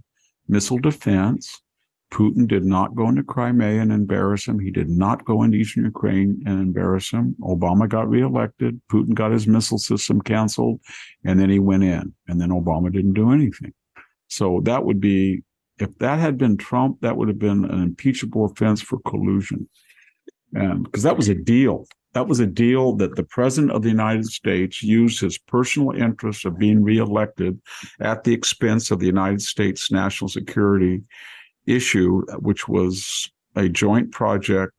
missile 0.49 0.79
defense. 0.79 1.63
Putin 2.11 2.49
did 2.49 2.65
not 2.65 2.95
go 2.95 3.09
into 3.09 3.23
Crimea 3.23 3.81
and 3.81 3.93
embarrass 3.93 4.47
him. 4.47 4.59
He 4.59 4.71
did 4.71 4.89
not 4.89 5.25
go 5.25 5.43
into 5.43 5.59
Eastern 5.59 5.85
Ukraine 5.85 6.43
and 6.45 6.61
embarrass 6.61 7.11
him. 7.11 7.37
Obama 7.41 7.89
got 7.89 8.09
reelected. 8.09 8.81
Putin 8.91 9.15
got 9.15 9.31
his 9.31 9.47
missile 9.47 9.79
system 9.79 10.21
canceled, 10.21 10.81
and 11.25 11.39
then 11.39 11.51
he 11.51 11.61
went 11.61 11.85
in. 11.85 12.13
And 12.27 12.41
then 12.41 12.51
Obama 12.51 12.93
didn't 12.93 13.15
do 13.15 13.31
anything. 13.31 13.73
So 14.29 14.61
that 14.65 14.85
would 14.85 15.01
be, 15.01 15.43
if 15.79 15.97
that 15.99 16.19
had 16.19 16.37
been 16.37 16.57
Trump, 16.57 17.01
that 17.01 17.17
would 17.17 17.29
have 17.29 17.39
been 17.39 17.65
an 17.65 17.83
impeachable 17.83 18.45
offense 18.45 18.81
for 18.83 18.99
collusion. 19.01 19.69
Um, 20.57 20.83
because 20.83 21.05
that 21.05 21.17
was 21.17 21.29
a 21.29 21.35
deal. 21.35 21.87
That 22.13 22.27
was 22.27 22.41
a 22.41 22.47
deal 22.47 22.97
that 22.97 23.15
the 23.15 23.23
president 23.23 23.71
of 23.71 23.83
the 23.83 23.89
United 23.89 24.27
States 24.27 24.83
used 24.83 25.21
his 25.21 25.39
personal 25.39 25.93
interest 25.93 26.45
of 26.45 26.59
being 26.59 26.83
reelected 26.83 27.61
at 28.01 28.25
the 28.25 28.35
expense 28.35 28.91
of 28.91 28.99
the 28.99 29.07
United 29.07 29.43
States 29.43 29.93
national 29.93 30.29
security 30.29 31.03
issue, 31.75 32.23
which 32.39 32.69
was 32.69 33.31
a 33.57 33.69
joint 33.69 34.13
project 34.13 34.73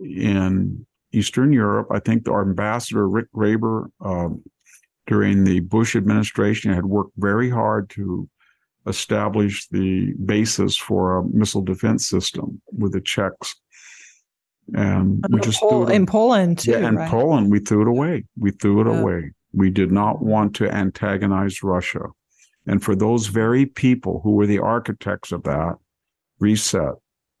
in 0.00 0.86
Eastern 1.12 1.52
Europe. 1.52 1.88
I 1.90 2.00
think 2.00 2.28
our 2.28 2.42
ambassador, 2.42 3.08
Rick 3.08 3.26
Graber, 3.34 3.86
um, 4.00 4.42
during 5.06 5.44
the 5.44 5.60
Bush 5.60 5.96
administration 5.96 6.72
had 6.72 6.86
worked 6.86 7.12
very 7.16 7.50
hard 7.50 7.90
to 7.90 8.28
establish 8.86 9.68
the 9.68 10.12
basis 10.24 10.76
for 10.76 11.18
a 11.18 11.24
missile 11.24 11.62
defense 11.62 12.06
system 12.06 12.60
with 12.72 12.92
the 12.92 13.00
Czechs. 13.00 13.54
And 14.74 15.24
we 15.30 15.40
just 15.40 15.60
Pol- 15.60 15.88
in 15.88 16.06
Poland 16.06 16.60
too. 16.60 16.72
Yeah, 16.72 16.88
in 16.88 16.96
right? 16.96 17.10
Poland 17.10 17.50
we 17.50 17.58
threw 17.58 17.82
it 17.82 17.88
away. 17.88 18.24
We 18.38 18.52
threw 18.52 18.80
it 18.80 18.90
yeah. 18.90 19.00
away. 19.00 19.32
We 19.52 19.70
did 19.70 19.92
not 19.92 20.22
want 20.22 20.54
to 20.56 20.70
antagonize 20.70 21.62
Russia. 21.62 22.06
And 22.66 22.82
for 22.82 22.94
those 22.94 23.26
very 23.26 23.66
people 23.66 24.20
who 24.22 24.32
were 24.32 24.46
the 24.46 24.60
architects 24.60 25.32
of 25.32 25.42
that 25.42 25.76
reset, 26.42 26.94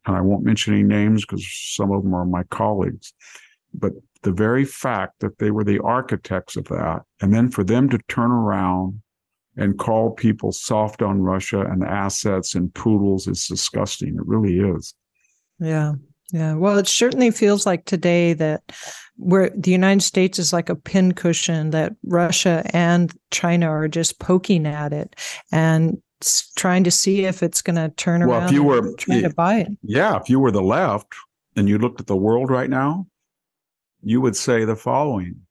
and 0.06 0.16
I 0.16 0.20
won't 0.20 0.44
mention 0.44 0.74
any 0.74 0.82
names 0.82 1.24
because 1.24 1.46
some 1.76 1.92
of 1.92 2.02
them 2.02 2.14
are 2.14 2.24
my 2.24 2.44
colleagues, 2.44 3.12
but 3.74 3.92
the 4.22 4.32
very 4.32 4.64
fact 4.64 5.20
that 5.20 5.38
they 5.38 5.50
were 5.50 5.64
the 5.64 5.80
architects 5.80 6.56
of 6.56 6.64
that, 6.68 7.02
and 7.20 7.34
then 7.34 7.50
for 7.50 7.64
them 7.64 7.88
to 7.90 7.98
turn 8.08 8.30
around 8.30 9.02
and 9.56 9.78
call 9.78 10.10
people 10.10 10.52
soft 10.52 11.02
on 11.02 11.20
Russia 11.20 11.60
and 11.60 11.84
assets 11.84 12.54
and 12.54 12.72
poodles 12.74 13.26
is 13.26 13.46
disgusting. 13.46 14.14
It 14.16 14.26
really 14.26 14.58
is. 14.58 14.94
Yeah. 15.58 15.94
Yeah. 16.32 16.54
Well, 16.54 16.78
it 16.78 16.88
certainly 16.88 17.30
feels 17.30 17.66
like 17.66 17.84
today 17.84 18.32
that 18.32 18.62
where 19.16 19.50
the 19.50 19.70
United 19.70 20.00
States 20.00 20.38
is 20.38 20.52
like 20.52 20.70
a 20.70 20.74
pincushion 20.74 21.70
that 21.70 21.92
Russia 22.04 22.62
and 22.72 23.12
China 23.30 23.68
are 23.68 23.88
just 23.88 24.18
poking 24.18 24.66
at 24.66 24.94
it 24.94 25.14
and 25.52 26.00
trying 26.56 26.84
to 26.84 26.90
see 26.90 27.24
if 27.24 27.42
it's 27.42 27.62
going 27.62 27.76
to 27.76 27.88
turn 27.96 28.22
around. 28.22 28.28
well, 28.28 28.38
around. 28.40 28.48
If 28.48 28.54
you 28.54 28.62
were 28.62 28.94
trying 28.94 29.22
to 29.22 29.30
buy 29.34 29.60
it. 29.60 29.68
Yeah. 29.82 30.16
If 30.16 30.28
you 30.28 30.40
were 30.40 30.50
the 30.50 30.62
left 30.62 31.14
and 31.56 31.68
you 31.68 31.78
looked 31.78 32.00
at 32.00 32.06
the 32.06 32.16
world 32.16 32.50
right 32.50 32.70
now, 32.70 33.06
you 34.02 34.20
would 34.20 34.36
say 34.36 34.64
the 34.64 34.76
following 34.76 35.42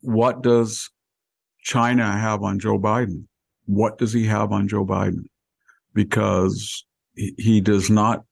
What 0.00 0.42
does 0.42 0.90
China 1.60 2.10
have 2.10 2.42
on 2.42 2.58
Joe 2.58 2.78
Biden? 2.78 3.26
What 3.66 3.98
does 3.98 4.12
he 4.12 4.26
have 4.26 4.52
on 4.52 4.68
Joe 4.68 4.84
Biden? 4.84 5.24
Because 5.94 6.84
he 7.14 7.60
does 7.60 7.90
not 7.90 8.24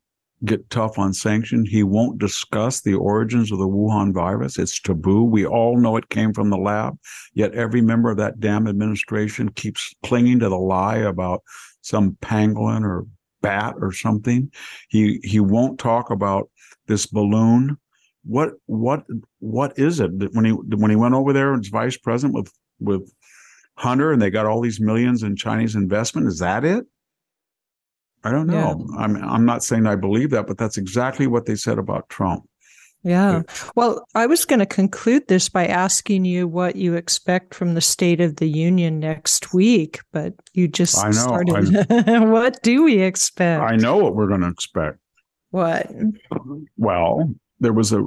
get 0.45 0.69
tough 0.71 0.99
on 0.99 1.13
sanctions. 1.13 1.69
He 1.69 1.83
won't 1.83 2.19
discuss 2.19 2.81
the 2.81 2.95
origins 2.95 3.53
of 3.53 3.59
the 3.59 3.69
Wuhan 3.69 4.13
virus. 4.13 4.59
It's 4.59 4.81
taboo. 4.81 5.25
We 5.25 5.47
all 5.47 5.79
know 5.79 5.97
it 5.97 6.09
came 6.09 6.33
from 6.33 6.51
the 6.51 6.57
lab, 6.57 6.99
yet 7.35 7.55
every 7.55 7.83
member 7.83 8.11
of 8.11 8.17
that 8.17 8.41
damn 8.41 8.67
administration 8.67 9.51
keeps 9.51 9.95
clinging 10.03 10.39
to 10.41 10.49
the 10.49 10.59
lie 10.59 10.99
about 10.99 11.43
some 11.83 12.17
pangolin 12.23 12.85
or 12.85 13.07
bat 13.43 13.75
or 13.81 13.93
something. 13.93 14.51
He 14.89 15.21
he 15.23 15.41
won't 15.41 15.79
talk 15.79 16.11
about 16.11 16.51
this 16.87 17.07
balloon. 17.07 17.77
What 18.25 18.53
what 18.67 19.05
what 19.39 19.79
is 19.79 20.01
it 20.01 20.11
when 20.33 20.45
he 20.45 20.53
when 20.53 20.91
he 20.91 20.97
went 20.97 21.15
over 21.15 21.33
there 21.33 21.55
as 21.55 21.69
vice 21.69 21.97
president 21.97 22.35
with 22.35 22.53
with 22.79 23.13
Hunter 23.77 24.13
and 24.13 24.21
they 24.21 24.31
got 24.31 24.47
all 24.47 24.61
these 24.61 24.81
millions 24.81 25.23
in 25.23 25.37
Chinese 25.37 25.75
investment? 25.75 26.29
Is 26.29 26.39
that 26.39 26.65
it? 26.65 26.87
I 28.25 28.31
don't 28.31 28.47
know. 28.47 28.87
Yeah. 28.91 28.97
I'm 28.99 29.17
I'm 29.17 29.45
not 29.45 29.63
saying 29.63 29.87
I 29.87 29.97
believe 29.97 30.31
that, 30.31 30.47
but 30.47 30.59
that's 30.59 30.77
exactly 30.77 31.27
what 31.27 31.47
they 31.47 31.57
said 31.57 31.79
about 31.79 32.09
Trump. 32.09 32.45
Yeah. 33.03 33.43
Well, 33.77 34.07
I 34.15 34.27
was 34.27 34.45
going 34.45 34.59
to 34.59 34.67
conclude 34.67 35.27
this 35.27 35.49
by 35.49 35.67
asking 35.67 36.27
you 36.27 36.47
what 36.47 36.77
you 36.77 36.95
expect 36.95 37.55
from 37.55 37.73
the 37.75 37.81
State 37.81 38.21
of 38.21 38.37
the 38.37 38.49
Union 38.49 39.01
next 39.01 39.55
week, 39.55 40.01
but 40.13 40.35
you 40.53 40.69
just 40.69 40.99
I 40.99 41.07
know, 41.07 41.13
started. 41.13 42.29
what 42.31 42.63
do 42.63 42.83
we 42.83 43.01
expect? 43.01 43.63
I 43.63 43.77
know 43.77 43.97
what 43.97 44.15
we're 44.15 44.29
going 44.29 44.43
to 44.43 44.49
expect. 44.49 44.99
What? 45.51 45.91
Well, 46.77 47.35
there 47.59 47.73
was 47.73 47.93
a 47.93 48.05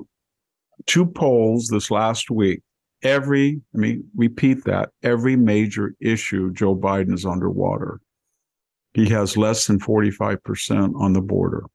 two 0.86 1.06
polls 1.06 1.68
this 1.68 1.90
last 1.90 2.30
week. 2.30 2.62
Every, 3.02 3.62
I 3.74 3.78
mean, 3.78 4.06
repeat 4.16 4.64
that. 4.66 4.90
Every 5.02 5.36
major 5.36 5.96
issue, 6.00 6.54
Joe 6.54 6.76
Biden 6.76 7.14
is 7.14 7.26
underwater. 7.26 8.00
He 8.94 9.10
has 9.10 9.38
less 9.38 9.68
than 9.68 9.80
45% 9.80 11.00
on 11.00 11.14
the 11.14 11.22
border. 11.22 11.66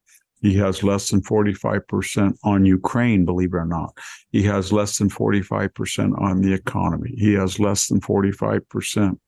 He 0.40 0.54
has 0.54 0.84
less 0.84 1.10
than 1.10 1.20
45% 1.22 2.36
on 2.44 2.64
Ukraine, 2.64 3.24
believe 3.24 3.54
it 3.54 3.56
or 3.56 3.64
not. 3.64 3.96
He 4.30 4.42
has 4.44 4.72
less 4.72 4.98
than 4.98 5.08
45% 5.08 6.20
on 6.20 6.40
the 6.40 6.52
economy. 6.52 7.12
He 7.16 7.32
has 7.34 7.58
less 7.58 7.88
than 7.88 8.00
45% 8.00 9.18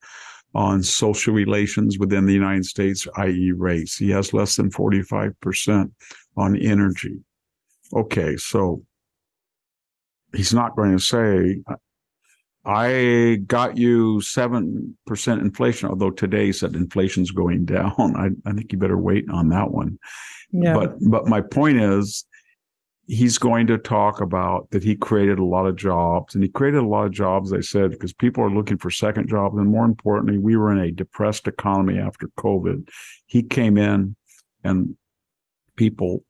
on 0.54 0.82
social 0.82 1.34
relations 1.34 1.98
within 1.98 2.26
the 2.26 2.32
United 2.32 2.64
States, 2.64 3.06
i.e., 3.16 3.52
race. 3.52 3.96
He 3.96 4.10
has 4.10 4.32
less 4.32 4.56
than 4.56 4.70
45% 4.70 5.90
on 6.36 6.56
energy. 6.56 7.18
Okay, 7.92 8.36
so 8.36 8.82
he's 10.34 10.54
not 10.54 10.76
going 10.76 10.92
to 10.92 11.02
say, 11.02 11.60
I 12.64 13.42
got 13.46 13.78
you 13.78 14.18
7% 14.18 14.94
inflation, 15.40 15.88
although 15.88 16.10
today 16.10 16.52
said 16.52 16.74
inflation's 16.74 17.30
going 17.30 17.64
down. 17.64 17.94
I, 17.98 18.48
I 18.48 18.52
think 18.52 18.72
you 18.72 18.78
better 18.78 18.98
wait 18.98 19.28
on 19.30 19.48
that 19.48 19.70
one. 19.70 19.98
Yeah. 20.52 20.74
But 20.74 20.96
but 21.00 21.26
my 21.26 21.40
point 21.40 21.80
is 21.80 22.24
he's 23.06 23.38
going 23.38 23.66
to 23.66 23.78
talk 23.78 24.20
about 24.20 24.70
that 24.70 24.84
he 24.84 24.94
created 24.94 25.38
a 25.38 25.44
lot 25.44 25.66
of 25.66 25.74
jobs 25.74 26.34
and 26.34 26.44
he 26.44 26.50
created 26.50 26.78
a 26.78 26.86
lot 26.86 27.06
of 27.06 27.12
jobs, 27.12 27.52
I 27.52 27.60
said, 27.60 27.90
because 27.90 28.12
people 28.12 28.44
are 28.44 28.50
looking 28.50 28.78
for 28.78 28.90
second 28.90 29.28
jobs. 29.28 29.56
And 29.58 29.68
more 29.68 29.84
importantly, 29.84 30.38
we 30.38 30.56
were 30.56 30.70
in 30.70 30.78
a 30.78 30.92
depressed 30.92 31.48
economy 31.48 31.98
after 31.98 32.28
COVID. 32.38 32.88
He 33.26 33.42
came 33.42 33.76
in 33.78 34.14
and 34.62 34.96
people 35.76 36.24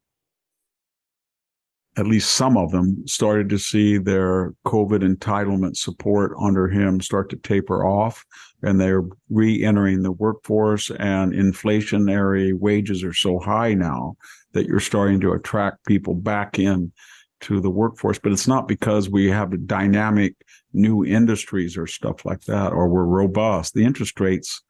at 1.97 2.07
least 2.07 2.33
some 2.33 2.57
of 2.57 2.71
them 2.71 3.07
started 3.07 3.49
to 3.49 3.59
see 3.59 3.99
their 3.99 4.55
COVID 4.65 5.03
entitlement 5.03 5.77
support 5.77 6.33
under 6.41 6.69
him 6.69 7.01
start 7.01 7.29
to 7.31 7.37
taper 7.37 7.85
off, 7.85 8.25
and 8.63 8.81
they're 8.81 9.05
re-entering 9.29 10.03
the 10.03 10.13
workforce. 10.13 10.91
And 10.91 11.33
inflationary 11.33 12.53
wages 12.57 13.03
are 13.03 13.13
so 13.13 13.39
high 13.41 13.75
now 13.75 14.17
that 14.53 14.67
you're 14.67 14.81
starting 14.81 15.21
to 15.21 15.33
attract 15.33 15.85
people 15.85 16.15
back 16.15 16.59
in 16.59 16.93
to 17.41 17.61
the 17.61 17.71
workforce. 17.71 18.19
But 18.19 18.33
it's 18.33 18.49
not 18.49 18.69
because 18.69 19.11
we 19.11 19.29
have 19.29 19.67
dynamic 19.67 20.37
new 20.73 21.05
industries 21.05 21.77
or 21.77 21.87
stuff 21.87 22.25
like 22.25 22.43
that, 22.43 22.73
or 22.73 22.89
we're 22.89 23.05
robust. 23.05 23.75
The 23.75 23.85
interest 23.85 24.21
rates 24.21 24.63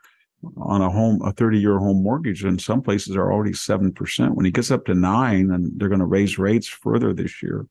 on 0.57 0.81
a 0.81 0.91
home, 0.91 1.21
a 1.23 1.33
30 1.33 1.59
year 1.59 1.79
home 1.79 2.03
mortgage 2.03 2.45
in 2.45 2.59
some 2.59 2.83
places 2.83 3.17
are 3.17 3.33
already 3.33 3.53
7%. 3.53 4.35
When 4.35 4.45
he 4.45 4.51
gets 4.51 4.71
up 4.71 4.87
to 4.87 4.95
nine 4.95 5.51
and 5.51 5.73
they're 5.77 5.89
going 5.89 6.01
to 6.01 6.07
raise 6.07 6.39
rates 6.39 6.67
further 6.67 7.13
this 7.13 7.43
year, 7.43 7.67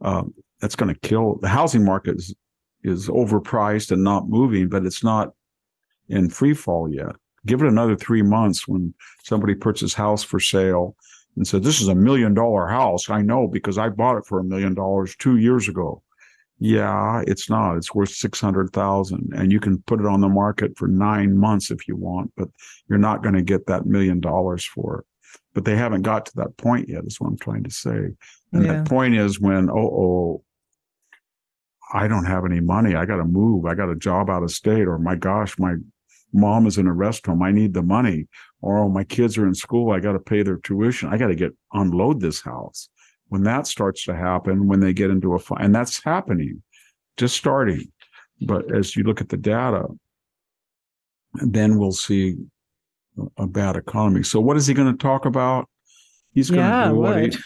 um, 0.00 0.34
that's 0.60 0.76
going 0.76 0.92
to 0.92 1.00
kill 1.00 1.36
the 1.36 1.48
housing 1.48 1.84
market 1.84 2.16
is, 2.16 2.34
is 2.82 3.08
overpriced 3.08 3.90
and 3.90 4.02
not 4.02 4.28
moving, 4.28 4.68
but 4.68 4.86
it's 4.86 5.04
not 5.04 5.32
in 6.08 6.30
free 6.30 6.54
fall 6.54 6.90
yet. 6.90 7.14
Give 7.44 7.62
it 7.62 7.68
another 7.68 7.96
three 7.96 8.22
months 8.22 8.66
when 8.66 8.94
somebody 9.22 9.54
puts 9.54 9.80
his 9.80 9.94
house 9.94 10.22
for 10.22 10.40
sale 10.40 10.96
and 11.36 11.46
said, 11.46 11.62
This 11.62 11.80
is 11.80 11.88
a 11.88 11.94
million 11.94 12.34
dollar 12.34 12.66
house. 12.66 13.08
I 13.10 13.22
know 13.22 13.46
because 13.46 13.78
I 13.78 13.88
bought 13.88 14.16
it 14.16 14.26
for 14.26 14.38
a 14.40 14.44
million 14.44 14.74
dollars 14.74 15.14
two 15.16 15.36
years 15.36 15.68
ago. 15.68 16.02
Yeah, 16.58 17.22
it's 17.26 17.50
not. 17.50 17.76
It's 17.76 17.94
worth 17.94 18.10
600,000 18.10 19.32
and 19.34 19.52
you 19.52 19.60
can 19.60 19.82
put 19.82 20.00
it 20.00 20.06
on 20.06 20.20
the 20.20 20.28
market 20.28 20.76
for 20.76 20.88
9 20.88 21.36
months 21.36 21.70
if 21.70 21.86
you 21.86 21.96
want, 21.96 22.32
but 22.36 22.48
you're 22.88 22.98
not 22.98 23.22
going 23.22 23.34
to 23.34 23.42
get 23.42 23.66
that 23.66 23.84
million 23.84 24.20
dollars 24.20 24.64
for 24.64 25.00
it. 25.00 25.06
But 25.52 25.64
they 25.64 25.76
haven't 25.76 26.02
got 26.02 26.26
to 26.26 26.32
that 26.36 26.56
point 26.56 26.88
yet 26.88 27.04
is 27.04 27.20
what 27.20 27.28
I'm 27.28 27.38
trying 27.38 27.64
to 27.64 27.70
say. 27.70 28.08
And 28.52 28.64
yeah. 28.64 28.72
that 28.72 28.88
point 28.88 29.14
is 29.14 29.40
when 29.40 29.68
oh 29.68 29.74
oh 29.74 30.42
I 31.92 32.08
don't 32.08 32.24
have 32.24 32.44
any 32.44 32.60
money. 32.60 32.94
I 32.94 33.04
got 33.04 33.16
to 33.16 33.24
move. 33.24 33.66
I 33.66 33.74
got 33.74 33.90
a 33.90 33.96
job 33.96 34.30
out 34.30 34.42
of 34.42 34.50
state 34.50 34.88
or 34.88 34.98
my 34.98 35.14
gosh, 35.14 35.58
my 35.58 35.74
mom 36.32 36.66
is 36.66 36.78
in 36.78 36.86
a 36.86 36.92
rest 36.92 37.26
home. 37.26 37.42
I 37.42 37.52
need 37.52 37.74
the 37.74 37.82
money. 37.82 38.28
Or 38.62 38.78
oh, 38.78 38.88
my 38.88 39.04
kids 39.04 39.38
are 39.38 39.46
in 39.46 39.54
school. 39.54 39.92
I 39.92 40.00
got 40.00 40.12
to 40.12 40.18
pay 40.18 40.42
their 40.42 40.56
tuition. 40.56 41.10
I 41.10 41.18
got 41.18 41.28
to 41.28 41.34
get 41.34 41.52
unload 41.72 42.20
this 42.20 42.40
house 42.40 42.88
when 43.28 43.42
that 43.42 43.66
starts 43.66 44.04
to 44.04 44.14
happen, 44.14 44.68
when 44.68 44.80
they 44.80 44.92
get 44.92 45.10
into 45.10 45.34
a 45.34 45.38
fight, 45.38 45.62
and 45.62 45.74
that's 45.74 46.02
happening, 46.02 46.62
just 47.16 47.36
starting. 47.36 47.90
But 48.42 48.74
as 48.74 48.94
you 48.96 49.04
look 49.04 49.20
at 49.20 49.28
the 49.28 49.36
data, 49.36 49.86
then 51.34 51.78
we'll 51.78 51.92
see 51.92 52.36
a 53.38 53.46
bad 53.46 53.76
economy. 53.76 54.22
So 54.22 54.40
what 54.40 54.56
is 54.56 54.66
he 54.66 54.74
going 54.74 54.92
to 54.92 54.98
talk 54.98 55.24
about? 55.24 55.68
He's 56.32 56.50
going 56.50 56.60
yeah, 56.60 56.84
to 56.84 56.90
do 56.90 56.96
what, 56.96 57.14
what 57.14 57.34
he, 57.34 57.38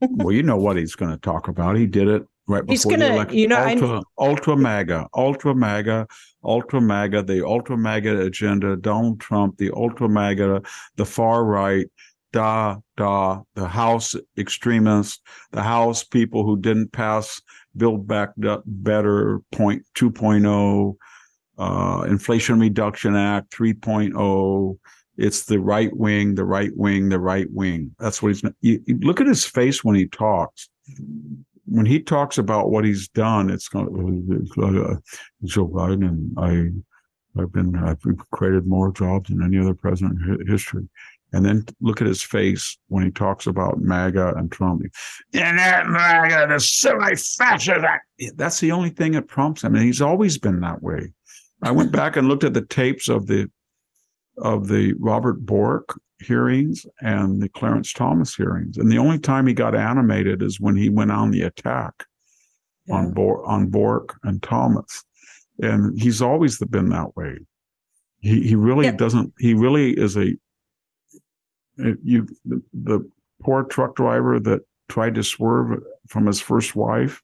well, 0.00 0.32
you 0.32 0.42
know 0.42 0.56
what 0.56 0.76
he's 0.76 0.94
going 0.94 1.12
to 1.12 1.18
talk 1.18 1.48
about. 1.48 1.76
He 1.76 1.86
did 1.86 2.08
it 2.08 2.26
right 2.46 2.64
before 2.64 2.72
he's 2.72 2.84
gonna, 2.84 3.08
the 3.08 3.14
election. 3.14 3.38
You 3.38 3.48
know, 3.48 3.62
ultra, 3.62 4.02
ultra 4.18 4.56
MAGA, 4.56 5.08
ultra 5.14 5.54
MAGA, 5.54 6.06
ultra 6.42 6.80
MAGA, 6.80 7.22
the 7.24 7.46
ultra 7.46 7.76
MAGA 7.76 8.22
agenda, 8.22 8.76
Donald 8.76 9.20
Trump, 9.20 9.58
the 9.58 9.70
ultra 9.72 10.08
MAGA, 10.08 10.62
the 10.96 11.04
far 11.04 11.44
right, 11.44 11.86
da 12.32 12.76
da 12.96 13.40
the 13.54 13.66
house 13.66 14.14
extremists 14.36 15.20
the 15.52 15.62
house 15.62 16.04
people 16.04 16.44
who 16.44 16.58
didn't 16.58 16.92
pass 16.92 17.40
build 17.76 18.06
back 18.06 18.30
better 18.66 19.40
point 19.52 19.82
2.0 19.96 20.94
uh, 21.58 22.02
inflation 22.08 22.60
reduction 22.60 23.16
act 23.16 23.50
3.0 23.52 24.78
it's 25.16 25.46
the 25.46 25.58
right 25.58 25.94
wing 25.96 26.34
the 26.34 26.44
right 26.44 26.70
wing 26.76 27.08
the 27.08 27.18
right 27.18 27.48
wing. 27.50 27.94
That's 27.98 28.22
what 28.22 28.28
he's 28.28 28.42
you, 28.60 28.80
you 28.86 28.98
look 28.98 29.20
at 29.20 29.26
his 29.26 29.44
face 29.44 29.82
when 29.82 29.96
he 29.96 30.06
talks. 30.06 30.68
When 31.66 31.84
he 31.84 32.00
talks 32.00 32.38
about 32.38 32.70
what 32.70 32.84
he's 32.84 33.08
done 33.08 33.50
it's 33.50 33.68
uh, 33.74 34.94
joe 35.44 35.68
biden 35.68 36.32
i 36.38 36.70
I've 37.38 37.52
been 37.52 37.76
I've 37.76 38.00
created 38.32 38.66
more 38.66 38.90
jobs 38.90 39.28
than 39.28 39.42
any 39.42 39.58
other 39.58 39.74
president 39.74 40.18
in 40.22 40.46
history. 40.46 40.88
And 41.32 41.44
then 41.44 41.66
look 41.80 42.00
at 42.00 42.06
his 42.06 42.22
face 42.22 42.78
when 42.88 43.04
he 43.04 43.10
talks 43.10 43.46
about 43.46 43.80
MAGA 43.80 44.34
and 44.36 44.50
Trump. 44.50 44.82
And 45.34 45.58
that 45.58 45.86
MAGA, 45.86 46.46
the 46.52 46.58
semi-fascist. 46.58 47.84
That's 48.36 48.60
the 48.60 48.72
only 48.72 48.90
thing 48.90 49.12
that 49.12 49.28
prompts 49.28 49.62
him. 49.62 49.74
And 49.74 49.84
he's 49.84 50.00
always 50.00 50.38
been 50.38 50.60
that 50.60 50.82
way. 50.82 51.12
I 51.62 51.70
went 51.70 51.92
back 51.92 52.16
and 52.16 52.28
looked 52.28 52.44
at 52.44 52.54
the 52.54 52.64
tapes 52.64 53.08
of 53.08 53.26
the 53.26 53.50
of 54.38 54.68
the 54.68 54.94
Robert 55.00 55.44
Bork 55.44 56.00
hearings 56.20 56.86
and 57.00 57.42
the 57.42 57.48
Clarence 57.48 57.92
Thomas 57.92 58.34
hearings. 58.34 58.78
And 58.78 58.90
the 58.90 58.98
only 58.98 59.18
time 59.18 59.46
he 59.46 59.52
got 59.52 59.74
animated 59.74 60.42
is 60.42 60.60
when 60.60 60.76
he 60.76 60.88
went 60.88 61.10
on 61.10 61.30
the 61.30 61.42
attack 61.42 62.06
yeah. 62.86 62.94
on 62.94 63.12
Bork, 63.12 63.42
on 63.46 63.66
Bork 63.66 64.16
and 64.22 64.42
Thomas. 64.42 65.04
And 65.60 66.00
he's 66.00 66.22
always 66.22 66.58
been 66.58 66.88
that 66.90 67.16
way. 67.16 67.38
He 68.20 68.42
he 68.42 68.54
really 68.54 68.86
yeah. 68.86 68.92
doesn't. 68.92 69.34
He 69.38 69.54
really 69.54 69.92
is 69.92 70.16
a 70.16 70.34
you 72.02 72.26
the, 72.44 72.62
the 72.72 73.10
poor 73.42 73.64
truck 73.64 73.96
driver 73.96 74.40
that 74.40 74.60
tried 74.88 75.14
to 75.14 75.22
swerve 75.22 75.82
from 76.08 76.26
his 76.26 76.40
first 76.40 76.74
wife 76.74 77.22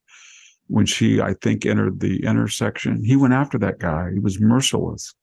when 0.69 0.87
she, 0.87 1.21
I 1.21 1.35
think, 1.35 1.67
entered 1.67 2.01
the 2.01 2.25
intersection. 2.25 3.05
He 3.05 3.17
went 3.17 3.35
after 3.35 3.59
that 3.59 3.79
guy. 3.79 4.11
He 4.13 4.21
was 4.21 4.41
merciless. 4.41 5.15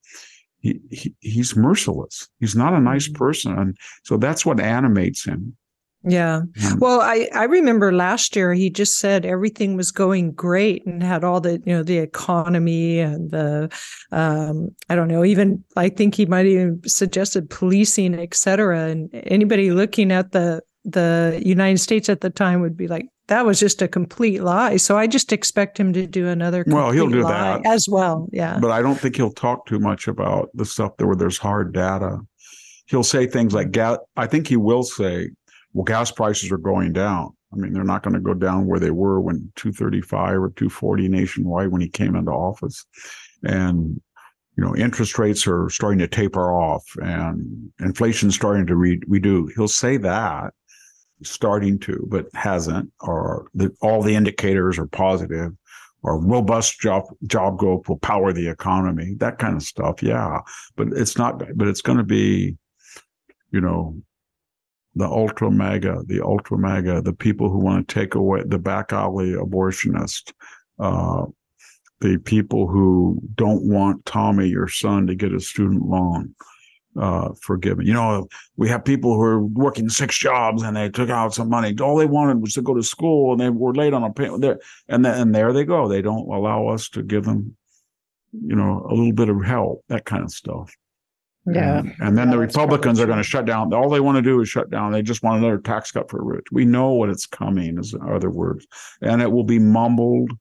He, 0.60 0.80
he 0.92 1.16
he's 1.20 1.56
merciless. 1.56 2.30
He's 2.40 2.56
not 2.56 2.74
a 2.74 2.80
nice 2.80 3.08
mm-hmm. 3.08 3.18
person, 3.24 3.58
and 3.58 3.78
so 4.04 4.18
that's 4.18 4.46
what 4.46 4.60
animates 4.60 5.26
him. 5.26 5.56
Yeah. 6.04 6.42
Well, 6.78 7.00
I, 7.00 7.30
I 7.36 7.44
remember 7.44 7.92
last 7.94 8.36
year 8.36 8.54
he 8.54 8.72
just 8.72 8.98
said 8.98 9.24
everything 9.24 9.78
was 9.78 9.92
going 9.92 10.32
great 10.32 10.84
and 10.86 11.04
had 11.04 11.24
all 11.24 11.40
the, 11.40 11.62
you 11.64 11.74
know, 11.74 11.84
the 11.84 12.00
economy 12.00 13.00
and 13.00 13.30
the, 13.30 13.70
um, 14.12 14.70
I 14.90 14.96
don't 14.96 15.10
know, 15.10 15.24
even 15.24 15.64
I 15.76 15.90
think 15.90 16.16
he 16.16 16.26
might 16.26 16.48
even 16.48 16.82
suggested 16.88 17.52
policing, 17.52 18.16
et 18.16 18.34
cetera. 18.34 18.88
And 18.88 19.10
anybody 19.14 19.70
looking 19.70 20.12
at 20.12 20.32
the, 20.32 20.62
the 20.86 21.40
United 21.46 21.78
States 21.78 22.10
at 22.10 22.22
the 22.22 22.32
time 22.32 22.62
would 22.62 22.76
be 22.76 22.88
like, 22.88 23.06
that 23.28 23.46
was 23.46 23.60
just 23.60 23.84
a 23.84 23.88
complete 23.88 24.42
lie. 24.42 24.78
So 24.78 24.98
I 24.98 25.06
just 25.06 25.32
expect 25.32 25.80
him 25.80 25.94
to 25.94 26.08
do 26.08 26.28
another. 26.28 26.66
Well, 26.66 26.92
he'll 26.92 27.10
do 27.10 27.22
that 27.24 27.64
as 27.66 27.88
well. 27.88 28.28
Yeah. 28.34 28.58
But 28.60 28.72
I 28.72 28.82
don't 28.82 29.00
think 29.00 29.16
he'll 29.16 29.32
talk 29.32 29.68
too 29.68 29.80
much 29.80 30.08
about 30.08 30.50
the 30.56 30.66
stuff 30.66 30.98
there 30.98 31.06
where 31.06 31.16
there's 31.16 31.38
hard 31.38 31.74
data. 31.74 32.18
He'll 32.88 33.04
say 33.04 33.28
things 33.28 33.54
like, 33.54 33.78
I 33.78 34.28
think 34.28 34.48
he 34.48 34.58
will 34.58 34.84
say, 34.84 35.30
well, 35.74 35.84
gas 35.84 36.12
prices 36.12 36.52
are 36.52 36.58
going 36.58 36.94
down. 36.94 37.36
I 37.54 37.58
mean, 37.58 37.74
they're 37.74 37.84
not 37.84 38.04
going 38.04 38.14
to 38.14 38.20
go 38.20 38.34
down 38.34 38.68
where 38.68 38.80
they 38.80 38.92
were 38.92 39.20
when 39.20 39.52
235 39.56 40.36
or 40.36 40.50
240 40.50 41.10
nationwide 41.10 41.68
when 41.68 41.82
he 41.82 41.90
came 41.90 42.16
into 42.16 42.32
office. 42.32 42.86
And, 43.44 44.02
you 44.58 44.64
know, 44.64 44.76
interest 44.76 45.18
rates 45.20 45.46
are 45.48 45.70
starting 45.70 46.00
to 46.00 46.08
taper 46.08 46.54
off 46.54 46.84
and 47.02 47.72
inflation's 47.80 48.36
starting 48.36 48.68
to 48.68 48.76
re- 48.76 49.00
redo. 49.02 49.50
He'll 49.56 49.68
say 49.68 49.98
that 49.98 50.54
starting 51.24 51.78
to, 51.80 52.06
but 52.10 52.28
hasn't, 52.34 52.92
or 53.02 53.48
the, 53.54 53.72
all 53.82 54.02
the 54.02 54.16
indicators 54.16 54.80
are 54.80 54.88
positive, 54.88 55.52
or 56.04 56.20
robust 56.20 56.80
job 56.80 57.04
job 57.28 57.58
growth 57.60 57.88
will 57.88 58.00
power 58.00 58.34
the 58.34 58.48
economy. 58.48 59.14
That 59.20 59.38
kind 59.38 59.56
of 59.56 59.62
stuff, 59.62 60.02
yeah. 60.02 60.40
But 60.76 60.88
it's 60.94 61.18
not. 61.18 61.44
But 61.56 61.68
it's 61.68 61.82
going 61.82 62.00
to 62.00 62.04
be, 62.04 62.58
you 63.52 63.62
know, 63.62 64.02
the 64.96 65.08
ultra 65.08 65.50
mega, 65.50 66.02
the 66.06 66.22
ultra 66.22 66.58
mega, 66.58 67.02
the 67.02 67.14
people 67.14 67.50
who 67.50 67.60
want 67.60 67.88
to 67.88 67.94
take 67.94 68.16
away 68.16 68.44
the 68.46 68.60
back 68.60 68.92
alley 68.92 69.32
abortionist, 69.32 70.34
uh, 70.80 71.26
the 72.02 72.18
people 72.18 72.68
who 72.68 73.22
don't 73.36 73.64
want 73.64 74.06
Tommy, 74.06 74.48
your 74.48 74.68
son, 74.68 75.08
to 75.08 75.16
get 75.16 75.34
a 75.34 75.40
student 75.40 75.86
loan 75.86 76.36
uh, 77.00 77.30
forgiven. 77.40 77.86
You 77.86 77.94
know, 77.94 78.28
we 78.58 78.68
have 78.70 78.84
people 78.84 79.16
who 79.16 79.22
are 79.22 79.42
working 79.42 79.90
six 79.90 80.18
jobs 80.18 80.64
and 80.64 80.76
they 80.76 80.90
took 80.90 81.10
out 81.10 81.34
some 81.34 81.50
money. 81.50 81.76
All 81.80 81.96
they 81.96 82.06
wanted 82.06 82.42
was 82.42 82.54
to 82.56 82.62
go 82.62 82.74
to 82.74 82.84
school 82.84 83.32
and 83.32 83.42
they 83.42 83.50
were 83.50 83.74
late 83.74 83.94
on 83.94 84.04
a 84.04 84.12
payment. 84.12 84.42
There 84.42 84.60
and 84.90 85.06
then, 85.06 85.20
and 85.20 85.36
there 85.36 85.54
they 85.54 85.64
go. 85.64 85.88
They 85.88 86.02
don't 86.02 86.30
allow 86.30 86.68
us 86.68 86.90
to 86.90 87.04
give 87.04 87.26
them, 87.26 87.56
you 88.34 88.56
know, 88.56 88.86
a 88.90 88.94
little 88.94 89.14
bit 89.14 89.30
of 89.30 89.44
help, 89.44 89.84
that 89.88 90.06
kind 90.06 90.24
of 90.24 90.32
stuff. 90.32 90.76
Yeah. 91.46 91.80
And, 91.80 91.96
and 92.00 92.18
then 92.18 92.28
yeah, 92.28 92.36
the 92.36 92.40
Republicans 92.40 93.00
are 93.00 93.06
going 93.06 93.18
to 93.18 93.24
shut 93.24 93.46
down. 93.46 93.74
All 93.74 93.90
they 93.90 94.00
want 94.00 94.18
to 94.18 94.22
do 94.22 94.42
is 94.42 94.50
shut 94.50 94.70
down. 94.70 94.92
They 94.92 95.02
just 95.02 95.24
want 95.24 95.40
another 95.40 95.58
tax 95.58 95.92
cut 95.92 96.10
for 96.10 96.24
rich. 96.24 96.46
We 96.52 96.66
know 96.66 96.94
what 96.94 97.10
it's 97.10 97.26
coming, 97.26 97.80
is 97.80 97.96
other 98.08 98.30
words. 98.30 98.68
And 99.02 99.22
it 99.22 99.32
will 99.32 99.44
be 99.44 99.60
mumbled 99.60 100.32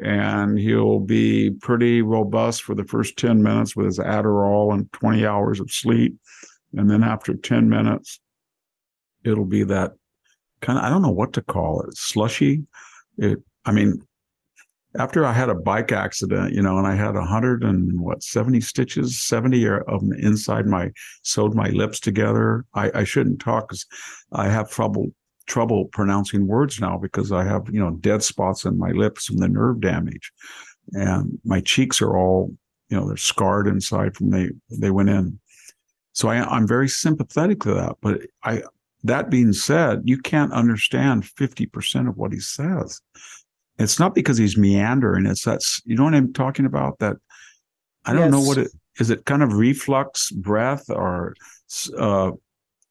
and 0.00 0.58
he'll 0.58 1.00
be 1.00 1.50
pretty 1.50 2.02
robust 2.02 2.62
for 2.62 2.74
the 2.74 2.84
first 2.84 3.16
10 3.18 3.42
minutes 3.42 3.74
with 3.74 3.86
his 3.86 3.98
Adderall 3.98 4.72
and 4.72 4.90
20 4.92 5.26
hours 5.26 5.60
of 5.60 5.70
sleep. 5.70 6.16
And 6.74 6.90
then 6.90 7.02
after 7.02 7.34
10 7.34 7.68
minutes, 7.68 8.20
it'll 9.24 9.44
be 9.44 9.64
that 9.64 9.92
kind 10.60 10.78
of, 10.78 10.84
I 10.84 10.88
don't 10.88 11.02
know 11.02 11.10
what 11.10 11.32
to 11.34 11.42
call 11.42 11.82
it, 11.82 11.96
slushy. 11.96 12.62
It, 13.16 13.40
I 13.64 13.72
mean, 13.72 14.00
after 14.98 15.24
I 15.24 15.32
had 15.32 15.48
a 15.48 15.54
bike 15.54 15.92
accident, 15.92 16.52
you 16.52 16.60
know, 16.60 16.76
and 16.76 16.86
I 16.86 16.94
had 16.94 17.14
a 17.14 17.24
hundred 17.24 17.62
and 17.62 18.00
what, 18.00 18.22
70 18.22 18.60
stitches, 18.60 19.20
70 19.22 19.66
of 19.68 20.00
them 20.00 20.12
inside 20.12 20.66
my, 20.66 20.90
sewed 21.22 21.54
my 21.54 21.68
lips 21.68 22.00
together. 22.00 22.64
I, 22.74 22.90
I 22.94 23.04
shouldn't 23.04 23.40
talk 23.40 23.68
because 23.68 23.86
I 24.32 24.48
have 24.48 24.70
trouble 24.70 25.12
trouble 25.46 25.86
pronouncing 25.86 26.46
words 26.46 26.78
now 26.78 26.98
because 26.98 27.32
I 27.32 27.42
have, 27.44 27.68
you 27.72 27.80
know, 27.80 27.92
dead 27.92 28.22
spots 28.22 28.64
in 28.66 28.78
my 28.78 28.90
lips 28.90 29.26
from 29.26 29.38
the 29.38 29.48
nerve 29.48 29.80
damage. 29.80 30.30
And 30.92 31.38
my 31.44 31.60
cheeks 31.60 32.02
are 32.02 32.16
all, 32.16 32.54
you 32.90 32.96
know, 32.98 33.06
they're 33.06 33.16
scarred 33.16 33.66
inside 33.66 34.16
from 34.16 34.30
they 34.30 34.50
they 34.70 34.90
went 34.90 35.08
in. 35.08 35.38
So 36.12 36.28
I, 36.28 36.36
I'm 36.36 36.66
very 36.66 36.88
sympathetic 36.88 37.60
to 37.60 37.74
that. 37.74 37.96
But 38.00 38.22
I 38.42 38.62
that 39.04 39.30
being 39.30 39.52
said, 39.52 40.02
you 40.04 40.18
can't 40.18 40.52
understand 40.52 41.22
50% 41.22 42.08
of 42.08 42.16
what 42.16 42.32
he 42.32 42.40
says. 42.40 43.00
It's 43.78 43.98
not 43.98 44.14
because 44.14 44.38
he's 44.38 44.56
meandering. 44.56 45.26
It's 45.26 45.44
that's 45.44 45.80
you 45.84 45.96
know 45.96 46.04
what 46.04 46.14
I'm 46.14 46.32
talking 46.32 46.66
about? 46.66 46.98
That 46.98 47.16
I 48.04 48.12
don't 48.12 48.22
yes. 48.22 48.32
know 48.32 48.42
what 48.42 48.58
it 48.58 48.70
is. 48.98 49.10
It 49.10 49.24
kind 49.24 49.42
of 49.42 49.52
reflux 49.52 50.30
breath 50.30 50.90
or 50.90 51.34
uh, 51.96 52.32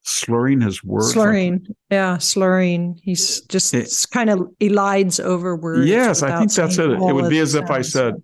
slurring 0.03 0.61
his 0.61 0.83
words. 0.83 1.11
Slurring, 1.11 1.53
like, 1.53 1.77
yeah, 1.91 2.17
slurring. 2.17 2.99
He's 3.03 3.41
just 3.41 3.73
it, 3.73 3.93
kind 4.11 4.29
of 4.29 4.39
elides 4.61 5.23
over 5.23 5.55
words. 5.55 5.87
Yes, 5.87 6.23
I 6.23 6.39
think 6.39 6.53
that's 6.53 6.77
it. 6.77 6.89
It 6.89 6.99
would 6.99 7.29
be 7.29 7.39
as 7.39 7.55
if 7.55 7.69
I 7.69 7.81
said, 7.81 8.15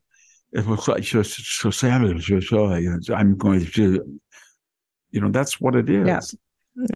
"It 0.54 0.66
was 0.66 0.88
like 0.88 1.04
so, 1.04 1.22
so 1.24 1.70
savage." 1.70 2.32
I'm 3.12 3.38
going 3.38 3.66
to, 3.66 4.20
you 5.12 5.22
know, 5.22 5.30
that's 5.30 5.60
what 5.60 5.76
it 5.76 5.90
is. 5.90 6.08
Yeah. 6.08 6.22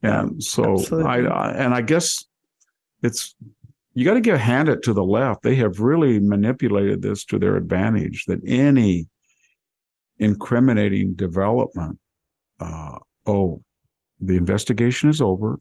And 0.01 0.41
so 0.41 0.77
I, 1.05 1.19
I, 1.19 1.51
and 1.51 1.73
I 1.73 1.81
guess 1.81 2.25
it's 3.03 3.35
you 3.97 4.05
got 4.05 4.13
to 4.13 4.21
give 4.21 4.35
a 4.35 4.37
hand 4.37 4.69
it 4.69 4.83
to 4.83 4.93
the 4.93 5.03
left. 5.03 5.41
They 5.41 5.55
have 5.55 5.79
really 5.79 6.19
manipulated 6.19 7.01
this 7.01 7.25
to 7.25 7.39
their 7.39 7.55
advantage. 7.55 8.25
That 8.25 8.39
any 8.45 9.07
incriminating 10.19 11.15
development, 11.15 11.97
uh, 12.59 12.99
oh, 13.25 13.63
the 14.19 14.37
investigation 14.37 15.09
is 15.09 15.19
over. 15.19 15.57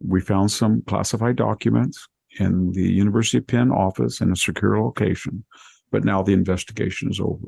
We 0.00 0.20
found 0.20 0.50
some 0.50 0.82
classified 0.88 1.36
documents 1.36 2.08
in 2.40 2.72
the 2.72 2.92
University 2.92 3.38
of 3.38 3.46
Penn 3.46 3.70
office 3.70 4.20
in 4.20 4.32
a 4.32 4.36
secure 4.36 4.82
location, 4.82 5.44
but 5.92 6.04
now 6.04 6.22
the 6.22 6.32
investigation 6.32 7.08
is 7.08 7.20
over. 7.20 7.46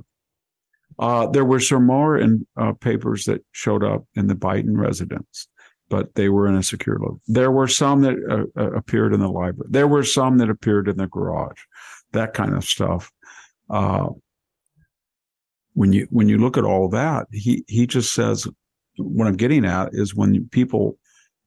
Uh, 1.00 1.26
there 1.26 1.44
were 1.44 1.58
some 1.58 1.84
more 1.84 2.16
in, 2.16 2.46
uh, 2.56 2.74
papers 2.74 3.24
that 3.24 3.44
showed 3.50 3.82
up 3.82 4.04
in 4.14 4.28
the 4.28 4.36
Biden 4.36 4.78
residence, 4.78 5.48
but 5.88 6.14
they 6.14 6.28
were 6.28 6.48
in 6.48 6.56
a 6.56 6.62
secure 6.62 6.98
location. 6.98 7.20
There 7.28 7.50
were 7.50 7.68
some 7.68 8.02
that 8.02 8.16
uh, 8.28 8.60
uh, 8.60 8.70
appeared 8.72 9.14
in 9.14 9.20
the 9.20 9.28
library. 9.28 9.68
There 9.70 9.88
were 9.88 10.04
some 10.04 10.38
that 10.38 10.50
appeared 10.50 10.88
in 10.88 10.96
the 10.96 11.06
garage, 11.06 11.60
that 12.12 12.34
kind 12.34 12.54
of 12.54 12.64
stuff. 12.64 13.10
Uh, 13.70 14.08
when 15.74 15.92
you 15.92 16.06
when 16.10 16.28
you 16.28 16.38
look 16.38 16.56
at 16.56 16.64
all 16.64 16.88
that, 16.90 17.26
he 17.30 17.64
he 17.68 17.86
just 17.86 18.14
says 18.14 18.48
what 18.96 19.26
I'm 19.26 19.36
getting 19.36 19.64
at 19.64 19.90
is 19.92 20.14
when 20.14 20.48
people 20.48 20.98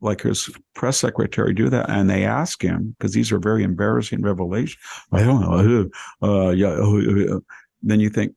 like 0.01 0.21
his 0.21 0.49
press 0.75 0.97
secretary 0.97 1.53
do 1.53 1.69
that 1.69 1.89
and 1.89 2.09
they 2.09 2.23
ask 2.23 2.63
him 2.63 2.95
because 2.97 3.13
these 3.13 3.31
are 3.31 3.39
very 3.39 3.63
embarrassing 3.63 4.21
revelations. 4.21 4.77
I 5.11 5.23
don't 5.23 5.41
know. 5.41 5.89
Uh, 6.21 6.51
yeah. 6.51 6.69
Uh, 6.69 7.35
uh, 7.35 7.39
then 7.81 7.99
you 7.99 8.09
think 8.09 8.33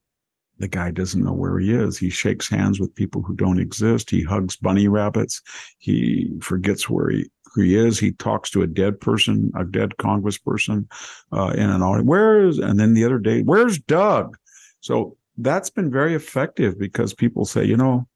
the 0.58 0.68
guy 0.68 0.90
doesn't 0.90 1.24
know 1.24 1.32
where 1.32 1.58
he 1.58 1.72
is. 1.72 1.98
He 1.98 2.10
shakes 2.10 2.48
hands 2.48 2.78
with 2.78 2.94
people 2.94 3.22
who 3.22 3.34
don't 3.34 3.58
exist. 3.60 4.10
He 4.10 4.22
hugs 4.22 4.56
bunny 4.56 4.88
rabbits. 4.88 5.42
He 5.78 6.30
forgets 6.40 6.88
where 6.88 7.10
he, 7.10 7.30
who 7.54 7.62
he 7.62 7.76
is. 7.76 7.98
He 7.98 8.12
talks 8.12 8.50
to 8.50 8.62
a 8.62 8.66
dead 8.66 9.00
person, 9.00 9.50
a 9.56 9.64
dead 9.64 9.90
congressperson 9.98 10.86
uh, 11.32 11.52
in 11.56 11.68
an 11.68 11.82
audience. 11.82 12.08
Where 12.08 12.46
is, 12.46 12.58
and 12.58 12.78
then 12.78 12.94
the 12.94 13.04
other 13.04 13.18
day, 13.18 13.42
where's 13.42 13.78
Doug? 13.78 14.36
So 14.80 15.16
that's 15.38 15.70
been 15.70 15.90
very 15.90 16.14
effective 16.14 16.78
because 16.78 17.14
people 17.14 17.44
say, 17.44 17.64
you 17.64 17.76
know, 17.76 18.06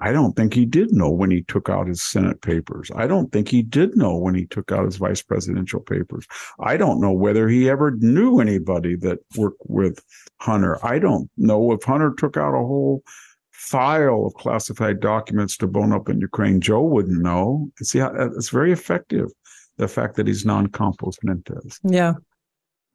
I 0.00 0.12
don't 0.12 0.34
think 0.34 0.54
he 0.54 0.64
did 0.64 0.92
know 0.92 1.10
when 1.10 1.30
he 1.30 1.42
took 1.42 1.68
out 1.68 1.86
his 1.86 2.02
Senate 2.02 2.40
papers. 2.40 2.90
I 2.96 3.06
don't 3.06 3.30
think 3.30 3.48
he 3.48 3.62
did 3.62 3.96
know 3.96 4.16
when 4.16 4.34
he 4.34 4.46
took 4.46 4.72
out 4.72 4.86
his 4.86 4.96
vice 4.96 5.22
presidential 5.22 5.80
papers. 5.80 6.26
I 6.58 6.78
don't 6.78 7.00
know 7.00 7.12
whether 7.12 7.48
he 7.48 7.68
ever 7.68 7.90
knew 7.92 8.40
anybody 8.40 8.96
that 8.96 9.18
worked 9.36 9.60
with 9.66 10.02
Hunter. 10.40 10.84
I 10.84 10.98
don't 10.98 11.30
know 11.36 11.72
if 11.72 11.82
Hunter 11.84 12.14
took 12.16 12.38
out 12.38 12.54
a 12.54 12.66
whole 12.66 13.02
file 13.50 14.24
of 14.26 14.34
classified 14.34 15.00
documents 15.00 15.56
to 15.58 15.66
bone 15.66 15.92
up 15.92 16.08
in 16.08 16.20
Ukraine. 16.20 16.62
Joe 16.62 16.82
wouldn't 16.82 17.22
know. 17.22 17.70
See 17.82 17.98
how 17.98 18.12
it's 18.14 18.48
very 18.48 18.72
effective. 18.72 19.28
The 19.76 19.86
fact 19.86 20.16
that 20.16 20.26
he's 20.26 20.46
non 20.46 20.68
compos 20.68 21.18
mentis. 21.22 21.78
Yeah. 21.84 22.14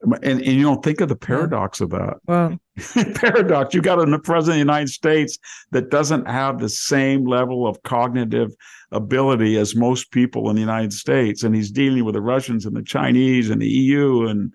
And, 0.01 0.23
and 0.23 0.45
you 0.45 0.63
don't 0.63 0.83
think 0.83 1.01
of 1.01 1.09
the 1.09 1.15
paradox 1.15 1.79
yeah. 1.79 1.83
of 1.83 1.89
that. 1.91 2.13
Well, 2.25 2.59
paradox. 3.15 3.73
You 3.73 3.81
got 3.81 3.99
a 3.99 4.19
president 4.19 4.37
of 4.37 4.45
the 4.45 4.57
United 4.57 4.89
States 4.89 5.37
that 5.71 5.89
doesn't 5.89 6.27
have 6.27 6.59
the 6.59 6.69
same 6.69 7.25
level 7.25 7.67
of 7.67 7.81
cognitive 7.83 8.53
ability 8.91 9.57
as 9.57 9.75
most 9.75 10.11
people 10.11 10.49
in 10.49 10.55
the 10.55 10.61
United 10.61 10.93
States, 10.93 11.43
and 11.43 11.55
he's 11.55 11.71
dealing 11.71 12.03
with 12.03 12.15
the 12.15 12.21
Russians 12.21 12.65
and 12.65 12.75
the 12.75 12.83
Chinese 12.83 13.49
and 13.49 13.61
the 13.61 13.67
EU 13.67 14.27
and 14.27 14.51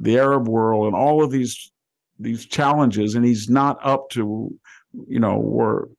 the 0.00 0.18
Arab 0.18 0.48
world 0.48 0.86
and 0.86 0.96
all 0.96 1.22
of 1.22 1.30
these 1.30 1.70
these 2.18 2.46
challenges, 2.46 3.14
and 3.14 3.26
he's 3.26 3.50
not 3.50 3.78
up 3.82 4.08
to, 4.08 4.50
you 5.06 5.20
know, 5.20 5.36
or 5.36 5.90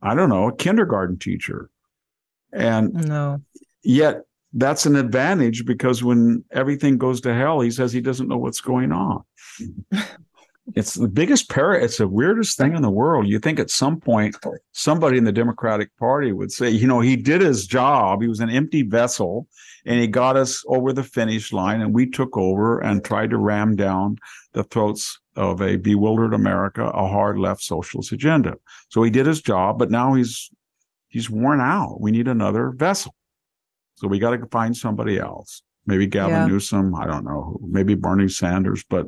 I 0.00 0.14
don't 0.14 0.28
know, 0.28 0.46
a 0.46 0.54
kindergarten 0.54 1.18
teacher, 1.18 1.70
and 2.52 2.94
no, 2.94 3.42
yet 3.82 4.22
that's 4.52 4.86
an 4.86 4.94
advantage 4.94 5.64
because 5.64 6.04
when 6.04 6.44
everything 6.52 6.98
goes 6.98 7.20
to 7.22 7.34
hell, 7.34 7.60
he 7.60 7.72
says 7.72 7.92
he 7.92 8.00
doesn't 8.00 8.28
know 8.28 8.38
what's 8.38 8.60
going 8.60 8.92
on. 8.92 9.24
it's 10.74 10.94
the 10.94 11.08
biggest 11.08 11.48
para 11.48 11.82
it's 11.82 11.98
the 11.98 12.08
weirdest 12.08 12.56
thing 12.56 12.74
in 12.74 12.82
the 12.82 12.90
world. 12.90 13.26
You 13.26 13.38
think 13.38 13.58
at 13.58 13.70
some 13.70 14.00
point 14.00 14.36
somebody 14.72 15.18
in 15.18 15.24
the 15.24 15.32
democratic 15.32 15.94
party 15.96 16.32
would 16.32 16.52
say 16.52 16.68
you 16.70 16.86
know 16.86 17.00
he 17.00 17.16
did 17.16 17.40
his 17.40 17.66
job. 17.66 18.22
He 18.22 18.28
was 18.28 18.40
an 18.40 18.50
empty 18.50 18.82
vessel 18.82 19.46
and 19.86 20.00
he 20.00 20.06
got 20.06 20.36
us 20.36 20.64
over 20.68 20.92
the 20.92 21.02
finish 21.02 21.52
line 21.52 21.80
and 21.80 21.94
we 21.94 22.08
took 22.08 22.36
over 22.36 22.80
and 22.80 23.04
tried 23.04 23.30
to 23.30 23.38
ram 23.38 23.76
down 23.76 24.16
the 24.52 24.64
throats 24.64 25.18
of 25.36 25.62
a 25.62 25.76
bewildered 25.76 26.34
america 26.34 26.84
a 26.84 27.06
hard 27.06 27.38
left 27.38 27.62
socialist 27.62 28.12
agenda. 28.12 28.54
So 28.88 29.02
he 29.02 29.10
did 29.10 29.26
his 29.26 29.40
job 29.40 29.78
but 29.78 29.90
now 29.90 30.14
he's 30.14 30.50
he's 31.08 31.30
worn 31.30 31.60
out. 31.60 32.00
We 32.00 32.10
need 32.10 32.28
another 32.28 32.70
vessel. 32.70 33.14
So 33.96 34.06
we 34.06 34.18
got 34.18 34.36
to 34.36 34.46
find 34.46 34.76
somebody 34.76 35.18
else. 35.18 35.62
Maybe 35.86 36.06
gavin 36.06 36.34
yeah. 36.34 36.46
newsom 36.46 36.94
i 36.94 37.06
don't 37.06 37.24
know 37.24 37.58
maybe 37.62 37.94
bernie 37.94 38.28
sanders 38.28 38.84
but 38.90 39.06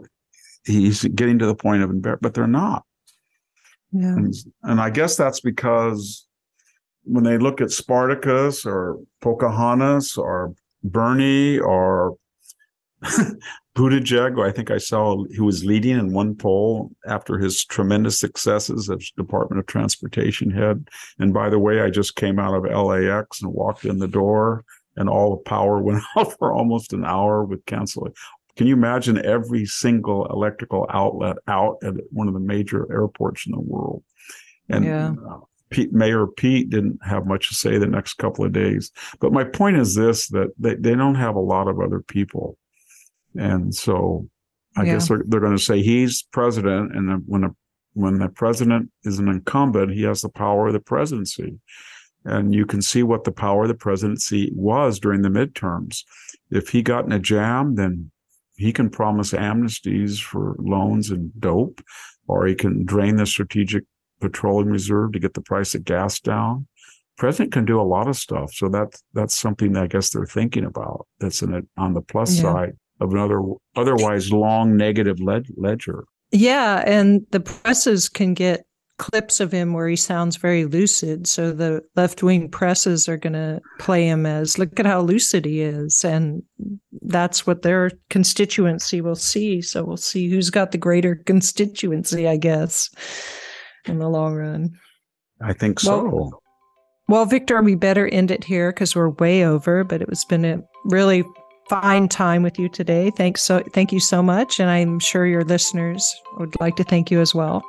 he's 0.64 1.04
getting 1.04 1.38
to 1.38 1.46
the 1.46 1.54
point 1.54 1.82
of 1.82 1.90
embarrassment, 1.90 2.22
but 2.22 2.34
they're 2.34 2.46
not. 2.46 2.84
Yeah. 3.92 4.14
And, 4.14 4.34
and 4.62 4.80
I 4.80 4.90
guess 4.90 5.16
that's 5.16 5.40
because 5.40 6.26
when 7.04 7.24
they 7.24 7.38
look 7.38 7.60
at 7.60 7.70
Spartacus 7.70 8.64
or 8.64 8.98
Pocahontas 9.20 10.16
or 10.16 10.54
Bernie 10.84 11.58
or 11.58 12.16
Buttigieg, 13.76 14.34
who 14.34 14.42
I 14.42 14.52
think 14.52 14.70
I 14.70 14.78
saw 14.78 15.24
he 15.32 15.40
was 15.40 15.64
leading 15.64 15.98
in 15.98 16.12
one 16.12 16.34
poll 16.34 16.90
after 17.06 17.38
his 17.38 17.64
tremendous 17.64 18.18
successes 18.18 18.90
as 18.90 19.10
Department 19.16 19.58
of 19.58 19.66
Transportation 19.66 20.50
head. 20.50 20.88
And 21.18 21.32
by 21.32 21.48
the 21.48 21.58
way, 21.58 21.80
I 21.80 21.90
just 21.90 22.16
came 22.16 22.38
out 22.38 22.54
of 22.54 22.64
LAX 22.64 23.42
and 23.42 23.52
walked 23.52 23.84
in 23.84 23.98
the 23.98 24.08
door, 24.08 24.64
and 24.96 25.08
all 25.08 25.30
the 25.30 25.42
power 25.42 25.78
went 25.82 26.02
out 26.16 26.36
for 26.38 26.52
almost 26.52 26.92
an 26.92 27.04
hour 27.04 27.44
with 27.44 27.64
canceling 27.64 28.12
can 28.56 28.66
you 28.66 28.74
imagine 28.74 29.24
every 29.24 29.64
single 29.64 30.26
electrical 30.26 30.86
outlet 30.90 31.36
out 31.46 31.76
at 31.82 31.94
one 32.10 32.28
of 32.28 32.34
the 32.34 32.40
major 32.40 32.90
airports 32.92 33.46
in 33.46 33.52
the 33.52 33.60
world? 33.60 34.02
And 34.68 34.84
yeah. 34.84 35.14
uh, 35.28 35.40
Pete, 35.70 35.92
Mayor 35.92 36.26
Pete 36.26 36.68
didn't 36.70 36.98
have 37.02 37.26
much 37.26 37.48
to 37.48 37.54
say 37.54 37.78
the 37.78 37.86
next 37.86 38.14
couple 38.14 38.44
of 38.44 38.52
days. 38.52 38.90
But 39.20 39.32
my 39.32 39.44
point 39.44 39.76
is 39.76 39.94
this: 39.94 40.28
that 40.28 40.48
they, 40.58 40.74
they 40.74 40.94
don't 40.94 41.14
have 41.14 41.36
a 41.36 41.40
lot 41.40 41.68
of 41.68 41.80
other 41.80 42.00
people, 42.00 42.58
and 43.36 43.74
so 43.74 44.28
I 44.76 44.84
yeah. 44.84 44.94
guess 44.94 45.08
they're, 45.08 45.24
they're 45.26 45.40
going 45.40 45.56
to 45.56 45.62
say 45.62 45.82
he's 45.82 46.22
president, 46.22 46.94
and 46.96 47.22
when 47.26 47.44
a 47.44 47.54
when 47.94 48.18
the 48.18 48.28
president 48.28 48.90
is 49.04 49.18
an 49.18 49.28
incumbent, 49.28 49.92
he 49.92 50.02
has 50.02 50.20
the 50.20 50.28
power 50.28 50.68
of 50.68 50.72
the 50.72 50.80
presidency. 50.80 51.58
And 52.24 52.54
you 52.54 52.66
can 52.66 52.82
see 52.82 53.02
what 53.02 53.24
the 53.24 53.32
power 53.32 53.62
of 53.62 53.68
the 53.68 53.74
presidency 53.74 54.52
was 54.54 55.00
during 55.00 55.22
the 55.22 55.28
midterms. 55.28 56.04
If 56.50 56.68
he 56.68 56.82
got 56.82 57.06
in 57.06 57.12
a 57.12 57.18
jam, 57.18 57.76
then 57.76 58.10
he 58.60 58.74
can 58.74 58.90
promise 58.90 59.32
amnesties 59.32 60.20
for 60.20 60.54
loans 60.58 61.10
and 61.10 61.32
dope, 61.40 61.80
or 62.28 62.46
he 62.46 62.54
can 62.54 62.84
drain 62.84 63.16
the 63.16 63.24
strategic 63.24 63.84
petroleum 64.20 64.68
reserve 64.68 65.12
to 65.12 65.18
get 65.18 65.32
the 65.32 65.40
price 65.40 65.74
of 65.74 65.82
gas 65.84 66.20
down. 66.20 66.66
President 67.16 67.52
can 67.52 67.64
do 67.64 67.80
a 67.80 67.82
lot 67.82 68.06
of 68.06 68.16
stuff, 68.16 68.52
so 68.52 68.68
that's 68.68 69.02
that's 69.14 69.34
something 69.34 69.72
that 69.72 69.84
I 69.84 69.86
guess 69.86 70.10
they're 70.10 70.26
thinking 70.26 70.64
about. 70.64 71.06
That's 71.20 71.40
in 71.40 71.66
on 71.78 71.94
the 71.94 72.02
plus 72.02 72.36
yeah. 72.36 72.42
side 72.42 72.72
of 73.00 73.12
another 73.12 73.42
otherwise 73.76 74.30
long 74.30 74.76
negative 74.76 75.20
led- 75.20 75.48
ledger. 75.56 76.04
Yeah, 76.30 76.84
and 76.86 77.26
the 77.30 77.40
presses 77.40 78.10
can 78.10 78.34
get 78.34 78.66
clips 79.00 79.40
of 79.40 79.50
him 79.50 79.72
where 79.72 79.88
he 79.88 79.96
sounds 79.96 80.36
very 80.36 80.66
lucid. 80.66 81.26
So 81.26 81.52
the 81.52 81.82
left 81.96 82.22
wing 82.22 82.50
presses 82.50 83.08
are 83.08 83.16
going 83.16 83.32
to 83.32 83.62
play 83.78 84.06
him 84.06 84.26
as 84.26 84.58
look 84.58 84.78
at 84.78 84.84
how 84.84 85.00
lucid 85.00 85.46
he 85.46 85.62
is. 85.62 86.04
And 86.04 86.42
that's 87.00 87.46
what 87.46 87.62
their 87.62 87.90
constituency 88.10 89.00
will 89.00 89.16
see. 89.16 89.62
So 89.62 89.84
we'll 89.84 89.96
see 89.96 90.28
who's 90.28 90.50
got 90.50 90.72
the 90.72 90.78
greater 90.78 91.16
constituency, 91.16 92.28
I 92.28 92.36
guess, 92.36 92.90
in 93.86 93.98
the 93.98 94.10
long 94.10 94.34
run. 94.34 94.70
I 95.40 95.54
think 95.54 95.80
so. 95.80 96.04
Well, 96.04 96.42
well 97.08 97.24
Victor, 97.24 97.62
we 97.62 97.76
better 97.76 98.06
end 98.08 98.30
it 98.30 98.44
here 98.44 98.70
because 98.70 98.94
we're 98.94 99.08
way 99.08 99.46
over, 99.46 99.82
but 99.82 100.02
it 100.02 100.10
was 100.10 100.26
been 100.26 100.44
a 100.44 100.60
really 100.84 101.24
fine 101.70 102.06
time 102.06 102.42
with 102.42 102.58
you 102.58 102.68
today. 102.68 103.10
Thanks 103.16 103.42
so 103.42 103.62
thank 103.72 103.92
you 103.92 104.00
so 104.00 104.22
much. 104.22 104.60
And 104.60 104.68
I'm 104.68 104.98
sure 104.98 105.26
your 105.26 105.44
listeners 105.44 106.14
would 106.36 106.54
like 106.60 106.76
to 106.76 106.84
thank 106.84 107.10
you 107.10 107.22
as 107.22 107.34
well. 107.34 107.62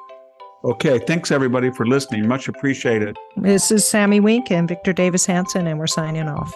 Okay, 0.64 1.00
thanks 1.00 1.32
everybody 1.32 1.72
for 1.72 1.88
listening. 1.88 2.28
Much 2.28 2.48
appreciated. 2.48 3.18
This 3.36 3.72
is 3.72 3.88
Sami 3.88 4.20
Winc 4.20 4.52
and 4.52 4.68
Victor 4.68 4.94
Davis 4.94 5.26
Hanson, 5.26 5.66
and 5.66 5.80
we're 5.80 5.88
signing 5.88 6.28
off. 6.28 6.54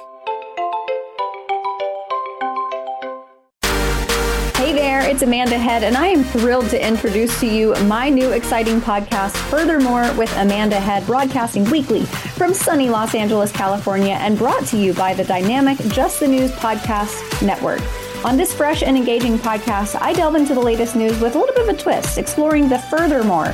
Hey 4.58 4.74
there, 4.74 5.02
it's 5.02 5.24
Amanda 5.24 5.58
Head, 5.58 5.84
and 5.84 5.98
I 5.98 6.06
am 6.06 6.24
thrilled 6.24 6.70
to 6.70 6.88
introduce 6.88 7.40
to 7.40 7.48
you 7.48 7.74
my 7.86 8.10
new 8.10 8.30
exciting 8.30 8.80
podcast, 8.80 9.36
Furthermore 9.50 10.14
with 10.14 10.32
Amanda 10.38 10.80
Head, 10.80 11.04
broadcasting 11.08 11.64
weekly 11.72 12.06
from 12.06 12.54
sunny 12.54 12.90
Los 12.90 13.16
Angeles, 13.16 13.52
California, 13.52 14.14
and 14.14 14.38
brought 14.38 14.68
to 14.68 14.78
you 14.78 14.94
by 14.94 15.16
the 15.16 15.24
dynamic 15.24 15.80
Just 15.88 16.20
the 16.20 16.28
News 16.28 16.52
Podcast 16.52 17.44
Network. 17.44 17.82
On 18.24 18.38
this 18.38 18.54
fresh 18.54 18.82
and 18.82 18.98
engaging 18.98 19.38
podcast, 19.38 20.00
I 20.00 20.14
delve 20.14 20.36
into 20.36 20.54
the 20.54 20.60
latest 20.60 20.96
news 20.96 21.20
with 21.20 21.36
a 21.36 21.40
little 21.40 21.56
bit 21.56 21.70
of 21.70 21.76
a 21.76 21.78
twist, 21.78 22.18
exploring 22.18 22.70
the 22.70 22.80
furthermore 22.80 23.54